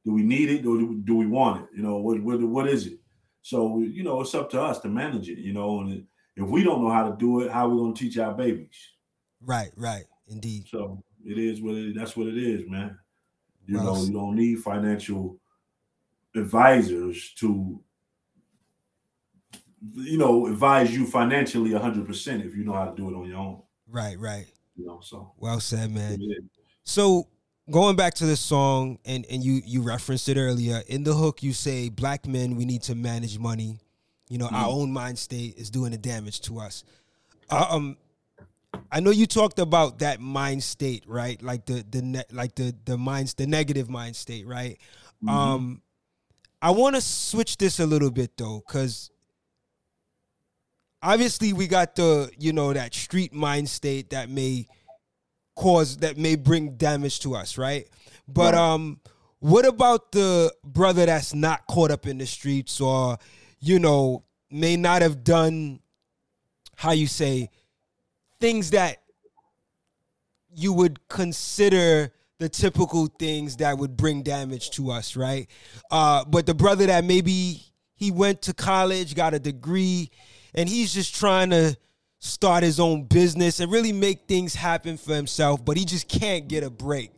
Do 0.06 0.14
we 0.14 0.22
need 0.22 0.52
it 0.52 0.68
or 0.68 0.78
do 0.78 1.16
we 1.16 1.26
want 1.26 1.64
it? 1.64 1.70
You 1.76 1.82
know, 1.82 1.98
what 1.98 2.22
what 2.22 2.40
what 2.42 2.68
is 2.68 2.86
it? 2.86 3.00
So 3.42 3.80
you 3.80 4.04
know, 4.04 4.22
it's 4.22 4.36
up 4.36 4.52
to 4.52 4.62
us 4.62 4.82
to 4.82 4.88
manage 4.88 5.30
it. 5.30 5.40
You 5.40 5.54
know, 5.54 5.80
and 5.80 6.06
if 6.36 6.48
we 6.48 6.64
don't 6.64 6.84
know 6.84 6.92
how 6.92 7.10
to 7.10 7.18
do 7.18 7.42
it, 7.42 7.52
how 7.52 7.66
are 7.66 7.70
we 7.70 7.78
going 7.78 7.96
to 7.96 8.04
teach 8.04 8.20
our 8.20 8.36
babies? 8.36 8.78
Right, 9.42 9.72
right, 9.76 10.06
indeed. 10.28 10.68
So 10.68 11.04
it 11.26 11.38
is 11.38 11.62
what 11.62 11.76
it. 11.76 11.96
That's 11.96 12.16
what 12.16 12.28
it 12.28 12.38
is, 12.38 12.70
man. 12.70 12.98
You 13.66 13.76
know, 13.76 14.02
you 14.02 14.14
don't 14.14 14.36
need 14.36 14.60
financial 14.60 15.40
advisors 16.36 17.34
to, 17.40 17.82
you 19.96 20.18
know, 20.18 20.48
advise 20.48 20.96
you 20.96 21.06
financially 21.06 21.74
hundred 21.74 22.06
percent 22.08 22.46
if 22.46 22.56
you 22.56 22.64
know 22.64 22.74
how 22.74 22.86
to 22.86 22.96
do 22.96 23.10
it 23.10 23.16
on 23.16 23.28
your 23.28 23.38
own. 23.38 23.62
Right, 23.90 24.18
right. 24.18 24.48
You 24.76 24.86
know, 24.86 25.00
so 25.02 25.34
well 25.38 25.60
said, 25.60 25.92
man. 25.92 26.20
So 26.84 27.28
going 27.70 27.96
back 27.96 28.14
to 28.16 28.26
this 28.26 28.40
song, 28.40 29.00
and 29.06 29.26
and 29.30 29.44
you 29.44 29.62
you 29.66 29.82
referenced 29.82 30.30
it 30.30 30.38
earlier 30.38 30.82
in 30.88 31.04
the 31.04 31.14
hook. 31.14 31.44
You 31.44 31.54
say, 31.54 31.90
"Black 31.90 32.26
men, 32.26 32.56
we 32.56 32.66
need 32.66 32.84
to 32.84 32.96
manage 32.96 33.38
money." 33.38 33.80
You 34.30 34.38
know, 34.38 34.48
mm-hmm. 34.48 34.56
our 34.56 34.70
own 34.70 34.92
mind 34.92 35.18
state 35.20 35.58
is 35.58 35.70
doing 35.70 35.92
the 35.92 35.98
damage 35.98 36.42
to 36.42 36.60
us. 36.60 36.84
Uh, 37.50 37.66
um, 37.70 37.98
I 38.92 39.00
know 39.00 39.12
you 39.12 39.26
talked 39.26 39.60
about 39.60 40.00
that 40.00 40.20
mind 40.20 40.64
state, 40.64 41.04
right? 41.08 41.42
Like 41.42 41.66
the 41.66 41.86
the 41.90 42.02
ne- 42.02 42.24
like 42.32 42.56
the 42.56 42.76
the 42.86 42.98
minds 42.98 43.34
the 43.34 43.48
negative 43.48 43.90
mind 43.90 44.16
state, 44.16 44.48
right? 44.48 44.78
Mm-hmm. 45.24 45.30
Um 45.30 45.82
I 46.62 46.72
want 46.72 46.96
to 46.96 47.02
switch 47.02 47.58
this 47.58 47.80
a 47.80 47.86
little 47.86 48.12
bit 48.12 48.38
though 48.38 48.62
cuz 48.68 49.12
obviously 51.02 51.54
we 51.54 51.68
got 51.68 51.96
the, 51.96 52.32
you 52.40 52.54
know, 52.54 52.74
that 52.74 52.94
street 52.94 53.34
mind 53.34 53.70
state 53.70 54.10
that 54.10 54.30
may 54.30 54.66
cause 55.56 55.98
that 55.98 56.18
may 56.18 56.36
bring 56.36 56.76
damage 56.78 57.20
to 57.22 57.36
us, 57.36 57.58
right? 57.58 57.88
But 58.28 58.54
right. 58.54 58.74
um 58.74 59.00
what 59.40 59.66
about 59.66 60.12
the 60.12 60.52
brother 60.64 61.06
that's 61.06 61.34
not 61.34 61.68
caught 61.68 61.92
up 61.92 62.08
in 62.08 62.18
the 62.18 62.26
streets 62.26 62.82
or 62.82 63.18
you 63.60 63.80
know, 63.80 64.24
may 64.52 64.78
not 64.78 65.02
have 65.02 65.24
done 65.24 65.80
how 66.76 66.92
you 66.92 67.08
say 67.08 67.50
things 68.40 68.72
that 68.72 68.98
you 70.54 70.74
would 70.74 71.08
consider 71.08 72.12
the 72.40 72.50
typical 72.50 73.08
things 73.20 73.58
that 73.58 73.78
would 73.78 73.98
bring 73.98 74.22
damage 74.22 74.70
to 74.72 74.92
us, 74.92 75.16
right? 75.16 75.48
Uh, 75.90 76.24
but 76.26 76.46
the 76.46 76.54
brother 76.54 76.86
that 76.86 77.04
maybe 77.04 77.62
he 77.96 78.12
went 78.12 78.44
to 78.44 78.54
college, 78.54 79.16
got 79.16 79.34
a 79.34 79.40
degree, 79.40 80.12
and 80.54 80.70
he's 80.70 80.94
just 80.94 81.16
trying 81.16 81.50
to 81.50 81.76
start 82.20 82.64
his 82.64 82.80
own 82.80 83.04
business 83.04 83.60
and 83.60 83.72
really 83.72 83.92
make 83.92 84.28
things 84.28 84.56
happen 84.56 84.98
for 84.98 85.14
himself, 85.14 85.64
but 85.64 85.78
he 85.78 85.86
just 85.86 86.08
can't 86.08 86.48
get 86.48 86.64
a 86.64 86.70
break. 86.70 87.12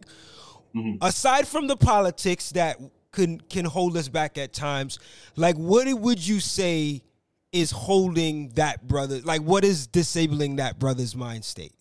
Mm-hmm. 0.75 0.97
Aside 1.01 1.47
from 1.47 1.67
the 1.67 1.77
politics 1.77 2.51
that 2.51 2.79
can 3.11 3.39
can 3.41 3.65
hold 3.65 3.97
us 3.97 4.07
back 4.07 4.37
at 4.37 4.53
times, 4.53 4.99
like 5.35 5.55
what 5.55 5.91
would 5.99 6.25
you 6.25 6.39
say 6.39 7.01
is 7.51 7.71
holding 7.71 8.49
that 8.49 8.87
brother? 8.87 9.21
Like 9.23 9.41
what 9.41 9.63
is 9.63 9.87
disabling 9.87 10.57
that 10.57 10.79
brother's 10.79 11.15
mind 11.15 11.45
state? 11.45 11.73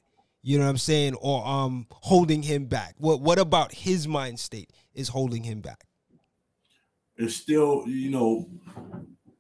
You 0.43 0.59
know 0.59 0.65
what 0.65 0.71
I'm 0.71 0.79
saying? 0.79 1.15
Or 1.15 1.47
um 1.47 1.87
holding 1.91 2.43
him 2.43 2.67
back. 2.67 2.95
What 2.99 3.21
what 3.21 3.39
about 3.39 3.73
his 3.73 4.09
mind 4.09 4.41
state 4.41 4.71
is 4.95 5.09
holding 5.09 5.43
him 5.43 5.61
back? 5.61 5.85
It's 7.17 7.35
still, 7.35 7.85
you 7.87 8.11
know, 8.11 8.49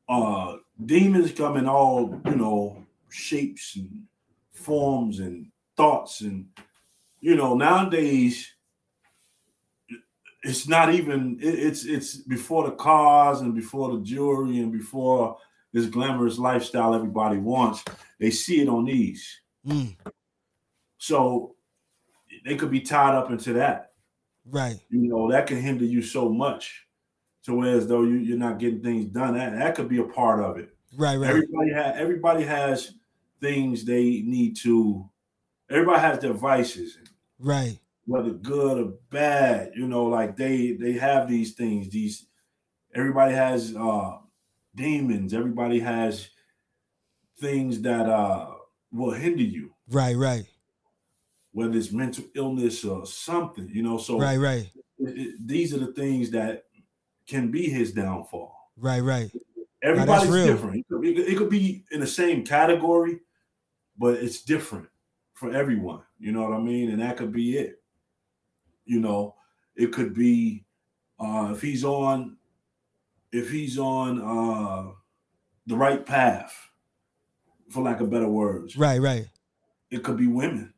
uh 0.08 0.56
demons 0.84 1.32
come 1.32 1.56
in 1.56 1.68
all, 1.68 2.20
you 2.24 2.36
know, 2.36 2.86
shapes 3.08 3.76
and 3.76 4.04
forms 4.52 5.20
and 5.20 5.46
thoughts 5.76 6.20
and 6.20 6.46
you 7.20 7.36
know 7.36 7.54
nowadays 7.54 8.52
it's 10.42 10.68
not 10.68 10.92
even 10.92 11.38
it's 11.40 11.84
it's 11.84 12.16
before 12.16 12.64
the 12.68 12.74
cars 12.74 13.40
and 13.40 13.54
before 13.54 13.96
the 13.96 14.02
jewelry 14.02 14.58
and 14.58 14.72
before 14.72 15.36
this 15.72 15.86
glamorous 15.86 16.38
lifestyle 16.38 16.94
everybody 16.94 17.38
wants 17.38 17.84
they 18.18 18.30
see 18.30 18.60
it 18.60 18.68
on 18.68 18.84
these 18.84 19.40
mm. 19.66 19.94
so 20.98 21.54
they 22.44 22.56
could 22.56 22.70
be 22.70 22.80
tied 22.80 23.14
up 23.14 23.30
into 23.30 23.52
that 23.52 23.92
right 24.50 24.80
you 24.90 25.08
know 25.08 25.30
that 25.30 25.46
can 25.46 25.60
hinder 25.60 25.84
you 25.84 26.02
so 26.02 26.28
much 26.28 26.86
to 27.44 27.54
where 27.54 27.76
as 27.76 27.86
though 27.86 28.02
you, 28.02 28.16
you're 28.16 28.38
not 28.38 28.58
getting 28.58 28.82
things 28.82 29.06
done 29.06 29.34
that, 29.34 29.56
that 29.56 29.74
could 29.74 29.88
be 29.88 29.98
a 29.98 30.04
part 30.04 30.42
of 30.42 30.56
it 30.58 30.74
right 30.96 31.16
right 31.16 31.30
everybody 31.30 31.72
has 31.72 31.94
everybody 31.96 32.44
has 32.44 32.94
things 33.40 33.84
they 33.84 34.22
need 34.24 34.56
to. 34.56 35.08
Everybody 35.70 36.00
has 36.00 36.18
their 36.18 36.32
vices, 36.32 36.98
right? 37.38 37.78
Whether 38.06 38.30
good 38.30 38.78
or 38.78 38.92
bad, 39.10 39.72
you 39.76 39.86
know, 39.86 40.04
like 40.04 40.36
they 40.36 40.72
they 40.72 40.92
have 40.92 41.28
these 41.28 41.52
things. 41.52 41.90
These 41.90 42.26
everybody 42.94 43.34
has 43.34 43.74
uh 43.76 44.18
demons. 44.78 45.34
Everybody 45.34 45.80
has 45.80 46.30
things 47.38 47.82
that 47.82 48.08
uh 48.08 48.54
will 48.92 49.12
hinder 49.12 49.42
you. 49.42 49.72
Right, 49.90 50.16
right. 50.16 50.44
Whether 51.52 51.76
it's 51.76 51.92
mental 51.92 52.24
illness 52.34 52.84
or 52.84 53.04
something, 53.06 53.68
you 53.72 53.82
know. 53.82 53.98
So 53.98 54.18
right, 54.18 54.38
right. 54.38 54.70
It, 54.98 55.18
it, 55.18 55.46
these 55.46 55.74
are 55.74 55.78
the 55.78 55.92
things 55.92 56.30
that 56.30 56.64
can 57.26 57.50
be 57.50 57.68
his 57.68 57.92
downfall. 57.92 58.54
Right, 58.76 59.00
right. 59.00 59.30
Everybody's 59.82 60.46
different. 60.46 60.76
It 60.76 60.86
could, 60.88 61.04
it 61.04 61.38
could, 61.38 61.50
be 61.50 61.84
in 61.92 62.00
the 62.00 62.06
same 62.06 62.44
category, 62.44 63.20
but 63.96 64.14
it's 64.14 64.42
different 64.42 64.88
for 65.34 65.52
everyone. 65.52 66.02
You 66.18 66.32
know 66.32 66.42
what 66.42 66.54
I 66.54 66.60
mean? 66.60 66.90
And 66.90 67.00
that 67.00 67.16
could 67.16 67.32
be 67.32 67.58
it. 67.58 67.80
You 68.86 69.00
know, 69.00 69.36
it 69.76 69.92
could 69.92 70.14
be 70.14 70.64
uh, 71.20 71.50
if 71.52 71.62
he's 71.62 71.84
on 71.84 72.37
if 73.32 73.50
he's 73.50 73.78
on 73.78 74.20
uh, 74.20 74.92
the 75.66 75.76
right 75.76 76.04
path, 76.04 76.54
for 77.70 77.82
lack 77.82 78.00
of 78.00 78.10
better 78.10 78.28
words. 78.28 78.76
Right, 78.76 79.00
right. 79.00 79.28
It 79.90 80.02
could 80.02 80.16
be 80.16 80.26
women. 80.26 80.72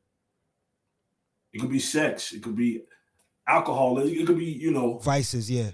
It 1.52 1.60
could 1.60 1.70
be 1.70 1.78
sex. 1.78 2.32
It 2.32 2.42
could 2.42 2.56
be 2.56 2.82
alcohol. 3.46 3.98
It 3.98 4.26
could 4.26 4.38
be, 4.38 4.44
you 4.44 4.70
know, 4.70 4.98
vices. 4.98 5.50
Yeah. 5.50 5.70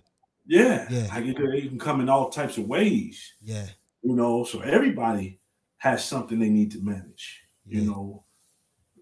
Yeah. 0.46 0.86
Yeah. 0.90 1.06
Like 1.08 1.24
it, 1.24 1.36
it 1.38 1.68
can 1.68 1.78
come 1.78 2.00
in 2.00 2.08
all 2.08 2.30
types 2.30 2.56
of 2.56 2.66
ways. 2.66 3.34
Yeah. 3.42 3.66
You 4.02 4.14
know, 4.14 4.44
so 4.44 4.60
everybody 4.60 5.40
has 5.78 6.04
something 6.04 6.38
they 6.38 6.48
need 6.48 6.70
to 6.72 6.80
manage. 6.80 7.42
You 7.66 7.80
yeah. 7.80 7.86
know, 7.86 8.24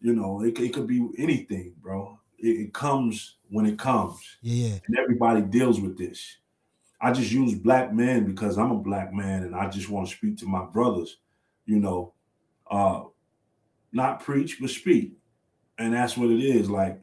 you 0.00 0.14
know, 0.14 0.42
it, 0.42 0.58
it 0.58 0.72
could 0.72 0.86
be 0.86 1.06
anything, 1.18 1.74
bro. 1.80 2.18
It, 2.38 2.48
it, 2.48 2.74
comes 2.74 3.36
when 3.48 3.66
it 3.66 3.78
comes. 3.78 4.20
Yeah, 4.42 4.68
yeah. 4.68 4.78
And 4.86 4.98
everybody 4.98 5.42
deals 5.42 5.80
with 5.80 5.96
this. 5.96 6.38
I 7.04 7.12
just 7.12 7.30
use 7.30 7.54
black 7.54 7.92
men 7.92 8.24
because 8.24 8.56
I'm 8.56 8.70
a 8.70 8.78
black 8.78 9.12
man 9.12 9.42
and 9.42 9.54
I 9.54 9.68
just 9.68 9.90
want 9.90 10.08
to 10.08 10.16
speak 10.16 10.38
to 10.38 10.46
my 10.46 10.64
brothers, 10.64 11.18
you 11.66 11.78
know, 11.78 12.14
uh 12.70 13.02
not 13.92 14.24
preach 14.24 14.58
but 14.58 14.70
speak. 14.70 15.12
And 15.76 15.92
that's 15.92 16.16
what 16.16 16.30
it 16.30 16.40
is. 16.42 16.70
Like 16.70 16.98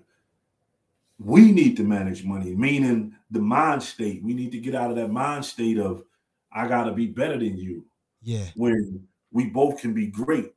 we 1.19 1.51
need 1.51 1.77
to 1.77 1.83
manage 1.83 2.25
money, 2.25 2.55
meaning 2.55 3.13
the 3.29 3.41
mind 3.41 3.83
state. 3.83 4.23
We 4.23 4.33
need 4.33 4.51
to 4.53 4.57
get 4.57 4.73
out 4.73 4.89
of 4.89 4.95
that 4.95 5.11
mind 5.11 5.45
state 5.45 5.77
of 5.77 6.03
I 6.51 6.67
gotta 6.67 6.93
be 6.93 7.05
better 7.05 7.37
than 7.37 7.59
you. 7.59 7.85
Yeah. 8.23 8.47
When 8.55 9.07
we 9.31 9.51
both 9.51 9.81
can 9.81 9.93
be 9.93 10.07
great. 10.07 10.51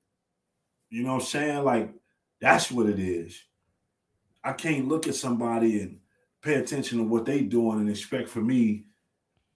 You 0.89 1.03
know 1.03 1.17
what 1.17 1.23
I'm 1.23 1.27
saying? 1.27 1.65
Like 1.65 1.93
that's 2.41 2.73
what 2.73 2.87
it 2.87 2.99
is. 2.99 3.39
I 4.43 4.55
can't 4.55 4.89
look 4.89 5.07
at 5.07 5.17
somebody 5.17 5.83
and 5.83 5.99
pay 6.41 6.55
attention 6.55 6.97
to 6.97 7.05
what 7.05 7.27
they 7.27 7.43
doing 7.43 7.81
and 7.81 7.91
expect 7.91 8.31
for 8.31 8.41
me, 8.41 8.85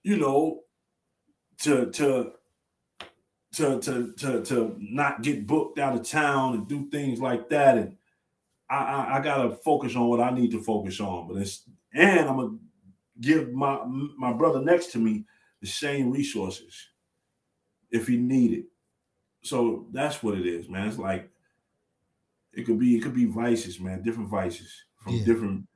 you 0.03 0.17
know, 0.17 0.61
to 1.61 1.91
to 1.91 2.33
to 3.55 3.81
to 3.81 4.13
to 4.13 4.45
to 4.45 4.77
not 4.79 5.23
get 5.23 5.47
booked 5.47 5.79
out 5.79 5.97
of 5.97 6.09
town 6.09 6.55
and 6.55 6.69
do 6.69 6.89
things 6.91 7.21
like 7.21 7.49
that. 7.49 7.79
And 7.79 7.97
I, 8.71 8.77
I, 8.77 9.19
I 9.19 9.21
gotta 9.21 9.57
focus 9.57 9.97
on 9.97 10.09
what 10.09 10.21
I 10.21 10.31
need 10.31 10.51
to 10.53 10.63
focus 10.63 11.01
on. 11.01 11.29
But 11.29 11.39
it's 11.39 11.63
and 11.95 12.29
I'm 12.29 12.37
gonna 12.37 12.59
give 13.21 13.53
my 13.53 13.81
my 13.85 14.33
brother 14.33 14.61
next 14.61 14.93
to 14.93 14.99
me 14.99 15.25
the 15.61 15.67
same 15.67 16.11
resources 16.11 16.89
if 17.91 18.07
he 18.07 18.17
needed. 18.17 18.65
So 19.43 19.87
that's 19.93 20.23
what 20.23 20.37
it 20.37 20.47
is, 20.47 20.69
man. 20.69 20.89
It's 20.89 20.99
like 20.99 21.31
it 22.53 22.67
could 22.67 22.79
be 22.79 22.97
it 22.97 23.03
could 23.03 23.15
be 23.15 23.25
vices, 23.25 23.81
man, 23.81 24.03
different 24.03 24.29
vices 24.29 24.73
from 24.97 25.15
yeah. 25.15 25.25
different 25.25 25.67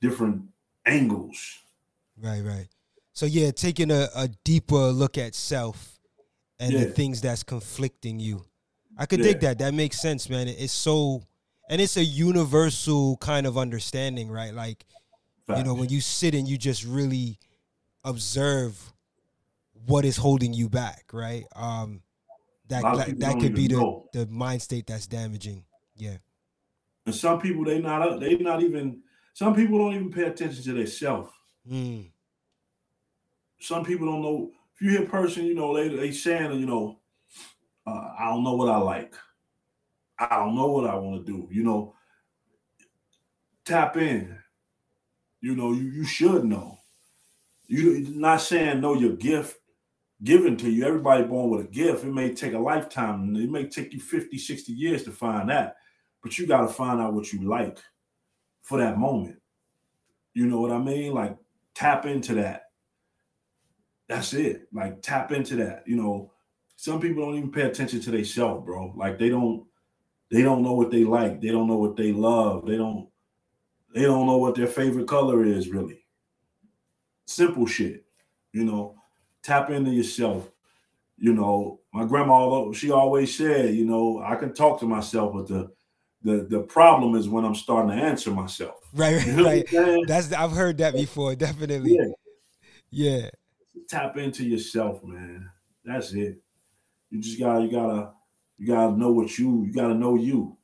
different 0.00 0.42
angles. 0.86 1.58
Right, 2.20 2.42
right. 2.42 2.68
So 3.18 3.26
yeah, 3.26 3.50
taking 3.50 3.90
a, 3.90 4.08
a 4.14 4.28
deeper 4.44 4.92
look 4.92 5.18
at 5.18 5.34
self 5.34 5.98
and 6.60 6.72
yeah. 6.72 6.84
the 6.84 6.90
things 6.90 7.20
that's 7.20 7.42
conflicting 7.42 8.20
you. 8.20 8.44
I 8.96 9.06
could 9.06 9.18
yeah. 9.18 9.24
dig 9.24 9.40
that. 9.40 9.58
That 9.58 9.74
makes 9.74 10.00
sense, 10.00 10.30
man. 10.30 10.46
It's 10.46 10.72
so 10.72 11.24
and 11.68 11.80
it's 11.80 11.96
a 11.96 12.04
universal 12.04 13.16
kind 13.16 13.44
of 13.44 13.58
understanding, 13.58 14.30
right? 14.30 14.54
Like, 14.54 14.84
Fact. 15.48 15.58
you 15.58 15.64
know, 15.64 15.74
when 15.74 15.88
you 15.88 16.00
sit 16.00 16.32
and 16.32 16.46
you 16.46 16.56
just 16.56 16.84
really 16.84 17.40
observe 18.04 18.80
what 19.88 20.04
is 20.04 20.16
holding 20.16 20.54
you 20.54 20.68
back, 20.68 21.06
right? 21.12 21.42
Um, 21.56 22.02
that 22.68 22.82
that, 22.82 23.18
that 23.18 23.40
could 23.40 23.56
be 23.56 23.66
the, 23.66 24.00
the 24.12 24.26
mind 24.28 24.62
state 24.62 24.86
that's 24.86 25.08
damaging. 25.08 25.64
Yeah. 25.96 26.18
And 27.04 27.16
some 27.16 27.40
people 27.40 27.64
they 27.64 27.80
not 27.80 28.20
they 28.20 28.36
not 28.36 28.62
even 28.62 29.00
some 29.34 29.56
people 29.56 29.76
don't 29.78 29.94
even 29.94 30.12
pay 30.12 30.22
attention 30.22 30.62
to 30.62 30.72
themselves. 30.72 31.32
Mm. 31.68 32.10
Some 33.60 33.84
people 33.84 34.06
don't 34.06 34.22
know. 34.22 34.50
If 34.74 34.82
you 34.82 34.90
hear 34.90 35.02
a 35.02 35.06
person, 35.06 35.44
you 35.44 35.54
know, 35.54 35.74
they 35.74 35.88
they 35.88 36.12
saying, 36.12 36.58
you 36.58 36.66
know, 36.66 36.98
uh, 37.86 38.12
I 38.18 38.26
don't 38.26 38.44
know 38.44 38.54
what 38.54 38.68
I 38.68 38.76
like. 38.76 39.14
I 40.18 40.36
don't 40.36 40.56
know 40.56 40.68
what 40.68 40.88
I 40.88 40.94
want 40.96 41.24
to 41.24 41.32
do. 41.32 41.48
You 41.50 41.64
know, 41.64 41.94
tap 43.64 43.96
in. 43.96 44.36
You 45.40 45.54
know, 45.54 45.72
you, 45.72 45.84
you 45.90 46.04
should 46.04 46.44
know. 46.44 46.78
You 47.66 48.06
not 48.14 48.40
saying 48.40 48.80
know 48.80 48.94
your 48.94 49.14
gift 49.14 49.58
given 50.24 50.56
to 50.56 50.70
you. 50.70 50.84
Everybody 50.84 51.24
born 51.24 51.50
with 51.50 51.66
a 51.66 51.68
gift. 51.68 52.04
It 52.04 52.12
may 52.12 52.34
take 52.34 52.54
a 52.54 52.58
lifetime. 52.58 53.36
It 53.36 53.50
may 53.50 53.68
take 53.68 53.92
you 53.92 54.00
50, 54.00 54.36
60 54.38 54.72
years 54.72 55.04
to 55.04 55.12
find 55.12 55.48
that. 55.50 55.76
But 56.22 56.38
you 56.38 56.46
got 56.46 56.62
to 56.62 56.68
find 56.68 57.00
out 57.00 57.14
what 57.14 57.32
you 57.32 57.48
like 57.48 57.78
for 58.62 58.78
that 58.78 58.98
moment. 58.98 59.38
You 60.34 60.46
know 60.46 60.60
what 60.60 60.72
I 60.72 60.78
mean? 60.78 61.14
Like 61.14 61.36
tap 61.74 62.06
into 62.06 62.34
that. 62.34 62.62
That's 64.08 64.32
it. 64.32 64.68
Like 64.72 65.02
tap 65.02 65.32
into 65.32 65.56
that. 65.56 65.84
You 65.86 65.96
know, 65.96 66.32
some 66.76 67.00
people 67.00 67.24
don't 67.24 67.36
even 67.36 67.52
pay 67.52 67.62
attention 67.62 68.00
to 68.00 68.10
themselves, 68.10 68.64
bro. 68.64 68.92
Like 68.96 69.18
they 69.18 69.28
don't 69.28 69.66
they 70.30 70.42
don't 70.42 70.62
know 70.62 70.74
what 70.74 70.90
they 70.90 71.04
like. 71.04 71.40
They 71.40 71.48
don't 71.48 71.66
know 71.66 71.76
what 71.78 71.96
they 71.96 72.12
love. 72.12 72.66
They 72.66 72.76
don't 72.76 73.08
they 73.94 74.02
don't 74.02 74.26
know 74.26 74.38
what 74.38 74.54
their 74.54 74.66
favorite 74.66 75.08
color 75.08 75.44
is 75.44 75.68
really. 75.68 76.04
Simple 77.26 77.66
shit. 77.66 78.04
You 78.52 78.64
know, 78.64 78.96
tap 79.42 79.70
into 79.70 79.90
yourself. 79.90 80.50
You 81.18 81.32
know, 81.32 81.80
my 81.92 82.04
grandma, 82.04 82.70
she 82.72 82.92
always 82.92 83.36
said, 83.36 83.74
you 83.74 83.84
know, 83.84 84.22
I 84.24 84.36
can 84.36 84.54
talk 84.54 84.78
to 84.80 84.86
myself, 84.86 85.34
but 85.34 85.48
the 85.48 85.70
the 86.22 86.46
the 86.48 86.60
problem 86.60 87.14
is 87.14 87.28
when 87.28 87.44
I'm 87.44 87.54
starting 87.54 87.96
to 87.96 88.02
answer 88.02 88.30
myself. 88.30 88.88
Right, 88.92 89.16
right, 89.16 89.26
you 89.26 89.80
know 89.80 89.94
right. 89.94 90.04
That's 90.06 90.32
I've 90.32 90.52
heard 90.52 90.78
that 90.78 90.94
before. 90.94 91.34
Definitely. 91.34 91.96
Yeah. 92.90 93.20
yeah. 93.20 93.30
Tap 93.88 94.16
into 94.16 94.44
yourself, 94.44 95.02
man. 95.04 95.50
That's 95.84 96.12
it. 96.12 96.38
You 97.10 97.20
just 97.20 97.38
gotta, 97.38 97.64
you 97.64 97.70
gotta, 97.70 98.12
you 98.58 98.66
gotta 98.66 98.96
know 98.96 99.12
what 99.12 99.38
you, 99.38 99.64
you 99.64 99.72
gotta 99.72 99.94
know 99.94 100.16
you, 100.16 100.56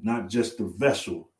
not 0.00 0.28
just 0.28 0.58
the 0.58 0.64
vessel. 0.64 1.30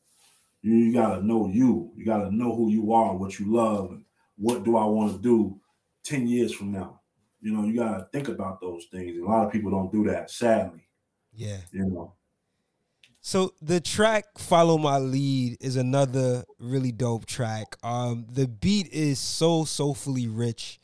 You, 0.63 0.75
you 0.75 0.93
gotta 0.93 1.23
know 1.23 1.49
you. 1.49 1.93
You 1.97 2.05
gotta 2.05 2.35
know 2.35 2.55
who 2.55 2.71
you 2.71 2.93
are, 2.93 3.17
what 3.17 3.39
you 3.39 3.55
love, 3.55 3.91
and 3.91 4.05
what 4.37 4.65
do 4.65 4.77
I 4.77 4.85
want 4.85 5.13
to 5.13 5.23
do 5.23 5.61
10 6.05 6.27
years 6.27 6.53
from 6.53 6.73
now. 6.73 7.01
You 7.41 7.53
know, 7.53 7.65
you 7.65 7.77
gotta 7.77 8.09
think 8.13 8.29
about 8.29 8.61
those 8.61 8.87
things. 8.91 9.19
A 9.19 9.25
lot 9.25 9.47
of 9.47 9.53
people 9.53 9.71
don't 9.71 9.93
do 9.93 10.05
that, 10.11 10.31
sadly. 10.31 10.87
Yeah. 11.33 11.59
You 11.73 11.87
know. 11.87 12.15
So 13.23 13.53
the 13.61 13.81
track 13.81 14.39
"Follow 14.39 14.79
My 14.79 14.99
Lead" 14.99 15.59
is 15.61 15.77
another 15.77 16.45
really 16.59 16.93
dope 16.93 17.27
track. 17.27 17.77
Um, 17.83 18.27
the 18.31 18.49
beat 18.49 18.89
is 18.93 19.19
so 19.19 19.65
soulfully 19.65 20.27
rich. 20.27 20.80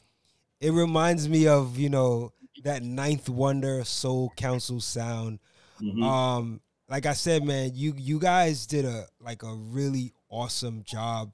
It 0.60 0.72
reminds 0.72 1.28
me 1.28 1.46
of 1.46 1.78
you 1.78 1.90
know 1.90 2.32
that 2.64 2.82
Ninth 2.82 3.28
Wonder 3.28 3.84
Soul 3.84 4.32
Council 4.36 4.80
sound. 4.80 5.38
Mm-hmm. 5.80 6.02
Um, 6.02 6.60
like 6.88 7.06
I 7.06 7.12
said, 7.12 7.44
man, 7.44 7.72
you 7.74 7.94
you 7.96 8.18
guys 8.18 8.66
did 8.66 8.84
a 8.84 9.06
like 9.20 9.42
a 9.42 9.52
really 9.54 10.12
awesome 10.28 10.82
job. 10.84 11.32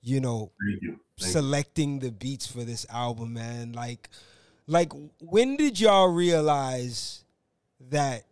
You 0.00 0.20
know, 0.20 0.52
Thank 0.60 0.82
you. 0.82 1.00
Thank 1.18 1.32
selecting 1.32 1.98
the 2.00 2.10
beats 2.10 2.46
for 2.46 2.64
this 2.64 2.86
album, 2.90 3.34
man. 3.34 3.72
Like, 3.72 4.08
like 4.66 4.92
when 5.20 5.56
did 5.56 5.78
y'all 5.78 6.08
realize 6.08 7.24
that 7.90 8.24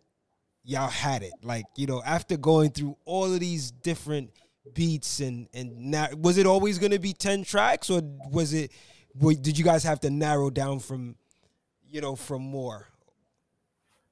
y'all 0.63 0.89
had 0.89 1.23
it? 1.23 1.33
Like, 1.43 1.65
you 1.75 1.87
know, 1.87 2.01
after 2.05 2.35
going 2.37 2.71
through 2.71 2.97
all 3.05 3.33
of 3.33 3.39
these 3.39 3.71
different 3.71 4.31
beats 4.73 5.19
and 5.19 5.49
and 5.53 5.75
now 5.77 6.07
was 6.17 6.37
it 6.37 6.45
always 6.45 6.77
going 6.77 6.91
to 6.91 6.99
be 6.99 7.13
10 7.13 7.43
tracks 7.43 7.89
or 7.89 8.01
was 8.29 8.53
it 8.53 8.71
did 9.19 9.57
you 9.57 9.63
guys 9.63 9.83
have 9.83 9.99
to 9.99 10.09
narrow 10.09 10.49
down 10.49 10.79
from 10.79 11.15
you 11.89 12.01
know 12.01 12.15
from 12.15 12.41
more 12.41 12.87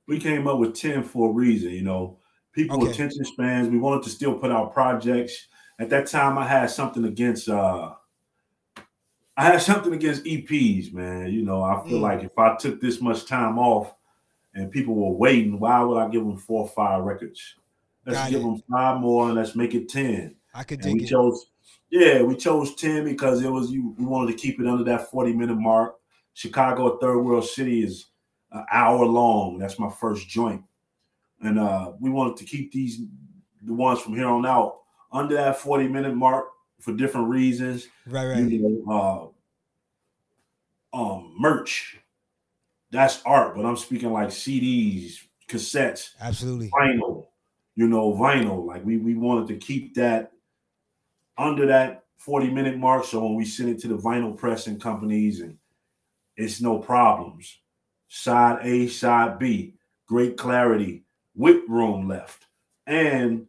we 0.07 0.19
came 0.19 0.47
up 0.47 0.57
with 0.57 0.75
10 0.75 1.03
for 1.03 1.29
a 1.29 1.33
reason 1.33 1.71
you 1.71 1.83
know 1.83 2.17
people 2.51 2.81
okay. 2.81 2.91
attention 2.91 3.23
spans 3.23 3.69
we 3.69 3.77
wanted 3.77 4.03
to 4.03 4.09
still 4.09 4.37
put 4.37 4.51
out 4.51 4.73
projects 4.73 5.47
at 5.79 5.89
that 5.89 6.07
time 6.07 6.37
i 6.37 6.45
had 6.45 6.69
something 6.69 7.05
against 7.05 7.47
uh 7.47 7.93
i 9.37 9.43
had 9.43 9.61
something 9.61 9.93
against 9.93 10.23
eps 10.25 10.91
man 10.93 11.31
you 11.31 11.43
know 11.43 11.63
i 11.63 11.81
feel 11.87 11.99
mm. 11.99 12.01
like 12.01 12.23
if 12.23 12.37
i 12.37 12.55
took 12.57 12.81
this 12.81 12.99
much 12.99 13.25
time 13.25 13.57
off 13.57 13.93
and 14.53 14.71
people 14.71 14.95
were 14.95 15.15
waiting, 15.15 15.59
why 15.59 15.81
would 15.81 15.97
I 15.97 16.09
give 16.09 16.23
them 16.23 16.37
four 16.37 16.63
or 16.63 16.67
five 16.67 17.03
records? 17.03 17.55
Let's 18.05 18.19
Got 18.19 18.29
give 18.29 18.39
it. 18.41 18.43
them 18.43 18.63
five 18.71 18.99
more 18.99 19.27
and 19.27 19.35
let's 19.35 19.55
make 19.55 19.73
it 19.73 19.89
ten. 19.89 20.35
I 20.53 20.63
could 20.63 20.83
and 20.83 20.93
we 20.93 21.03
it. 21.03 21.09
chose, 21.09 21.47
yeah, 21.91 22.21
we 22.21 22.35
chose 22.35 22.75
ten 22.75 23.03
because 23.03 23.41
it 23.41 23.49
was 23.49 23.71
you. 23.71 23.95
We 23.97 24.05
wanted 24.05 24.31
to 24.31 24.37
keep 24.37 24.59
it 24.59 24.67
under 24.67 24.83
that 24.85 25.09
forty 25.09 25.33
minute 25.33 25.57
mark. 25.57 25.95
Chicago, 26.33 26.95
a 26.95 26.99
third 26.99 27.19
world 27.19 27.45
city, 27.45 27.83
is 27.83 28.07
an 28.51 28.65
hour 28.71 29.05
long. 29.05 29.57
That's 29.57 29.79
my 29.79 29.89
first 29.89 30.27
joint, 30.27 30.63
and 31.41 31.59
uh, 31.59 31.93
we 31.99 32.09
wanted 32.09 32.37
to 32.37 32.45
keep 32.45 32.71
these 32.71 33.01
the 33.63 33.73
ones 33.73 33.99
from 33.99 34.15
here 34.15 34.27
on 34.27 34.45
out 34.45 34.79
under 35.11 35.35
that 35.35 35.57
forty 35.57 35.87
minute 35.87 36.15
mark 36.15 36.47
for 36.79 36.93
different 36.93 37.27
reasons. 37.27 37.87
Right, 38.07 38.27
right. 38.27 38.37
You 38.37 38.83
know, 38.85 39.33
uh, 40.93 40.97
um, 40.97 41.35
merch 41.37 41.99
that's 42.91 43.21
art, 43.25 43.55
but 43.55 43.65
I'm 43.65 43.77
speaking 43.77 44.11
like 44.11 44.29
CDs, 44.29 45.19
cassettes, 45.47 46.11
absolutely 46.19 46.69
vinyl, 46.69 47.27
you 47.75 47.87
know, 47.87 48.13
vinyl. 48.13 48.65
Like 48.65 48.83
we 48.85 48.97
we 48.97 49.15
wanted 49.15 49.47
to 49.49 49.57
keep 49.57 49.95
that 49.95 50.31
under 51.39 51.65
that 51.67 52.03
40 52.17 52.49
minute 52.51 52.77
mark. 52.77 53.05
So 53.05 53.23
when 53.23 53.35
we 53.35 53.45
send 53.45 53.69
it 53.69 53.79
to 53.79 53.87
the 53.87 53.97
vinyl 53.97 54.37
pressing 54.37 54.79
companies 54.79 55.39
and 55.41 55.57
it's 56.35 56.61
no 56.61 56.77
problems. 56.77 57.59
Side 58.07 58.59
A, 58.63 58.87
side 58.87 59.39
B, 59.39 59.75
great 60.07 60.37
clarity, 60.37 61.03
with 61.35 61.63
room 61.67 62.07
left. 62.07 62.45
And 62.87 63.47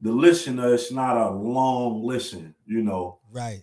the 0.00 0.12
listener, 0.12 0.74
it's 0.74 0.92
not 0.92 1.16
a 1.16 1.30
long 1.30 2.04
listen, 2.04 2.54
you 2.66 2.82
know. 2.82 3.18
Right. 3.32 3.62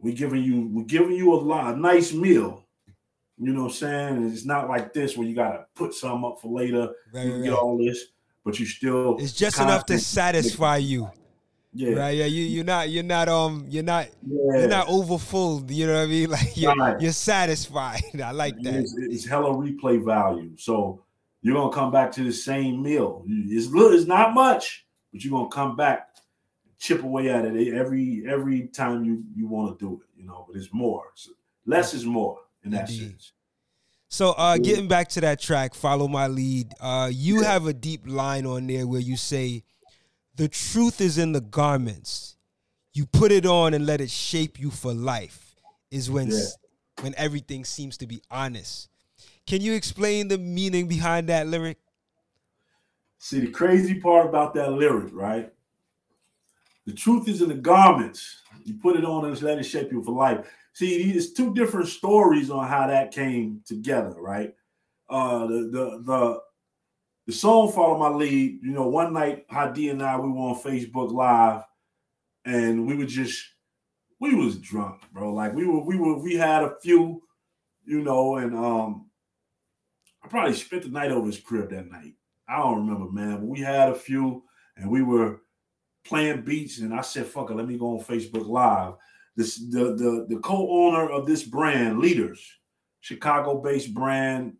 We're 0.00 0.14
giving 0.14 0.42
you 0.42 0.68
we're 0.72 0.84
giving 0.84 1.16
you 1.16 1.34
a 1.34 1.36
lot, 1.36 1.74
a 1.74 1.76
nice 1.76 2.12
meal 2.12 2.68
you 3.40 3.52
know 3.52 3.64
what 3.64 3.68
I'm 3.68 3.74
saying? 3.74 4.32
It's 4.32 4.44
not 4.44 4.68
like 4.68 4.92
this 4.92 5.16
where 5.16 5.26
you 5.26 5.34
gotta 5.34 5.66
put 5.74 5.94
some 5.94 6.24
up 6.24 6.40
for 6.40 6.52
later. 6.52 6.90
Right, 7.12 7.26
you 7.26 7.34
right, 7.34 7.44
get 7.44 7.52
all 7.52 7.78
this, 7.78 8.06
but 8.44 8.58
you 8.58 8.66
still 8.66 9.16
it's 9.18 9.32
just 9.32 9.60
enough 9.60 9.86
to 9.86 9.98
satisfy 9.98 10.78
you. 10.78 11.10
Yeah. 11.72 11.94
Right. 11.94 12.16
Yeah. 12.16 12.24
You 12.24 12.44
you're 12.44 12.64
not 12.64 12.88
you're 12.88 13.02
not 13.02 13.28
um 13.28 13.66
you're 13.68 13.82
not 13.82 14.08
yeah. 14.26 14.60
you're 14.60 14.68
not 14.68 14.88
over 14.88 15.18
full. 15.18 15.64
You 15.70 15.86
know 15.86 15.94
what 15.94 16.02
I 16.02 16.06
mean? 16.06 16.30
Like 16.30 16.56
you're 16.56 16.74
right. 16.74 17.00
you're 17.00 17.12
satisfied. 17.12 18.02
I 18.22 18.32
like 18.32 18.60
that. 18.62 18.74
It's, 18.74 18.94
it's 18.96 19.26
hella 19.26 19.50
replay 19.50 20.04
value. 20.04 20.52
So 20.56 21.04
you're 21.42 21.54
gonna 21.54 21.72
come 21.72 21.90
back 21.90 22.12
to 22.12 22.24
the 22.24 22.32
same 22.32 22.82
meal. 22.82 23.24
It's 23.28 23.68
good. 23.68 23.94
It's 23.94 24.06
not 24.06 24.34
much, 24.34 24.86
but 25.12 25.22
you're 25.22 25.30
gonna 25.30 25.50
come 25.50 25.76
back, 25.76 26.08
chip 26.78 27.02
away 27.02 27.30
at 27.30 27.44
it 27.44 27.74
every 27.74 28.24
every 28.26 28.68
time 28.68 29.04
you 29.04 29.24
you 29.34 29.46
want 29.46 29.78
to 29.78 29.84
do 29.84 30.00
it. 30.00 30.20
You 30.20 30.26
know, 30.26 30.46
but 30.48 30.56
it's 30.56 30.72
more. 30.72 31.04
So 31.14 31.32
less 31.66 31.94
is 31.94 32.04
more 32.04 32.38
in 32.64 32.70
that 32.72 32.88
Indeed. 32.90 33.10
sense. 33.10 33.32
So 34.08 34.30
uh 34.32 34.56
getting 34.56 34.88
back 34.88 35.08
to 35.10 35.20
that 35.20 35.38
track, 35.38 35.74
follow 35.74 36.08
my 36.08 36.28
lead. 36.28 36.72
Uh 36.80 37.10
you 37.12 37.42
have 37.42 37.66
a 37.66 37.74
deep 37.74 38.02
line 38.06 38.46
on 38.46 38.66
there 38.66 38.86
where 38.86 39.00
you 39.00 39.16
say 39.16 39.64
the 40.38 40.48
truth 40.48 41.02
is 41.02 41.18
in 41.18 41.32
the 41.32 41.42
garments. 41.42 42.36
You 42.94 43.04
put 43.04 43.30
it 43.30 43.44
on 43.44 43.74
and 43.74 43.84
let 43.84 44.00
it 44.00 44.10
shape 44.10 44.58
you 44.58 44.70
for 44.70 44.94
life 44.94 45.54
is 45.90 46.10
when 46.10 46.28
yeah. 46.28 46.46
when 47.02 47.14
everything 47.16 47.64
seems 47.64 47.98
to 47.98 48.06
be 48.06 48.22
honest. 48.30 48.88
Can 49.46 49.60
you 49.60 49.74
explain 49.74 50.28
the 50.28 50.38
meaning 50.38 50.88
behind 50.88 51.28
that 51.28 51.46
lyric? 51.46 51.76
See, 53.18 53.40
the 53.40 53.50
crazy 53.50 54.00
part 54.00 54.26
about 54.26 54.54
that 54.54 54.72
lyric, 54.72 55.10
right? 55.12 55.52
The 56.86 56.94
truth 56.94 57.28
is 57.28 57.42
in 57.42 57.48
the 57.48 57.54
garments. 57.54 58.42
You 58.64 58.74
put 58.74 58.96
it 58.96 59.04
on 59.04 59.26
and 59.26 59.42
let 59.42 59.58
it 59.58 59.64
shape 59.64 59.92
you 59.92 60.02
for 60.02 60.12
life 60.12 60.46
see, 60.78 61.10
it's 61.10 61.32
two 61.32 61.52
different 61.54 61.88
stories 61.88 62.50
on 62.50 62.66
how 62.68 62.86
that 62.86 63.10
came 63.10 63.62
together, 63.66 64.14
right? 64.16 64.54
Uh, 65.10 65.46
the 65.46 65.70
the 65.72 66.02
the 66.04 66.40
the 67.28 67.34
song 67.34 67.70
"Follow 67.70 67.98
My 67.98 68.08
Lead." 68.08 68.58
You 68.62 68.72
know, 68.72 68.88
one 68.88 69.12
night, 69.12 69.44
Hadi 69.50 69.90
and 69.90 70.02
I 70.02 70.18
we 70.18 70.30
were 70.30 70.38
on 70.38 70.60
Facebook 70.60 71.12
Live, 71.12 71.62
and 72.46 72.86
we 72.86 72.96
were 72.96 73.04
just 73.04 73.44
we 74.18 74.34
was 74.34 74.56
drunk, 74.58 75.02
bro. 75.12 75.34
Like 75.34 75.54
we 75.54 75.66
were 75.66 75.84
we 75.84 75.98
were 75.98 76.18
we 76.18 76.34
had 76.34 76.64
a 76.64 76.74
few, 76.80 77.22
you 77.84 78.02
know, 78.02 78.36
and 78.36 78.56
um, 78.56 79.10
I 80.24 80.28
probably 80.28 80.54
spent 80.54 80.84
the 80.84 80.88
night 80.88 81.12
over 81.12 81.26
his 81.26 81.38
crib 81.38 81.68
that 81.70 81.90
night. 81.90 82.14
I 82.48 82.56
don't 82.56 82.86
remember, 82.86 83.12
man, 83.12 83.40
but 83.40 83.46
we 83.46 83.60
had 83.60 83.90
a 83.90 83.94
few, 83.94 84.42
and 84.78 84.90
we 84.90 85.02
were 85.02 85.42
playing 86.06 86.42
beats, 86.46 86.78
and 86.78 86.94
I 86.94 87.02
said, 87.02 87.26
"Fuck 87.26 87.50
it, 87.50 87.54
let 87.56 87.68
me 87.68 87.76
go 87.76 87.98
on 87.98 88.04
Facebook 88.04 88.48
Live." 88.48 88.94
this 89.36 89.56
the 89.56 89.94
the, 89.94 90.26
the 90.28 90.40
co-owner 90.40 91.10
of 91.10 91.26
this 91.26 91.44
brand, 91.44 91.98
Leaders, 91.98 92.40
Chicago-based 93.00 93.92
brand. 93.92 94.54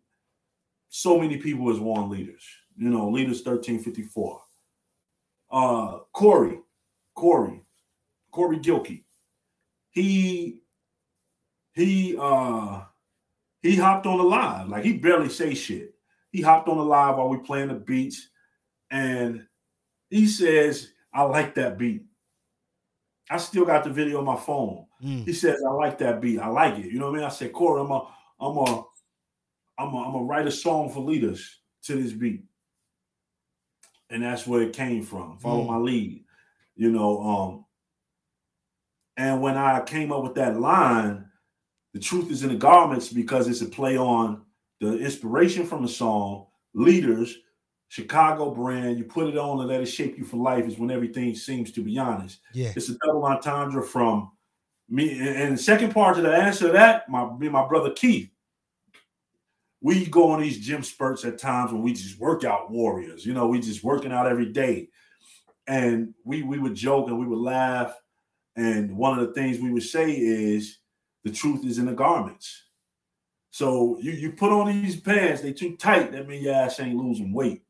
So 0.87 1.19
many 1.19 1.37
people 1.37 1.67
has 1.69 1.79
worn 1.79 2.09
Leaders. 2.09 2.43
You 2.79 2.89
know, 2.89 3.09
Leaders 3.09 3.43
1354. 3.43 4.41
Uh 5.51 5.97
Corey, 6.13 6.59
Corey, 7.13 7.61
Corey 8.31 8.57
Gilkey. 8.57 9.03
He 9.91 10.59
he 11.73 12.15
uh 12.19 12.83
he 13.61 13.75
hopped 13.75 14.05
on 14.05 14.17
the 14.17 14.23
live. 14.23 14.69
Like 14.69 14.85
he 14.85 14.97
barely 14.97 15.29
say 15.29 15.53
shit. 15.53 15.93
He 16.31 16.41
hopped 16.41 16.69
on 16.69 16.77
the 16.77 16.83
live 16.83 17.17
while 17.17 17.27
we 17.27 17.37
playing 17.39 17.67
the 17.67 17.73
beats, 17.73 18.29
and 18.89 19.45
he 20.09 20.27
says, 20.27 20.91
I 21.13 21.23
like 21.23 21.55
that 21.55 21.77
beat. 21.77 22.03
I 23.29 23.37
still 23.37 23.65
got 23.65 23.83
the 23.83 23.89
video 23.89 24.19
on 24.19 24.25
my 24.25 24.35
phone. 24.37 24.85
Mm. 25.03 25.25
He 25.25 25.33
says, 25.33 25.61
I 25.67 25.71
like 25.71 25.97
that 25.99 26.21
beat. 26.21 26.39
I 26.39 26.47
like 26.47 26.77
it. 26.77 26.85
You 26.85 26.99
know 26.99 27.07
what 27.07 27.15
I 27.15 27.17
mean? 27.17 27.25
I 27.25 27.29
said, 27.29 27.53
Corey, 27.53 27.81
I'm 27.81 27.91
a, 27.91 28.07
I'm 28.39 28.57
a, 28.57 28.85
I'm 29.77 29.93
a, 29.93 30.07
I'm 30.07 30.15
a 30.15 30.23
write 30.23 30.47
a 30.47 30.51
song 30.51 30.91
for 30.91 31.01
leaders 31.01 31.59
to 31.83 31.95
this 31.95 32.11
beat. 32.11 32.43
And 34.09 34.23
that's 34.23 34.47
where 34.47 34.61
it 34.61 34.73
came 34.73 35.03
from. 35.03 35.37
Follow 35.37 35.63
mm. 35.63 35.67
my 35.67 35.77
lead. 35.77 36.23
You 36.75 36.91
know, 36.91 37.21
um, 37.21 37.65
and 39.17 39.41
when 39.41 39.57
I 39.57 39.81
came 39.81 40.13
up 40.13 40.23
with 40.23 40.35
that 40.35 40.59
line, 40.59 41.25
the 41.93 41.99
truth 41.99 42.31
is 42.31 42.43
in 42.43 42.49
the 42.49 42.55
garments 42.55 43.09
because 43.09 43.49
it's 43.49 43.61
a 43.61 43.65
play 43.65 43.97
on 43.97 44.43
the 44.79 44.97
inspiration 44.97 45.65
from 45.65 45.81
the 45.81 45.89
song, 45.89 46.47
leaders, 46.73 47.37
Chicago 47.89 48.51
brand. 48.51 48.97
You 48.97 49.03
put 49.03 49.27
it 49.27 49.37
on 49.37 49.59
and 49.59 49.67
let 49.67 49.81
it 49.81 49.87
shape 49.87 50.17
you 50.17 50.23
for 50.23 50.37
life 50.37 50.65
is 50.65 50.77
when 50.77 50.91
everything 50.91 51.35
seems 51.35 51.71
to 51.73 51.81
be 51.81 51.97
honest. 51.97 52.39
Yeah. 52.53 52.71
It's 52.75 52.89
a 52.89 52.97
double 53.05 53.25
entendre 53.25 53.83
from 53.83 54.31
me. 54.87 55.19
And 55.19 55.57
the 55.57 55.61
second 55.61 55.93
part 55.93 56.15
to 56.15 56.21
the 56.21 56.33
answer 56.33 56.67
to 56.67 56.73
that, 56.73 57.09
my 57.09 57.29
me 57.37 57.49
my 57.49 57.67
brother 57.67 57.91
Keith. 57.91 58.29
We 59.81 60.05
go 60.07 60.31
on 60.31 60.41
these 60.41 60.59
gym 60.59 60.83
spurts 60.83 61.23
at 61.25 61.37
times 61.37 61.71
when 61.71 61.81
we 61.81 61.93
just 61.93 62.19
work 62.19 62.43
out 62.43 62.69
warriors. 62.69 63.25
You 63.25 63.33
know, 63.33 63.47
we 63.47 63.59
just 63.59 63.83
working 63.83 64.11
out 64.11 64.27
every 64.27 64.51
day. 64.51 64.89
And 65.67 66.13
we 66.23 66.41
we 66.43 66.57
would 66.57 66.75
joke 66.75 67.07
and 67.07 67.19
we 67.19 67.27
would 67.27 67.39
laugh. 67.39 67.93
And 68.55 68.97
one 68.97 69.17
of 69.17 69.25
the 69.25 69.33
things 69.33 69.59
we 69.59 69.71
would 69.71 69.83
say 69.83 70.11
is 70.11 70.79
the 71.23 71.31
truth 71.31 71.65
is 71.65 71.77
in 71.77 71.85
the 71.85 71.93
garments. 71.93 72.63
So 73.51 73.97
you, 73.99 74.11
you 74.11 74.31
put 74.31 74.51
on 74.51 74.67
these 74.67 74.99
pants, 74.99 75.41
they 75.41 75.53
too 75.53 75.75
tight, 75.77 76.11
that 76.11 76.27
means 76.27 76.43
your 76.43 76.55
ass 76.55 76.79
ain't 76.79 76.97
losing 76.97 77.33
weight. 77.33 77.63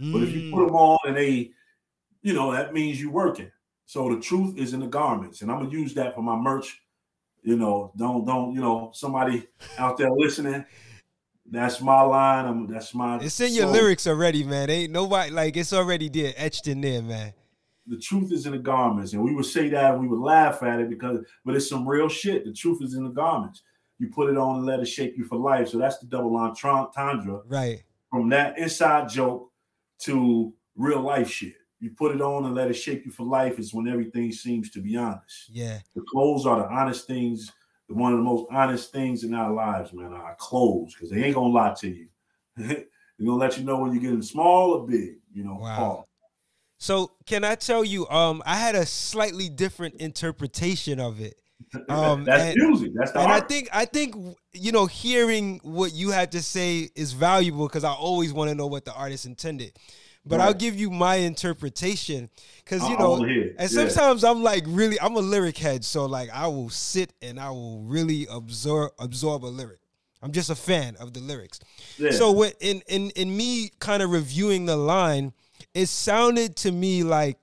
Mm. 0.00 0.12
But 0.12 0.22
if 0.22 0.32
you 0.32 0.50
put 0.50 0.60
mm. 0.60 0.66
them 0.66 0.76
on 0.76 0.98
and 1.06 1.16
they, 1.16 1.50
you 2.22 2.32
know, 2.32 2.52
that 2.52 2.74
means 2.74 3.00
you 3.00 3.10
working. 3.10 3.50
So 3.86 4.12
the 4.12 4.20
truth 4.20 4.58
is 4.58 4.72
in 4.72 4.80
the 4.80 4.86
garments, 4.86 5.42
and 5.42 5.50
I'm 5.50 5.58
gonna 5.58 5.70
use 5.70 5.94
that 5.94 6.14
for 6.14 6.22
my 6.22 6.34
merch. 6.34 6.80
You 7.42 7.56
know, 7.56 7.92
don't 7.96 8.26
don't 8.26 8.52
you 8.52 8.60
know 8.60 8.90
somebody 8.92 9.46
out 9.78 9.96
there 9.96 10.10
listening. 10.10 10.64
That's 11.50 11.80
my 11.80 12.02
line. 12.02 12.46
I'm, 12.46 12.66
that's 12.66 12.94
my. 12.94 13.18
It's 13.18 13.40
in 13.40 13.54
your 13.54 13.66
lyrics 13.66 14.06
already, 14.06 14.44
man. 14.44 14.68
Ain't 14.70 14.92
nobody 14.92 15.30
like 15.30 15.56
it's 15.56 15.72
already 15.72 16.08
there, 16.08 16.34
etched 16.36 16.68
in 16.68 16.80
there, 16.80 17.02
man. 17.02 17.32
The 17.86 17.98
truth 17.98 18.32
is 18.32 18.46
in 18.46 18.52
the 18.52 18.58
garments, 18.58 19.12
and 19.12 19.22
we 19.22 19.32
would 19.34 19.46
say 19.46 19.68
that 19.68 19.94
and 19.94 20.02
we 20.02 20.08
would 20.08 20.18
laugh 20.18 20.62
at 20.64 20.80
it 20.80 20.90
because, 20.90 21.20
but 21.44 21.54
it's 21.54 21.68
some 21.68 21.86
real 21.86 22.08
shit. 22.08 22.44
The 22.44 22.52
truth 22.52 22.82
is 22.82 22.94
in 22.94 23.04
the 23.04 23.10
garments. 23.10 23.62
You 23.98 24.08
put 24.08 24.28
it 24.28 24.36
on 24.36 24.56
and 24.56 24.66
let 24.66 24.80
it 24.80 24.86
shape 24.86 25.14
you 25.16 25.24
for 25.24 25.38
life. 25.38 25.68
So 25.68 25.78
that's 25.78 25.98
the 25.98 26.06
double 26.06 26.36
entendre, 26.36 27.42
right? 27.46 27.82
From 28.10 28.28
that 28.30 28.58
inside 28.58 29.08
joke 29.08 29.52
to 30.00 30.52
real 30.74 31.00
life 31.00 31.30
shit. 31.30 31.54
You 31.78 31.90
put 31.90 32.14
it 32.14 32.20
on 32.20 32.44
and 32.44 32.54
let 32.54 32.70
it 32.70 32.74
shape 32.74 33.04
you 33.04 33.12
for 33.12 33.24
life 33.24 33.58
is 33.58 33.72
when 33.72 33.86
everything 33.86 34.32
seems 34.32 34.70
to 34.70 34.80
be 34.80 34.96
honest. 34.96 35.50
Yeah. 35.50 35.78
The 35.94 36.02
clothes 36.10 36.46
are 36.46 36.58
the 36.58 36.68
honest 36.68 37.06
things, 37.06 37.52
one 37.88 38.12
of 38.12 38.18
the 38.18 38.24
most 38.24 38.46
honest 38.50 38.92
things 38.92 39.24
in 39.24 39.34
our 39.34 39.52
lives, 39.52 39.92
man. 39.92 40.12
Our 40.12 40.36
clothes, 40.38 40.94
because 40.94 41.10
they 41.10 41.24
ain't 41.24 41.34
gonna 41.34 41.48
lie 41.48 41.74
to 41.80 41.88
you. 41.88 42.08
They're 42.56 42.84
gonna 43.24 43.38
let 43.38 43.58
you 43.58 43.64
know 43.64 43.78
when 43.78 43.92
you're 43.92 44.02
getting 44.02 44.22
small 44.22 44.72
or 44.72 44.86
big, 44.86 45.16
you 45.32 45.44
know. 45.44 45.58
Wow. 45.60 46.04
So 46.78 47.12
can 47.24 47.44
I 47.44 47.54
tell 47.54 47.84
you, 47.84 48.06
um, 48.08 48.42
I 48.44 48.56
had 48.56 48.74
a 48.74 48.84
slightly 48.84 49.48
different 49.48 49.96
interpretation 49.96 51.00
of 51.00 51.20
it. 51.20 51.34
Um, 51.88 52.24
That's 52.24 52.54
and, 52.54 52.56
music. 52.56 52.92
That's 52.94 53.12
the 53.12 53.20
and 53.20 53.32
art. 53.32 53.42
I 53.42 53.46
think 53.46 53.68
I 53.72 53.84
think 53.86 54.14
you 54.52 54.72
know 54.72 54.86
hearing 54.86 55.58
what 55.62 55.94
you 55.94 56.10
had 56.10 56.32
to 56.32 56.42
say 56.42 56.90
is 56.94 57.12
valuable 57.12 57.66
because 57.66 57.82
I 57.82 57.92
always 57.92 58.32
want 58.32 58.50
to 58.50 58.54
know 58.54 58.66
what 58.66 58.84
the 58.84 58.92
artist 58.92 59.24
intended 59.24 59.72
but 60.26 60.38
right. 60.38 60.46
I'll 60.46 60.54
give 60.54 60.76
you 60.76 60.90
my 60.90 61.16
interpretation 61.16 62.28
because 62.64 62.86
you 62.88 62.98
know, 62.98 63.24
and 63.24 63.70
sometimes 63.70 64.22
yeah. 64.22 64.30
I'm 64.30 64.42
like 64.42 64.64
really, 64.66 64.98
I'm 65.00 65.14
a 65.14 65.20
lyric 65.20 65.56
head, 65.56 65.84
so 65.84 66.06
like 66.06 66.30
I 66.30 66.46
will 66.48 66.70
sit 66.70 67.12
and 67.22 67.38
I 67.38 67.50
will 67.50 67.80
really 67.82 68.26
absorb 68.30 68.92
absorb 68.98 69.44
a 69.44 69.46
lyric. 69.46 69.78
I'm 70.22 70.32
just 70.32 70.50
a 70.50 70.56
fan 70.56 70.96
of 70.96 71.12
the 71.12 71.20
lyrics. 71.20 71.60
Yeah. 71.98 72.10
So 72.10 72.32
when 72.32 72.52
in 72.60 72.82
in 72.88 73.10
in 73.10 73.36
me 73.36 73.70
kind 73.78 74.02
of 74.02 74.10
reviewing 74.10 74.66
the 74.66 74.76
line, 74.76 75.32
it 75.74 75.86
sounded 75.86 76.56
to 76.56 76.72
me 76.72 77.04
like 77.04 77.38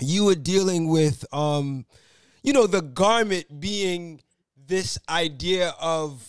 you 0.00 0.24
were 0.24 0.34
dealing 0.34 0.88
with 0.88 1.24
um, 1.32 1.86
you 2.42 2.52
know, 2.52 2.66
the 2.66 2.82
garment 2.82 3.60
being 3.60 4.20
this 4.66 4.98
idea 5.08 5.74
of 5.80 6.26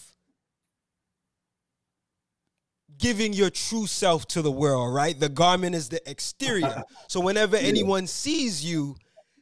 giving 3.02 3.34
your 3.34 3.50
true 3.50 3.88
self 3.88 4.28
to 4.28 4.42
the 4.42 4.52
world, 4.52 4.94
right? 4.94 5.20
The 5.20 5.28
garment 5.28 5.76
is 5.76 5.90
the 5.90 6.08
exterior. 6.10 6.84
so 7.08 7.20
whenever 7.20 7.58
yeah. 7.58 7.68
anyone 7.68 8.08
sees 8.08 8.64
you, 8.64 8.96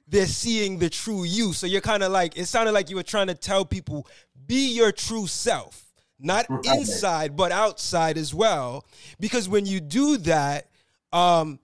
they're 0.07 0.25
seeing 0.25 0.79
the 0.79 0.89
true 0.89 1.25
you. 1.25 1.53
So 1.53 1.67
you're 1.67 1.81
kind 1.81 2.01
of 2.01 2.11
like, 2.11 2.35
it 2.37 2.45
sounded 2.45 2.71
like 2.71 2.89
you 2.89 2.95
were 2.95 3.03
trying 3.03 3.27
to 3.27 3.35
tell 3.35 3.65
people, 3.65 4.07
be 4.47 4.73
your 4.73 4.91
true 4.91 5.27
self, 5.27 5.85
not 6.19 6.47
inside, 6.63 7.35
but 7.35 7.51
outside 7.51 8.17
as 8.17 8.33
well. 8.33 8.85
Because 9.19 9.47
when 9.47 9.67
you 9.67 9.79
do 9.79 10.17
that, 10.17 10.67
um, 11.13 11.59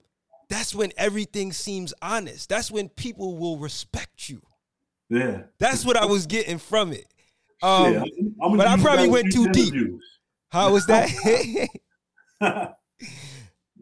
that's 0.48 0.74
when 0.74 0.92
everything 0.96 1.52
seems 1.52 1.92
honest. 2.00 2.48
That's 2.48 2.70
when 2.70 2.88
people 2.90 3.36
will 3.36 3.56
respect 3.56 4.28
you. 4.28 4.42
Yeah. 5.08 5.42
That's 5.58 5.84
what 5.84 5.96
I 5.96 6.04
was 6.04 6.26
getting 6.26 6.58
from 6.58 6.92
it. 6.92 7.06
Um, 7.62 7.94
yeah, 7.94 8.04
but 8.38 8.66
I 8.66 8.76
probably 8.76 9.08
went 9.08 9.32
too 9.32 9.48
deep. 9.48 9.74
How 10.50 10.72
was 10.72 10.86
that? 10.86 11.08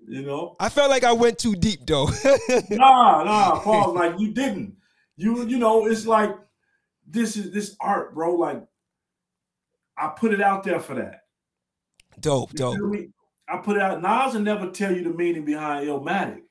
you 0.06 0.22
know, 0.22 0.56
I 0.60 0.68
felt 0.68 0.90
like 0.90 1.04
I 1.04 1.12
went 1.12 1.38
too 1.38 1.54
deep 1.54 1.86
though. 1.86 2.06
nah, 2.70 3.24
nah, 3.24 3.60
Paul, 3.60 3.94
like 3.94 4.18
you 4.18 4.32
didn't. 4.32 4.76
You, 5.16 5.46
you 5.46 5.58
know, 5.58 5.86
it's 5.86 6.06
like 6.06 6.36
this 7.06 7.36
is 7.36 7.52
this 7.52 7.76
art, 7.80 8.14
bro. 8.14 8.34
Like 8.34 8.62
I 9.96 10.08
put 10.08 10.32
it 10.32 10.40
out 10.40 10.64
there 10.64 10.80
for 10.80 10.94
that. 10.94 11.22
Dope, 12.18 12.52
you 12.52 12.58
dope. 12.58 12.78
I 13.48 13.58
put 13.58 13.76
it 13.76 13.82
out. 13.82 14.00
Nas 14.00 14.34
will 14.34 14.40
never 14.40 14.70
tell 14.70 14.92
you 14.92 15.04
the 15.04 15.10
meaning 15.10 15.44
behind 15.44 15.86
Illmatic. 15.86 16.42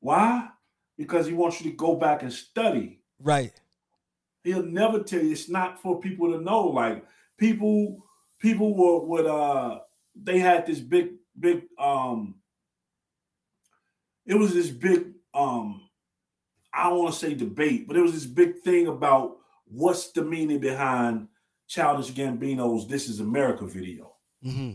Why? 0.00 0.48
Because 0.96 1.26
he 1.26 1.32
wants 1.32 1.60
you 1.60 1.70
to 1.70 1.76
go 1.76 1.96
back 1.96 2.22
and 2.22 2.32
study. 2.32 3.02
Right. 3.20 3.52
He'll 4.42 4.64
never 4.64 5.02
tell 5.02 5.22
you. 5.22 5.32
It's 5.32 5.48
not 5.48 5.80
for 5.80 6.00
people 6.00 6.32
to 6.32 6.40
know. 6.40 6.68
Like 6.68 7.04
people, 7.38 8.04
people 8.40 8.76
were 8.76 9.06
would 9.06 9.26
uh 9.26 9.80
they 10.20 10.38
had 10.38 10.66
this 10.66 10.80
big, 10.80 11.10
big 11.40 11.62
um 11.78 12.36
it 14.26 14.34
was 14.34 14.54
this 14.54 14.70
big 14.70 15.12
um 15.34 15.88
I 16.72 16.90
don't 16.90 16.98
want 16.98 17.14
to 17.14 17.18
say 17.18 17.34
debate, 17.34 17.88
but 17.88 17.96
it 17.96 18.02
was 18.02 18.12
this 18.12 18.26
big 18.26 18.60
thing 18.60 18.86
about 18.86 19.38
what's 19.66 20.12
the 20.12 20.22
meaning 20.22 20.60
behind 20.60 21.28
Childish 21.66 22.12
Gambino's 22.12 22.86
"This 22.86 23.08
Is 23.08 23.20
America" 23.20 23.66
video. 23.66 24.14
Mm-hmm. 24.44 24.72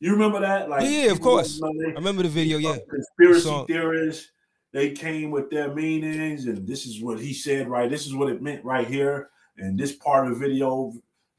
You 0.00 0.12
remember 0.12 0.40
that? 0.40 0.68
Like, 0.68 0.84
yeah, 0.84 1.10
of 1.10 1.20
course. 1.20 1.60
I 1.62 1.92
remember 1.92 2.22
the 2.22 2.28
video. 2.28 2.58
Yeah, 2.58 2.76
conspiracy 2.88 3.64
theorists 3.66 4.30
they 4.72 4.90
came 4.90 5.30
with 5.30 5.50
their 5.50 5.72
meanings, 5.72 6.46
and 6.46 6.66
this 6.66 6.86
is 6.86 7.00
what 7.00 7.20
he 7.20 7.32
said. 7.32 7.68
Right, 7.68 7.90
this 7.90 8.06
is 8.06 8.14
what 8.14 8.30
it 8.30 8.42
meant 8.42 8.64
right 8.64 8.86
here, 8.86 9.30
and 9.56 9.78
this 9.78 9.92
part 9.92 10.26
of 10.26 10.34
the 10.34 10.46
video 10.46 10.92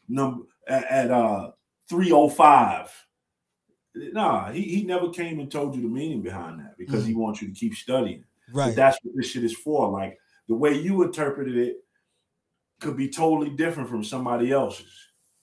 number 0.07 0.45
at, 0.67 0.85
at 0.85 1.11
uh 1.11 1.51
305 1.89 3.04
Nah, 3.95 4.51
he, 4.51 4.61
he 4.61 4.83
never 4.83 5.09
came 5.09 5.39
and 5.39 5.51
told 5.51 5.75
you 5.75 5.81
the 5.81 5.87
meaning 5.87 6.21
behind 6.21 6.59
that 6.59 6.77
because 6.77 7.03
mm 7.03 7.07
he 7.07 7.13
wants 7.13 7.41
you 7.41 7.47
to 7.47 7.53
keep 7.53 7.75
studying. 7.75 8.23
Right. 8.51 8.67
But 8.67 8.75
that's 8.75 8.97
what 9.03 9.15
this 9.15 9.27
shit 9.27 9.43
is 9.43 9.55
for. 9.55 9.89
Like 9.89 10.17
the 10.47 10.55
way 10.55 10.73
you 10.73 11.03
interpreted 11.03 11.57
it 11.57 11.77
could 12.79 12.97
be 12.97 13.09
totally 13.09 13.51
different 13.51 13.89
from 13.89 14.03
somebody 14.03 14.51
else's. 14.51 14.85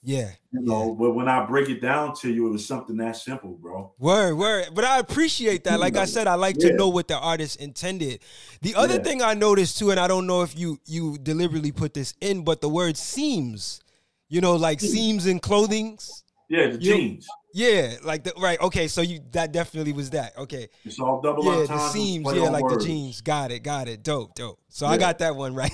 Yeah. 0.05 0.31
You 0.51 0.61
know, 0.61 0.89
yeah. 0.89 0.95
but 0.99 1.11
when 1.11 1.29
I 1.29 1.45
break 1.45 1.69
it 1.69 1.81
down 1.81 2.13
to 2.17 2.31
you, 2.31 2.47
it 2.47 2.51
was 2.51 2.67
something 2.67 2.97
that 2.97 3.15
simple, 3.15 3.51
bro. 3.51 3.93
Word, 3.97 4.35
word. 4.35 4.67
But 4.73 4.83
I 4.83 4.99
appreciate 4.99 5.63
that. 5.63 5.79
Like 5.79 5.95
I 5.95 6.05
said, 6.05 6.27
I 6.27 6.35
like 6.35 6.57
yeah. 6.59 6.69
to 6.69 6.75
know 6.75 6.89
what 6.89 7.07
the 7.07 7.17
artist 7.17 7.61
intended. 7.61 8.19
The 8.61 8.75
other 8.75 8.95
yeah. 8.95 9.03
thing 9.03 9.21
I 9.21 9.33
noticed 9.33 9.79
too, 9.79 9.91
and 9.91 9.99
I 9.99 10.07
don't 10.07 10.27
know 10.27 10.41
if 10.41 10.57
you 10.59 10.79
you 10.85 11.17
deliberately 11.17 11.71
put 11.71 11.93
this 11.93 12.13
in, 12.19 12.43
but 12.43 12.59
the 12.59 12.67
word 12.67 12.97
seams, 12.97 13.81
you 14.27 14.41
know, 14.41 14.57
like 14.57 14.81
seams 14.81 15.25
in 15.25 15.39
clothings. 15.39 16.23
Yeah, 16.49 16.71
the 16.71 16.77
jeans. 16.77 17.25
Yeah, 17.55 17.97
like 18.03 18.23
the 18.23 18.33
right. 18.39 18.59
Okay, 18.59 18.87
so 18.87 19.01
you 19.01 19.19
that 19.31 19.51
definitely 19.51 19.93
was 19.93 20.09
that. 20.09 20.35
Okay, 20.37 20.69
it's 20.83 20.99
all 20.99 21.21
double. 21.21 21.45
Yeah, 21.45 21.67
the 21.67 21.89
seams. 21.89 22.27
Yeah, 22.33 22.49
like 22.49 22.63
words. 22.63 22.83
the 22.83 22.89
jeans. 22.89 23.21
Got 23.21 23.51
it. 23.51 23.59
Got 23.59 23.87
it. 23.87 24.03
Dope. 24.03 24.33
Dope. 24.33 24.59
So 24.69 24.87
yeah. 24.87 24.91
I 24.93 24.97
got 24.97 25.19
that 25.19 25.35
one 25.35 25.53
right. 25.63 25.71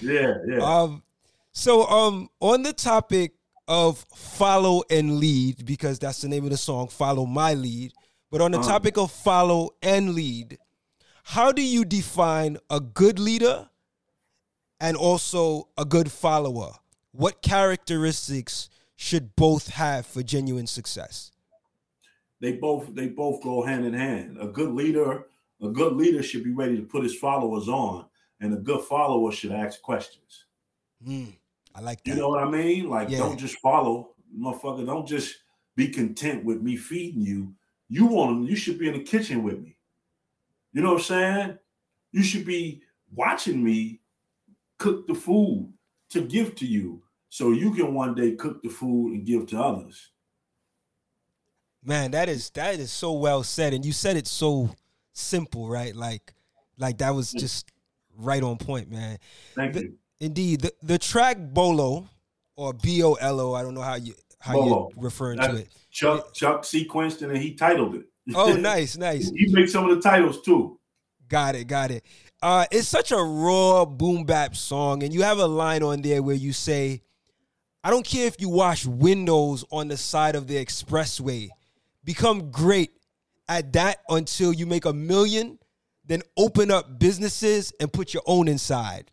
yeah. 0.00 0.34
Yeah. 0.46 0.58
Um. 0.60 1.02
So 1.52 1.86
um 1.86 2.30
on 2.40 2.62
the 2.62 2.72
topic 2.72 3.34
of 3.68 4.04
follow 4.14 4.82
and 4.90 5.18
lead 5.18 5.66
because 5.66 5.98
that's 5.98 6.22
the 6.22 6.28
name 6.28 6.44
of 6.44 6.50
the 6.50 6.56
song. 6.56 6.88
Follow 6.88 7.26
my 7.26 7.52
lead. 7.52 7.92
But 8.30 8.40
on 8.40 8.50
the 8.50 8.58
uh-huh. 8.58 8.68
topic 8.68 8.96
of 8.96 9.12
follow 9.12 9.70
and 9.82 10.14
lead, 10.14 10.58
how 11.22 11.52
do 11.52 11.62
you 11.62 11.84
define 11.84 12.56
a 12.68 12.80
good 12.80 13.18
leader 13.18 13.68
and 14.80 14.96
also 14.96 15.68
a 15.78 15.84
good 15.84 16.10
follower? 16.10 16.72
What 17.12 17.42
characteristics 17.42 18.70
should 18.96 19.36
both 19.36 19.68
have 19.68 20.06
for 20.06 20.22
genuine 20.22 20.66
success? 20.66 21.32
They 22.40 22.52
both 22.52 22.94
they 22.94 23.08
both 23.08 23.42
go 23.42 23.62
hand 23.62 23.86
in 23.86 23.94
hand. 23.94 24.36
A 24.40 24.48
good 24.48 24.72
leader, 24.72 25.26
a 25.62 25.68
good 25.68 25.94
leader 25.94 26.22
should 26.22 26.44
be 26.44 26.52
ready 26.52 26.76
to 26.76 26.82
put 26.82 27.02
his 27.02 27.16
followers 27.16 27.68
on, 27.68 28.06
and 28.40 28.52
a 28.52 28.58
good 28.58 28.82
follower 28.82 29.32
should 29.32 29.52
ask 29.52 29.80
questions. 29.80 30.44
Mm, 31.06 31.34
I 31.74 31.80
like 31.80 32.02
that. 32.04 32.10
You 32.10 32.16
know 32.16 32.28
what 32.28 32.42
I 32.42 32.50
mean? 32.50 32.90
Like, 32.90 33.10
yeah. 33.10 33.18
don't 33.18 33.38
just 33.38 33.58
follow, 33.60 34.14
motherfucker. 34.38 34.84
Don't 34.84 35.06
just 35.06 35.36
be 35.76 35.88
content 35.88 36.44
with 36.44 36.60
me 36.60 36.76
feeding 36.76 37.22
you. 37.22 37.54
You 37.88 38.06
want 38.06 38.30
them, 38.30 38.44
you 38.44 38.56
should 38.56 38.78
be 38.78 38.88
in 38.88 38.94
the 38.94 39.02
kitchen 39.02 39.42
with 39.42 39.60
me. 39.60 39.76
You 40.72 40.82
know 40.82 40.94
what 40.94 40.98
I'm 40.98 41.04
saying? 41.04 41.58
You 42.12 42.22
should 42.22 42.44
be 42.44 42.82
watching 43.12 43.62
me 43.62 44.00
cook 44.78 45.06
the 45.06 45.14
food 45.14 45.72
to 46.10 46.20
give 46.22 46.56
to 46.56 46.66
you 46.66 47.03
so 47.34 47.50
you 47.50 47.72
can 47.72 47.94
one 47.94 48.14
day 48.14 48.36
cook 48.36 48.62
the 48.62 48.68
food 48.68 49.14
and 49.14 49.26
give 49.26 49.48
to 49.48 49.60
others. 49.60 50.12
Man, 51.84 52.12
that 52.12 52.28
is 52.28 52.48
that 52.50 52.78
is 52.78 52.92
so 52.92 53.14
well 53.14 53.42
said, 53.42 53.74
and 53.74 53.84
you 53.84 53.90
said 53.90 54.16
it 54.16 54.28
so 54.28 54.70
simple, 55.14 55.68
right? 55.68 55.96
Like, 55.96 56.32
like 56.78 56.98
that 56.98 57.10
was 57.10 57.32
just 57.32 57.72
right 58.16 58.40
on 58.40 58.56
point, 58.56 58.88
man. 58.88 59.18
Thank 59.56 59.72
the, 59.72 59.80
you. 59.80 59.94
Indeed, 60.20 60.60
the, 60.60 60.72
the 60.84 60.96
track 60.96 61.38
Bolo 61.40 62.08
or 62.54 62.72
B 62.72 63.02
O 63.02 63.14
L 63.14 63.40
O, 63.40 63.54
I 63.54 63.62
don't 63.62 63.74
know 63.74 63.82
how 63.82 63.96
you 63.96 64.14
how 64.38 64.52
Bolo. 64.52 64.90
you're 64.94 65.02
referring 65.02 65.38
That's 65.38 65.54
to 65.54 65.58
it. 65.58 65.68
Chuck 65.90 66.32
Chuck 66.34 66.62
sequenced 66.62 67.20
and 67.22 67.36
he 67.36 67.54
titled 67.54 67.96
it. 67.96 68.06
Oh, 68.32 68.52
nice, 68.60 68.96
nice. 68.96 69.28
he 69.30 69.48
makes 69.48 69.72
some 69.72 69.90
of 69.90 69.96
the 69.96 70.08
titles 70.08 70.40
too. 70.42 70.78
Got 71.28 71.56
it, 71.56 71.64
got 71.64 71.90
it. 71.90 72.04
Uh, 72.40 72.66
it's 72.70 72.86
such 72.86 73.10
a 73.10 73.16
raw 73.16 73.84
boom 73.84 74.22
bap 74.22 74.54
song, 74.54 75.02
and 75.02 75.12
you 75.12 75.22
have 75.22 75.38
a 75.38 75.46
line 75.46 75.82
on 75.82 76.00
there 76.00 76.22
where 76.22 76.36
you 76.36 76.52
say, 76.52 77.02
I 77.84 77.90
don't 77.90 78.04
care 78.04 78.26
if 78.26 78.40
you 78.40 78.48
wash 78.48 78.86
windows 78.86 79.62
on 79.70 79.88
the 79.88 79.98
side 79.98 80.36
of 80.36 80.46
the 80.46 80.56
expressway. 80.56 81.50
Become 82.02 82.50
great 82.50 82.92
at 83.46 83.74
that 83.74 83.98
until 84.08 84.54
you 84.54 84.64
make 84.64 84.86
a 84.86 84.92
million, 84.94 85.58
then 86.06 86.22
open 86.34 86.70
up 86.70 86.98
businesses 86.98 87.74
and 87.78 87.92
put 87.92 88.14
your 88.14 88.22
own 88.24 88.48
inside. 88.48 89.10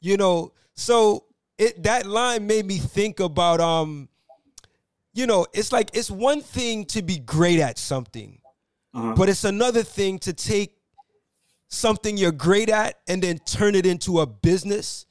You 0.00 0.16
know, 0.16 0.54
so 0.74 1.26
it 1.58 1.82
that 1.82 2.06
line 2.06 2.46
made 2.46 2.64
me 2.64 2.78
think 2.78 3.20
about 3.20 3.60
um 3.60 4.08
you 5.12 5.26
know, 5.26 5.46
it's 5.52 5.70
like 5.70 5.90
it's 5.92 6.10
one 6.10 6.40
thing 6.40 6.86
to 6.86 7.02
be 7.02 7.18
great 7.18 7.60
at 7.60 7.78
something, 7.78 8.38
uh-huh. 8.94 9.14
but 9.14 9.28
it's 9.28 9.44
another 9.44 9.82
thing 9.82 10.18
to 10.20 10.32
take 10.32 10.74
something 11.68 12.16
you're 12.16 12.32
great 12.32 12.70
at 12.70 12.98
and 13.08 13.22
then 13.22 13.38
turn 13.40 13.74
it 13.74 13.84
into 13.84 14.20
a 14.20 14.26
business 14.26 15.04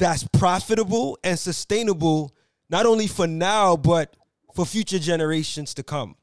that's 0.00 0.26
profitable 0.32 1.18
and 1.22 1.38
sustainable, 1.38 2.34
not 2.70 2.86
only 2.86 3.06
for 3.06 3.26
now, 3.26 3.76
but 3.76 4.16
for 4.54 4.64
future 4.64 4.98
generations 4.98 5.74
to 5.74 5.82
come. 5.84 6.16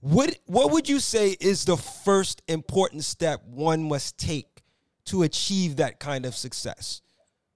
What 0.00 0.38
what 0.46 0.72
would 0.72 0.88
you 0.88 0.98
say 0.98 1.36
is 1.38 1.64
the 1.64 1.76
first 1.76 2.42
important 2.48 3.04
step 3.04 3.44
one 3.44 3.84
must 3.84 4.18
take 4.18 4.62
to 5.04 5.22
achieve 5.22 5.76
that 5.76 6.00
kind 6.00 6.26
of 6.26 6.34
success? 6.34 7.02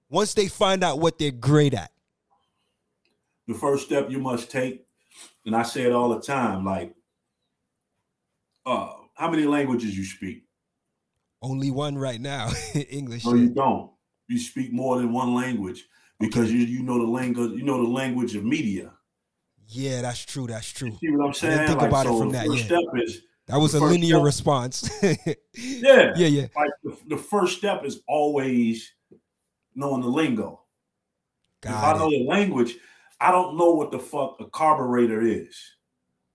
Once 0.08 0.34
they 0.34 0.46
find 0.46 0.84
out 0.84 1.00
what 1.00 1.18
they're 1.18 1.32
great 1.32 1.74
at. 1.74 1.90
The 3.48 3.54
first 3.54 3.86
step 3.86 4.10
you 4.10 4.18
must 4.20 4.50
take, 4.50 4.86
and 5.44 5.56
I 5.56 5.62
say 5.62 5.82
it 5.82 5.92
all 5.92 6.10
the 6.10 6.20
time, 6.20 6.64
like 6.64 6.94
uh 8.64 8.92
how 9.14 9.30
many 9.30 9.46
languages 9.46 9.96
you 9.96 10.04
speak? 10.04 10.44
Only 11.42 11.70
one 11.70 11.96
right 11.96 12.20
now, 12.20 12.50
English. 12.74 13.24
No, 13.24 13.34
you 13.34 13.48
don't. 13.48 13.95
You 14.28 14.38
speak 14.38 14.72
more 14.72 14.98
than 14.98 15.12
one 15.12 15.34
language 15.34 15.84
because 16.18 16.52
you 16.52 16.60
you 16.60 16.82
know 16.82 16.98
the 16.98 17.10
language 17.10 17.52
you 17.52 17.64
know 17.64 17.82
the 17.82 17.88
language 17.88 18.34
of 18.34 18.44
media. 18.44 18.92
Yeah, 19.68 20.02
that's 20.02 20.24
true. 20.24 20.46
That's 20.46 20.72
true. 20.72 20.90
You 21.00 21.10
see 21.10 21.16
what 21.16 21.26
I'm 21.26 21.34
saying? 21.34 21.66
Think 21.66 21.80
like, 21.80 21.88
about 21.88 22.06
so 22.06 22.16
it 22.16 22.18
from 22.20 22.32
that. 22.32 22.46
First 22.46 22.70
yeah. 22.70 22.78
step 22.78 22.84
is 22.94 23.22
that 23.46 23.58
was 23.58 23.74
a 23.74 23.80
linear 23.80 24.16
step, 24.16 24.24
response. 24.24 24.90
yeah, 25.02 26.12
yeah, 26.16 26.26
yeah. 26.26 26.46
Like 26.56 26.70
the, 26.82 26.96
the, 27.08 27.16
first 27.16 27.58
step 27.58 27.84
is 27.84 28.00
always 28.08 28.92
knowing 29.74 30.02
the 30.02 30.08
lingo. 30.08 30.62
Got 31.62 31.70
if 31.70 31.76
it. 31.76 31.86
I 31.86 31.98
know 31.98 32.10
the 32.10 32.24
language, 32.24 32.76
I 33.20 33.30
don't 33.30 33.56
know 33.56 33.70
what 33.72 33.92
the 33.92 34.00
fuck 34.00 34.36
a 34.40 34.46
carburetor 34.46 35.22
is. 35.22 35.56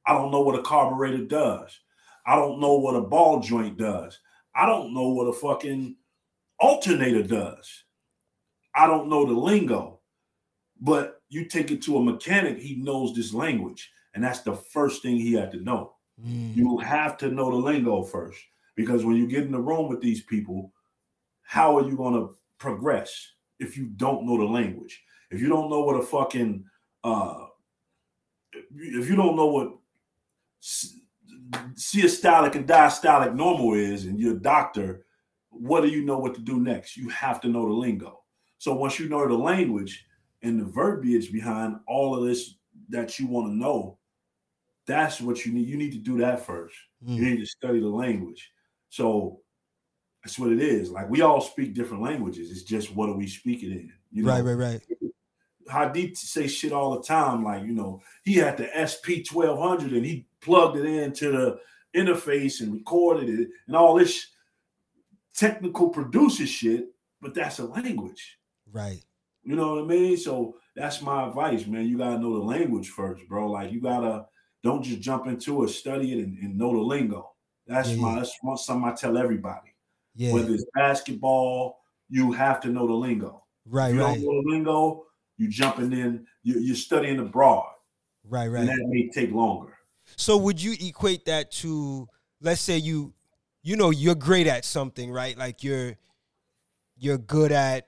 I 0.06 0.14
don't 0.14 0.32
know 0.32 0.42
what 0.42 0.58
a 0.58 0.64
carburetor 0.64 1.26
does. 1.26 1.80
I 2.26 2.36
don't 2.36 2.60
know 2.60 2.76
what 2.76 2.96
a 2.96 3.02
ball 3.02 3.40
joint 3.42 3.78
does. 3.78 4.20
I 4.56 4.66
don't 4.66 4.94
know 4.94 5.10
what 5.10 5.26
a 5.26 5.34
fucking 5.34 5.96
alternator 6.60 7.24
does. 7.24 7.81
I 8.76 8.88
don't 8.88 9.10
know 9.10 9.26
the 9.26 9.34
lingo. 9.34 10.00
But 10.80 11.22
you 11.30 11.46
take 11.46 11.72
it 11.72 11.82
to 11.84 11.98
a 11.98 12.04
mechanic, 12.04 12.60
he 12.60 12.76
knows 12.76 13.16
this 13.16 13.34
language. 13.34 13.92
And 14.14 14.24
that's 14.24 14.42
the 14.42 14.56
first 14.56 15.02
thing 15.02 15.18
he 15.18 15.34
had 15.34 15.52
to 15.52 15.60
know. 15.62 15.94
Mm. 16.26 16.56
You 16.56 16.78
have 16.80 17.18
to 17.18 17.30
know 17.30 17.52
the 17.52 17.58
lingo 17.58 18.04
first. 18.04 18.40
Because 18.76 19.06
when 19.06 19.16
you 19.16 19.28
get 19.28 19.44
in 19.44 19.52
the 19.52 19.60
room 19.60 19.90
with 19.90 20.02
these 20.02 20.24
people, 20.24 20.74
how 21.44 21.78
are 21.78 21.88
you 21.88 21.96
going 21.96 22.14
to 22.14 22.34
progress 22.58 23.34
if 23.60 23.78
you 23.78 23.86
don't 23.86 24.26
know 24.26 24.38
the 24.38 24.46
language? 24.46 25.02
If 25.30 25.40
you 25.40 25.50
don't 25.50 25.70
know 25.70 25.82
what 25.82 26.00
a 26.00 26.04
fucking 26.04 26.66
uh 27.04 27.46
if 28.54 29.10
you 29.10 29.16
don't 29.16 29.36
know 29.36 29.48
what 29.48 29.78
systolic 31.74 32.56
and 32.56 32.68
diastolic 32.68 33.34
normal 33.36 33.74
is 33.74 34.06
and 34.06 34.20
you're 34.20 34.36
a 34.36 34.40
doctor, 34.40 35.06
what 35.50 35.82
do 35.82 35.90
you 35.90 36.04
know 36.06 36.18
what 36.18 36.36
to 36.36 36.42
do 36.42 36.60
next? 36.60 36.98
You 36.98 37.10
have 37.10 37.42
to 37.42 37.50
know 37.50 37.66
the 37.66 37.74
lingo. 37.74 38.21
So 38.62 38.76
once 38.76 39.00
you 39.00 39.10
know 39.10 39.28
the 39.28 39.34
language, 39.34 40.06
and 40.44 40.60
the 40.60 40.66
verbiage 40.66 41.32
behind 41.32 41.78
all 41.88 42.16
of 42.16 42.24
this 42.24 42.58
that 42.90 43.18
you 43.18 43.26
want 43.26 43.48
to 43.48 43.56
know, 43.56 43.98
that's 44.86 45.20
what 45.20 45.44
you 45.44 45.52
need. 45.52 45.66
You 45.66 45.78
need 45.78 45.94
to 45.94 45.98
do 45.98 46.20
that 46.20 46.46
first. 46.46 46.76
Mm. 47.04 47.16
You 47.16 47.22
need 47.24 47.40
to 47.40 47.46
study 47.48 47.80
the 47.80 47.88
language. 47.88 48.52
So 48.90 49.40
that's 50.24 50.38
what 50.38 50.52
it 50.52 50.62
is. 50.62 50.92
Like 50.92 51.10
we 51.10 51.22
all 51.22 51.42
speak 51.42 51.74
different 51.74 52.04
languages. 52.04 52.52
It's 52.52 52.62
just 52.62 52.96
what 52.96 53.10
are 53.10 53.18
we 53.18 53.26
speaking 53.26 53.72
in? 53.72 53.92
You 54.12 54.26
know? 54.26 54.32
Right, 54.32 54.44
right, 54.44 54.54
right. 54.54 54.82
Hadith 55.68 56.20
say 56.20 56.46
shit 56.46 56.72
all 56.72 56.96
the 56.96 57.04
time. 57.04 57.44
Like 57.44 57.64
you 57.64 57.74
know, 57.74 58.04
he 58.24 58.36
had 58.36 58.58
the 58.58 58.70
SP 58.78 59.26
twelve 59.28 59.58
hundred 59.58 59.94
and 59.94 60.06
he 60.06 60.28
plugged 60.40 60.78
it 60.78 60.86
into 60.86 61.32
the 61.32 61.60
interface 62.00 62.62
and 62.62 62.72
recorded 62.72 63.28
it 63.28 63.50
and 63.66 63.76
all 63.76 63.96
this 63.96 64.28
technical 65.34 65.90
producer 65.90 66.46
shit. 66.46 66.90
But 67.22 67.34
that's 67.34 67.58
a 67.58 67.66
language, 67.66 68.40
right? 68.72 69.04
You 69.44 69.56
know 69.56 69.76
what 69.76 69.84
I 69.84 69.88
mean? 69.88 70.18
So 70.18 70.56
that's 70.76 71.02
my 71.02 71.28
advice, 71.28 71.66
man. 71.66 71.88
You 71.88 71.98
gotta 71.98 72.20
know 72.20 72.34
the 72.34 72.46
language 72.46 72.90
first, 72.90 73.28
bro. 73.28 73.50
Like 73.50 73.72
you 73.72 73.82
gotta 73.82 74.26
don't 74.64 74.84
just 74.84 75.02
jump 75.02 75.28
into 75.28 75.64
it, 75.64 75.70
study 75.70 76.14
it, 76.14 76.24
and, 76.26 76.38
and 76.38 76.58
know 76.58 76.72
the 76.74 76.82
lingo. 76.82 77.32
That's 77.68 77.90
yeah, 77.90 78.02
my 78.02 78.16
that's 78.16 78.36
one 78.42 78.58
something 78.58 78.90
I 78.90 78.96
tell 78.96 79.18
everybody. 79.18 79.74
Yeah. 80.16 80.34
Whether 80.34 80.54
it's 80.54 80.66
basketball, 80.76 81.80
you 82.10 82.32
have 82.34 82.60
to 82.62 82.70
know 82.70 82.88
the 82.88 82.94
lingo. 82.94 83.44
Right, 83.66 83.90
if 83.90 83.96
you 83.96 84.02
right. 84.02 84.16
don't 84.16 84.24
know 84.24 84.42
the 84.42 84.50
lingo, 84.52 85.06
you're 85.38 85.52
jumping 85.52 85.94
in, 85.94 86.26
you, 86.44 86.60
you're 86.60 86.76
studying 86.76 87.20
abroad. 87.20 87.72
Right, 88.24 88.48
right. 88.48 88.62
And 88.62 88.70
that 88.70 88.88
may 88.88 89.10
take 89.10 89.32
longer. 89.32 89.74
So 90.18 90.38
would 90.38 90.62
you 90.62 90.76
equate 90.80 91.26
that 91.26 91.52
to 91.52 92.08
let's 92.42 92.62
say 92.62 92.78
you 92.78 93.14
you 93.64 93.76
know 93.76 93.90
you're 93.90 94.16
great 94.16 94.48
at 94.48 94.66
something, 94.66 95.12
right? 95.12 95.38
Like 95.38 95.64
you're 95.64 95.98
you're 96.98 97.18
good 97.18 97.52
at 97.52 97.88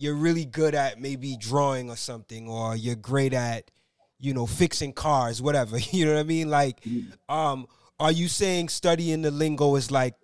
you're 0.00 0.14
really 0.14 0.46
good 0.46 0.74
at 0.74 0.98
maybe 0.98 1.36
drawing 1.36 1.90
or 1.90 1.96
something, 1.96 2.48
or 2.48 2.74
you're 2.74 2.96
great 2.96 3.34
at, 3.34 3.70
you 4.18 4.32
know, 4.32 4.46
fixing 4.46 4.94
cars, 4.94 5.42
whatever. 5.42 5.78
You 5.92 6.06
know 6.06 6.14
what 6.14 6.20
I 6.20 6.24
mean? 6.24 6.48
Like, 6.48 6.80
mm-hmm. 6.80 7.32
um, 7.32 7.66
are 8.00 8.10
you 8.10 8.26
saying 8.26 8.70
studying 8.70 9.20
the 9.20 9.30
lingo 9.30 9.76
is 9.76 9.90
like 9.90 10.14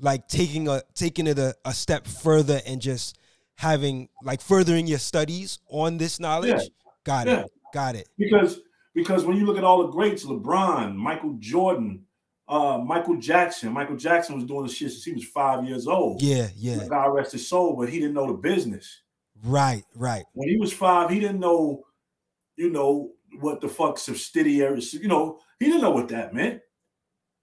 like 0.00 0.28
taking 0.28 0.66
a 0.66 0.80
taking 0.94 1.26
it 1.26 1.38
a, 1.38 1.54
a 1.66 1.74
step 1.74 2.06
further 2.06 2.60
and 2.66 2.80
just 2.80 3.18
having 3.56 4.08
like 4.22 4.40
furthering 4.40 4.86
your 4.86 4.98
studies 4.98 5.58
on 5.68 5.98
this 5.98 6.18
knowledge? 6.18 6.62
Yeah. 6.62 6.68
Got 7.04 7.26
yeah. 7.26 7.40
it. 7.40 7.50
Got 7.74 7.96
it. 7.96 8.08
Because 8.16 8.60
because 8.94 9.26
when 9.26 9.36
you 9.36 9.44
look 9.44 9.58
at 9.58 9.64
all 9.64 9.82
the 9.82 9.92
greats, 9.92 10.24
LeBron, 10.24 10.94
Michael 10.94 11.36
Jordan, 11.38 12.06
uh, 12.48 12.78
Michael 12.78 13.16
Jackson. 13.16 13.74
Michael 13.74 13.96
Jackson 13.96 14.36
was 14.36 14.44
doing 14.44 14.66
the 14.66 14.72
shit 14.72 14.90
since 14.90 15.04
he 15.04 15.12
was 15.12 15.24
five 15.24 15.66
years 15.66 15.86
old. 15.86 16.22
Yeah, 16.22 16.48
yeah. 16.56 16.88
God 16.88 17.08
rest 17.08 17.32
his 17.32 17.46
soul, 17.46 17.76
but 17.76 17.90
he 17.90 18.00
didn't 18.00 18.14
know 18.14 18.26
the 18.26 18.32
business. 18.32 19.02
Right, 19.44 19.84
right. 19.94 20.24
When 20.32 20.48
he 20.48 20.56
was 20.56 20.72
five, 20.72 21.10
he 21.10 21.20
didn't 21.20 21.40
know, 21.40 21.84
you 22.56 22.70
know, 22.70 23.12
what 23.40 23.60
the 23.60 23.68
fuck 23.68 23.98
subsidiaries, 23.98 24.94
you 24.94 25.08
know, 25.08 25.38
he 25.58 25.66
didn't 25.66 25.82
know 25.82 25.90
what 25.90 26.08
that 26.08 26.34
meant. 26.34 26.60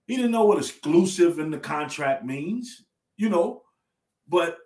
He 0.08 0.16
didn't 0.16 0.32
know 0.32 0.46
what 0.46 0.58
exclusive 0.58 1.40
in 1.40 1.50
the 1.52 1.58
contract 1.58 2.26
means, 2.26 2.86
you 3.18 3.30
know. 3.30 3.64
But 4.28 4.58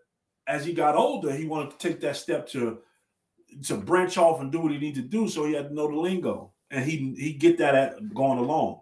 as 0.47 0.65
he 0.65 0.73
got 0.73 0.95
older, 0.95 1.31
he 1.31 1.45
wanted 1.45 1.71
to 1.71 1.77
take 1.77 1.99
that 2.01 2.17
step 2.17 2.47
to 2.49 2.79
to 3.65 3.77
branch 3.77 4.17
off 4.17 4.41
and 4.41 4.51
do 4.51 4.59
what 4.59 4.71
he 4.71 4.77
needed 4.77 5.03
to 5.03 5.09
do. 5.09 5.27
So 5.27 5.45
he 5.45 5.53
had 5.53 5.69
to 5.69 5.73
know 5.73 5.89
the 5.89 5.97
lingo. 5.97 6.53
And 6.71 6.85
he 6.85 7.15
he 7.17 7.33
get 7.33 7.57
that 7.57 7.75
at 7.75 8.13
going 8.13 8.37
along 8.37 8.81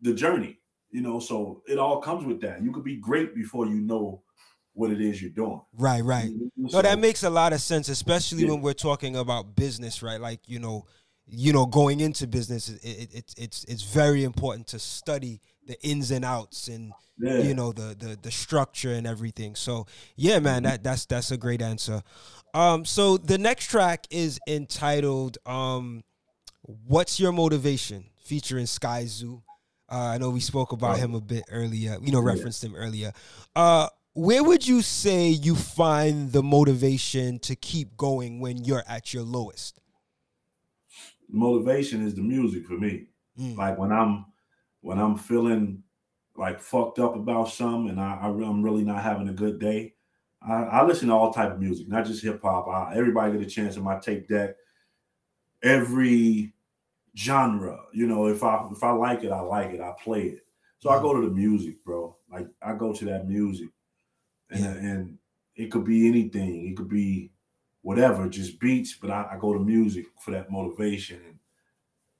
the 0.00 0.14
journey, 0.14 0.58
you 0.90 1.00
know. 1.00 1.18
So 1.18 1.62
it 1.66 1.78
all 1.78 2.00
comes 2.00 2.24
with 2.24 2.40
that. 2.42 2.62
You 2.62 2.70
could 2.70 2.84
be 2.84 2.96
great 2.96 3.34
before 3.34 3.66
you 3.66 3.80
know 3.80 4.22
what 4.78 4.90
it 4.90 5.00
is 5.00 5.20
you're 5.20 5.30
doing. 5.30 5.60
Right, 5.76 6.02
right. 6.02 6.30
So, 6.68 6.78
no, 6.78 6.82
that 6.82 6.98
makes 6.98 7.24
a 7.24 7.30
lot 7.30 7.52
of 7.52 7.60
sense, 7.60 7.88
especially 7.88 8.44
yeah. 8.44 8.50
when 8.50 8.60
we're 8.62 8.74
talking 8.74 9.16
about 9.16 9.56
business, 9.56 10.02
right? 10.02 10.20
Like 10.20 10.40
you 10.46 10.60
know, 10.60 10.86
you 11.26 11.52
know, 11.52 11.66
going 11.66 12.00
into 12.00 12.26
business, 12.26 12.68
it, 12.68 12.84
it, 12.84 13.14
it 13.14 13.34
it's 13.36 13.64
it's 13.64 13.82
very 13.82 14.22
important 14.22 14.68
to 14.68 14.78
study 14.78 15.40
the 15.66 15.76
ins 15.86 16.10
and 16.10 16.24
outs 16.24 16.68
and 16.68 16.92
yeah. 17.18 17.38
you 17.38 17.54
know 17.54 17.72
the, 17.72 17.96
the 17.98 18.18
the 18.22 18.30
structure 18.30 18.92
and 18.92 19.06
everything. 19.06 19.56
So 19.56 19.86
yeah, 20.16 20.38
man, 20.38 20.62
that 20.62 20.84
that's 20.84 21.06
that's 21.06 21.32
a 21.32 21.36
great 21.36 21.60
answer. 21.60 22.02
Um, 22.54 22.84
so 22.84 23.16
the 23.16 23.36
next 23.36 23.66
track 23.66 24.06
is 24.10 24.38
entitled 24.46 25.38
um, 25.44 26.04
"What's 26.62 27.18
Your 27.18 27.32
Motivation?" 27.32 28.04
featuring 28.24 28.66
Skyzoo. 28.66 29.42
Uh, 29.90 29.96
I 29.96 30.18
know 30.18 30.30
we 30.30 30.40
spoke 30.40 30.72
about 30.72 30.96
oh. 30.96 31.00
him 31.00 31.14
a 31.14 31.20
bit 31.20 31.44
earlier. 31.50 31.96
You 32.00 32.12
know, 32.12 32.20
referenced 32.20 32.62
yeah. 32.62 32.70
him 32.70 32.76
earlier. 32.76 33.12
Uh, 33.56 33.88
where 34.18 34.42
would 34.42 34.66
you 34.66 34.82
say 34.82 35.28
you 35.28 35.54
find 35.54 36.32
the 36.32 36.42
motivation 36.42 37.38
to 37.38 37.54
keep 37.54 37.96
going 37.96 38.40
when 38.40 38.64
you're 38.64 38.82
at 38.88 39.14
your 39.14 39.22
lowest? 39.22 39.78
Motivation 41.30 42.04
is 42.04 42.16
the 42.16 42.22
music 42.22 42.66
for 42.66 42.72
me. 42.72 43.06
Mm. 43.38 43.56
Like 43.56 43.78
when 43.78 43.92
I'm 43.92 44.26
when 44.80 44.98
I'm 44.98 45.16
feeling 45.16 45.84
like 46.36 46.60
fucked 46.60 46.98
up 46.98 47.14
about 47.14 47.50
something 47.50 47.90
and 47.90 48.00
I, 48.00 48.18
I 48.22 48.26
am 48.26 48.60
really 48.60 48.82
not 48.82 49.04
having 49.04 49.28
a 49.28 49.32
good 49.32 49.60
day, 49.60 49.94
I, 50.42 50.54
I, 50.54 50.84
listen 50.84 51.08
to 51.08 51.14
all 51.14 51.32
type 51.32 51.52
of 51.52 51.60
music, 51.60 51.88
not 51.88 52.06
just 52.06 52.22
hip 52.22 52.40
hop. 52.42 52.92
Everybody 52.92 53.32
get 53.32 53.46
a 53.46 53.50
chance 53.50 53.76
in 53.76 53.84
my 53.84 53.98
tape 54.00 54.28
deck. 54.28 54.56
Every 55.62 56.54
genre, 57.16 57.78
you 57.92 58.08
know, 58.08 58.26
if 58.26 58.42
I 58.42 58.66
if 58.72 58.82
I 58.82 58.90
like 58.90 59.22
it, 59.22 59.30
I 59.30 59.40
like 59.40 59.70
it. 59.70 59.80
I 59.80 59.92
play 60.02 60.22
it. 60.22 60.40
So 60.80 60.88
mm. 60.88 60.98
I 60.98 61.02
go 61.02 61.14
to 61.14 61.28
the 61.28 61.32
music, 61.32 61.84
bro. 61.84 62.16
Like 62.32 62.48
I 62.60 62.74
go 62.74 62.92
to 62.92 63.04
that 63.04 63.28
music 63.28 63.68
and 64.50 64.60
yeah. 64.60 64.70
and 64.70 65.18
it 65.56 65.70
could 65.70 65.84
be 65.84 66.08
anything. 66.08 66.68
It 66.68 66.76
could 66.76 66.88
be 66.88 67.30
whatever, 67.82 68.28
just 68.28 68.60
beats. 68.60 68.94
But 68.94 69.10
I, 69.10 69.30
I, 69.32 69.36
go 69.38 69.52
to 69.52 69.60
music 69.60 70.06
for 70.20 70.30
that 70.30 70.50
motivation, 70.50 71.20
and 71.26 71.38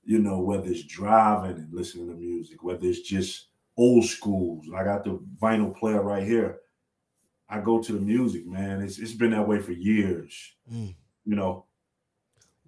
you 0.04 0.18
know 0.18 0.40
whether 0.40 0.68
it's 0.68 0.84
driving 0.84 1.56
and 1.56 1.72
listening 1.72 2.08
to 2.08 2.14
music, 2.14 2.62
whether 2.62 2.86
it's 2.86 3.00
just 3.00 3.48
old 3.76 4.04
schools. 4.04 4.66
I 4.76 4.84
got 4.84 5.04
the 5.04 5.20
vinyl 5.40 5.76
player 5.76 6.02
right 6.02 6.26
here. 6.26 6.58
I 7.48 7.60
go 7.60 7.82
to 7.82 7.92
the 7.92 8.00
music, 8.00 8.46
man. 8.46 8.82
It's 8.82 8.98
it's 8.98 9.12
been 9.12 9.30
that 9.30 9.46
way 9.46 9.60
for 9.60 9.72
years. 9.72 10.34
Mm. 10.70 10.94
You 11.24 11.36
know, 11.36 11.64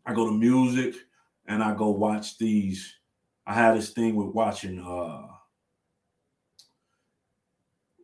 I 0.07 0.15
go 0.15 0.27
to 0.27 0.33
music 0.33 0.95
and 1.47 1.63
I 1.63 1.75
go 1.75 1.91
watch 1.91 2.39
these. 2.39 2.95
I 3.47 3.55
had 3.55 3.77
this 3.77 3.91
thing 3.91 4.15
with 4.15 4.35
watching 4.35 4.79
uh 4.79 5.27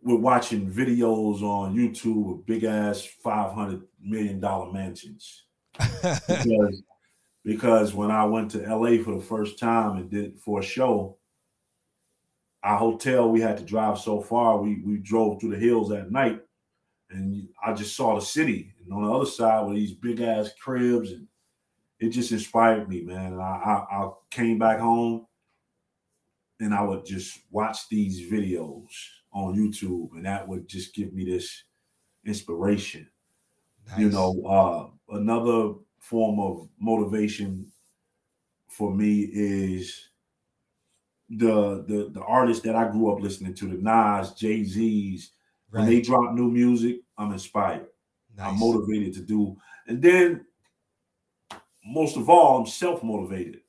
with 0.07 0.20
watching 0.20 0.70
videos 0.70 1.43
on 1.43 1.74
YouTube 1.74 2.31
of 2.31 2.47
big 2.47 2.62
ass 2.62 3.05
five 3.24 3.53
hundred 3.53 3.83
million 4.01 4.39
dollar 4.39 4.73
mansions. 4.73 5.47
because, 5.78 6.83
because 7.45 7.93
when 7.93 8.12
I 8.12 8.24
went 8.24 8.53
to 8.53 8.59
LA 8.59 9.03
for 9.03 9.16
the 9.16 9.24
first 9.24 9.59
time 9.59 9.97
and 9.97 10.09
did 10.09 10.39
for 10.39 10.61
a 10.61 10.62
show, 10.62 11.19
our 12.62 12.78
hotel 12.78 13.28
we 13.28 13.41
had 13.41 13.59
to 13.59 13.65
drive 13.65 13.99
so 13.99 14.20
far. 14.20 14.59
We 14.59 14.81
we 14.87 14.99
drove 14.99 15.41
through 15.41 15.51
the 15.51 15.59
hills 15.59 15.91
at 15.91 16.12
night, 16.12 16.41
and 17.11 17.49
I 17.65 17.73
just 17.73 17.97
saw 17.97 18.15
the 18.15 18.24
city. 18.24 18.73
And 18.85 18.93
on 18.93 19.03
the 19.03 19.12
other 19.12 19.27
side 19.27 19.66
were 19.66 19.74
these 19.74 19.93
big 19.93 20.20
ass 20.20 20.53
cribs, 20.62 21.11
and 21.11 21.27
it 21.99 22.11
just 22.11 22.31
inspired 22.31 22.89
me, 22.89 23.03
man. 23.03 23.33
And 23.33 23.43
I, 23.43 23.85
I, 23.91 24.05
I 24.05 24.11
came 24.31 24.57
back 24.57 24.78
home, 24.78 25.27
and 26.61 26.73
I 26.73 26.83
would 26.83 27.05
just 27.05 27.41
watch 27.51 27.89
these 27.89 28.31
videos 28.31 28.87
on 29.36 29.54
YouTube, 29.54 30.12
and 30.12 30.24
that 30.24 30.48
would 30.48 30.66
just 30.66 30.94
give 30.94 31.12
me 31.12 31.24
this 31.24 31.64
inspiration. 32.24 33.06
Nice. 33.86 33.98
You 33.98 34.10
know, 34.10 34.42
uh, 34.46 35.14
another 35.14 35.74
form 36.00 36.40
of 36.40 36.68
motivation 36.80 37.70
for 38.66 38.92
me 38.92 39.28
is 39.32 40.08
the 41.28 41.84
the 41.86 42.10
the 42.12 42.22
artists 42.22 42.64
that 42.64 42.74
I 42.74 42.88
grew 42.88 43.12
up 43.12 43.20
listening 43.20 43.54
to, 43.54 43.68
the 43.68 43.74
Nas, 43.74 44.32
Jay 44.32 44.64
Z's. 44.64 45.32
Right. 45.70 45.80
When 45.80 45.90
they 45.90 46.00
drop 46.00 46.32
new 46.32 46.50
music, 46.50 47.00
I'm 47.18 47.32
inspired. 47.32 47.88
Nice. 48.36 48.46
I'm 48.46 48.58
motivated 48.58 49.12
to 49.14 49.20
do, 49.20 49.56
and 49.86 50.00
then 50.00 50.46
most 51.84 52.16
of 52.16 52.30
all, 52.30 52.58
I'm 52.58 52.66
self 52.66 53.02
motivated. 53.02 53.60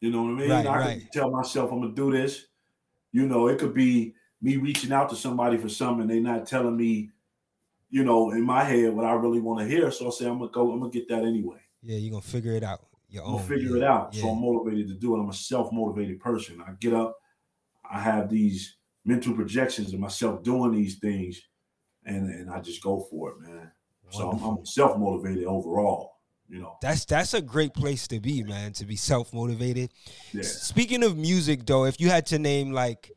You 0.00 0.10
know 0.10 0.22
what 0.22 0.30
I 0.30 0.34
mean? 0.34 0.50
Right, 0.50 0.66
I 0.66 0.78
right. 0.78 1.00
can 1.00 1.08
tell 1.12 1.30
myself 1.30 1.72
I'm 1.72 1.80
gonna 1.80 1.92
do 1.92 2.12
this. 2.12 2.46
You 3.12 3.26
know, 3.26 3.48
it 3.48 3.58
could 3.58 3.74
be 3.74 4.14
me 4.42 4.56
reaching 4.56 4.92
out 4.92 5.10
to 5.10 5.16
somebody 5.16 5.56
for 5.56 5.68
something, 5.68 6.06
they 6.06 6.20
not 6.20 6.46
telling 6.46 6.76
me, 6.76 7.10
you 7.90 8.04
know, 8.04 8.30
in 8.30 8.42
my 8.42 8.64
head 8.64 8.92
what 8.94 9.04
I 9.04 9.12
really 9.12 9.40
want 9.40 9.60
to 9.60 9.66
hear. 9.66 9.90
So 9.90 10.06
I 10.06 10.10
say 10.10 10.26
I'm 10.26 10.38
gonna 10.38 10.50
go. 10.50 10.72
I'm 10.72 10.80
gonna 10.80 10.90
get 10.90 11.08
that 11.08 11.24
anyway. 11.24 11.58
Yeah, 11.82 11.96
you're 11.96 12.12
gonna 12.12 12.22
figure 12.22 12.52
it 12.52 12.62
out. 12.62 12.86
Your 13.08 13.24
own. 13.24 13.42
figure 13.42 13.76
yeah. 13.76 13.82
it 13.82 13.82
out. 13.82 14.14
Yeah. 14.14 14.22
So 14.22 14.28
I'm 14.28 14.40
motivated 14.40 14.88
to 14.88 14.94
do 14.94 15.16
it. 15.16 15.20
I'm 15.20 15.28
a 15.28 15.34
self 15.34 15.72
motivated 15.72 16.20
person. 16.20 16.62
I 16.66 16.72
get 16.78 16.94
up. 16.94 17.16
I 17.90 18.00
have 18.00 18.30
these 18.30 18.76
mental 19.04 19.34
projections 19.34 19.92
of 19.92 20.00
myself 20.00 20.42
doing 20.42 20.72
these 20.72 20.98
things, 20.98 21.40
and 22.04 22.30
and 22.30 22.50
I 22.50 22.60
just 22.60 22.82
go 22.82 23.06
for 23.10 23.32
it, 23.32 23.40
man. 23.40 23.72
Wonderful. 24.12 24.38
So 24.38 24.46
I'm, 24.46 24.58
I'm 24.58 24.64
self 24.64 24.98
motivated 24.98 25.44
overall. 25.44 26.12
You 26.48 26.60
know, 26.60 26.76
that's 26.80 27.04
that's 27.04 27.34
a 27.34 27.42
great 27.42 27.74
place 27.74 28.08
to 28.08 28.20
be, 28.20 28.42
man. 28.42 28.72
To 28.74 28.84
be 28.84 28.96
self 28.96 29.32
motivated. 29.34 29.90
Yeah. 30.32 30.42
Speaking 30.42 31.02
of 31.02 31.16
music, 31.16 31.66
though, 31.66 31.84
if 31.84 32.00
you 32.00 32.08
had 32.10 32.26
to 32.26 32.38
name 32.38 32.72
like 32.72 33.12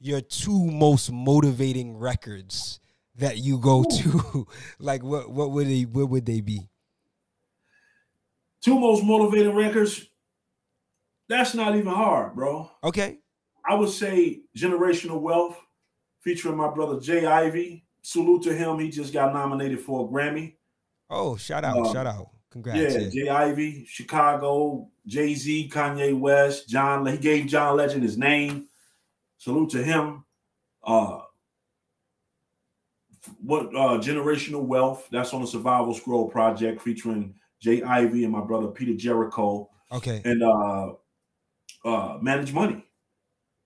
your 0.00 0.20
two 0.20 0.64
most 0.64 1.12
motivating 1.12 1.96
records 1.96 2.80
that 3.16 3.38
you 3.38 3.58
go 3.58 3.84
to, 3.84 4.46
like 4.78 5.02
what 5.02 5.30
what 5.30 5.52
would 5.52 5.68
they 5.68 5.82
what 5.82 6.08
would 6.08 6.26
they 6.26 6.40
be? 6.40 6.68
Two 8.62 8.78
most 8.78 9.04
motivating 9.04 9.54
records. 9.54 10.06
That's 11.28 11.54
not 11.54 11.76
even 11.76 11.92
hard, 11.92 12.34
bro. 12.34 12.70
Okay. 12.82 13.18
I 13.64 13.74
would 13.74 13.90
say 13.90 14.40
Generational 14.56 15.20
Wealth, 15.20 15.56
featuring 16.22 16.56
my 16.56 16.68
brother 16.68 16.98
J. 16.98 17.26
Ivy. 17.26 17.84
Salute 18.02 18.42
to 18.44 18.54
him. 18.54 18.78
He 18.78 18.90
just 18.90 19.12
got 19.12 19.32
nominated 19.32 19.80
for 19.80 20.06
a 20.06 20.08
Grammy. 20.08 20.54
Oh, 21.10 21.36
shout 21.36 21.64
out, 21.64 21.86
uh, 21.86 21.92
shout 21.92 22.06
out. 22.06 22.30
Congrats. 22.50 22.94
Yeah, 22.94 23.08
J. 23.10 23.28
Ivy, 23.28 23.84
Chicago, 23.86 24.88
Jay 25.06 25.34
Z, 25.34 25.70
Kanye 25.72 26.18
West, 26.18 26.68
John. 26.68 27.06
He 27.06 27.18
gave 27.18 27.46
John 27.46 27.76
Legend 27.76 28.02
his 28.02 28.18
name. 28.18 28.66
Salute 29.40 29.70
to 29.70 29.82
him. 29.82 30.22
Uh, 30.84 31.20
what 33.42 33.68
uh, 33.68 33.96
generational 33.98 34.62
wealth? 34.62 35.08
That's 35.10 35.32
on 35.32 35.40
the 35.40 35.46
Survival 35.46 35.94
Scroll 35.94 36.28
project 36.28 36.82
featuring 36.82 37.34
J. 37.58 37.82
Ivy 37.82 38.24
and 38.24 38.32
my 38.32 38.42
brother 38.42 38.68
Peter 38.68 38.92
Jericho. 38.92 39.70
Okay. 39.90 40.20
And 40.26 40.42
uh, 40.42 40.92
uh, 41.86 42.18
manage 42.20 42.52
money. 42.52 42.84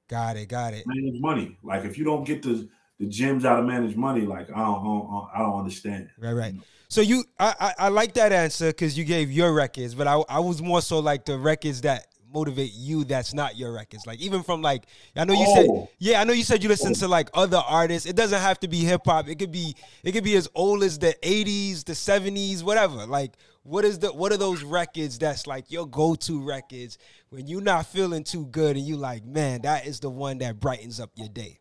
Got 0.08 0.36
it. 0.36 0.46
Got 0.46 0.74
it. 0.74 0.84
Manage 0.86 1.20
money. 1.20 1.58
Like 1.64 1.84
if 1.84 1.98
you 1.98 2.04
don't 2.04 2.22
get 2.24 2.42
the 2.42 2.68
the 3.00 3.06
gems 3.06 3.44
out 3.44 3.58
of 3.58 3.66
manage 3.66 3.96
money, 3.96 4.20
like 4.20 4.48
I 4.50 4.58
don't, 4.58 4.80
I 4.80 4.84
don't, 4.84 5.28
I 5.34 5.38
don't 5.40 5.58
understand. 5.58 6.08
Right. 6.16 6.34
Right. 6.34 6.54
So 6.86 7.00
you, 7.00 7.24
I, 7.40 7.54
I, 7.58 7.74
I 7.86 7.88
like 7.88 8.14
that 8.14 8.30
answer 8.30 8.68
because 8.68 8.96
you 8.96 9.04
gave 9.04 9.32
your 9.32 9.52
records, 9.52 9.96
but 9.96 10.06
I, 10.06 10.22
I 10.28 10.38
was 10.38 10.62
more 10.62 10.80
so 10.80 11.00
like 11.00 11.24
the 11.24 11.36
records 11.36 11.80
that 11.80 12.06
motivate 12.34 12.72
you 12.74 13.04
that's 13.04 13.32
not 13.32 13.56
your 13.56 13.72
records. 13.72 14.06
Like 14.06 14.20
even 14.20 14.42
from 14.42 14.60
like 14.60 14.84
i 15.16 15.24
know 15.24 15.32
you 15.32 15.46
oh. 15.46 15.54
said 15.54 15.88
yeah 15.98 16.20
i 16.20 16.24
know 16.24 16.32
you 16.32 16.42
said 16.42 16.62
you 16.62 16.68
listen 16.68 16.92
to 16.94 17.08
like 17.08 17.30
other 17.32 17.62
artists. 17.66 18.06
It 18.08 18.16
doesn't 18.16 18.40
have 18.40 18.60
to 18.60 18.68
be 18.68 18.78
hip-hop. 18.78 19.28
It 19.28 19.38
could 19.38 19.52
be 19.52 19.74
it 20.02 20.12
could 20.12 20.24
be 20.24 20.36
as 20.36 20.48
old 20.54 20.82
as 20.82 20.98
the 20.98 21.16
80s 21.22 21.84
the 21.84 21.92
70s 21.92 22.62
whatever. 22.62 23.06
Like 23.06 23.32
what 23.62 23.84
is 23.84 24.00
the 24.00 24.12
what 24.12 24.32
are 24.32 24.36
those 24.36 24.62
records 24.62 25.18
that's 25.18 25.46
like 25.46 25.70
your 25.70 25.86
go-to 25.86 26.42
records 26.42 26.98
when 27.30 27.46
you're 27.46 27.62
not 27.62 27.86
feeling 27.86 28.24
too 28.24 28.46
good 28.46 28.76
and 28.76 28.84
you 28.84 28.96
like 28.96 29.24
man 29.24 29.62
that 29.62 29.86
is 29.86 30.00
the 30.00 30.10
one 30.10 30.38
that 30.38 30.60
brightens 30.60 31.00
up 31.00 31.10
your 31.14 31.28
day? 31.28 31.60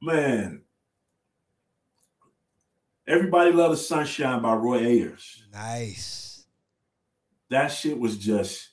Man 0.00 0.62
everybody 3.10 3.52
loves 3.52 3.86
sunshine 3.86 4.40
by 4.40 4.54
roy 4.54 4.78
ayers. 4.78 5.42
Nice. 5.52 6.46
That 7.50 7.68
shit 7.68 7.98
was 7.98 8.16
just 8.16 8.69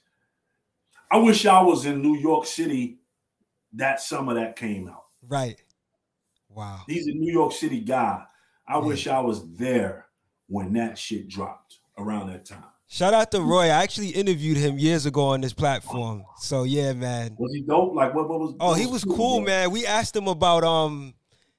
I 1.09 1.17
wish 1.17 1.45
I 1.45 1.61
was 1.61 1.85
in 1.85 2.01
New 2.01 2.17
York 2.17 2.45
City 2.45 2.99
that 3.73 4.01
summer 4.01 4.34
that 4.35 4.55
came 4.55 4.88
out. 4.88 5.05
Right. 5.27 5.61
Wow. 6.49 6.81
He's 6.88 7.07
a 7.07 7.11
New 7.11 7.31
York 7.31 7.53
City 7.53 7.79
guy. 7.79 8.23
I 8.67 8.79
yeah. 8.79 8.85
wish 8.85 9.07
I 9.07 9.19
was 9.19 9.47
there 9.55 10.07
when 10.47 10.73
that 10.73 10.97
shit 10.97 11.27
dropped 11.27 11.79
around 11.97 12.27
that 12.31 12.45
time. 12.45 12.63
Shout 12.89 13.13
out 13.13 13.31
to 13.31 13.41
Roy. 13.41 13.65
I 13.65 13.84
actually 13.84 14.09
interviewed 14.09 14.57
him 14.57 14.79
years 14.79 15.05
ago 15.05 15.25
on 15.27 15.41
this 15.41 15.53
platform. 15.53 16.23
So 16.38 16.63
yeah, 16.63 16.93
man. 16.93 17.35
Was 17.38 17.53
he 17.53 17.61
dope? 17.61 17.93
Like 17.93 18.13
what, 18.13 18.29
what 18.29 18.39
was 18.39 18.55
Oh, 18.59 18.69
what 18.69 18.79
he 18.79 18.85
was, 18.85 19.05
was 19.05 19.15
cool, 19.15 19.41
man. 19.41 19.71
We 19.71 19.85
asked 19.85 20.15
him 20.15 20.27
about 20.27 20.63
um 20.63 21.13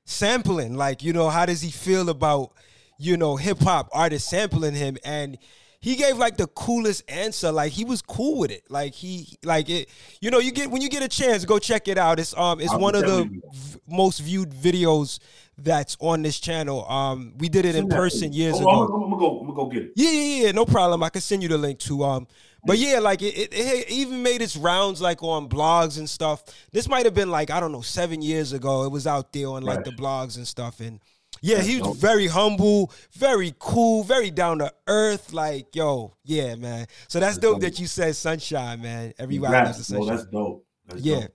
sampling. 0.04 0.74
Like, 0.74 1.02
you 1.02 1.12
know, 1.12 1.28
how 1.28 1.44
does 1.44 1.60
he 1.60 1.70
feel 1.70 2.08
about, 2.08 2.52
you 2.98 3.16
know, 3.18 3.36
hip 3.36 3.60
hop 3.60 3.90
artists 3.92 4.30
sampling 4.30 4.74
him? 4.74 4.96
And 5.04 5.36
he 5.80 5.94
gave 5.94 6.18
like 6.18 6.36
the 6.36 6.48
coolest 6.48 7.08
answer. 7.08 7.52
Like 7.52 7.72
he 7.72 7.84
was 7.84 8.02
cool 8.02 8.38
with 8.38 8.50
it. 8.50 8.64
Like 8.68 8.94
he 8.94 9.38
like 9.44 9.68
it. 9.68 9.88
You 10.20 10.30
know, 10.30 10.38
you 10.38 10.50
get 10.50 10.70
when 10.70 10.82
you 10.82 10.88
get 10.88 11.02
a 11.02 11.08
chance, 11.08 11.44
go 11.44 11.58
check 11.58 11.86
it 11.86 11.98
out. 11.98 12.18
It's 12.18 12.36
um, 12.36 12.60
it's 12.60 12.74
one 12.74 12.94
of 12.94 13.02
the 13.02 13.24
v- 13.24 13.80
most 13.86 14.18
viewed 14.18 14.50
videos 14.50 15.20
that's 15.56 15.96
on 16.00 16.22
this 16.22 16.40
channel. 16.40 16.88
Um, 16.88 17.34
we 17.38 17.48
did 17.48 17.64
it 17.64 17.76
in 17.76 17.88
person 17.88 18.32
years 18.32 18.56
oh, 18.58 18.60
ago. 18.60 18.70
I'm, 18.70 19.02
I'm, 19.02 19.10
gonna 19.10 19.16
go. 19.16 19.40
I'm 19.40 19.46
gonna 19.46 19.54
go 19.54 19.66
get 19.66 19.82
it. 19.82 19.92
Yeah, 19.94 20.10
yeah, 20.10 20.44
yeah. 20.46 20.52
No 20.52 20.66
problem. 20.66 21.02
I 21.02 21.10
can 21.10 21.20
send 21.20 21.42
you 21.42 21.48
the 21.48 21.58
link 21.58 21.78
to 21.80 22.04
um. 22.04 22.26
But 22.64 22.78
yeah, 22.78 22.98
like 22.98 23.22
it, 23.22 23.36
it, 23.36 23.48
it, 23.52 23.88
even 23.88 24.22
made 24.22 24.42
its 24.42 24.56
rounds 24.56 25.00
like 25.00 25.22
on 25.22 25.48
blogs 25.48 25.96
and 25.98 26.10
stuff. 26.10 26.42
This 26.72 26.88
might 26.88 27.04
have 27.04 27.14
been 27.14 27.30
like 27.30 27.50
I 27.50 27.60
don't 27.60 27.70
know 27.70 27.82
seven 27.82 28.20
years 28.20 28.52
ago. 28.52 28.84
It 28.84 28.90
was 28.90 29.06
out 29.06 29.32
there 29.32 29.46
on 29.46 29.62
like 29.62 29.76
right. 29.76 29.84
the 29.84 29.92
blogs 29.92 30.36
and 30.36 30.46
stuff, 30.46 30.80
and 30.80 30.98
yeah, 31.40 31.60
he 31.60 31.80
was 31.80 31.96
very 31.96 32.26
humble, 32.26 32.92
very 33.12 33.54
cool, 33.58 34.02
very 34.02 34.30
down 34.30 34.58
to 34.58 34.72
earth. 34.86 35.32
Like, 35.32 35.74
yo, 35.74 36.14
yeah, 36.24 36.54
man. 36.54 36.86
So 37.08 37.20
that's, 37.20 37.34
that's 37.34 37.38
dope, 37.38 37.54
dope, 37.54 37.62
that 37.62 37.78
you 37.78 37.86
said 37.86 38.16
sunshine, 38.16 38.82
man. 38.82 39.12
Everybody 39.18 39.52
loves 39.52 39.78
the 39.78 39.84
sunshine. 39.84 40.08
Oh, 40.08 40.16
that's 40.16 40.26
dope. 40.28 40.66
That's 40.86 41.00
yeah. 41.02 41.20
Dope. 41.20 41.32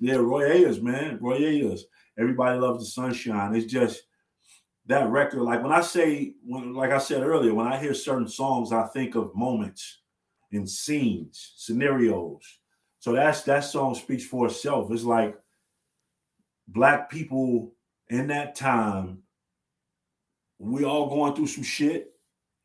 Yeah, 0.00 0.14
Roy 0.16 0.50
Ayers, 0.50 0.80
man. 0.80 1.18
Roy 1.20 1.36
Ayers. 1.36 1.84
Everybody 2.18 2.58
loves 2.58 2.84
the 2.84 2.90
sunshine. 2.90 3.54
It's 3.54 3.70
just 3.70 4.02
that 4.86 5.08
record. 5.08 5.42
Like 5.42 5.62
when 5.62 5.72
I 5.72 5.80
say, 5.80 6.34
when 6.44 6.74
like 6.74 6.90
I 6.90 6.98
said 6.98 7.22
earlier, 7.22 7.54
when 7.54 7.66
I 7.66 7.78
hear 7.78 7.94
certain 7.94 8.28
songs, 8.28 8.72
I 8.72 8.86
think 8.88 9.14
of 9.14 9.34
moments 9.34 9.98
and 10.52 10.68
scenes, 10.68 11.52
scenarios. 11.56 12.42
So 12.98 13.12
that's 13.12 13.42
that 13.42 13.60
song 13.60 13.94
speaks 13.94 14.24
for 14.24 14.46
itself. 14.46 14.90
It's 14.90 15.04
like 15.04 15.36
black 16.68 17.10
people 17.10 17.72
in 18.10 18.26
that 18.26 18.56
time, 18.56 19.18
we 20.58 20.84
all 20.84 21.08
going 21.08 21.34
through 21.34 21.46
some 21.46 21.64
shit, 21.64 22.12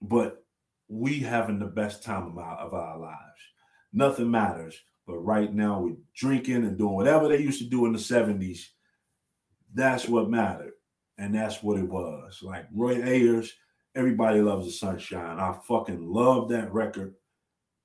but 0.01 0.43
we 0.89 1.19
having 1.19 1.59
the 1.59 1.65
best 1.65 2.03
time 2.03 2.27
of 2.27 2.37
our, 2.37 2.57
of 2.57 2.73
our 2.73 2.99
lives. 2.99 3.19
Nothing 3.93 4.29
matters. 4.29 4.75
But 5.07 5.19
right 5.19 5.53
now 5.53 5.81
we're 5.81 5.95
drinking 6.15 6.65
and 6.65 6.77
doing 6.77 6.95
whatever 6.95 7.27
they 7.27 7.37
used 7.37 7.59
to 7.59 7.69
do 7.69 7.85
in 7.85 7.93
the 7.93 7.99
70s. 7.99 8.65
That's 9.73 10.07
what 10.07 10.29
mattered. 10.29 10.73
And 11.17 11.33
that's 11.33 11.61
what 11.61 11.77
it 11.77 11.87
was. 11.87 12.39
Like 12.41 12.65
Roy 12.73 13.01
Ayers, 13.03 13.53
everybody 13.95 14.41
loves 14.41 14.65
the 14.65 14.71
sunshine. 14.71 15.39
I 15.39 15.55
fucking 15.67 16.11
love 16.11 16.49
that 16.49 16.73
record 16.73 17.13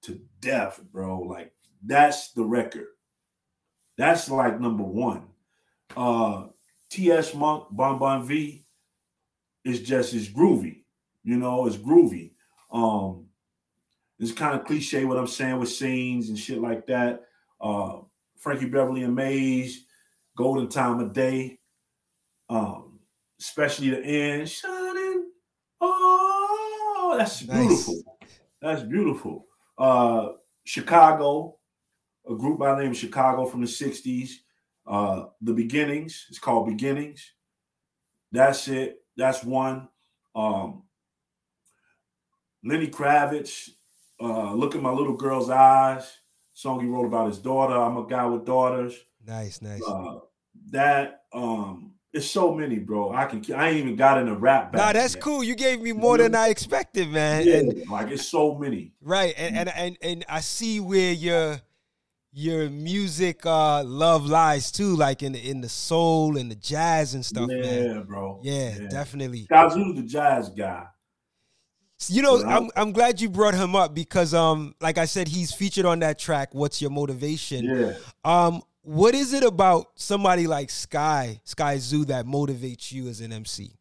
to 0.02 0.18
death, 0.40 0.80
bro. 0.92 1.20
Like 1.20 1.52
that's 1.84 2.32
the 2.32 2.44
record. 2.44 2.86
That's 3.98 4.30
like 4.30 4.58
number 4.58 4.82
one. 4.82 5.28
Uh 5.94 6.46
T.S. 6.90 7.34
Monk, 7.34 7.66
Bon 7.70 7.98
Bon 7.98 8.22
Vie 8.22 8.64
is 9.64 9.80
just 9.80 10.12
as 10.14 10.28
groovy. 10.28 10.82
You 11.22 11.36
know, 11.36 11.66
it's 11.66 11.76
groovy. 11.76 12.32
Um, 12.72 13.26
it's 14.18 14.32
kind 14.32 14.58
of 14.58 14.66
cliche 14.66 15.04
what 15.04 15.18
I'm 15.18 15.26
saying 15.26 15.58
with 15.58 15.70
scenes 15.70 16.28
and 16.28 16.38
shit 16.38 16.60
like 16.60 16.86
that. 16.86 17.22
Uh, 17.60 17.98
Frankie 18.38 18.66
Beverly 18.66 19.02
and 19.02 19.14
Maze, 19.14 19.86
Golden 20.36 20.68
Time 20.68 21.00
of 21.00 21.12
Day, 21.12 21.58
um, 22.48 22.98
especially 23.40 23.90
the 23.90 24.04
end, 24.04 24.48
shining. 24.48 25.26
Oh, 25.80 27.14
that's 27.18 27.46
nice. 27.46 27.66
beautiful. 27.66 28.02
That's 28.60 28.82
beautiful. 28.82 29.46
Uh, 29.78 30.28
Chicago, 30.64 31.56
a 32.28 32.34
group 32.34 32.58
by 32.58 32.74
the 32.74 32.82
name 32.82 32.90
of 32.90 32.96
Chicago 32.96 33.46
from 33.46 33.60
the 33.60 33.66
60s. 33.66 34.30
Uh, 34.90 35.26
the 35.40 35.52
Beginnings, 35.52 36.26
it's 36.28 36.40
called 36.40 36.66
Beginnings. 36.66 37.24
That's 38.32 38.66
it. 38.66 39.04
That's 39.16 39.44
one. 39.44 39.88
Um, 40.34 40.82
Lenny 42.64 42.88
Kravitz, 42.88 43.70
uh, 44.20 44.52
Look 44.52 44.74
at 44.74 44.82
My 44.82 44.90
Little 44.90 45.16
Girl's 45.16 45.48
Eyes, 45.48 46.12
song 46.52 46.80
he 46.80 46.86
wrote 46.86 47.06
about 47.06 47.28
his 47.28 47.38
daughter. 47.38 47.74
I'm 47.74 47.96
a 47.96 48.06
guy 48.06 48.26
with 48.26 48.44
daughters. 48.44 48.94
Nice, 49.24 49.62
nice. 49.62 49.82
Uh, 49.86 50.18
that 50.72 51.22
um 51.32 51.92
it's 52.12 52.26
so 52.26 52.52
many, 52.52 52.78
bro. 52.80 53.12
I 53.12 53.26
can 53.26 53.42
I 53.54 53.68
ain't 53.68 53.78
even 53.78 53.94
got 53.96 54.18
in 54.18 54.28
a 54.28 54.34
rap 54.34 54.74
Nah, 54.74 54.92
that's 54.92 55.14
yet. 55.14 55.22
cool. 55.22 55.44
You 55.44 55.54
gave 55.54 55.80
me 55.80 55.92
more 55.92 56.18
than 56.18 56.34
I 56.34 56.48
expected, 56.48 57.08
man. 57.08 57.46
Yeah, 57.46 57.54
and, 57.58 57.88
like 57.88 58.08
it's 58.08 58.26
so 58.26 58.58
many. 58.58 58.92
Right. 59.00 59.34
And 59.36 59.56
and 59.56 59.68
and, 59.68 59.98
and 60.02 60.24
I 60.28 60.40
see 60.40 60.80
where 60.80 61.12
your 61.12 61.60
your 62.32 62.70
music 62.70 63.44
uh 63.44 63.82
love 63.84 64.26
lies 64.26 64.70
too, 64.70 64.94
like 64.96 65.22
in 65.22 65.32
the 65.32 65.50
in 65.50 65.60
the 65.60 65.68
soul 65.68 66.36
and 66.36 66.50
the 66.50 66.54
jazz 66.54 67.14
and 67.14 67.24
stuff, 67.24 67.48
yeah, 67.50 67.60
man. 67.60 68.02
bro. 68.04 68.40
Yeah, 68.42 68.76
yeah. 68.78 68.88
definitely. 68.88 69.46
Skyzoo's 69.50 69.96
the 69.96 70.02
jazz 70.02 70.48
guy. 70.50 70.86
You 72.08 72.22
know, 72.22 72.42
I'm 72.44 72.70
I'm 72.76 72.92
glad 72.92 73.20
you 73.20 73.28
brought 73.28 73.54
him 73.54 73.76
up 73.76 73.94
because 73.94 74.32
um 74.32 74.74
like 74.80 74.96
I 74.96 75.04
said 75.04 75.28
he's 75.28 75.52
featured 75.52 75.84
on 75.84 75.98
that 76.00 76.18
track 76.18 76.54
What's 76.54 76.80
Your 76.80 76.90
Motivation? 76.90 77.64
Yeah. 77.64 77.94
Um 78.24 78.62
what 78.82 79.14
is 79.14 79.34
it 79.34 79.44
about 79.44 79.88
somebody 79.96 80.46
like 80.46 80.70
Sky, 80.70 81.40
Skyzoo 81.44 82.06
that 82.06 82.24
motivates 82.24 82.90
you 82.90 83.08
as 83.08 83.20
an 83.20 83.32
MC? 83.32 83.72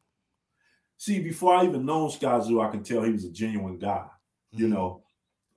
See, 0.98 1.20
before 1.22 1.56
I 1.56 1.64
even 1.64 1.86
known 1.86 2.10
Skyzoo, 2.10 2.66
I 2.66 2.70
can 2.70 2.84
tell 2.84 3.04
he 3.04 3.12
was 3.14 3.24
a 3.24 3.32
genuine 3.32 3.78
guy. 3.78 4.06
Mm-hmm. 4.54 4.62
You 4.62 4.68
know, 4.68 5.04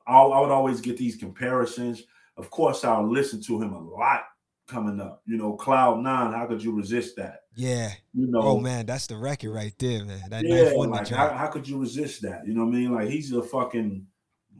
I, 0.06 0.20
I 0.20 0.40
would 0.40 0.52
always 0.52 0.80
get 0.80 0.96
these 0.96 1.16
comparisons. 1.16 2.04
Of 2.36 2.50
course, 2.50 2.84
I'll 2.84 3.10
listen 3.10 3.42
to 3.42 3.60
him 3.60 3.72
a 3.72 3.80
lot 3.80 4.22
coming 4.66 5.00
up. 5.00 5.22
You 5.26 5.36
know, 5.36 5.54
Cloud 5.54 6.00
Nine. 6.00 6.32
How 6.32 6.46
could 6.46 6.62
you 6.62 6.72
resist 6.72 7.16
that? 7.16 7.42
Yeah. 7.54 7.90
You 8.14 8.26
know. 8.28 8.42
Oh 8.42 8.60
man, 8.60 8.86
that's 8.86 9.06
the 9.06 9.16
record 9.16 9.52
right 9.52 9.74
there, 9.78 10.04
man. 10.04 10.22
That 10.30 10.44
yeah. 10.44 10.72
Like, 10.74 11.08
how, 11.08 11.30
how, 11.30 11.48
could 11.48 11.68
you 11.68 11.78
resist 11.78 12.22
that? 12.22 12.46
You 12.46 12.54
know 12.54 12.64
what 12.64 12.74
I 12.74 12.78
mean? 12.78 12.92
Like 12.92 13.08
he's 13.08 13.32
a 13.32 13.42
fucking 13.42 14.06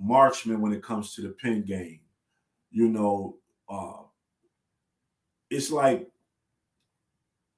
marchman 0.03 0.61
when 0.61 0.73
it 0.73 0.83
comes 0.83 1.15
to 1.15 1.23
the 1.23 1.31
pin 1.31 1.65
game. 1.65 2.01
You 2.71 2.89
know, 2.89 3.37
uh, 3.69 4.05
it's 5.51 5.71
like 5.71 6.09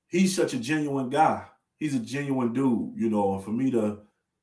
he's 0.09 0.35
such 0.35 0.55
a 0.55 0.59
genuine 0.59 1.11
guy. 1.11 1.45
He's 1.79 1.95
a 1.95 2.01
genuine 2.01 2.53
dude, 2.53 2.93
you 2.97 3.11
know. 3.11 3.35
And 3.35 3.45
for 3.45 3.51
me 3.51 3.71
to 3.73 3.99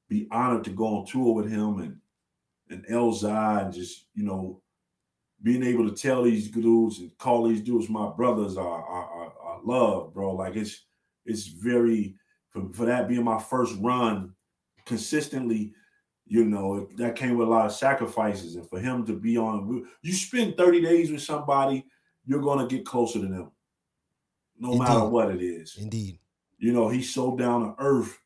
be 0.10 0.27
honored 0.31 0.65
to 0.65 0.69
go 0.72 0.98
on 0.98 1.06
tour 1.06 1.34
with 1.34 1.49
him 1.49 1.80
and 1.80 1.98
and 2.69 2.85
Elzhi 2.88 3.64
and 3.64 3.73
just 3.73 4.06
you 4.14 4.23
know 4.23 4.61
being 5.43 5.63
able 5.63 5.89
to 5.89 5.95
tell 5.95 6.23
these 6.23 6.49
dudes 6.49 6.99
and 6.99 7.18
call 7.18 7.47
these 7.47 7.61
dudes 7.61 7.89
my 7.89 8.09
brothers 8.09 8.57
are 8.57 8.84
are, 8.84 9.05
are, 9.05 9.34
are 9.41 9.59
love, 9.63 10.13
bro. 10.13 10.35
Like 10.35 10.55
it's 10.55 10.85
it's 11.26 11.47
very 11.47 12.15
for, 12.49 12.69
for 12.73 12.85
that 12.85 13.07
being 13.07 13.23
my 13.23 13.39
first 13.39 13.76
run 13.80 14.34
consistently 14.85 15.73
you 16.26 16.43
know 16.43 16.88
that 16.97 17.15
came 17.15 17.38
with 17.38 17.47
a 17.47 17.51
lot 17.51 17.68
of 17.68 17.72
sacrifices 17.72 18.55
and 18.55 18.68
for 18.68 18.80
him 18.80 19.05
to 19.05 19.13
be 19.13 19.38
on 19.38 19.85
you 20.01 20.13
spend 20.13 20.57
30 20.57 20.81
days 20.81 21.11
with 21.11 21.22
somebody 21.22 21.85
you're 22.26 22.41
going 22.41 22.68
to 22.68 22.76
get 22.76 22.84
closer 22.84 23.19
to 23.19 23.27
them 23.27 23.51
no 24.61 24.73
Indeed. 24.73 24.80
matter 24.84 25.05
what 25.05 25.31
it 25.31 25.41
is. 25.41 25.76
Indeed. 25.77 26.19
You 26.59 26.72
know, 26.72 26.88
he's 26.88 27.11
so 27.11 27.35
down 27.35 27.61
to 27.61 27.73
earth. 27.80 28.18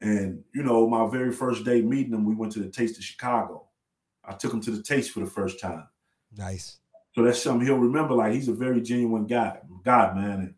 And, 0.00 0.42
you 0.54 0.62
know, 0.62 0.88
my 0.88 1.08
very 1.10 1.30
first 1.30 1.64
day 1.64 1.82
meeting 1.82 2.14
him, 2.14 2.24
we 2.24 2.34
went 2.34 2.52
to 2.52 2.60
the 2.60 2.70
Taste 2.70 2.96
of 2.96 3.04
Chicago. 3.04 3.66
I 4.24 4.32
took 4.32 4.52
him 4.52 4.62
to 4.62 4.70
the 4.70 4.82
Taste 4.82 5.10
for 5.10 5.20
the 5.20 5.26
first 5.26 5.60
time. 5.60 5.86
Nice. 6.38 6.78
So 7.14 7.24
that's 7.24 7.42
something 7.42 7.66
he'll 7.66 7.76
remember. 7.76 8.14
Like, 8.14 8.32
he's 8.32 8.48
a 8.48 8.54
very 8.54 8.80
genuine 8.80 9.26
guy, 9.26 9.58
God, 9.84 10.16
man. 10.16 10.30
And 10.30 10.54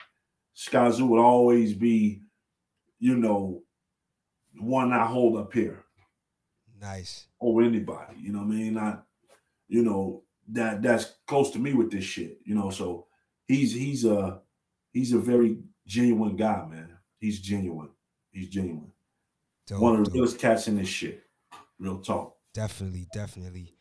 Skyzoo 0.55 1.09
would 1.09 1.21
always 1.21 1.73
be, 1.73 2.23
you 2.99 3.17
know, 3.17 3.63
one 4.59 4.93
I 4.93 5.07
hold 5.07 5.39
up 5.39 5.53
here. 5.53 5.85
Nice. 6.81 7.27
Over 7.41 7.63
anybody. 7.63 8.17
You 8.19 8.33
know 8.33 8.41
what 8.41 8.49
I 8.49 8.57
mean? 8.57 8.75
Not, 8.75 9.05
you 9.69 9.83
know, 9.83 10.23
that 10.49 10.83
that's 10.83 11.15
close 11.27 11.51
to 11.53 11.59
me 11.59 11.75
with 11.75 11.91
this 11.91 12.05
shit, 12.05 12.41
you 12.45 12.55
know. 12.55 12.71
So 12.71 13.07
he's 13.47 13.73
he's 13.73 14.05
a 14.05 14.41
he's 14.93 15.13
a 15.13 15.19
very 15.19 15.59
genuine 15.87 16.37
guy, 16.37 16.67
man. 16.69 16.99
He's 17.19 17.41
genuine. 17.41 17.91
He's 18.33 18.49
genuine. 18.49 18.93
Dope, 19.67 19.81
One 19.81 19.97
of 19.97 20.05
the 20.05 20.11
realest 20.11 20.39
cats 20.39 20.69
in 20.69 20.77
this 20.77 20.89
shit. 20.89 21.23
Real 21.79 21.99
talk. 21.99 22.37
Definitely, 22.53 23.07
definitely. 23.13 23.75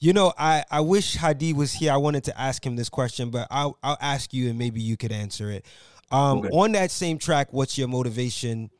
You 0.00 0.12
know, 0.12 0.32
I, 0.38 0.64
I 0.70 0.80
wish 0.80 1.16
Hadi 1.16 1.52
was 1.52 1.72
here. 1.72 1.92
I 1.92 1.96
wanted 1.96 2.24
to 2.24 2.40
ask 2.40 2.64
him 2.64 2.76
this 2.76 2.88
question, 2.88 3.30
but 3.30 3.48
I'll 3.50 3.76
I'll 3.82 3.98
ask 4.00 4.32
you 4.32 4.48
and 4.48 4.58
maybe 4.58 4.80
you 4.80 4.96
could 4.96 5.10
answer 5.12 5.50
it. 5.50 5.66
Um, 6.10 6.38
okay. 6.38 6.48
On 6.52 6.72
that 6.72 6.90
same 6.90 7.18
track, 7.18 7.52
what's 7.52 7.76
your 7.76 7.88
motivation? 7.88 8.70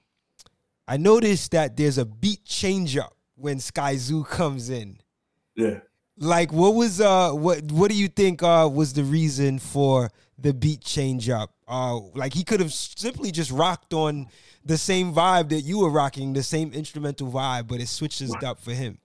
I 0.87 0.97
noticed 0.97 1.51
that 1.51 1.77
there's 1.77 1.99
a 1.99 2.05
beat 2.05 2.45
change 2.45 2.97
up 2.97 3.15
when 3.35 3.59
Skyzoo 3.59 4.27
comes 4.27 4.71
in. 4.71 5.01
Yeah. 5.55 5.81
Like, 6.17 6.53
what 6.53 6.75
was 6.75 7.01
uh, 7.01 7.33
what 7.33 7.63
what 7.71 7.91
do 7.91 7.97
you 7.97 8.09
think 8.09 8.43
uh 8.43 8.69
was 8.73 8.93
the 8.93 9.05
reason 9.05 9.59
for 9.59 10.11
the 10.39 10.55
beat 10.55 10.81
change 10.83 11.29
up? 11.29 11.53
Uh, 11.67 11.99
like 12.15 12.33
he 12.33 12.45
could 12.45 12.61
have 12.61 12.73
simply 12.73 13.31
just 13.31 13.51
rocked 13.51 13.93
on 13.93 14.29
the 14.65 14.79
same 14.79 15.13
vibe 15.13 15.51
that 15.51 15.61
you 15.61 15.79
were 15.81 15.91
rocking, 15.91 16.33
the 16.33 16.43
same 16.43 16.73
instrumental 16.73 17.31
vibe, 17.31 17.69
but 17.69 17.81
it 17.81 17.89
switches 17.89 18.35
up 18.45 18.59
for 18.61 18.73
him. 18.73 18.99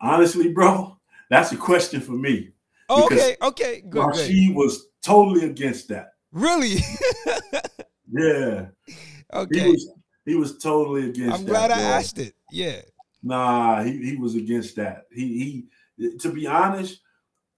Honestly, 0.00 0.52
bro, 0.52 0.98
that's 1.30 1.52
a 1.52 1.56
question 1.56 2.00
for 2.00 2.12
me. 2.12 2.50
Oh, 2.88 3.06
okay, 3.06 3.36
okay, 3.40 3.82
good. 3.88 4.14
She 4.16 4.52
was 4.54 4.88
totally 5.02 5.46
against 5.46 5.88
that. 5.88 6.14
Really? 6.32 6.78
yeah. 8.12 8.66
Okay. 9.32 9.60
He 9.60 9.70
was, 9.70 9.92
he 10.26 10.34
was 10.34 10.58
totally 10.58 11.08
against. 11.08 11.38
I'm 11.38 11.46
glad 11.46 11.70
I 11.70 11.80
asked 11.80 12.18
it. 12.18 12.34
Yeah. 12.50 12.82
Nah, 13.22 13.82
he, 13.82 13.98
he 14.04 14.16
was 14.16 14.34
against 14.34 14.76
that. 14.76 15.04
He 15.12 15.66
he 15.98 16.18
to 16.18 16.32
be 16.32 16.46
honest, 16.46 17.00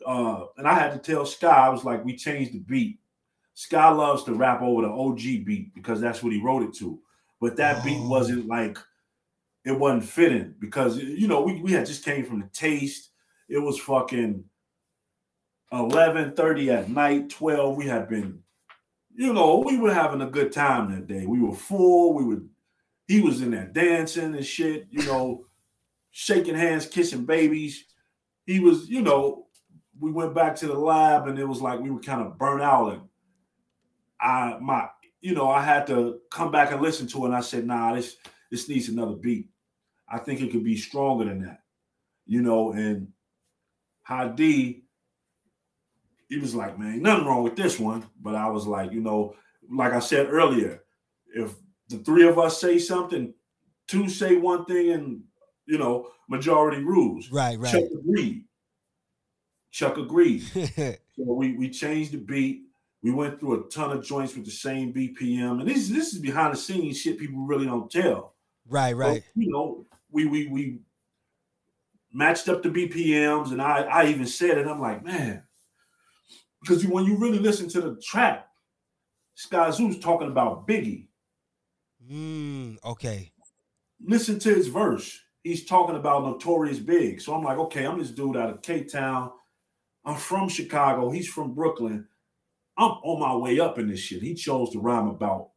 uh, 0.05 0.44
and 0.57 0.66
I 0.66 0.74
had 0.74 0.93
to 0.93 0.99
tell 0.99 1.24
Sky, 1.24 1.49
I 1.49 1.69
was 1.69 1.85
like, 1.85 2.05
we 2.05 2.16
changed 2.16 2.53
the 2.53 2.59
beat. 2.59 2.99
Sky 3.55 3.90
loves 3.90 4.24
to 4.24 4.35
rap 4.35 4.62
over 4.62 4.82
the 4.82 4.89
OG 4.89 5.44
beat 5.44 5.74
because 5.74 6.01
that's 6.01 6.23
what 6.23 6.32
he 6.32 6.40
wrote 6.40 6.62
it 6.62 6.74
to. 6.74 6.99
But 7.40 7.57
that 7.57 7.78
oh. 7.81 7.85
beat 7.85 8.03
wasn't 8.03 8.47
like 8.47 8.78
it 9.65 9.73
wasn't 9.73 10.05
fitting 10.05 10.55
because 10.59 10.99
you 10.99 11.28
know 11.28 11.43
we, 11.43 11.61
we 11.61 11.73
had 11.73 11.86
just 11.86 12.05
came 12.05 12.24
from 12.24 12.40
the 12.40 12.49
taste. 12.53 13.11
It 13.52 13.62
was 13.62 13.78
fucking 13.78 14.44
11 15.72 16.34
30 16.34 16.70
at 16.70 16.88
night, 16.88 17.30
12. 17.30 17.76
We 17.76 17.86
had 17.86 18.08
been, 18.08 18.40
you 19.14 19.32
know, 19.32 19.58
we 19.58 19.78
were 19.78 19.94
having 19.94 20.22
a 20.22 20.30
good 20.30 20.52
time 20.52 20.92
that 20.92 21.06
day. 21.06 21.26
We 21.26 21.40
were 21.40 21.54
full. 21.54 22.14
We 22.14 22.24
were, 22.24 22.42
he 23.06 23.20
was 23.20 23.42
in 23.42 23.50
there 23.50 23.66
dancing 23.66 24.34
and 24.34 24.44
shit, 24.44 24.86
you 24.90 25.04
know, 25.04 25.44
shaking 26.10 26.54
hands, 26.54 26.86
kissing 26.86 27.24
babies 27.24 27.84
he 28.46 28.60
was, 28.60 28.88
you 28.88 29.02
know, 29.02 29.46
we 29.98 30.10
went 30.10 30.34
back 30.34 30.56
to 30.56 30.66
the 30.66 30.74
lab 30.74 31.28
and 31.28 31.38
it 31.38 31.46
was 31.46 31.60
like 31.60 31.80
we 31.80 31.90
were 31.90 32.00
kind 32.00 32.22
of 32.22 32.38
burnt 32.38 32.62
out 32.62 32.92
and 32.92 33.02
I 34.20 34.58
my 34.60 34.88
you 35.20 35.34
know 35.34 35.48
I 35.48 35.62
had 35.62 35.86
to 35.88 36.18
come 36.30 36.50
back 36.50 36.72
and 36.72 36.80
listen 36.80 37.06
to 37.08 37.22
it 37.22 37.26
and 37.26 37.34
I 37.36 37.40
said 37.40 37.66
nah 37.66 37.94
this 37.94 38.16
this 38.50 38.68
needs 38.68 38.88
another 38.88 39.14
beat 39.14 39.48
I 40.08 40.18
think 40.18 40.40
it 40.40 40.50
could 40.50 40.64
be 40.64 40.76
stronger 40.76 41.26
than 41.26 41.42
that 41.42 41.60
you 42.26 42.40
know 42.42 42.72
and 42.72 43.08
Hadi 44.02 44.84
he 46.28 46.38
was 46.38 46.54
like 46.54 46.78
man 46.78 47.02
nothing 47.02 47.26
wrong 47.26 47.42
with 47.42 47.56
this 47.56 47.78
one 47.78 48.04
but 48.20 48.34
I 48.34 48.48
was 48.48 48.66
like 48.66 48.92
you 48.92 49.00
know 49.00 49.34
like 49.70 49.92
I 49.92 50.00
said 50.00 50.28
earlier 50.30 50.82
if 51.34 51.54
the 51.88 51.98
three 51.98 52.26
of 52.26 52.38
us 52.38 52.60
say 52.60 52.78
something 52.78 53.34
two 53.88 54.08
say 54.08 54.36
one 54.36 54.64
thing 54.64 54.90
and 54.90 55.22
you 55.66 55.78
know, 55.78 56.08
majority 56.28 56.82
rules. 56.82 57.30
Right, 57.30 57.58
right. 57.58 57.72
Chuck 57.72 57.84
agreed. 57.98 58.44
Chuck 59.70 59.96
agreed. 59.96 60.40
so 60.76 60.98
we 61.18 61.56
we 61.56 61.70
changed 61.70 62.12
the 62.12 62.18
beat. 62.18 62.64
We 63.02 63.10
went 63.10 63.40
through 63.40 63.66
a 63.66 63.70
ton 63.70 63.90
of 63.90 64.04
joints 64.04 64.34
with 64.34 64.44
the 64.44 64.50
same 64.50 64.92
BPM, 64.92 65.60
and 65.60 65.68
this 65.68 65.88
this 65.88 66.12
is 66.12 66.18
behind 66.18 66.54
the 66.54 66.58
scenes 66.58 67.00
shit 67.00 67.18
people 67.18 67.40
really 67.40 67.66
don't 67.66 67.90
tell. 67.90 68.34
Right, 68.68 68.94
right. 68.94 69.22
But, 69.34 69.42
you 69.42 69.50
know, 69.50 69.86
we 70.10 70.26
we 70.26 70.46
we 70.48 70.78
matched 72.12 72.48
up 72.48 72.62
the 72.62 72.68
BPMs, 72.68 73.52
and 73.52 73.60
I 73.60 73.82
I 73.82 74.06
even 74.06 74.26
said 74.26 74.59
it. 74.59 74.66
I'm 74.66 74.80
like, 74.80 75.05
man, 75.05 75.43
because 76.60 76.86
when 76.86 77.05
you 77.05 77.16
really 77.16 77.39
listen 77.39 77.68
to 77.70 77.80
the 77.80 77.97
track, 78.02 78.47
Skyzoo's 79.36 79.98
talking 79.98 80.28
about 80.28 80.66
Biggie. 80.66 81.09
Mm, 82.10 82.78
okay. 82.84 83.32
Listen 84.05 84.39
to 84.40 84.55
his 84.55 84.68
verse. 84.68 85.20
he's 85.44 85.64
talking 85.64 85.97
about 85.97 86.24
Notorious 86.24 86.78
Big. 86.78 87.20
So 87.20 87.34
I'm 87.34 87.44
like, 87.44 87.59
okay, 87.59 87.86
I'm 87.86 87.98
this 87.98 88.10
dude 88.10 88.36
out 88.36 88.51
of 88.51 88.62
K 88.62 88.84
Town. 88.84 89.30
I'm 90.05 90.16
from 90.16 90.48
Chicago. 90.48 91.10
He's 91.10 91.28
from 91.28 91.55
Brooklyn. 91.55 92.06
I'm 92.76 92.90
on 92.90 93.20
my 93.20 93.36
way 93.36 93.60
up 93.60 93.78
in 93.78 93.89
this 93.89 94.01
shit. 94.01 94.22
He 94.22 94.34
chose 94.34 94.70
to 94.70 94.80
rhyme 94.80 95.09
about 95.09 95.51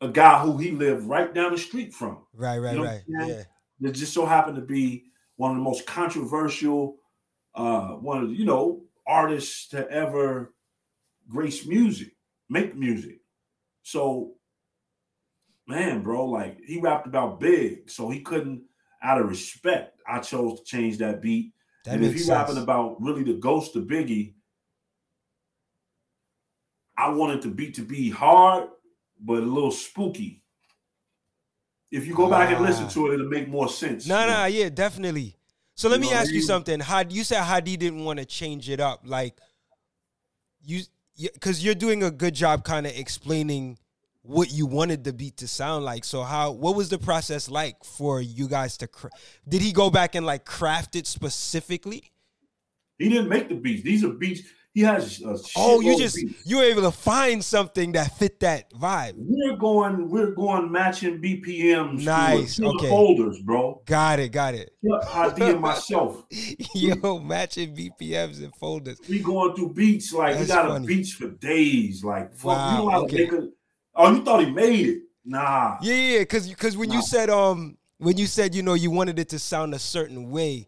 a 0.00 0.08
guy 0.08 0.40
who 0.40 0.56
he 0.56 0.70
lived 0.70 1.04
right 1.04 1.32
down 1.34 1.52
the 1.52 1.58
street 1.58 1.92
from. 1.92 2.18
Right, 2.34 2.58
right, 2.58 2.72
you 2.72 2.78
know 2.78 2.84
right. 2.84 3.02
Yeah. 3.06 3.42
It 3.80 3.92
just 3.92 4.14
so 4.14 4.24
happened 4.24 4.56
to 4.56 4.62
be 4.62 5.11
one 5.42 5.50
of 5.50 5.56
the 5.56 5.62
most 5.64 5.84
controversial, 5.86 6.98
uh, 7.56 7.88
one 7.88 8.22
of 8.22 8.28
the, 8.28 8.34
you 8.36 8.44
know, 8.44 8.84
artists 9.04 9.66
to 9.66 9.90
ever 9.90 10.54
grace 11.28 11.66
music, 11.66 12.14
make 12.48 12.76
music. 12.76 13.18
So, 13.82 14.34
man, 15.66 16.00
bro, 16.04 16.26
like 16.26 16.58
he 16.64 16.78
rapped 16.78 17.08
about 17.08 17.40
big, 17.40 17.90
so 17.90 18.08
he 18.08 18.20
couldn't, 18.20 18.62
out 19.02 19.20
of 19.20 19.28
respect, 19.28 19.98
I 20.06 20.20
chose 20.20 20.60
to 20.60 20.64
change 20.64 20.98
that 20.98 21.20
beat. 21.20 21.52
That 21.86 21.96
and 21.96 22.04
if 22.04 22.14
he 22.14 22.30
rapping 22.30 22.58
about 22.58 23.02
really 23.02 23.24
the 23.24 23.34
ghost 23.34 23.74
of 23.74 23.88
Biggie, 23.88 24.34
I 26.96 27.08
wanted 27.10 27.42
the 27.42 27.48
beat 27.48 27.74
to 27.74 27.82
be 27.82 28.10
hard, 28.10 28.68
but 29.20 29.42
a 29.42 29.46
little 29.46 29.72
spooky. 29.72 30.41
If 31.92 32.06
you 32.06 32.14
go 32.14 32.28
back 32.28 32.50
and 32.50 32.64
listen 32.64 32.86
ah. 32.86 32.88
to 32.88 33.10
it, 33.10 33.14
it'll 33.14 33.28
make 33.28 33.48
more 33.48 33.68
sense. 33.68 34.06
No, 34.06 34.26
no, 34.26 34.46
yeah, 34.46 34.70
definitely. 34.70 35.36
So 35.74 35.88
let 35.88 36.00
you 36.00 36.08
me 36.08 36.12
ask 36.12 36.32
you 36.32 36.40
something. 36.40 36.80
Had 36.80 37.12
you 37.12 37.22
said 37.22 37.42
Hadi 37.42 37.76
didn't 37.76 38.04
want 38.04 38.18
to 38.18 38.24
change 38.24 38.68
it 38.70 38.80
up, 38.80 39.02
like 39.04 39.38
you, 40.64 40.82
because 41.16 41.64
you're 41.64 41.74
doing 41.74 42.02
a 42.02 42.10
good 42.10 42.34
job, 42.34 42.64
kind 42.64 42.86
of 42.86 42.96
explaining 42.96 43.78
what 44.22 44.52
you 44.52 44.66
wanted 44.66 45.04
the 45.04 45.12
beat 45.12 45.36
to 45.38 45.48
sound 45.48 45.84
like. 45.84 46.04
So 46.04 46.22
how 46.22 46.52
what 46.52 46.76
was 46.76 46.88
the 46.88 46.98
process 46.98 47.50
like 47.50 47.84
for 47.84 48.20
you 48.20 48.48
guys 48.48 48.76
to 48.78 48.86
cra- 48.86 49.10
did 49.46 49.60
he 49.60 49.72
go 49.72 49.90
back 49.90 50.14
and 50.14 50.24
like 50.24 50.44
craft 50.44 50.96
it 50.96 51.06
specifically? 51.06 52.12
He 52.98 53.08
didn't 53.08 53.28
make 53.28 53.48
the 53.48 53.56
beats. 53.56 53.82
These 53.82 54.04
are 54.04 54.10
beats. 54.10 54.42
He 54.74 54.80
has 54.82 55.22
oh, 55.54 55.80
you 55.80 55.98
just 55.98 56.16
beats. 56.16 56.46
you 56.46 56.56
were 56.56 56.62
able 56.62 56.82
to 56.82 56.90
find 56.90 57.44
something 57.44 57.92
that 57.92 58.16
fit 58.16 58.40
that 58.40 58.72
vibe. 58.72 59.14
We're 59.16 59.56
going, 59.56 60.08
we're 60.08 60.30
going 60.30 60.72
matching 60.72 61.20
BPMs. 61.20 62.04
Nice, 62.04 62.56
to, 62.56 62.62
to 62.62 62.68
okay. 62.68 62.88
folders, 62.88 63.38
bro. 63.40 63.82
Got 63.84 64.20
it, 64.20 64.30
got 64.30 64.54
it. 64.54 64.72
idea 65.14 65.56
myself. 65.60 66.24
Yo, 66.74 67.18
matching 67.18 67.76
BPMs 67.76 68.42
and 68.42 68.54
folders. 68.56 68.98
We 69.08 69.18
going 69.18 69.54
through 69.54 69.74
beats 69.74 70.12
like 70.12 70.36
That's 70.36 70.48
we 70.48 70.54
got 70.54 70.68
funny. 70.68 70.84
a 70.84 70.88
beats 70.88 71.12
for 71.12 71.28
days. 71.28 72.02
Like 72.02 72.32
fuck, 72.32 72.56
wow, 72.56 72.70
you 72.70 72.78
know 72.78 72.90
how 72.90 73.02
okay. 73.02 73.16
to 73.16 73.22
make 73.24 73.32
a 73.32 73.48
Oh, 73.94 74.10
you 74.12 74.24
thought 74.24 74.44
he 74.44 74.50
made 74.50 74.88
it? 74.88 75.02
Nah. 75.24 75.78
Yeah, 75.82 75.94
yeah, 75.94 76.18
because 76.20 76.48
because 76.48 76.76
when 76.76 76.88
nah. 76.88 76.96
you 76.96 77.02
said 77.02 77.30
um 77.30 77.76
when 77.98 78.16
you 78.16 78.26
said 78.26 78.54
you 78.54 78.62
know 78.62 78.74
you 78.74 78.90
wanted 78.90 79.18
it 79.18 79.28
to 79.30 79.38
sound 79.38 79.74
a 79.74 79.78
certain 79.78 80.30
way, 80.30 80.66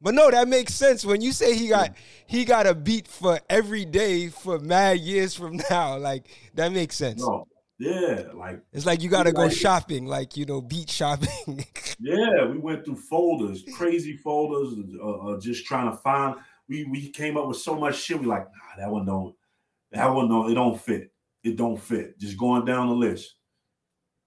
but 0.00 0.14
no, 0.14 0.30
that 0.30 0.48
makes 0.48 0.74
sense. 0.74 1.04
When 1.04 1.20
you 1.20 1.32
say 1.32 1.54
he 1.54 1.68
got 1.68 1.92
he 2.26 2.44
got 2.44 2.66
a 2.66 2.74
beat 2.74 3.08
for 3.08 3.40
every 3.48 3.84
day 3.84 4.28
for 4.28 4.58
mad 4.58 5.00
years 5.00 5.34
from 5.34 5.60
now, 5.70 5.96
like 5.98 6.26
that 6.54 6.72
makes 6.72 6.96
sense. 6.96 7.20
No. 7.20 7.46
Yeah, 7.78 8.28
like 8.32 8.62
it's 8.72 8.86
like 8.86 9.02
you 9.02 9.10
got 9.10 9.24
to 9.24 9.32
go 9.32 9.50
shopping, 9.50 10.06
like 10.06 10.34
you 10.34 10.46
know, 10.46 10.62
beat 10.62 10.88
shopping. 10.88 11.62
yeah, 12.00 12.46
we 12.46 12.56
went 12.56 12.86
through 12.86 12.96
folders, 12.96 13.64
crazy 13.76 14.16
folders, 14.16 14.78
uh, 14.98 15.10
uh, 15.10 15.40
just 15.40 15.66
trying 15.66 15.90
to 15.90 15.96
find. 15.98 16.36
We 16.70 16.84
we 16.84 17.10
came 17.10 17.36
up 17.36 17.46
with 17.48 17.58
so 17.58 17.76
much 17.76 17.96
shit. 18.00 18.18
We 18.18 18.24
like, 18.24 18.46
nah, 18.46 18.82
that 18.82 18.90
one 18.90 19.04
don't, 19.04 19.34
that 19.92 20.06
one 20.06 20.26
don't, 20.26 20.50
it 20.50 20.54
don't 20.54 20.80
fit 20.80 21.12
it 21.46 21.56
don't 21.56 21.80
fit. 21.80 22.18
Just 22.18 22.36
going 22.36 22.64
down 22.64 22.88
the 22.88 22.94
list. 22.94 23.36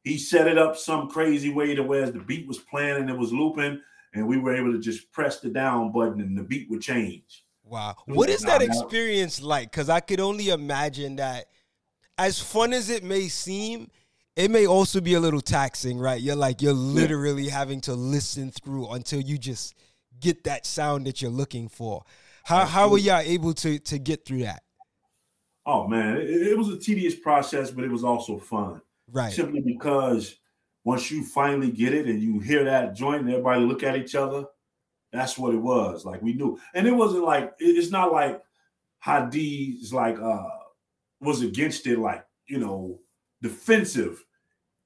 He 0.04 0.18
set 0.18 0.48
it 0.48 0.58
up 0.58 0.78
some 0.78 1.10
crazy 1.10 1.52
way 1.52 1.76
to 1.76 1.84
where 1.84 2.10
the 2.10 2.20
beat 2.20 2.48
was 2.48 2.58
playing 2.58 2.96
and 2.96 3.10
it 3.10 3.18
was 3.18 3.34
looping, 3.34 3.82
and 4.14 4.28
we 4.28 4.38
were 4.38 4.56
able 4.56 4.72
to 4.72 4.80
just 4.80 5.12
press 5.12 5.40
the 5.40 5.50
down 5.50 5.92
button 5.92 6.22
and 6.22 6.38
the 6.38 6.44
beat 6.44 6.70
would 6.70 6.82
change. 6.82 7.46
Wow. 7.64 7.96
What 8.06 8.30
is 8.30 8.42
that 8.42 8.62
experience 8.62 9.42
like? 9.42 9.72
Because 9.72 9.90
I 9.90 10.00
could 10.00 10.20
only 10.20 10.50
imagine 10.50 11.18
that 11.18 11.46
as 12.18 12.40
fun 12.40 12.74
as 12.74 12.90
it 12.90 13.04
may 13.04 13.28
seem, 13.28 13.90
it 14.36 14.50
may 14.50 14.66
also 14.66 15.02
be 15.02 15.14
a 15.14 15.20
little 15.20 15.42
taxing, 15.42 16.00
right? 16.00 16.20
You're 16.20 16.36
like, 16.36 16.62
you're 16.62 16.74
literally 16.74 17.44
yeah. 17.44 17.52
having 17.52 17.82
to 17.82 17.94
listen 17.94 18.52
through 18.52 18.90
until 18.90 19.22
you 19.22 19.38
just 19.38 19.76
get 20.20 20.44
that 20.46 20.66
sound 20.66 21.06
that 21.06 21.22
you're 21.22 21.32
looking 21.32 21.70
for. 21.70 22.04
How, 22.44 22.66
how 22.66 22.90
were 22.90 22.98
y'all 22.98 23.20
able 23.20 23.54
to, 23.56 23.78
to 23.78 24.00
get 24.00 24.26
through 24.26 24.40
that? 24.40 24.64
Oh 25.66 25.88
man, 25.88 26.18
it, 26.18 26.30
it, 26.30 26.58
was 26.58 26.70
a 26.70 26.80
tedious 26.80 27.14
process, 27.14 27.70
but 27.70 27.84
it 27.84 27.92
was 27.92 28.04
also 28.04 28.40
fun. 28.40 28.82
Right. 29.12 29.32
Simply 29.32 29.62
because 29.62 30.39
once 30.84 31.12
you 31.12 31.24
finally 31.24 31.72
get 31.72 31.94
it 31.94 32.08
and 32.08 32.22
you 32.22 32.40
hear 32.40 32.64
that 32.64 32.96
joint 32.96 33.22
and 33.22 33.30
everybody 33.30 33.62
look 33.62 33.84
at 33.84 33.98
each 33.98 34.16
other, 34.16 34.46
that's 35.12 35.38
what 35.38 35.54
it 35.54 35.60
was. 35.60 36.06
Like 36.06 36.22
we 36.22 36.34
knew. 36.34 36.60
And 36.74 36.88
it 36.88 36.92
wasn't 36.92 37.24
like 37.24 37.54
it's 37.60 37.92
not 37.92 38.12
like 38.12 38.42
Hadi's 39.06 39.94
like 39.94 40.20
uh 40.20 40.44
was 41.22 41.42
against 41.42 41.88
it 41.88 42.00
like, 42.00 42.26
you 42.48 42.60
know, 42.60 43.00
defensive. 43.42 44.24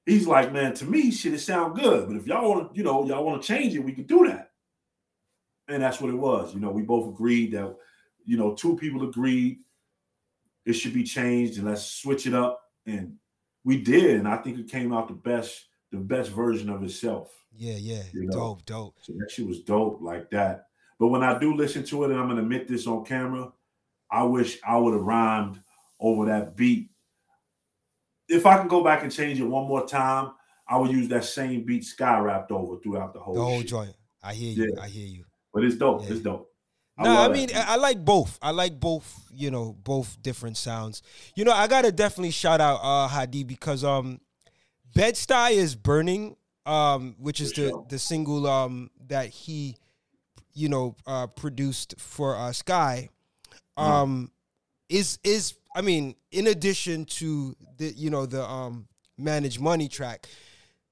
He's 0.06 0.26
like, 0.26 0.52
man, 0.52 0.74
to 0.74 0.84
me, 0.84 1.10
shit, 1.10 1.32
it 1.32 1.38
sound 1.38 1.76
good. 1.76 2.08
But 2.08 2.16
if 2.16 2.26
y'all 2.26 2.48
want 2.48 2.72
to, 2.72 2.76
you 2.76 2.84
know, 2.84 3.06
y'all 3.06 3.24
want 3.24 3.40
to 3.40 3.48
change 3.48 3.74
it, 3.74 3.84
we 3.84 3.92
can 3.92 4.04
do 4.04 4.26
that. 4.26 4.50
And 5.68 5.82
that's 5.82 6.00
what 6.00 6.10
it 6.10 6.16
was. 6.16 6.52
You 6.52 6.60
know, 6.60 6.70
we 6.70 6.82
both 6.82 7.08
agreed 7.08 7.52
that, 7.52 7.74
you 8.26 8.36
know, 8.36 8.54
two 8.54 8.76
people 8.76 9.08
agreed 9.08 9.58
it 10.66 10.72
should 10.74 10.94
be 10.94 11.04
changed 11.04 11.58
and 11.58 11.66
let's 11.66 11.84
switch 11.86 12.26
it 12.26 12.34
up. 12.34 12.60
And 12.86 13.14
we 13.64 13.80
did, 13.80 14.16
and 14.16 14.28
I 14.28 14.36
think 14.36 14.58
it 14.58 14.70
came 14.70 14.92
out 14.92 15.08
the 15.08 15.14
best, 15.14 15.66
the 15.94 16.00
best 16.00 16.30
version 16.30 16.68
of 16.68 16.82
itself. 16.82 17.30
Yeah, 17.56 17.76
yeah, 17.76 18.02
you 18.12 18.24
know? 18.24 18.32
dope, 18.32 18.66
dope. 18.66 18.96
So 19.02 19.12
that 19.14 19.30
shit 19.30 19.46
was 19.46 19.60
dope 19.60 20.00
like 20.02 20.30
that. 20.30 20.66
But 20.98 21.08
when 21.08 21.22
I 21.22 21.38
do 21.38 21.54
listen 21.54 21.84
to 21.84 22.04
it, 22.04 22.10
and 22.10 22.20
I'm 22.20 22.28
gonna 22.28 22.42
admit 22.42 22.68
this 22.68 22.86
on 22.86 23.04
camera, 23.04 23.52
I 24.10 24.24
wish 24.24 24.58
I 24.66 24.76
would 24.76 24.94
have 24.94 25.02
rhymed 25.02 25.60
over 26.00 26.26
that 26.26 26.56
beat. 26.56 26.90
If 28.28 28.46
I 28.46 28.58
can 28.58 28.68
go 28.68 28.82
back 28.82 29.02
and 29.02 29.12
change 29.12 29.40
it 29.40 29.44
one 29.44 29.68
more 29.68 29.86
time, 29.86 30.32
I 30.66 30.78
would 30.78 30.90
use 30.90 31.08
that 31.08 31.24
same 31.24 31.64
beat 31.64 31.84
Sky 31.84 32.18
rapped 32.18 32.50
over 32.50 32.78
throughout 32.80 33.12
the 33.12 33.20
whole. 33.20 33.34
The 33.34 33.42
whole 33.42 33.58
shit. 33.58 33.68
joint. 33.68 33.94
I 34.22 34.34
hear 34.34 34.52
you. 34.52 34.74
Yeah. 34.74 34.82
I 34.82 34.88
hear 34.88 35.06
you. 35.06 35.24
But 35.52 35.64
it's 35.64 35.76
dope. 35.76 36.02
Yeah. 36.02 36.12
It's 36.12 36.20
dope. 36.20 36.50
No, 36.98 37.10
I, 37.10 37.26
I 37.26 37.28
mean 37.28 37.50
I 37.54 37.76
like 37.76 38.04
both. 38.04 38.38
I 38.40 38.52
like 38.52 38.78
both. 38.78 39.20
You 39.32 39.50
know, 39.50 39.72
both 39.72 40.20
different 40.22 40.56
sounds. 40.56 41.02
You 41.34 41.44
know, 41.44 41.52
I 41.52 41.66
gotta 41.66 41.90
definitely 41.90 42.30
shout 42.30 42.60
out 42.60 42.80
uh 42.82 43.08
Hadi 43.08 43.42
because 43.42 43.82
um, 43.82 44.20
Bed 44.94 45.14
Stuy 45.14 45.52
is 45.52 45.74
burning. 45.74 46.36
Um, 46.66 47.16
which 47.18 47.42
is 47.42 47.52
the 47.52 47.84
the 47.90 47.98
single 47.98 48.46
um 48.46 48.90
that 49.08 49.28
he, 49.28 49.76
you 50.54 50.70
know, 50.70 50.96
uh 51.06 51.26
produced 51.26 51.94
for 51.98 52.34
uh 52.34 52.52
Sky. 52.52 53.10
Um, 53.76 54.30
is 54.88 55.18
is 55.24 55.54
I 55.76 55.82
mean, 55.82 56.14
in 56.30 56.46
addition 56.46 57.04
to 57.06 57.54
the 57.76 57.92
you 57.92 58.08
know 58.08 58.24
the 58.24 58.42
um 58.42 58.88
managed 59.18 59.60
money 59.60 59.88
track, 59.88 60.26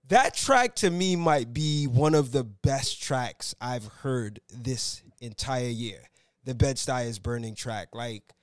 that 0.09 0.35
track 0.35 0.75
to 0.77 0.91
me 0.91 1.17
might 1.17 1.55
be 1.55 1.87
one 1.87 2.15
of 2.15 2.33
the 2.33 2.45
best 2.45 3.03
tracks 3.03 3.55
I've 3.61 3.87
heard 3.87 4.41
this 4.51 5.03
entire 5.21 5.69
year. 5.69 6.01
The 6.45 6.55
Bed 6.55 6.77
Stuy 6.77 7.07
is 7.07 7.19
burning 7.19 7.55
track. 7.55 7.89
Like, 7.95 8.35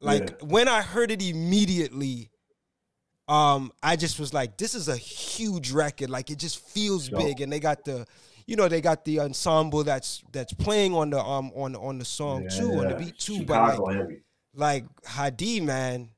like 0.00 0.30
yeah. 0.30 0.46
when 0.46 0.68
I 0.68 0.80
heard 0.80 1.10
it 1.10 1.20
immediately, 1.20 2.30
um, 3.28 3.72
I 3.82 3.96
just 3.96 4.18
was 4.18 4.34
like, 4.34 4.56
this 4.56 4.74
is 4.74 4.88
a 4.88 4.96
huge 4.96 5.70
record. 5.72 6.10
Like 6.10 6.30
it 6.30 6.38
just 6.38 6.58
feels 6.58 7.08
Yo. 7.08 7.18
big. 7.18 7.40
And 7.40 7.52
they 7.52 7.60
got 7.60 7.84
the, 7.84 8.06
you 8.46 8.56
know, 8.56 8.68
they 8.68 8.80
got 8.80 9.04
the 9.04 9.20
ensemble 9.20 9.84
that's 9.84 10.22
that's 10.32 10.52
playing 10.52 10.94
on 10.94 11.10
the 11.10 11.20
um 11.20 11.52
on 11.54 11.76
on 11.76 11.98
the 11.98 12.04
song 12.04 12.44
yeah, 12.44 12.48
too, 12.48 12.72
yeah. 12.72 12.78
on 12.78 12.88
the 12.88 12.94
beat 12.96 13.18
too. 13.18 13.38
Chicago 13.38 13.76
but 13.76 13.82
like, 13.82 13.96
heavy. 13.96 14.20
like 14.54 14.84
Hadi, 15.06 15.60
man, 15.60 16.10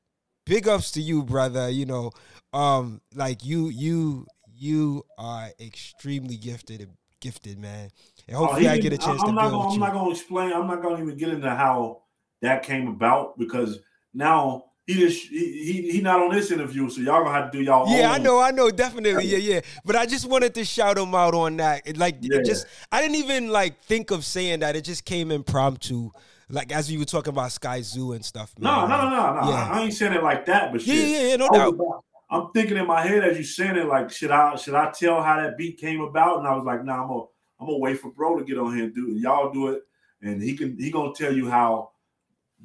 big 0.45 0.67
ups 0.67 0.91
to 0.91 1.01
you, 1.01 1.23
brother. 1.23 1.69
You 1.69 1.85
know, 1.85 2.11
um, 2.53 3.01
like 3.13 3.45
you 3.45 3.69
you 3.69 4.25
you 4.53 5.05
are 5.17 5.49
extremely 5.59 6.37
gifted 6.37 6.89
gifted, 7.25 7.59
man. 7.59 7.89
And 8.27 8.37
hopefully, 8.37 8.67
oh, 8.67 8.71
I 8.71 8.77
get 8.77 8.93
a 8.93 8.97
chance. 8.97 9.21
I'm 9.23 9.35
not. 9.35 9.49
Gonna, 9.49 9.69
I'm 9.73 9.79
not 9.79 9.93
going 9.93 10.05
to 10.05 10.11
explain. 10.11 10.53
I'm 10.53 10.67
not 10.67 10.81
going 10.81 10.97
to 10.97 11.03
even 11.03 11.17
get 11.17 11.29
into 11.29 11.49
how 11.49 12.03
that 12.41 12.63
came 12.63 12.87
about 12.87 13.37
because 13.37 13.79
now 14.13 14.65
he 14.85 14.93
just 14.93 15.27
he, 15.27 15.63
he, 15.63 15.91
he 15.93 16.01
not 16.01 16.19
on 16.19 16.29
this 16.29 16.51
interview, 16.51 16.89
so 16.89 17.01
y'all 17.01 17.23
gonna 17.23 17.33
have 17.35 17.51
to 17.51 17.57
do 17.57 17.63
y'all. 17.63 17.89
Yeah, 17.89 18.09
own. 18.09 18.15
I 18.15 18.17
know, 18.19 18.39
I 18.39 18.51
know, 18.51 18.69
definitely, 18.69 19.25
yeah, 19.25 19.37
yeah. 19.37 19.61
But 19.83 19.95
I 19.95 20.05
just 20.05 20.29
wanted 20.29 20.53
to 20.55 20.65
shout 20.65 20.97
him 20.97 21.15
out 21.15 21.33
on 21.33 21.57
that. 21.57 21.81
It, 21.85 21.97
like, 21.97 22.17
yeah. 22.21 22.37
it 22.39 22.45
just 22.45 22.67
I 22.91 23.01
didn't 23.01 23.15
even 23.15 23.49
like 23.49 23.81
think 23.83 24.11
of 24.11 24.23
saying 24.23 24.59
that. 24.59 24.75
It 24.75 24.83
just 24.83 25.03
came 25.03 25.31
impromptu, 25.31 26.11
like 26.49 26.71
as 26.71 26.89
we 26.89 26.99
were 26.99 27.05
talking 27.05 27.31
about 27.31 27.49
Skyzoo 27.49 28.15
and 28.15 28.23
stuff. 28.23 28.53
Man. 28.59 28.71
No, 28.71 28.87
no, 28.87 29.09
no, 29.09 29.41
no. 29.41 29.49
Yeah. 29.49 29.69
I 29.71 29.81
ain't 29.81 29.93
saying 29.93 30.13
it 30.13 30.23
like 30.23 30.45
that, 30.45 30.71
but 30.71 30.81
shit. 30.81 30.95
yeah, 30.95 31.03
yeah, 31.03 31.27
yeah, 31.29 31.35
no 31.37 31.49
doubt. 31.49 32.03
I'm 32.29 32.51
thinking 32.53 32.77
in 32.77 32.85
my 32.85 33.05
head 33.05 33.23
as 33.23 33.37
you 33.37 33.43
saying 33.43 33.77
it, 33.77 33.87
like, 33.87 34.11
should 34.11 34.31
I 34.31 34.55
should 34.55 34.75
I 34.75 34.91
tell 34.91 35.21
how 35.23 35.37
that 35.37 35.57
beat 35.57 35.79
came 35.79 36.01
about? 36.01 36.39
And 36.39 36.47
I 36.47 36.55
was 36.55 36.63
like, 36.63 36.83
nah, 36.83 37.01
I'm 37.01 37.07
gonna 37.07 37.23
I'm 37.59 37.65
gonna 37.67 37.79
wait 37.79 37.99
for 37.99 38.11
bro 38.11 38.37
to 38.37 38.45
get 38.45 38.59
on 38.59 38.75
here 38.75 38.85
and 38.85 38.93
do 38.93 39.15
it. 39.15 39.17
Y'all 39.21 39.51
do 39.51 39.69
it, 39.69 39.81
and 40.21 40.43
he 40.43 40.55
can 40.55 40.77
he 40.77 40.91
gonna 40.91 41.13
tell 41.15 41.33
you 41.33 41.49
how 41.49 41.89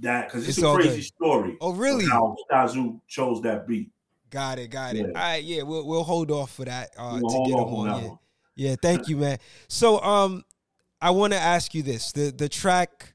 that 0.01 0.29
because 0.29 0.49
it's, 0.49 0.59
it's, 0.59 0.67
a 0.67 0.75
crazy 0.75 0.97
good. 0.97 1.05
story. 1.05 1.57
Oh, 1.61 1.73
really? 1.73 2.07
How 2.07 2.37
Skyzoo 2.51 3.01
chose 3.09 3.41
that 3.43 3.67
beat. 3.67 3.91
Got 4.31 4.59
it, 4.59 4.69
got 4.69 4.95
it. 4.95 4.99
Yeah. 4.99 5.07
All 5.07 5.13
right, 5.13 5.43
yeah, 5.43 5.63
we'll 5.63 5.87
we'll 5.87 6.05
hold 6.05 6.31
off 6.31 6.55
for 6.55 6.65
that 6.65 6.91
uh, 6.97 7.19
we'll 7.21 7.45
to 7.45 7.51
get 7.51 7.59
on. 7.59 7.89
on 7.89 8.19
Yeah, 8.55 8.77
thank 8.81 9.09
you, 9.09 9.17
man. 9.17 9.39
So 9.69 10.01
um 10.03 10.45
I 11.01 11.11
want 11.11 11.33
to 11.33 11.39
ask 11.39 11.75
you 11.75 11.83
this. 11.83 12.13
The 12.13 12.31
the 12.31 12.49
track 12.49 13.15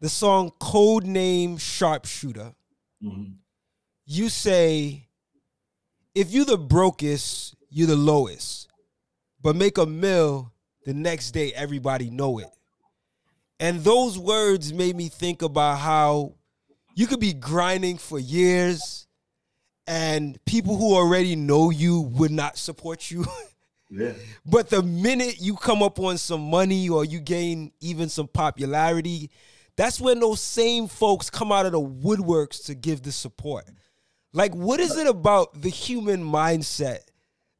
the 0.00 0.08
song 0.08 0.52
Code 0.60 1.04
Name 1.04 1.56
Sharpshooter. 1.56 2.54
Mm-hmm. 3.02 3.32
You 4.06 4.28
say 4.28 5.08
if 6.14 6.30
you're 6.30 6.44
the 6.44 6.58
brokest, 6.58 7.56
you're 7.68 7.88
the 7.88 7.96
lowest. 7.96 8.68
But 9.42 9.56
make 9.56 9.78
a 9.78 9.86
mill 9.86 10.52
the 10.84 10.94
next 10.94 11.32
day 11.32 11.52
everybody 11.54 12.10
know 12.10 12.38
it. 12.38 12.48
And 13.60 13.84
those 13.84 14.18
words 14.18 14.72
made 14.72 14.96
me 14.96 15.08
think 15.08 15.42
about 15.42 15.78
how 15.78 16.32
you 16.96 17.06
could 17.06 17.20
be 17.20 17.34
grinding 17.34 17.98
for 17.98 18.18
years 18.18 19.06
and 19.86 20.42
people 20.46 20.76
who 20.78 20.94
already 20.94 21.36
know 21.36 21.70
you 21.70 22.00
would 22.00 22.30
not 22.30 22.58
support 22.58 23.10
you. 23.10 23.24
Yeah. 23.92 24.12
But 24.46 24.70
the 24.70 24.84
minute 24.84 25.40
you 25.40 25.56
come 25.56 25.82
up 25.82 25.98
on 25.98 26.16
some 26.16 26.42
money 26.48 26.88
or 26.88 27.04
you 27.04 27.18
gain 27.18 27.72
even 27.80 28.08
some 28.08 28.28
popularity, 28.28 29.30
that's 29.74 30.00
when 30.00 30.20
those 30.20 30.40
same 30.40 30.86
folks 30.86 31.28
come 31.28 31.50
out 31.50 31.66
of 31.66 31.72
the 31.72 31.80
woodworks 31.80 32.66
to 32.66 32.76
give 32.76 33.02
the 33.02 33.10
support. 33.10 33.64
Like, 34.32 34.54
what 34.54 34.78
is 34.78 34.96
it 34.96 35.08
about 35.08 35.60
the 35.60 35.70
human 35.70 36.22
mindset 36.22 37.00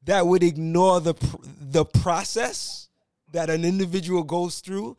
that 0.04 0.24
would 0.24 0.44
ignore 0.44 1.00
the 1.00 1.14
the 1.60 1.84
process 1.84 2.88
that 3.32 3.50
an 3.50 3.64
individual 3.64 4.22
goes 4.22 4.60
through 4.60 4.96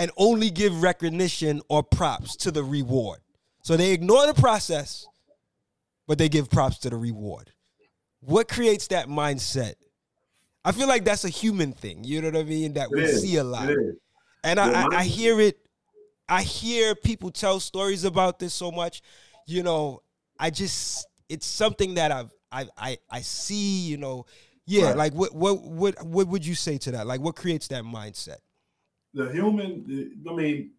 and 0.00 0.10
only 0.16 0.50
give 0.50 0.82
recognition 0.82 1.60
or 1.68 1.82
props 1.82 2.34
to 2.34 2.50
the 2.50 2.64
reward? 2.64 3.20
So 3.62 3.76
they 3.76 3.92
ignore 3.92 4.26
the 4.26 4.34
process, 4.34 5.06
but 6.08 6.16
they 6.16 6.30
give 6.30 6.50
props 6.50 6.78
to 6.78 6.90
the 6.90 6.96
reward. 6.96 7.52
What 8.20 8.48
creates 8.48 8.86
that 8.88 9.08
mindset? 9.08 9.74
I 10.64 10.72
feel 10.72 10.88
like 10.88 11.04
that's 11.04 11.24
a 11.24 11.28
human 11.28 11.72
thing. 11.72 12.02
You 12.04 12.22
know 12.22 12.28
what 12.28 12.38
I 12.38 12.44
mean? 12.44 12.72
That 12.74 12.90
we 12.90 13.06
see 13.08 13.36
a 13.36 13.44
lot. 13.44 13.70
And 14.42 14.58
I, 14.58 14.82
I, 14.82 14.86
I 14.90 15.04
hear 15.04 15.38
it. 15.38 15.58
I 16.28 16.42
hear 16.42 16.94
people 16.94 17.30
tell 17.30 17.60
stories 17.60 18.04
about 18.04 18.38
this 18.38 18.54
so 18.54 18.70
much. 18.70 19.02
You 19.46 19.62
know, 19.62 20.02
I 20.38 20.48
just 20.48 21.06
it's 21.28 21.46
something 21.46 21.94
that 21.94 22.10
I've 22.10 22.30
I 22.50 22.66
I 22.76 22.98
I 23.10 23.20
see. 23.20 23.80
You 23.80 23.98
know, 23.98 24.26
yeah. 24.66 24.88
Right. 24.88 24.96
Like 24.96 25.14
what 25.14 25.34
what 25.34 25.62
what 25.62 26.06
what 26.06 26.28
would 26.28 26.46
you 26.46 26.54
say 26.54 26.78
to 26.78 26.90
that? 26.92 27.06
Like 27.06 27.20
what 27.20 27.36
creates 27.36 27.68
that 27.68 27.84
mindset? 27.84 28.38
The 29.14 29.30
human. 29.30 30.22
I 30.28 30.32
mean, 30.32 30.70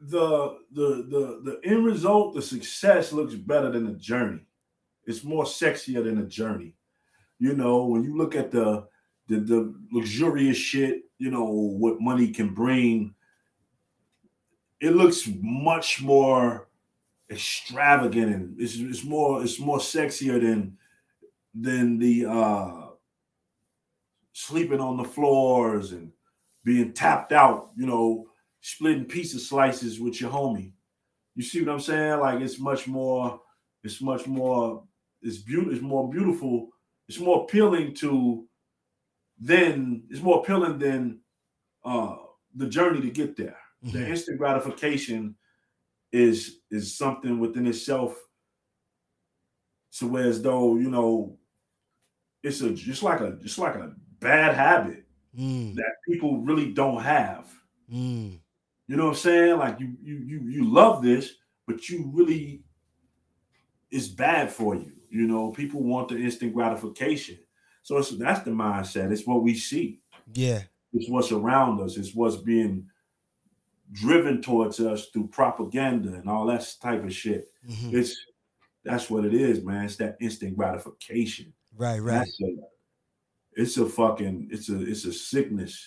the 0.00 0.58
the 0.72 0.88
the 1.08 1.40
the 1.44 1.60
end 1.64 1.84
result, 1.84 2.34
the 2.34 2.42
success 2.42 3.12
looks 3.12 3.34
better 3.34 3.70
than 3.70 3.84
the 3.86 3.98
journey. 3.98 4.40
It's 5.04 5.24
more 5.24 5.44
sexier 5.44 6.02
than 6.02 6.16
the 6.20 6.26
journey. 6.26 6.74
You 7.38 7.54
know, 7.54 7.86
when 7.86 8.02
you 8.02 8.16
look 8.16 8.34
at 8.34 8.50
the 8.50 8.86
the, 9.28 9.40
the 9.40 9.74
luxurious 9.92 10.56
shit, 10.56 11.02
you 11.18 11.30
know, 11.30 11.44
what 11.44 12.00
money 12.00 12.28
can 12.32 12.54
bring, 12.54 13.14
it 14.80 14.96
looks 14.96 15.28
much 15.40 16.02
more 16.02 16.68
extravagant 17.30 18.34
and 18.34 18.60
it's, 18.60 18.76
it's 18.76 19.04
more 19.04 19.42
it's 19.42 19.60
more 19.60 19.78
sexier 19.78 20.40
than 20.40 20.76
than 21.54 21.96
the 21.98 22.26
uh 22.26 22.86
sleeping 24.32 24.80
on 24.80 24.96
the 24.96 25.04
floors 25.04 25.92
and 25.92 26.10
being 26.64 26.92
tapped 26.92 27.32
out, 27.32 27.70
you 27.76 27.86
know, 27.86 28.26
splitting 28.60 29.04
pizza 29.04 29.38
slices 29.38 30.00
with 30.00 30.20
your 30.20 30.30
homie. 30.30 30.72
You 31.34 31.42
see 31.42 31.62
what 31.62 31.72
I'm 31.72 31.80
saying? 31.80 32.20
Like 32.20 32.40
it's 32.40 32.58
much 32.58 32.86
more, 32.86 33.40
it's 33.82 34.00
much 34.00 34.26
more, 34.26 34.84
it's 35.22 35.38
beautiful, 35.38 35.72
it's 35.72 35.82
more 35.82 36.10
beautiful, 36.10 36.68
it's 37.08 37.18
more 37.18 37.44
appealing 37.44 37.94
to 37.96 38.46
than 39.40 40.02
it's 40.10 40.20
more 40.22 40.40
appealing 40.40 40.78
than 40.78 41.20
uh 41.84 42.16
the 42.54 42.66
journey 42.66 43.00
to 43.00 43.10
get 43.10 43.36
there. 43.36 43.56
Mm-hmm. 43.84 43.98
The 43.98 44.08
instant 44.08 44.38
gratification 44.38 45.36
is 46.12 46.60
is 46.70 46.96
something 46.96 47.38
within 47.38 47.66
itself 47.66 48.16
so 49.90 50.06
where 50.06 50.26
as 50.26 50.42
though 50.42 50.76
you 50.76 50.90
know 50.90 51.36
it's 52.42 52.60
a 52.62 52.70
just 52.70 53.02
like 53.02 53.20
a 53.20 53.32
just 53.42 53.58
like 53.58 53.74
a 53.74 53.92
bad 54.18 54.54
habit 54.54 55.04
mm. 55.38 55.74
that 55.74 55.92
people 56.08 56.40
really 56.40 56.72
don't 56.72 57.02
have 57.02 57.52
mm. 57.92 58.38
You 58.90 58.96
know 58.96 59.04
what 59.04 59.10
I'm 59.10 59.16
saying? 59.18 59.56
Like 59.56 59.78
you 59.78 59.94
you 60.02 60.16
you 60.16 60.40
you 60.48 60.64
love 60.68 61.00
this, 61.00 61.34
but 61.64 61.88
you 61.88 62.10
really 62.12 62.64
it's 63.92 64.08
bad 64.08 64.50
for 64.50 64.74
you. 64.74 64.90
You 65.10 65.28
know, 65.28 65.52
people 65.52 65.84
want 65.84 66.08
the 66.08 66.16
instant 66.16 66.54
gratification. 66.54 67.38
So 67.82 67.98
it's, 67.98 68.10
that's 68.18 68.40
the 68.40 68.50
mindset. 68.50 69.12
It's 69.12 69.24
what 69.24 69.44
we 69.44 69.54
see. 69.54 70.00
Yeah. 70.34 70.62
It's 70.92 71.08
what's 71.08 71.30
around 71.30 71.80
us. 71.80 71.96
It's 71.96 72.16
what's 72.16 72.34
being 72.34 72.84
driven 73.92 74.42
towards 74.42 74.80
us 74.80 75.06
through 75.10 75.28
propaganda 75.28 76.14
and 76.14 76.28
all 76.28 76.46
that 76.46 76.66
type 76.82 77.04
of 77.04 77.14
shit. 77.14 77.44
Mm-hmm. 77.68 77.96
It's 77.96 78.16
that's 78.84 79.08
what 79.08 79.24
it 79.24 79.34
is, 79.34 79.62
man. 79.62 79.84
It's 79.84 79.96
that 79.96 80.16
instant 80.20 80.56
gratification. 80.56 81.52
Right, 81.76 82.00
right. 82.00 82.26
A, 82.26 82.56
it's 83.54 83.76
a 83.76 83.86
fucking 83.86 84.48
it's 84.50 84.68
a 84.68 84.80
it's 84.82 85.04
a 85.04 85.12
sickness 85.12 85.86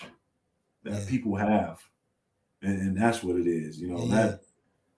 that 0.83 0.93
yeah. 0.93 1.05
people 1.09 1.35
have 1.35 1.79
and, 2.63 2.81
and 2.81 2.97
that's 2.97 3.21
what 3.21 3.35
it 3.35 3.47
is. 3.47 3.79
You 3.79 3.89
know, 3.89 4.05
yeah. 4.05 4.15
that 4.15 4.41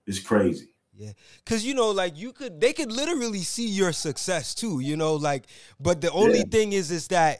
is 0.07 0.19
crazy. 0.19 0.69
Yeah. 0.93 1.11
Cause 1.45 1.63
you 1.63 1.73
know, 1.73 1.89
like 1.89 2.17
you 2.17 2.31
could 2.31 2.61
they 2.61 2.71
could 2.71 2.91
literally 2.91 3.41
see 3.41 3.67
your 3.67 3.91
success 3.91 4.55
too, 4.55 4.79
you 4.79 4.95
know, 4.95 5.15
like, 5.15 5.47
but 5.79 5.99
the 5.99 6.11
only 6.11 6.39
yeah. 6.39 6.49
thing 6.49 6.71
is 6.71 6.91
is 6.91 7.07
that 7.09 7.39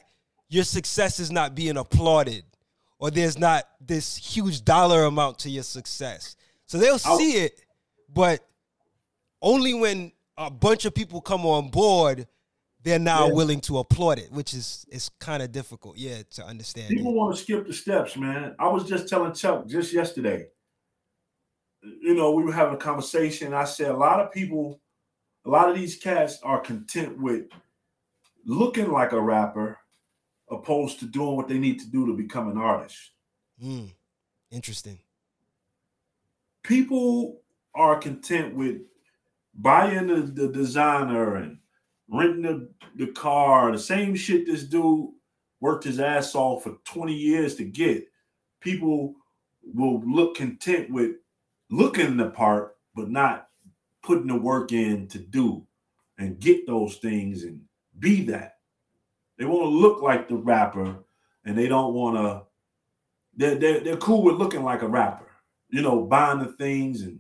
your 0.50 0.66
success 0.66 1.20
is 1.20 1.32
not 1.32 1.56
being 1.56 1.78
applauded 1.78 2.44
or 3.00 3.12
there's 3.12 3.38
not 3.38 3.64
this 3.80 4.18
huge 4.18 4.66
dollar 4.66 5.06
amount 5.06 5.40
to 5.40 5.50
your 5.50 5.64
success. 5.64 6.36
So 6.66 6.78
they'll 6.78 7.00
I'll, 7.06 7.18
see 7.18 7.34
it, 7.38 7.62
but 8.14 8.46
only 9.42 9.74
when 9.74 10.12
a 10.38 10.50
bunch 10.50 10.84
of 10.86 10.94
people 10.94 11.22
come 11.22 11.46
on 11.46 11.70
board 11.70 12.28
they're 12.86 13.00
now 13.00 13.28
yeah. 13.28 13.34
willing 13.34 13.60
to 13.62 13.80
applaud 13.80 14.20
it, 14.20 14.32
which 14.32 14.54
is 14.54 14.86
is 14.92 15.10
kind 15.20 15.42
of 15.42 15.52
difficult, 15.52 15.98
yeah, 15.98 16.22
to 16.36 16.46
understand. 16.46 16.90
People 16.90 17.12
it. 17.12 17.16
want 17.16 17.36
to 17.36 17.42
skip 17.42 17.66
the 17.66 17.74
steps, 17.74 18.16
man. 18.16 18.56
I 18.60 18.68
was 18.68 18.88
just 18.88 19.10
telling 19.10 19.34
Chuck 19.34 19.68
just 19.68 19.92
yesterday. 19.92 20.46
You 21.82 22.14
know, 22.14 22.32
we 22.32 22.44
were 22.44 22.54
having 22.54 22.76
a 22.76 22.78
conversation. 22.78 23.56
I 23.56 23.64
said 23.64 23.90
a 23.90 23.98
lot 23.98 24.20
of 24.20 24.32
people, 24.32 24.82
a 25.46 25.50
lot 25.50 25.68
of 25.68 25.76
these 25.76 25.98
cats 25.98 26.40
are 26.44 26.60
content 26.60 27.20
with 27.20 27.46
looking 28.46 28.92
like 28.92 29.14
a 29.14 29.20
rapper, 29.20 29.80
opposed 30.52 31.00
to 31.00 31.06
doing 31.06 31.36
what 31.36 31.48
they 31.48 31.58
need 31.58 31.80
to 31.80 31.90
do 31.90 32.06
to 32.06 32.14
become 32.14 32.50
an 32.50 32.58
artist. 32.58 32.98
Hmm. 33.60 33.86
Interesting. 34.52 35.00
People 36.62 37.42
are 37.74 37.98
content 37.98 38.56
with 38.56 38.82
buying 39.56 40.06
the, 40.06 40.22
the 40.22 40.50
designer 40.50 41.36
and 41.38 41.58
renting 42.10 42.44
the, 42.44 42.70
the 42.96 43.12
car, 43.12 43.72
the 43.72 43.80
same 43.80 44.16
shit 44.16 44.46
this 44.46 44.64
dude 44.64 45.10
worked 45.60 45.84
his 45.84 46.00
ass 46.00 46.36
off 46.36 46.64
for 46.64 46.78
20 46.86 47.14
years 47.14 47.56
to 47.56 47.64
get. 47.64 48.08
People 48.62 49.16
will 49.64 50.02
look 50.06 50.36
content 50.36 50.90
with 50.90 51.14
looking 51.70 52.18
the 52.18 52.30
part, 52.30 52.76
but 52.94 53.10
not 53.10 53.48
putting 54.04 54.28
the 54.28 54.36
work 54.36 54.72
in 54.72 55.08
to 55.08 55.20
do 55.20 55.66
and 56.18 56.40
get 56.40 56.68
those 56.68 56.98
things 56.98 57.44
and 57.44 57.62
be 58.00 58.24
that. 58.26 58.58
They 59.38 59.46
want 59.46 59.64
to 59.64 59.70
look 59.70 60.02
like 60.02 60.30
the 60.30 60.36
rapper 60.36 60.98
and 61.46 61.58
they 61.58 61.68
don't 61.68 61.94
want 61.94 62.18
to, 62.18 62.44
they're, 63.36 63.56
they're, 63.56 63.80
they're 63.82 63.98
cool 63.98 64.24
with 64.24 64.36
looking 64.36 64.64
like 64.64 64.82
a 64.82 64.88
rapper, 64.88 65.30
you 65.70 65.82
know, 65.82 66.04
buying 66.04 66.40
the 66.40 66.54
things 66.54 67.02
and 67.02 67.20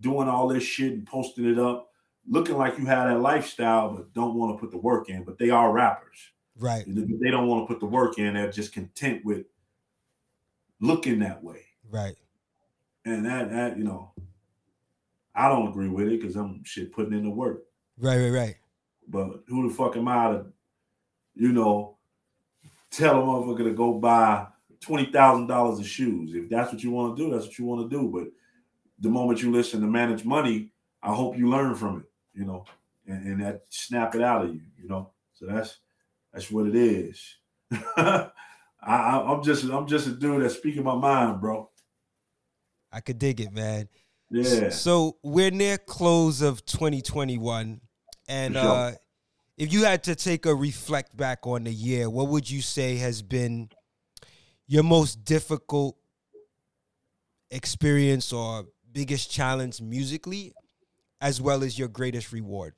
doing 0.00 0.28
all 0.28 0.48
this 0.48 0.62
shit 0.62 0.92
and 0.92 1.06
posting 1.06 1.50
it 1.50 1.58
up 1.58 1.85
looking 2.28 2.56
like 2.56 2.78
you 2.78 2.86
have 2.86 3.08
that 3.08 3.20
lifestyle, 3.20 3.94
but 3.94 4.12
don't 4.12 4.34
want 4.34 4.56
to 4.56 4.60
put 4.60 4.70
the 4.70 4.78
work 4.78 5.08
in. 5.08 5.24
But 5.24 5.38
they 5.38 5.50
are 5.50 5.72
rappers, 5.72 6.18
right? 6.58 6.84
They 6.86 7.30
don't 7.30 7.46
want 7.46 7.66
to 7.66 7.72
put 7.72 7.80
the 7.80 7.86
work 7.86 8.18
in. 8.18 8.34
They're 8.34 8.50
just 8.50 8.72
content 8.72 9.24
with 9.24 9.46
looking 10.80 11.20
that 11.20 11.42
way, 11.42 11.62
right? 11.90 12.16
And 13.04 13.24
that, 13.24 13.50
that 13.50 13.78
you 13.78 13.84
know, 13.84 14.12
I 15.34 15.48
don't 15.48 15.68
agree 15.68 15.88
with 15.88 16.08
it 16.08 16.20
because 16.20 16.36
I'm 16.36 16.64
shit 16.64 16.92
putting 16.92 17.12
in 17.12 17.24
the 17.24 17.30
work, 17.30 17.64
right, 17.98 18.18
right, 18.18 18.30
right. 18.30 18.56
But 19.08 19.44
who 19.46 19.68
the 19.68 19.74
fuck 19.74 19.96
am 19.96 20.08
I 20.08 20.32
to, 20.32 20.46
you 21.34 21.52
know, 21.52 21.96
tell 22.90 23.20
a 23.20 23.24
motherfucker 23.24 23.64
to 23.64 23.74
go 23.74 23.94
buy 23.94 24.46
twenty 24.80 25.06
thousand 25.06 25.46
dollars 25.46 25.78
of 25.78 25.86
shoes? 25.86 26.34
If 26.34 26.48
that's 26.48 26.72
what 26.72 26.82
you 26.82 26.90
want 26.90 27.16
to 27.16 27.22
do, 27.22 27.30
that's 27.30 27.46
what 27.46 27.58
you 27.58 27.64
want 27.64 27.88
to 27.88 27.96
do. 27.96 28.08
But 28.08 28.28
the 28.98 29.10
moment 29.10 29.42
you 29.42 29.52
listen 29.52 29.80
to 29.82 29.86
manage 29.86 30.24
money, 30.24 30.72
I 31.02 31.14
hope 31.14 31.36
you 31.36 31.48
learn 31.48 31.74
from 31.74 32.00
it 32.00 32.06
you 32.36 32.44
know, 32.44 32.64
and, 33.06 33.26
and 33.26 33.42
that 33.42 33.62
snap 33.70 34.14
it 34.14 34.22
out 34.22 34.44
of 34.44 34.54
you, 34.54 34.60
you 34.80 34.88
know. 34.88 35.10
So 35.34 35.46
that's 35.46 35.78
that's 36.32 36.50
what 36.50 36.66
it 36.66 36.76
is. 36.76 37.36
I, 37.96 38.30
I'm 38.86 39.42
just 39.42 39.64
I'm 39.64 39.86
just 39.86 40.06
a 40.06 40.10
dude 40.10 40.42
that's 40.42 40.56
speaking 40.56 40.84
my 40.84 40.94
mind, 40.94 41.40
bro. 41.40 41.70
I 42.92 43.00
could 43.00 43.18
dig 43.18 43.40
it, 43.40 43.52
man. 43.52 43.88
Yeah. 44.30 44.70
So 44.70 45.16
we're 45.22 45.50
near 45.50 45.78
close 45.78 46.42
of 46.42 46.64
2021, 46.66 47.80
and 48.28 48.54
sure. 48.54 48.62
uh, 48.62 48.92
if 49.56 49.72
you 49.72 49.84
had 49.84 50.04
to 50.04 50.14
take 50.14 50.46
a 50.46 50.54
reflect 50.54 51.16
back 51.16 51.46
on 51.46 51.64
the 51.64 51.72
year, 51.72 52.10
what 52.10 52.28
would 52.28 52.50
you 52.50 52.60
say 52.60 52.96
has 52.96 53.22
been 53.22 53.70
your 54.66 54.82
most 54.82 55.24
difficult 55.24 55.96
experience 57.50 58.32
or 58.32 58.66
biggest 58.92 59.30
challenge 59.30 59.80
musically, 59.80 60.52
as 61.20 61.40
well 61.40 61.62
as 61.62 61.78
your 61.78 61.88
greatest 61.88 62.32
reward? 62.32 62.74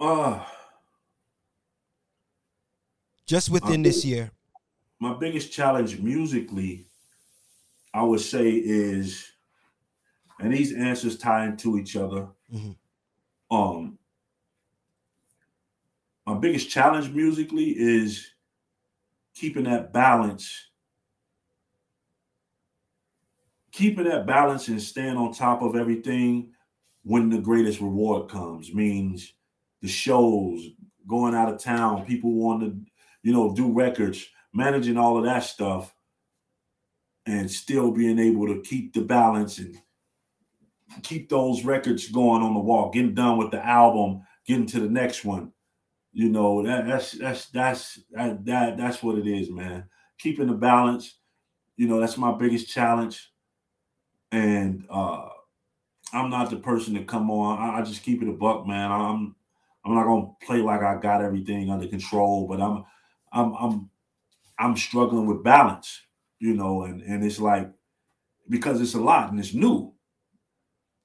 Uh 0.00 0.44
just 3.26 3.50
within 3.50 3.82
this 3.82 4.04
year. 4.04 4.30
My 5.00 5.14
biggest 5.14 5.52
challenge 5.52 5.98
musically, 5.98 6.86
I 7.94 8.02
would 8.02 8.20
say, 8.20 8.50
is 8.50 9.30
and 10.40 10.52
these 10.52 10.72
answers 10.72 11.18
tie 11.18 11.46
into 11.46 11.78
each 11.78 11.96
other. 11.96 12.28
Mm-hmm. 12.52 13.56
Um 13.56 13.98
my 16.26 16.34
biggest 16.34 16.70
challenge 16.70 17.10
musically 17.10 17.70
is 17.70 18.28
keeping 19.34 19.64
that 19.64 19.92
balance 19.92 20.68
keeping 23.72 24.04
that 24.04 24.26
balance 24.26 24.68
and 24.68 24.80
staying 24.80 25.16
on 25.16 25.32
top 25.32 25.62
of 25.62 25.74
everything 25.74 26.52
when 27.04 27.28
the 27.28 27.38
greatest 27.38 27.80
reward 27.80 28.30
comes 28.30 28.72
means 28.72 29.34
the 29.80 29.88
shows 29.88 30.68
going 31.08 31.34
out 31.34 31.52
of 31.52 31.58
town 31.58 32.04
people 32.06 32.32
want 32.32 32.60
to 32.62 32.76
you 33.22 33.32
know 33.32 33.54
do 33.54 33.72
records 33.72 34.26
managing 34.52 34.96
all 34.96 35.18
of 35.18 35.24
that 35.24 35.42
stuff 35.42 35.94
and 37.26 37.50
still 37.50 37.90
being 37.90 38.18
able 38.18 38.46
to 38.46 38.60
keep 38.62 38.92
the 38.92 39.00
balance 39.00 39.58
and 39.58 39.76
keep 41.02 41.28
those 41.28 41.64
records 41.64 42.08
going 42.08 42.42
on 42.42 42.54
the 42.54 42.60
wall 42.60 42.90
getting 42.90 43.14
done 43.14 43.38
with 43.38 43.50
the 43.50 43.64
album 43.64 44.22
getting 44.46 44.66
to 44.66 44.80
the 44.80 44.88
next 44.88 45.24
one. 45.24 45.52
You 46.12 46.28
know 46.28 46.62
that, 46.64 46.86
that's 46.86 47.12
that's 47.12 47.46
that's 47.46 48.00
that, 48.10 48.44
that 48.44 48.76
that's 48.76 49.02
what 49.02 49.16
it 49.16 49.26
is 49.26 49.50
man. 49.50 49.84
Keeping 50.18 50.48
the 50.48 50.54
balance 50.54 51.16
you 51.76 51.88
know 51.88 52.00
that's 52.00 52.18
my 52.18 52.32
biggest 52.32 52.68
challenge. 52.68 53.30
And 54.30 54.84
uh 54.90 55.28
I'm 56.12 56.30
not 56.30 56.50
the 56.50 56.56
person 56.56 56.94
to 56.94 57.04
come 57.04 57.30
on. 57.30 57.58
I, 57.58 57.78
I, 57.78 57.82
just 57.82 58.02
keep 58.02 58.22
it 58.22 58.28
a 58.28 58.32
buck, 58.32 58.66
man. 58.66 58.90
I'm 58.90 59.34
I'm 59.84 59.94
not 59.94 60.04
gonna 60.04 60.28
play 60.44 60.58
like 60.58 60.82
I 60.82 61.00
got 61.00 61.22
everything 61.22 61.70
under 61.70 61.88
control, 61.88 62.46
but 62.46 62.60
I'm 62.60 62.84
I'm 63.32 63.54
I'm 63.54 63.90
I'm 64.58 64.76
struggling 64.76 65.26
with 65.26 65.42
balance, 65.42 66.02
you 66.38 66.54
know, 66.54 66.82
and 66.84 67.02
and 67.02 67.24
it's 67.24 67.40
like 67.40 67.70
because 68.48 68.80
it's 68.80 68.94
a 68.94 69.00
lot 69.00 69.30
and 69.30 69.40
it's 69.40 69.54
new, 69.54 69.92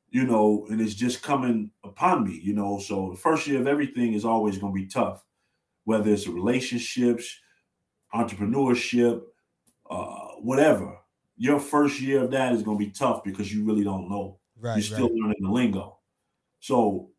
you 0.10 0.26
know, 0.26 0.68
and 0.70 0.82
it's 0.82 0.96
just 0.96 1.24
coming 1.24 1.72
upon 1.84 2.26
me, 2.26 2.40
you 2.44 2.54
know. 2.54 2.80
So 2.80 3.12
the 3.12 3.18
first 3.18 3.48
year 3.48 3.60
of 3.62 3.68
everything 3.68 4.14
is 4.14 4.26
always 4.26 4.58
gonna 4.58 4.74
be 4.74 4.88
tough, 4.88 5.24
whether 5.86 6.12
it's 6.12 6.28
relationships, 6.28 7.40
entrepreneurship, 8.14 9.22
uh, 9.90 10.28
whatever 10.42 10.98
your 11.38 11.60
first 11.60 12.02
year 12.02 12.24
of 12.24 12.32
that 12.32 12.54
is 12.54 12.64
to 12.64 12.78
be 12.78 12.90
tough 12.90 13.24
because 13.24 13.54
you 13.54 13.64
really 13.64 13.84
don't 13.84 14.10
know. 14.10 14.37
Right, 14.60 14.76
You're 14.76 14.84
still 14.84 15.10
right. 15.10 15.16
learning 15.16 15.38
the 15.42 15.50
lingo. 15.50 16.00
So 16.60 17.10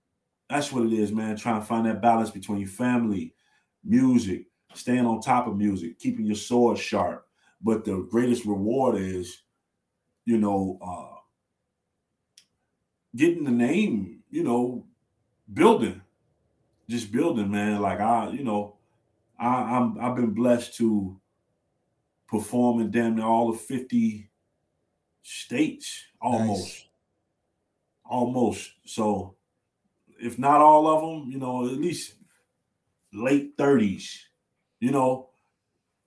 that's 0.48 0.73
what 0.73 0.85
it 0.85 0.93
is, 0.93 1.12
man. 1.12 1.36
Trying 1.36 1.60
to 1.60 1.66
find 1.66 1.86
that 1.86 2.02
balance 2.02 2.31
between 2.31 2.59
your 2.59 2.69
family, 2.69 3.35
music, 3.85 4.47
staying 4.74 5.06
on 5.06 5.20
top 5.20 5.47
of 5.47 5.56
music, 5.56 5.98
keeping 5.98 6.27
your 6.27 6.36
sword 6.36 6.78
sharp. 6.78 7.27
But 7.60 7.85
the 7.85 8.06
greatest 8.10 8.44
reward 8.44 8.97
is, 9.01 9.43
you 10.24 10.39
know, 10.39 10.78
uh, 10.82 11.19
getting 13.16 13.44
the 13.44 13.51
name, 13.51 14.23
you 14.31 14.43
know, 14.44 14.86
building, 15.52 16.01
just 16.89 17.10
building, 17.10 17.51
man. 17.51 17.81
Like 17.81 18.01
I, 18.01 18.31
you 18.31 18.44
know, 18.44 18.77
I, 19.39 19.47
I'm 19.47 19.98
I've 20.01 20.16
been 20.16 20.32
blessed 20.35 20.77
to 20.77 21.20
perform 22.27 22.81
in 22.81 22.90
damn 22.90 23.16
near 23.16 23.24
all 23.24 23.51
of 23.51 23.60
50 23.60 24.31
states 25.23 26.05
almost. 26.20 26.65
Nice. 26.65 26.88
Almost. 28.09 28.72
So 28.86 29.36
if 30.20 30.39
not 30.39 30.60
all 30.60 30.89
of 30.89 31.02
them, 31.02 31.30
you 31.30 31.39
know, 31.39 31.66
at 31.66 31.72
least 31.78 32.14
late 33.12 33.56
30s, 33.56 34.18
you 34.80 34.90
know, 34.90 35.28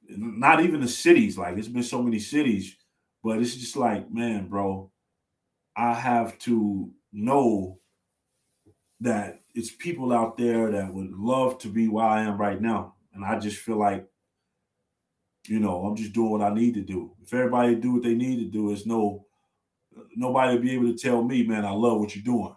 not 0.10 0.62
even 0.62 0.82
the 0.82 0.88
cities. 0.88 1.38
Like 1.38 1.58
it's 1.58 1.68
been 1.68 1.84
so 1.84 2.02
many 2.02 2.20
cities, 2.20 2.76
but 3.24 3.40
it's 3.40 3.56
just 3.56 3.78
like, 3.78 4.12
man, 4.12 4.48
bro, 4.48 4.92
I 5.76 5.94
have 5.94 6.38
to 6.40 6.92
know 7.14 7.80
that 9.00 9.40
it's 9.54 9.72
people 9.72 10.12
out 10.12 10.38
there 10.38 10.72
that 10.72 10.94
would 10.94 11.12
love 11.12 11.60
to 11.60 11.68
be 11.68 11.88
where 11.88 12.06
I 12.06 12.24
am 12.24 12.40
right 12.40 12.62
now. 12.62 12.96
And 13.14 13.24
I 13.24 13.40
just 13.40 13.58
feel 13.58 13.78
like 13.78 14.08
you 15.48 15.60
know, 15.60 15.86
I'm 15.86 15.96
just 15.96 16.14
doing 16.14 16.32
what 16.32 16.42
I 16.42 16.54
need 16.54 16.76
to 16.76 16.82
do. 16.82 17.12
If 17.22 17.34
everybody 17.34 17.76
do 17.76 17.94
what 17.94 18.04
they 18.04 18.14
need 18.14 18.38
to 18.38 18.46
do, 18.46 18.72
it's 18.72 18.86
no 18.86 19.26
nobody 20.16 20.58
be 20.58 20.72
able 20.74 20.92
to 20.92 20.98
tell 20.98 21.24
me, 21.24 21.44
man, 21.44 21.66
I 21.66 21.72
love 21.72 22.00
what 22.00 22.16
you're 22.16 22.24
doing. 22.24 22.56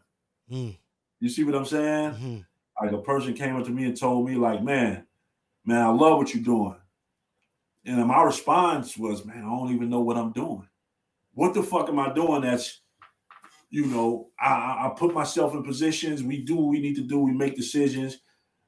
Mm. 0.51 0.77
You 1.20 1.28
see 1.28 1.44
what 1.44 1.55
I'm 1.55 1.65
saying? 1.65 2.12
Mm-hmm. 2.12 2.39
Like 2.82 2.93
a 2.93 2.98
person 2.98 3.35
came 3.35 3.56
up 3.56 3.65
to 3.65 3.70
me 3.70 3.85
and 3.85 3.97
told 3.97 4.28
me, 4.28 4.35
like, 4.35 4.62
man, 4.62 5.06
man, 5.65 5.82
I 5.82 5.89
love 5.89 6.19
what 6.19 6.35
you're 6.35 6.43
doing. 6.43 6.77
And 7.86 8.05
my 8.06 8.23
response 8.23 8.97
was, 8.97 9.24
man, 9.24 9.39
I 9.39 9.48
don't 9.48 9.74
even 9.74 9.90
know 9.90 10.01
what 10.01 10.16
I'm 10.16 10.32
doing. 10.32 10.66
What 11.35 11.55
the 11.55 11.62
fuck 11.62 11.89
am 11.89 11.98
I 11.98 12.12
doing? 12.12 12.43
That's, 12.43 12.81
you 13.70 13.86
know, 13.86 14.31
I, 14.40 14.86
I 14.86 14.93
put 14.97 15.12
myself 15.12 15.52
in 15.52 15.62
positions. 15.62 16.23
We 16.23 16.43
do 16.43 16.56
what 16.56 16.70
we 16.70 16.81
need 16.81 16.97
to 16.97 17.02
do. 17.02 17.19
We 17.19 17.32
make 17.32 17.56
decisions. 17.56 18.19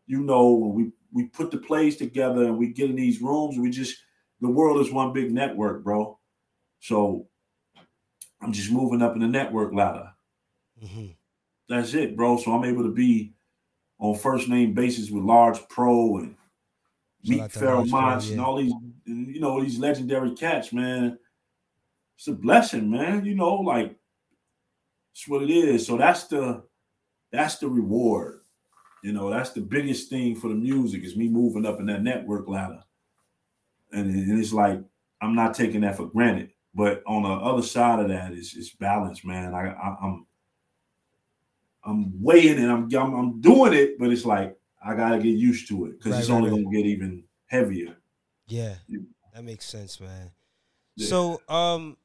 You 0.06 0.20
know, 0.22 0.50
when 0.50 0.74
we 0.74 0.92
we 1.12 1.28
put 1.28 1.50
the 1.50 1.58
plays 1.58 1.96
together 1.96 2.44
and 2.44 2.58
we 2.58 2.72
get 2.72 2.90
in 2.90 2.96
these 2.96 3.22
rooms, 3.22 3.56
we 3.58 3.70
just 3.70 3.96
the 4.40 4.48
world 4.48 4.80
is 4.84 4.92
one 4.92 5.12
big 5.12 5.32
network, 5.32 5.82
bro. 5.82 6.18
So 6.80 7.26
I'm 8.40 8.52
just 8.52 8.70
moving 8.70 9.02
up 9.02 9.14
in 9.14 9.20
the 9.20 9.26
network 9.26 9.72
ladder. 9.72 10.12
Mm-hmm. 10.82 11.06
That's 11.68 11.94
it, 11.94 12.16
bro. 12.16 12.38
So 12.38 12.52
I'm 12.52 12.64
able 12.64 12.84
to 12.84 12.92
be 12.92 13.32
on 13.98 14.14
first 14.14 14.48
name 14.48 14.74
basis 14.74 15.10
with 15.10 15.24
Large 15.24 15.66
Pro 15.68 16.18
and 16.18 16.36
Meet 17.24 17.40
Pharoahe 17.50 17.88
Monch 17.88 18.30
and 18.30 18.40
all 18.40 18.56
these, 18.56 18.72
you 19.04 19.40
know, 19.40 19.60
these 19.60 19.78
legendary 19.78 20.34
cats, 20.34 20.72
man. 20.72 21.18
It's 22.16 22.28
a 22.28 22.32
blessing, 22.32 22.90
man. 22.90 23.24
You 23.24 23.34
know, 23.34 23.54
like 23.56 23.96
it's 25.12 25.26
what 25.26 25.42
it 25.42 25.50
is. 25.50 25.86
So 25.86 25.96
that's 25.96 26.24
the 26.24 26.62
that's 27.32 27.58
the 27.58 27.68
reward. 27.68 28.40
You 29.02 29.12
know, 29.12 29.30
that's 29.30 29.50
the 29.50 29.60
biggest 29.60 30.08
thing 30.08 30.36
for 30.36 30.48
the 30.48 30.54
music 30.54 31.04
is 31.04 31.16
me 31.16 31.28
moving 31.28 31.66
up 31.66 31.80
in 31.80 31.86
that 31.86 32.02
network 32.02 32.48
ladder 32.48 32.82
and, 33.92 34.14
and 34.14 34.38
it's 34.38 34.52
like 34.52 34.80
I'm 35.20 35.34
not 35.34 35.54
taking 35.54 35.80
that 35.82 35.96
for 35.96 36.06
granted. 36.06 36.50
But 36.76 37.02
on 37.06 37.22
the 37.22 37.30
other 37.30 37.62
side 37.62 38.00
of 38.00 38.08
that 38.08 38.32
is 38.32 38.54
it's 38.54 38.74
balance, 38.74 39.24
man. 39.24 39.54
I, 39.54 39.68
I 39.68 39.86
am 39.88 40.26
I'm, 41.82 41.90
I'm 41.90 42.22
weighing 42.22 42.58
and 42.58 42.70
I'm, 42.70 42.94
I'm, 42.94 43.14
I'm 43.14 43.40
doing 43.40 43.72
it, 43.72 43.98
but 43.98 44.10
it's 44.10 44.26
like 44.26 44.54
I 44.84 44.94
gotta 44.94 45.16
get 45.16 45.30
used 45.30 45.68
to 45.68 45.86
it 45.86 45.92
because 45.92 46.12
right, 46.12 46.20
it's 46.20 46.28
right, 46.28 46.36
only 46.36 46.50
right. 46.50 46.62
gonna 46.62 46.76
get 46.76 46.84
even 46.84 47.24
heavier. 47.46 47.96
Yeah, 48.46 48.74
that 49.34 49.42
makes 49.42 49.64
sense, 49.64 49.98
man. 49.98 50.30
Yeah. 50.96 51.08
So 51.08 51.40
um 51.48 51.96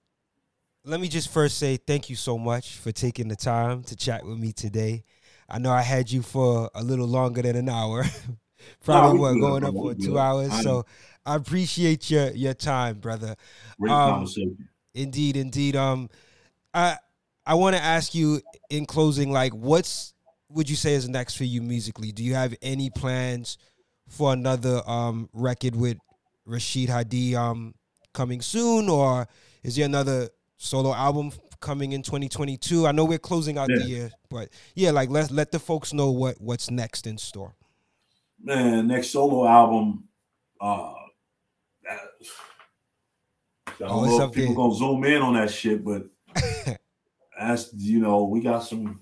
let 0.85 1.01
me 1.01 1.09
just 1.09 1.33
first 1.33 1.57
say 1.57 1.75
thank 1.75 2.09
you 2.09 2.15
so 2.15 2.37
much 2.37 2.77
for 2.77 2.93
taking 2.93 3.27
the 3.27 3.35
time 3.35 3.83
to 3.83 3.95
chat 3.97 4.25
with 4.25 4.37
me 4.37 4.53
today. 4.53 5.03
I 5.49 5.59
know 5.59 5.71
I 5.71 5.81
had 5.81 6.09
you 6.09 6.21
for 6.21 6.71
a 6.73 6.81
little 6.81 7.07
longer 7.07 7.41
than 7.41 7.57
an 7.57 7.67
hour. 7.67 8.05
Probably 8.83 9.17
no, 9.17 9.21
what, 9.21 9.39
going 9.39 9.63
up 9.63 9.73
for 9.73 9.93
two 9.95 10.17
hours. 10.17 10.61
So 10.63 10.85
I 11.25 11.35
appreciate 11.35 12.09
your 12.09 12.31
your 12.31 12.53
time, 12.53 12.99
brother. 12.99 13.35
Great 13.79 13.91
um, 13.91 14.09
conversation. 14.11 14.69
Indeed, 14.93 15.37
indeed. 15.37 15.75
Um, 15.75 16.09
I 16.73 16.97
I 17.45 17.55
want 17.55 17.75
to 17.75 17.81
ask 17.81 18.13
you 18.13 18.41
in 18.69 18.85
closing, 18.85 19.31
like, 19.31 19.53
what's 19.53 20.13
would 20.49 20.69
you 20.69 20.75
say 20.75 20.93
is 20.93 21.07
next 21.07 21.35
for 21.35 21.43
you 21.43 21.61
musically? 21.61 22.11
Do 22.11 22.23
you 22.23 22.33
have 22.33 22.55
any 22.61 22.89
plans 22.89 23.57
for 24.09 24.33
another 24.33 24.81
um 24.89 25.29
record 25.33 25.75
with 25.75 25.97
Rashid 26.45 26.89
Hadi 26.89 27.35
um 27.35 27.73
coming 28.13 28.41
soon, 28.41 28.89
or 28.89 29.27
is 29.63 29.75
there 29.75 29.85
another 29.85 30.29
solo 30.57 30.93
album 30.93 31.31
coming 31.59 31.93
in 31.93 32.01
2022? 32.01 32.87
I 32.87 32.91
know 32.91 33.05
we're 33.05 33.19
closing 33.19 33.57
out 33.57 33.69
yeah. 33.69 33.77
the 33.77 33.85
year, 33.85 34.11
but 34.29 34.49
yeah, 34.75 34.91
like 34.91 35.09
let 35.09 35.31
let 35.31 35.51
the 35.51 35.59
folks 35.59 35.93
know 35.93 36.11
what 36.11 36.41
what's 36.41 36.69
next 36.69 37.07
in 37.07 37.17
store. 37.17 37.55
Man, 38.43 38.87
next 38.87 39.09
solo 39.09 39.47
album. 39.47 40.05
Uh, 40.59 40.93
I 43.83 43.87
don't 43.87 43.89
oh, 43.89 44.05
know 44.05 44.25
if 44.25 44.31
people 44.31 44.55
gonna 44.55 44.75
zoom 44.75 45.03
in 45.05 45.21
on 45.21 45.33
that 45.35 45.51
shit, 45.51 45.83
but 45.83 46.03
that's 47.39 47.73
you 47.73 47.99
know 47.99 48.25
we 48.25 48.41
got 48.41 48.59
some. 48.59 49.01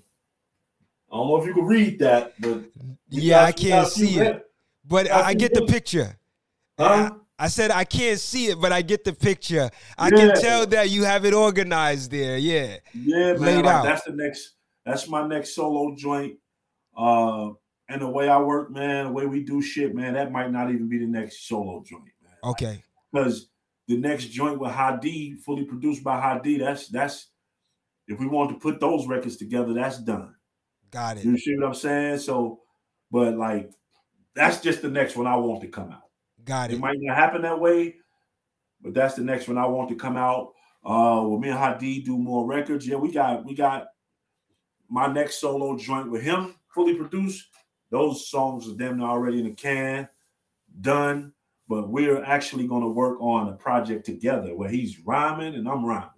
I 1.12 1.16
don't 1.16 1.28
know 1.28 1.36
if 1.40 1.46
you 1.46 1.54
can 1.54 1.66
read 1.66 1.98
that, 2.00 2.34
but 2.40 2.62
yeah, 3.08 3.44
I 3.44 3.52
can't 3.52 3.88
see 3.88 4.18
it. 4.18 4.46
But 4.86 5.10
I, 5.10 5.28
I 5.28 5.34
get 5.34 5.52
the 5.52 5.66
picture. 5.66 6.16
Huh? 6.78 7.10
I, 7.38 7.44
I, 7.44 7.48
said 7.48 7.70
I 7.70 7.84
can't 7.84 8.18
see 8.18 8.46
it, 8.46 8.60
but 8.60 8.72
I 8.72 8.82
get 8.82 9.04
the 9.04 9.12
picture. 9.12 9.70
I 9.98 10.08
yeah. 10.08 10.16
can 10.16 10.40
tell 10.40 10.66
that 10.68 10.88
you 10.90 11.04
have 11.04 11.24
it 11.24 11.34
organized 11.34 12.10
there. 12.10 12.38
Yeah. 12.38 12.76
Yeah, 12.94 13.34
man. 13.34 13.64
Like, 13.64 13.82
that's 13.82 14.04
the 14.04 14.12
next. 14.12 14.54
That's 14.86 15.08
my 15.08 15.26
next 15.26 15.54
solo 15.54 15.94
joint. 15.94 16.38
Uh, 16.96 17.50
and 17.90 18.00
the 18.00 18.08
way 18.08 18.28
I 18.28 18.38
work, 18.38 18.70
man, 18.70 19.06
the 19.06 19.12
way 19.12 19.26
we 19.26 19.42
do 19.42 19.60
shit, 19.60 19.94
man, 19.96 20.14
that 20.14 20.30
might 20.30 20.52
not 20.52 20.70
even 20.70 20.88
be 20.88 20.98
the 20.98 21.06
next 21.06 21.48
solo 21.48 21.82
joint, 21.84 22.04
man. 22.22 22.34
Okay. 22.44 22.84
Because 23.12 23.48
the 23.88 23.96
next 23.96 24.26
joint 24.26 24.60
with 24.60 24.70
Hadi, 24.70 25.34
fully 25.34 25.64
produced 25.64 26.04
by 26.04 26.20
Hadi, 26.20 26.58
that's 26.58 26.86
that's 26.88 27.30
if 28.06 28.20
we 28.20 28.26
want 28.26 28.50
to 28.50 28.58
put 28.58 28.78
those 28.78 29.08
records 29.08 29.36
together, 29.36 29.72
that's 29.72 29.98
done. 29.98 30.36
Got 30.92 31.18
it. 31.18 31.24
You 31.24 31.36
see 31.36 31.56
what 31.56 31.66
I'm 31.66 31.74
saying? 31.74 32.18
So, 32.18 32.60
but 33.10 33.36
like 33.36 33.72
that's 34.36 34.60
just 34.60 34.82
the 34.82 34.88
next 34.88 35.16
one 35.16 35.26
I 35.26 35.34
want 35.34 35.60
to 35.62 35.68
come 35.68 35.90
out. 35.90 36.02
Got 36.44 36.70
it. 36.70 36.74
It 36.74 36.80
might 36.80 36.96
not 37.00 37.16
happen 37.16 37.42
that 37.42 37.58
way, 37.58 37.96
but 38.80 38.94
that's 38.94 39.14
the 39.14 39.22
next 39.22 39.48
one 39.48 39.58
I 39.58 39.66
want 39.66 39.88
to 39.88 39.96
come 39.96 40.16
out. 40.16 40.52
Uh, 40.84 41.26
with 41.26 41.40
me 41.40 41.48
and 41.48 41.58
Hadi 41.58 42.02
do 42.02 42.16
more 42.16 42.46
records. 42.46 42.86
Yeah, 42.86 42.96
we 42.96 43.10
got 43.10 43.44
we 43.44 43.54
got 43.54 43.88
my 44.88 45.08
next 45.08 45.40
solo 45.40 45.76
joint 45.76 46.08
with 46.08 46.22
him, 46.22 46.54
fully 46.72 46.94
produced. 46.94 47.48
Those 47.90 48.28
songs 48.28 48.68
are 48.68 48.76
damn 48.76 49.02
already 49.02 49.38
in 49.38 49.44
the 49.46 49.52
can, 49.52 50.08
done. 50.80 51.32
But 51.68 51.88
we're 51.88 52.24
actually 52.24 52.66
going 52.66 52.82
to 52.82 52.88
work 52.88 53.20
on 53.20 53.48
a 53.48 53.52
project 53.52 54.04
together 54.04 54.56
where 54.56 54.68
he's 54.68 54.98
rhyming 55.00 55.54
and 55.54 55.68
I'm 55.68 55.84
rhyming. 55.84 56.10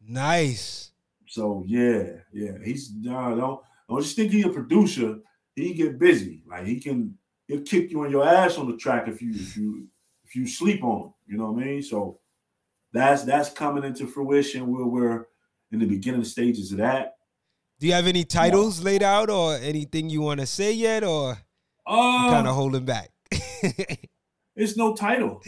Nice. 0.00 0.90
So 1.28 1.64
yeah, 1.66 2.04
yeah, 2.32 2.58
he's 2.64 2.92
uh, 3.08 3.34
don't 3.34 3.60
don't 3.88 4.02
just 4.02 4.16
think 4.16 4.32
he's 4.32 4.44
a 4.44 4.50
producer. 4.50 5.18
He 5.54 5.72
get 5.74 5.98
busy. 5.98 6.42
Like 6.46 6.66
he 6.66 6.80
can 6.80 7.16
he'll 7.46 7.62
kick 7.62 7.90
you 7.90 8.04
in 8.04 8.10
your 8.10 8.26
ass 8.26 8.58
on 8.58 8.70
the 8.70 8.76
track 8.76 9.08
if 9.08 9.22
you 9.22 9.30
if 9.34 9.56
you 9.56 9.86
if 10.24 10.34
you 10.34 10.46
sleep 10.46 10.82
on 10.82 11.04
him. 11.04 11.14
You 11.26 11.38
know 11.38 11.52
what 11.52 11.62
I 11.62 11.66
mean? 11.66 11.82
So 11.82 12.18
that's 12.92 13.22
that's 13.22 13.50
coming 13.50 13.84
into 13.84 14.06
fruition. 14.06 14.66
We're 14.66 14.86
we're 14.86 15.26
in 15.70 15.78
the 15.78 15.86
beginning 15.86 16.24
stages 16.24 16.72
of 16.72 16.78
that. 16.78 17.16
Do 17.82 17.88
you 17.88 17.94
have 17.94 18.06
any 18.06 18.22
titles 18.22 18.78
yeah. 18.78 18.84
laid 18.84 19.02
out 19.02 19.28
or 19.28 19.56
anything 19.56 20.08
you 20.08 20.20
want 20.20 20.38
to 20.38 20.46
say 20.46 20.70
yet, 20.72 21.02
or 21.02 21.36
uh, 21.84 22.30
kind 22.30 22.46
of 22.46 22.54
holding 22.54 22.84
back? 22.84 23.10
it's 24.54 24.76
no 24.76 24.94
title. 24.94 25.42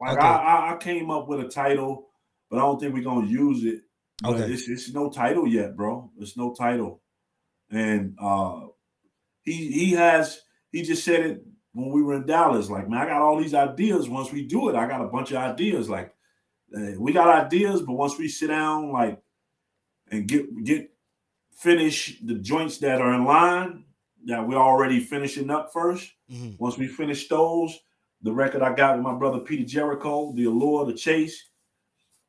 Like 0.00 0.18
okay. 0.18 0.26
I, 0.26 0.72
I 0.72 0.76
came 0.78 1.12
up 1.12 1.28
with 1.28 1.38
a 1.38 1.48
title, 1.48 2.08
but 2.50 2.56
I 2.56 2.62
don't 2.62 2.80
think 2.80 2.92
we're 2.92 3.04
gonna 3.04 3.28
use 3.28 3.62
it. 3.62 3.82
But 4.20 4.32
okay. 4.32 4.52
it's, 4.52 4.68
it's 4.68 4.92
no 4.92 5.10
title 5.10 5.46
yet, 5.46 5.76
bro. 5.76 6.10
It's 6.18 6.36
no 6.36 6.52
title. 6.54 7.02
And 7.70 8.16
uh 8.20 8.62
he 9.44 9.70
he 9.70 9.92
has 9.92 10.40
he 10.72 10.82
just 10.82 11.04
said 11.04 11.20
it 11.20 11.44
when 11.72 11.92
we 11.92 12.02
were 12.02 12.14
in 12.14 12.26
Dallas. 12.26 12.68
Like, 12.68 12.88
man, 12.88 13.02
I 13.02 13.06
got 13.06 13.22
all 13.22 13.40
these 13.40 13.54
ideas. 13.54 14.08
Once 14.08 14.32
we 14.32 14.44
do 14.44 14.70
it, 14.70 14.74
I 14.74 14.88
got 14.88 15.02
a 15.02 15.08
bunch 15.08 15.30
of 15.30 15.36
ideas. 15.36 15.88
Like, 15.88 16.12
uh, 16.76 16.98
we 16.98 17.12
got 17.12 17.46
ideas, 17.46 17.80
but 17.80 17.92
once 17.92 18.18
we 18.18 18.26
sit 18.26 18.48
down, 18.48 18.90
like, 18.90 19.22
and 20.10 20.26
get 20.26 20.64
get 20.64 20.90
finish 21.56 22.20
the 22.22 22.34
joints 22.34 22.78
that 22.78 23.00
are 23.00 23.14
in 23.14 23.24
line 23.24 23.84
that 24.26 24.46
we're 24.46 24.56
already 24.56 25.00
finishing 25.00 25.50
up 25.50 25.72
1st 25.72 26.10
mm-hmm. 26.30 26.50
Once 26.58 26.76
we 26.76 26.86
finish 26.86 27.28
those, 27.28 27.78
the 28.22 28.32
record 28.32 28.62
I 28.62 28.74
got 28.74 28.96
with 28.96 29.04
my 29.04 29.14
brother 29.14 29.40
Peter 29.40 29.64
Jericho, 29.64 30.32
The 30.34 30.44
Allure, 30.44 30.86
The 30.86 30.94
Chase. 30.94 31.50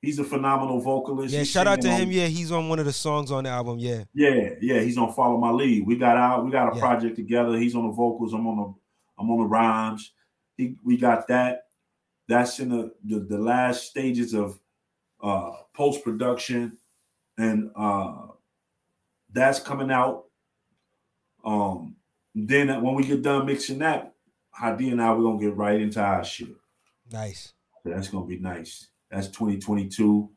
He's 0.01 0.19
a 0.19 0.23
phenomenal 0.23 0.79
vocalist. 0.79 1.33
Yeah, 1.33 1.39
he's 1.39 1.49
shout 1.49 1.65
out 1.65 1.81
to 1.81 1.89
on, 1.89 2.01
him. 2.01 2.11
Yeah, 2.11 2.27
he's 2.27 2.51
on 2.51 2.69
one 2.69 2.77
of 2.77 2.85
the 2.85 2.93
songs 2.93 3.31
on 3.31 3.45
the 3.45 3.49
album. 3.49 3.79
Yeah. 3.79 4.03
Yeah, 4.13 4.51
yeah, 4.61 4.79
he's 4.81 4.97
on 4.97 5.11
Follow 5.13 5.37
My 5.37 5.49
Lead. 5.49 5.87
We 5.87 5.97
got 5.97 6.17
out, 6.17 6.45
we 6.45 6.51
got 6.51 6.71
a 6.71 6.75
yeah. 6.75 6.81
project 6.81 7.15
together. 7.15 7.57
He's 7.57 7.75
on 7.75 7.87
the 7.87 7.93
vocals. 7.93 8.33
I'm 8.33 8.45
on 8.45 8.57
the 8.57 8.73
I'm 9.19 9.31
on 9.31 9.39
the 9.39 9.45
rhymes. 9.45 10.13
He, 10.55 10.75
we 10.83 10.97
got 10.97 11.27
that. 11.29 11.63
That's 12.27 12.59
in 12.59 12.69
the, 12.69 12.91
the, 13.03 13.19
the 13.21 13.37
last 13.37 13.87
stages 13.87 14.33
of 14.33 14.59
uh 15.21 15.51
post 15.73 16.03
production 16.03 16.77
and 17.39 17.71
uh 17.75 18.27
that's 19.31 19.59
coming 19.59 19.91
out. 19.91 20.25
Um 21.43 21.95
then 22.35 22.81
when 22.81 22.95
we 22.95 23.05
get 23.05 23.21
done 23.21 23.45
mixing 23.45 23.79
that, 23.79 24.13
Hadi 24.51 24.89
and 24.89 25.01
I 25.01 25.13
we're 25.13 25.23
gonna 25.23 25.39
get 25.39 25.55
right 25.55 25.79
into 25.79 26.01
our 26.01 26.23
shit. 26.23 26.55
Nice. 27.11 27.53
So 27.83 27.89
that's 27.89 28.09
gonna 28.09 28.25
be 28.25 28.39
nice. 28.39 28.87
That's 29.09 29.27
2022. 29.27 30.29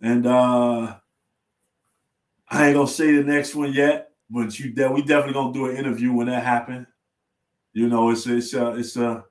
And 0.00 0.26
uh 0.26 0.96
I 2.48 2.66
ain't 2.66 2.76
gonna 2.76 2.86
say 2.86 3.12
the 3.12 3.24
next 3.24 3.54
one 3.54 3.72
yet, 3.72 4.10
but 4.30 4.58
you 4.58 4.70
de- 4.70 4.90
we 4.90 5.02
definitely 5.02 5.34
gonna 5.34 5.52
do 5.52 5.66
an 5.66 5.76
interview 5.76 6.12
when 6.12 6.26
that 6.26 6.44
happens. 6.44 6.86
You 7.72 7.88
know, 7.88 8.10
it's 8.10 8.26
it's 8.26 8.54
a 8.54 8.76
it's 8.76 8.96
a 8.96 9.24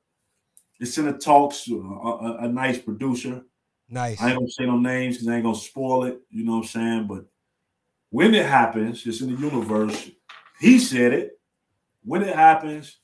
it's 0.80 0.98
in 0.98 1.06
the 1.06 1.14
talks. 1.14 1.68
A, 1.70 1.76
a, 1.76 2.38
a 2.40 2.48
nice 2.48 2.80
producer. 2.80 3.44
Nice. 3.90 4.22
I 4.22 4.30
ain't 4.30 4.40
gonna 4.40 4.50
say 4.50 4.66
no 4.66 4.78
names 4.78 5.16
because 5.16 5.28
I 5.30 5.36
ain't 5.36 5.44
gonna 5.44 5.56
spoil 5.56 6.06
it. 6.06 6.20
You 6.30 6.44
know 6.44 6.58
what 6.58 6.64
I'm 6.64 6.68
saying? 6.68 7.08
But 7.08 7.26
when 8.14 8.36
it 8.36 8.46
happens, 8.46 9.08
it's 9.08 9.22
in 9.22 9.34
the 9.34 9.42
universe. 9.42 10.12
He 10.60 10.78
said 10.78 11.14
it. 11.14 11.32
When 12.04 12.22
it 12.22 12.36
happens, 12.36 13.00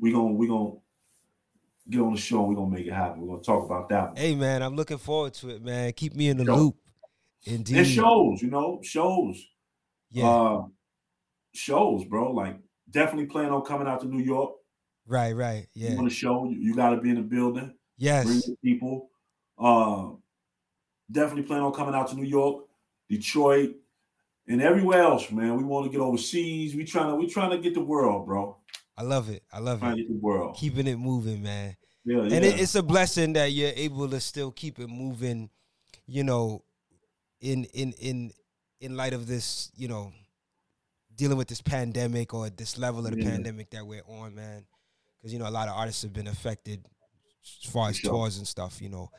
we're 0.00 0.12
gonna 0.12 0.32
we 0.32 0.48
gonna 0.48 0.72
get 1.88 2.00
on 2.00 2.14
the 2.14 2.20
show 2.20 2.40
and 2.40 2.48
we're 2.48 2.56
gonna 2.56 2.74
make 2.74 2.86
it 2.86 2.92
happen. 2.92 3.20
We're 3.20 3.36
gonna 3.36 3.44
talk 3.44 3.64
about 3.64 3.88
that. 3.90 4.08
One. 4.08 4.16
Hey 4.16 4.34
man, 4.34 4.64
I'm 4.64 4.74
looking 4.74 4.98
forward 4.98 5.34
to 5.34 5.50
it, 5.50 5.62
man. 5.62 5.92
Keep 5.92 6.16
me 6.16 6.28
in 6.28 6.38
the 6.38 6.44
show. 6.44 6.56
loop. 6.56 6.76
Indeed. 7.44 7.76
It 7.76 7.84
shows, 7.84 8.42
you 8.42 8.50
know, 8.50 8.80
shows. 8.82 9.40
Yeah. 10.10 10.28
Uh, 10.28 10.62
shows, 11.54 12.04
bro. 12.04 12.32
Like 12.32 12.58
definitely 12.90 13.26
plan 13.26 13.50
on 13.50 13.62
coming 13.62 13.86
out 13.86 14.00
to 14.00 14.08
New 14.08 14.24
York. 14.24 14.54
Right, 15.06 15.36
right. 15.36 15.68
Yeah. 15.72 15.90
You 15.90 15.96
want 15.98 16.08
to 16.08 16.14
show 16.14 16.46
you, 16.46 16.56
you 16.56 16.74
got 16.74 16.90
to 16.90 16.96
be 16.96 17.10
in 17.10 17.16
the 17.16 17.22
building. 17.22 17.74
Yes. 17.96 18.24
Bring 18.24 18.56
people. 18.64 19.08
Uh, 19.56 20.16
definitely 21.12 21.44
plan 21.44 21.60
on 21.60 21.72
coming 21.72 21.94
out 21.94 22.08
to 22.08 22.16
New 22.16 22.26
York, 22.26 22.64
Detroit, 23.08 23.76
and 24.48 24.60
everywhere 24.62 25.02
else, 25.02 25.30
man. 25.30 25.56
We 25.56 25.64
want 25.64 25.86
to 25.86 25.90
get 25.90 26.00
overseas. 26.00 26.74
We 26.74 26.84
trying 26.84 27.08
to 27.10 27.16
we 27.16 27.26
trying 27.26 27.50
to 27.50 27.58
get 27.58 27.74
the 27.74 27.84
world, 27.84 28.26
bro. 28.26 28.56
I 28.96 29.02
love 29.02 29.30
it. 29.30 29.42
I 29.52 29.58
love 29.58 29.80
trying 29.80 29.98
it. 29.98 30.08
the 30.08 30.18
world. 30.18 30.56
Keeping 30.56 30.86
it 30.86 30.98
moving, 30.98 31.42
man. 31.42 31.76
Yeah, 32.04 32.20
and 32.22 32.32
it, 32.32 32.60
it's 32.60 32.74
a 32.74 32.82
blessing 32.82 33.34
that 33.34 33.52
you're 33.52 33.72
able 33.74 34.08
to 34.08 34.20
still 34.20 34.50
keep 34.50 34.78
it 34.78 34.88
moving. 34.88 35.50
You 36.06 36.24
know, 36.24 36.64
in 37.40 37.64
in 37.72 37.92
in 37.92 38.32
in 38.80 38.96
light 38.96 39.12
of 39.12 39.26
this, 39.26 39.70
you 39.76 39.88
know, 39.88 40.12
dealing 41.14 41.38
with 41.38 41.48
this 41.48 41.62
pandemic 41.62 42.34
or 42.34 42.50
this 42.50 42.76
level 42.76 43.06
of 43.06 43.12
the 43.12 43.22
yeah. 43.22 43.30
pandemic 43.30 43.70
that 43.70 43.86
we're 43.86 44.02
on, 44.08 44.34
man. 44.34 44.64
Because 45.18 45.32
you 45.32 45.38
know, 45.38 45.48
a 45.48 45.50
lot 45.50 45.68
of 45.68 45.74
artists 45.76 46.02
have 46.02 46.12
been 46.12 46.26
affected 46.26 46.84
as 47.64 47.70
far 47.70 47.90
as 47.90 47.96
sure. 47.96 48.10
tours 48.10 48.38
and 48.38 48.46
stuff. 48.46 48.82
You 48.82 48.88
know, 48.88 49.10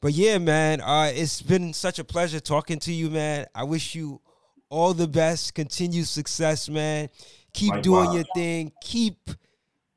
but 0.00 0.12
yeah, 0.12 0.38
man, 0.38 0.80
uh, 0.80 1.10
it's 1.12 1.42
been 1.42 1.72
such 1.72 1.98
a 1.98 2.04
pleasure 2.04 2.38
talking 2.38 2.78
to 2.80 2.92
you, 2.92 3.10
man. 3.10 3.46
I 3.54 3.64
wish 3.64 3.96
you 3.96 4.20
all 4.70 4.94
the 4.94 5.08
best, 5.08 5.54
continued 5.54 6.06
success, 6.06 6.68
man. 6.68 7.08
Keep 7.52 7.70
Likewise. 7.70 7.84
doing 7.84 8.12
your 8.12 8.24
thing. 8.34 8.72
Keep 8.82 9.30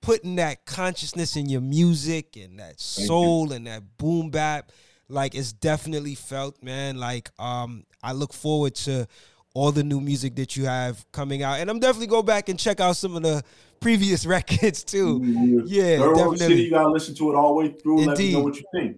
putting 0.01 0.35
that 0.37 0.65
consciousness 0.65 1.35
in 1.35 1.47
your 1.47 1.61
music 1.61 2.37
and 2.37 2.59
that 2.59 2.79
soul 2.79 3.51
and 3.51 3.67
that 3.67 3.83
boom 3.97 4.29
bap. 4.29 4.71
Like 5.07 5.35
it's 5.35 5.53
definitely 5.53 6.15
felt, 6.15 6.61
man. 6.63 6.97
Like 6.97 7.29
um, 7.39 7.85
I 8.01 8.13
look 8.13 8.33
forward 8.33 8.75
to 8.75 9.07
all 9.53 9.71
the 9.71 9.83
new 9.83 9.99
music 9.99 10.35
that 10.37 10.55
you 10.55 10.65
have 10.65 11.05
coming 11.11 11.43
out, 11.43 11.59
and 11.59 11.69
I'm 11.69 11.79
definitely 11.79 12.07
go 12.07 12.23
back 12.23 12.47
and 12.49 12.57
check 12.57 12.79
out 12.79 12.95
some 12.95 13.15
of 13.15 13.23
the 13.23 13.43
previous 13.81 14.25
records 14.25 14.83
too. 14.83 15.19
Mm-hmm. 15.19 15.59
Yeah, 15.65 15.97
definitely. 15.97 16.37
City, 16.37 16.63
you 16.63 16.69
gotta 16.69 16.89
listen 16.89 17.13
to 17.15 17.31
it 17.31 17.35
all 17.35 17.49
the 17.49 17.55
way 17.55 17.69
through. 17.73 17.99
Indeed. 17.99 18.07
Let 18.07 18.17
me 18.19 18.33
know 18.33 18.39
what 18.39 18.55
you 18.55 18.63
think. 18.73 18.97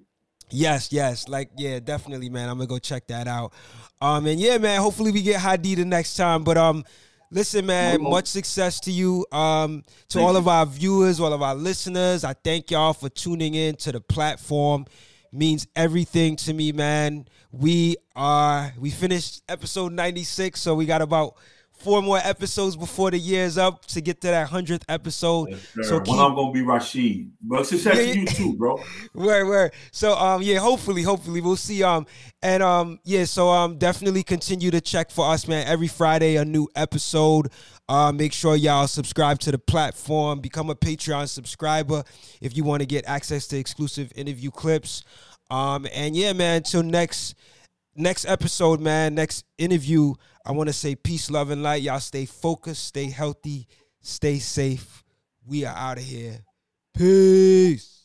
Yes, 0.53 0.91
yes, 0.91 1.27
like 1.27 1.49
yeah, 1.57 1.80
definitely, 1.80 2.30
man. 2.30 2.47
I'm 2.47 2.57
gonna 2.57 2.67
go 2.67 2.80
check 2.80 3.07
that 3.07 3.27
out. 3.27 3.53
Um, 3.99 4.27
and 4.27 4.39
yeah, 4.39 4.57
man. 4.57 4.80
Hopefully 4.81 5.11
we 5.11 5.21
get 5.21 5.39
Hadi 5.39 5.75
the 5.75 5.85
next 5.85 6.15
time. 6.15 6.43
But 6.43 6.57
um, 6.57 6.84
listen, 7.31 7.65
man. 7.65 8.01
Much 8.01 8.27
success 8.27 8.80
to 8.81 8.91
you. 8.91 9.25
Um, 9.31 9.84
to 10.09 10.19
thank 10.19 10.25
all 10.25 10.34
you. 10.34 10.38
of 10.39 10.47
our 10.47 10.65
viewers, 10.65 11.19
all 11.19 11.34
of 11.34 11.41
our 11.41 11.55
listeners. 11.55 12.23
I 12.23 12.34
thank 12.34 12.69
y'all 12.71 12.93
for 12.93 13.09
tuning 13.09 13.55
in 13.55 13.75
to 13.77 13.91
the 13.91 14.01
platform. 14.01 14.85
Means 15.31 15.65
everything 15.75 16.35
to 16.38 16.53
me, 16.53 16.71
man. 16.71 17.27
We 17.51 17.95
are 18.15 18.71
we 18.77 18.91
finished 18.91 19.41
episode 19.49 19.91
96, 19.91 20.61
so 20.61 20.75
we 20.75 20.85
got 20.85 21.01
about 21.01 21.35
four 21.74 22.02
more 22.02 22.18
episodes 22.18 22.76
before 22.76 23.12
the 23.12 23.18
year's 23.18 23.58
up 23.58 23.86
to 23.86 24.02
get 24.02 24.22
to 24.22 24.28
that 24.28 24.48
hundredth 24.48 24.86
episode. 24.88 25.50
Yes, 25.50 25.90
so 25.90 26.00
keep, 26.00 26.16
I'm 26.16 26.36
gonna 26.36 26.52
be 26.52 26.62
Rashid, 26.62 27.32
but 27.41 27.66
success 27.66 27.98
yeah, 27.98 28.14
to 28.14 28.20
you 28.20 28.26
too, 28.26 28.56
bro. 28.56 28.82
where 29.14 29.45
where 29.45 29.72
so 29.91 30.14
um 30.14 30.41
yeah, 30.41 30.60
hopefully 30.60 31.02
hopefully 31.02 31.41
we'll 31.41 31.56
see 31.56 31.84
um 31.84 32.06
and 32.41 32.64
um 32.64 33.00
yeah 33.04 33.26
so 33.26 33.50
um 33.50 33.78
definitely 33.78 34.24
continue 34.24 34.72
to 34.72 34.82
check 34.82 35.12
for 35.12 35.30
us, 35.30 35.48
man. 35.48 35.68
Every 35.68 35.88
Friday 35.88 36.38
a 36.38 36.45
new 36.45 36.68
episode. 36.76 37.50
Uh, 37.90 38.14
make 38.14 38.32
sure 38.32 38.56
y'all 38.56 38.88
subscribe 38.88 39.40
to 39.40 39.52
the 39.52 39.58
platform, 39.58 40.40
become 40.40 40.70
a 40.70 40.76
Patreon 40.76 41.28
subscriber 41.28 42.02
if 42.41 42.56
you 42.56 42.64
want 42.64 42.80
to 42.80 42.86
get 42.86 43.06
access 43.06 43.45
to 43.48 43.58
exclusive 43.58 44.12
interview 44.16 44.52
clips. 44.52 45.04
Um 45.50 45.86
and 45.94 46.16
yeah, 46.16 46.32
man. 46.34 46.58
Until 46.58 46.82
next 46.82 47.36
next 47.95 48.26
episode, 48.26 48.80
man. 48.80 49.16
Next 49.16 49.44
interview. 49.58 50.14
I 50.45 50.52
want 50.52 50.68
to 50.68 50.74
say 50.74 50.95
peace, 50.95 51.32
love, 51.32 51.49
and 51.49 51.64
light. 51.64 51.84
Y'all 51.84 51.99
stay 51.99 52.26
focused, 52.26 52.84
stay 52.86 53.10
healthy, 53.10 53.68
stay 54.02 54.40
safe. 54.40 55.03
We 55.45 55.65
are 55.65 55.76
out 55.76 55.98
of 55.98 56.03
here. 56.03 56.40
Peace. 56.95 58.02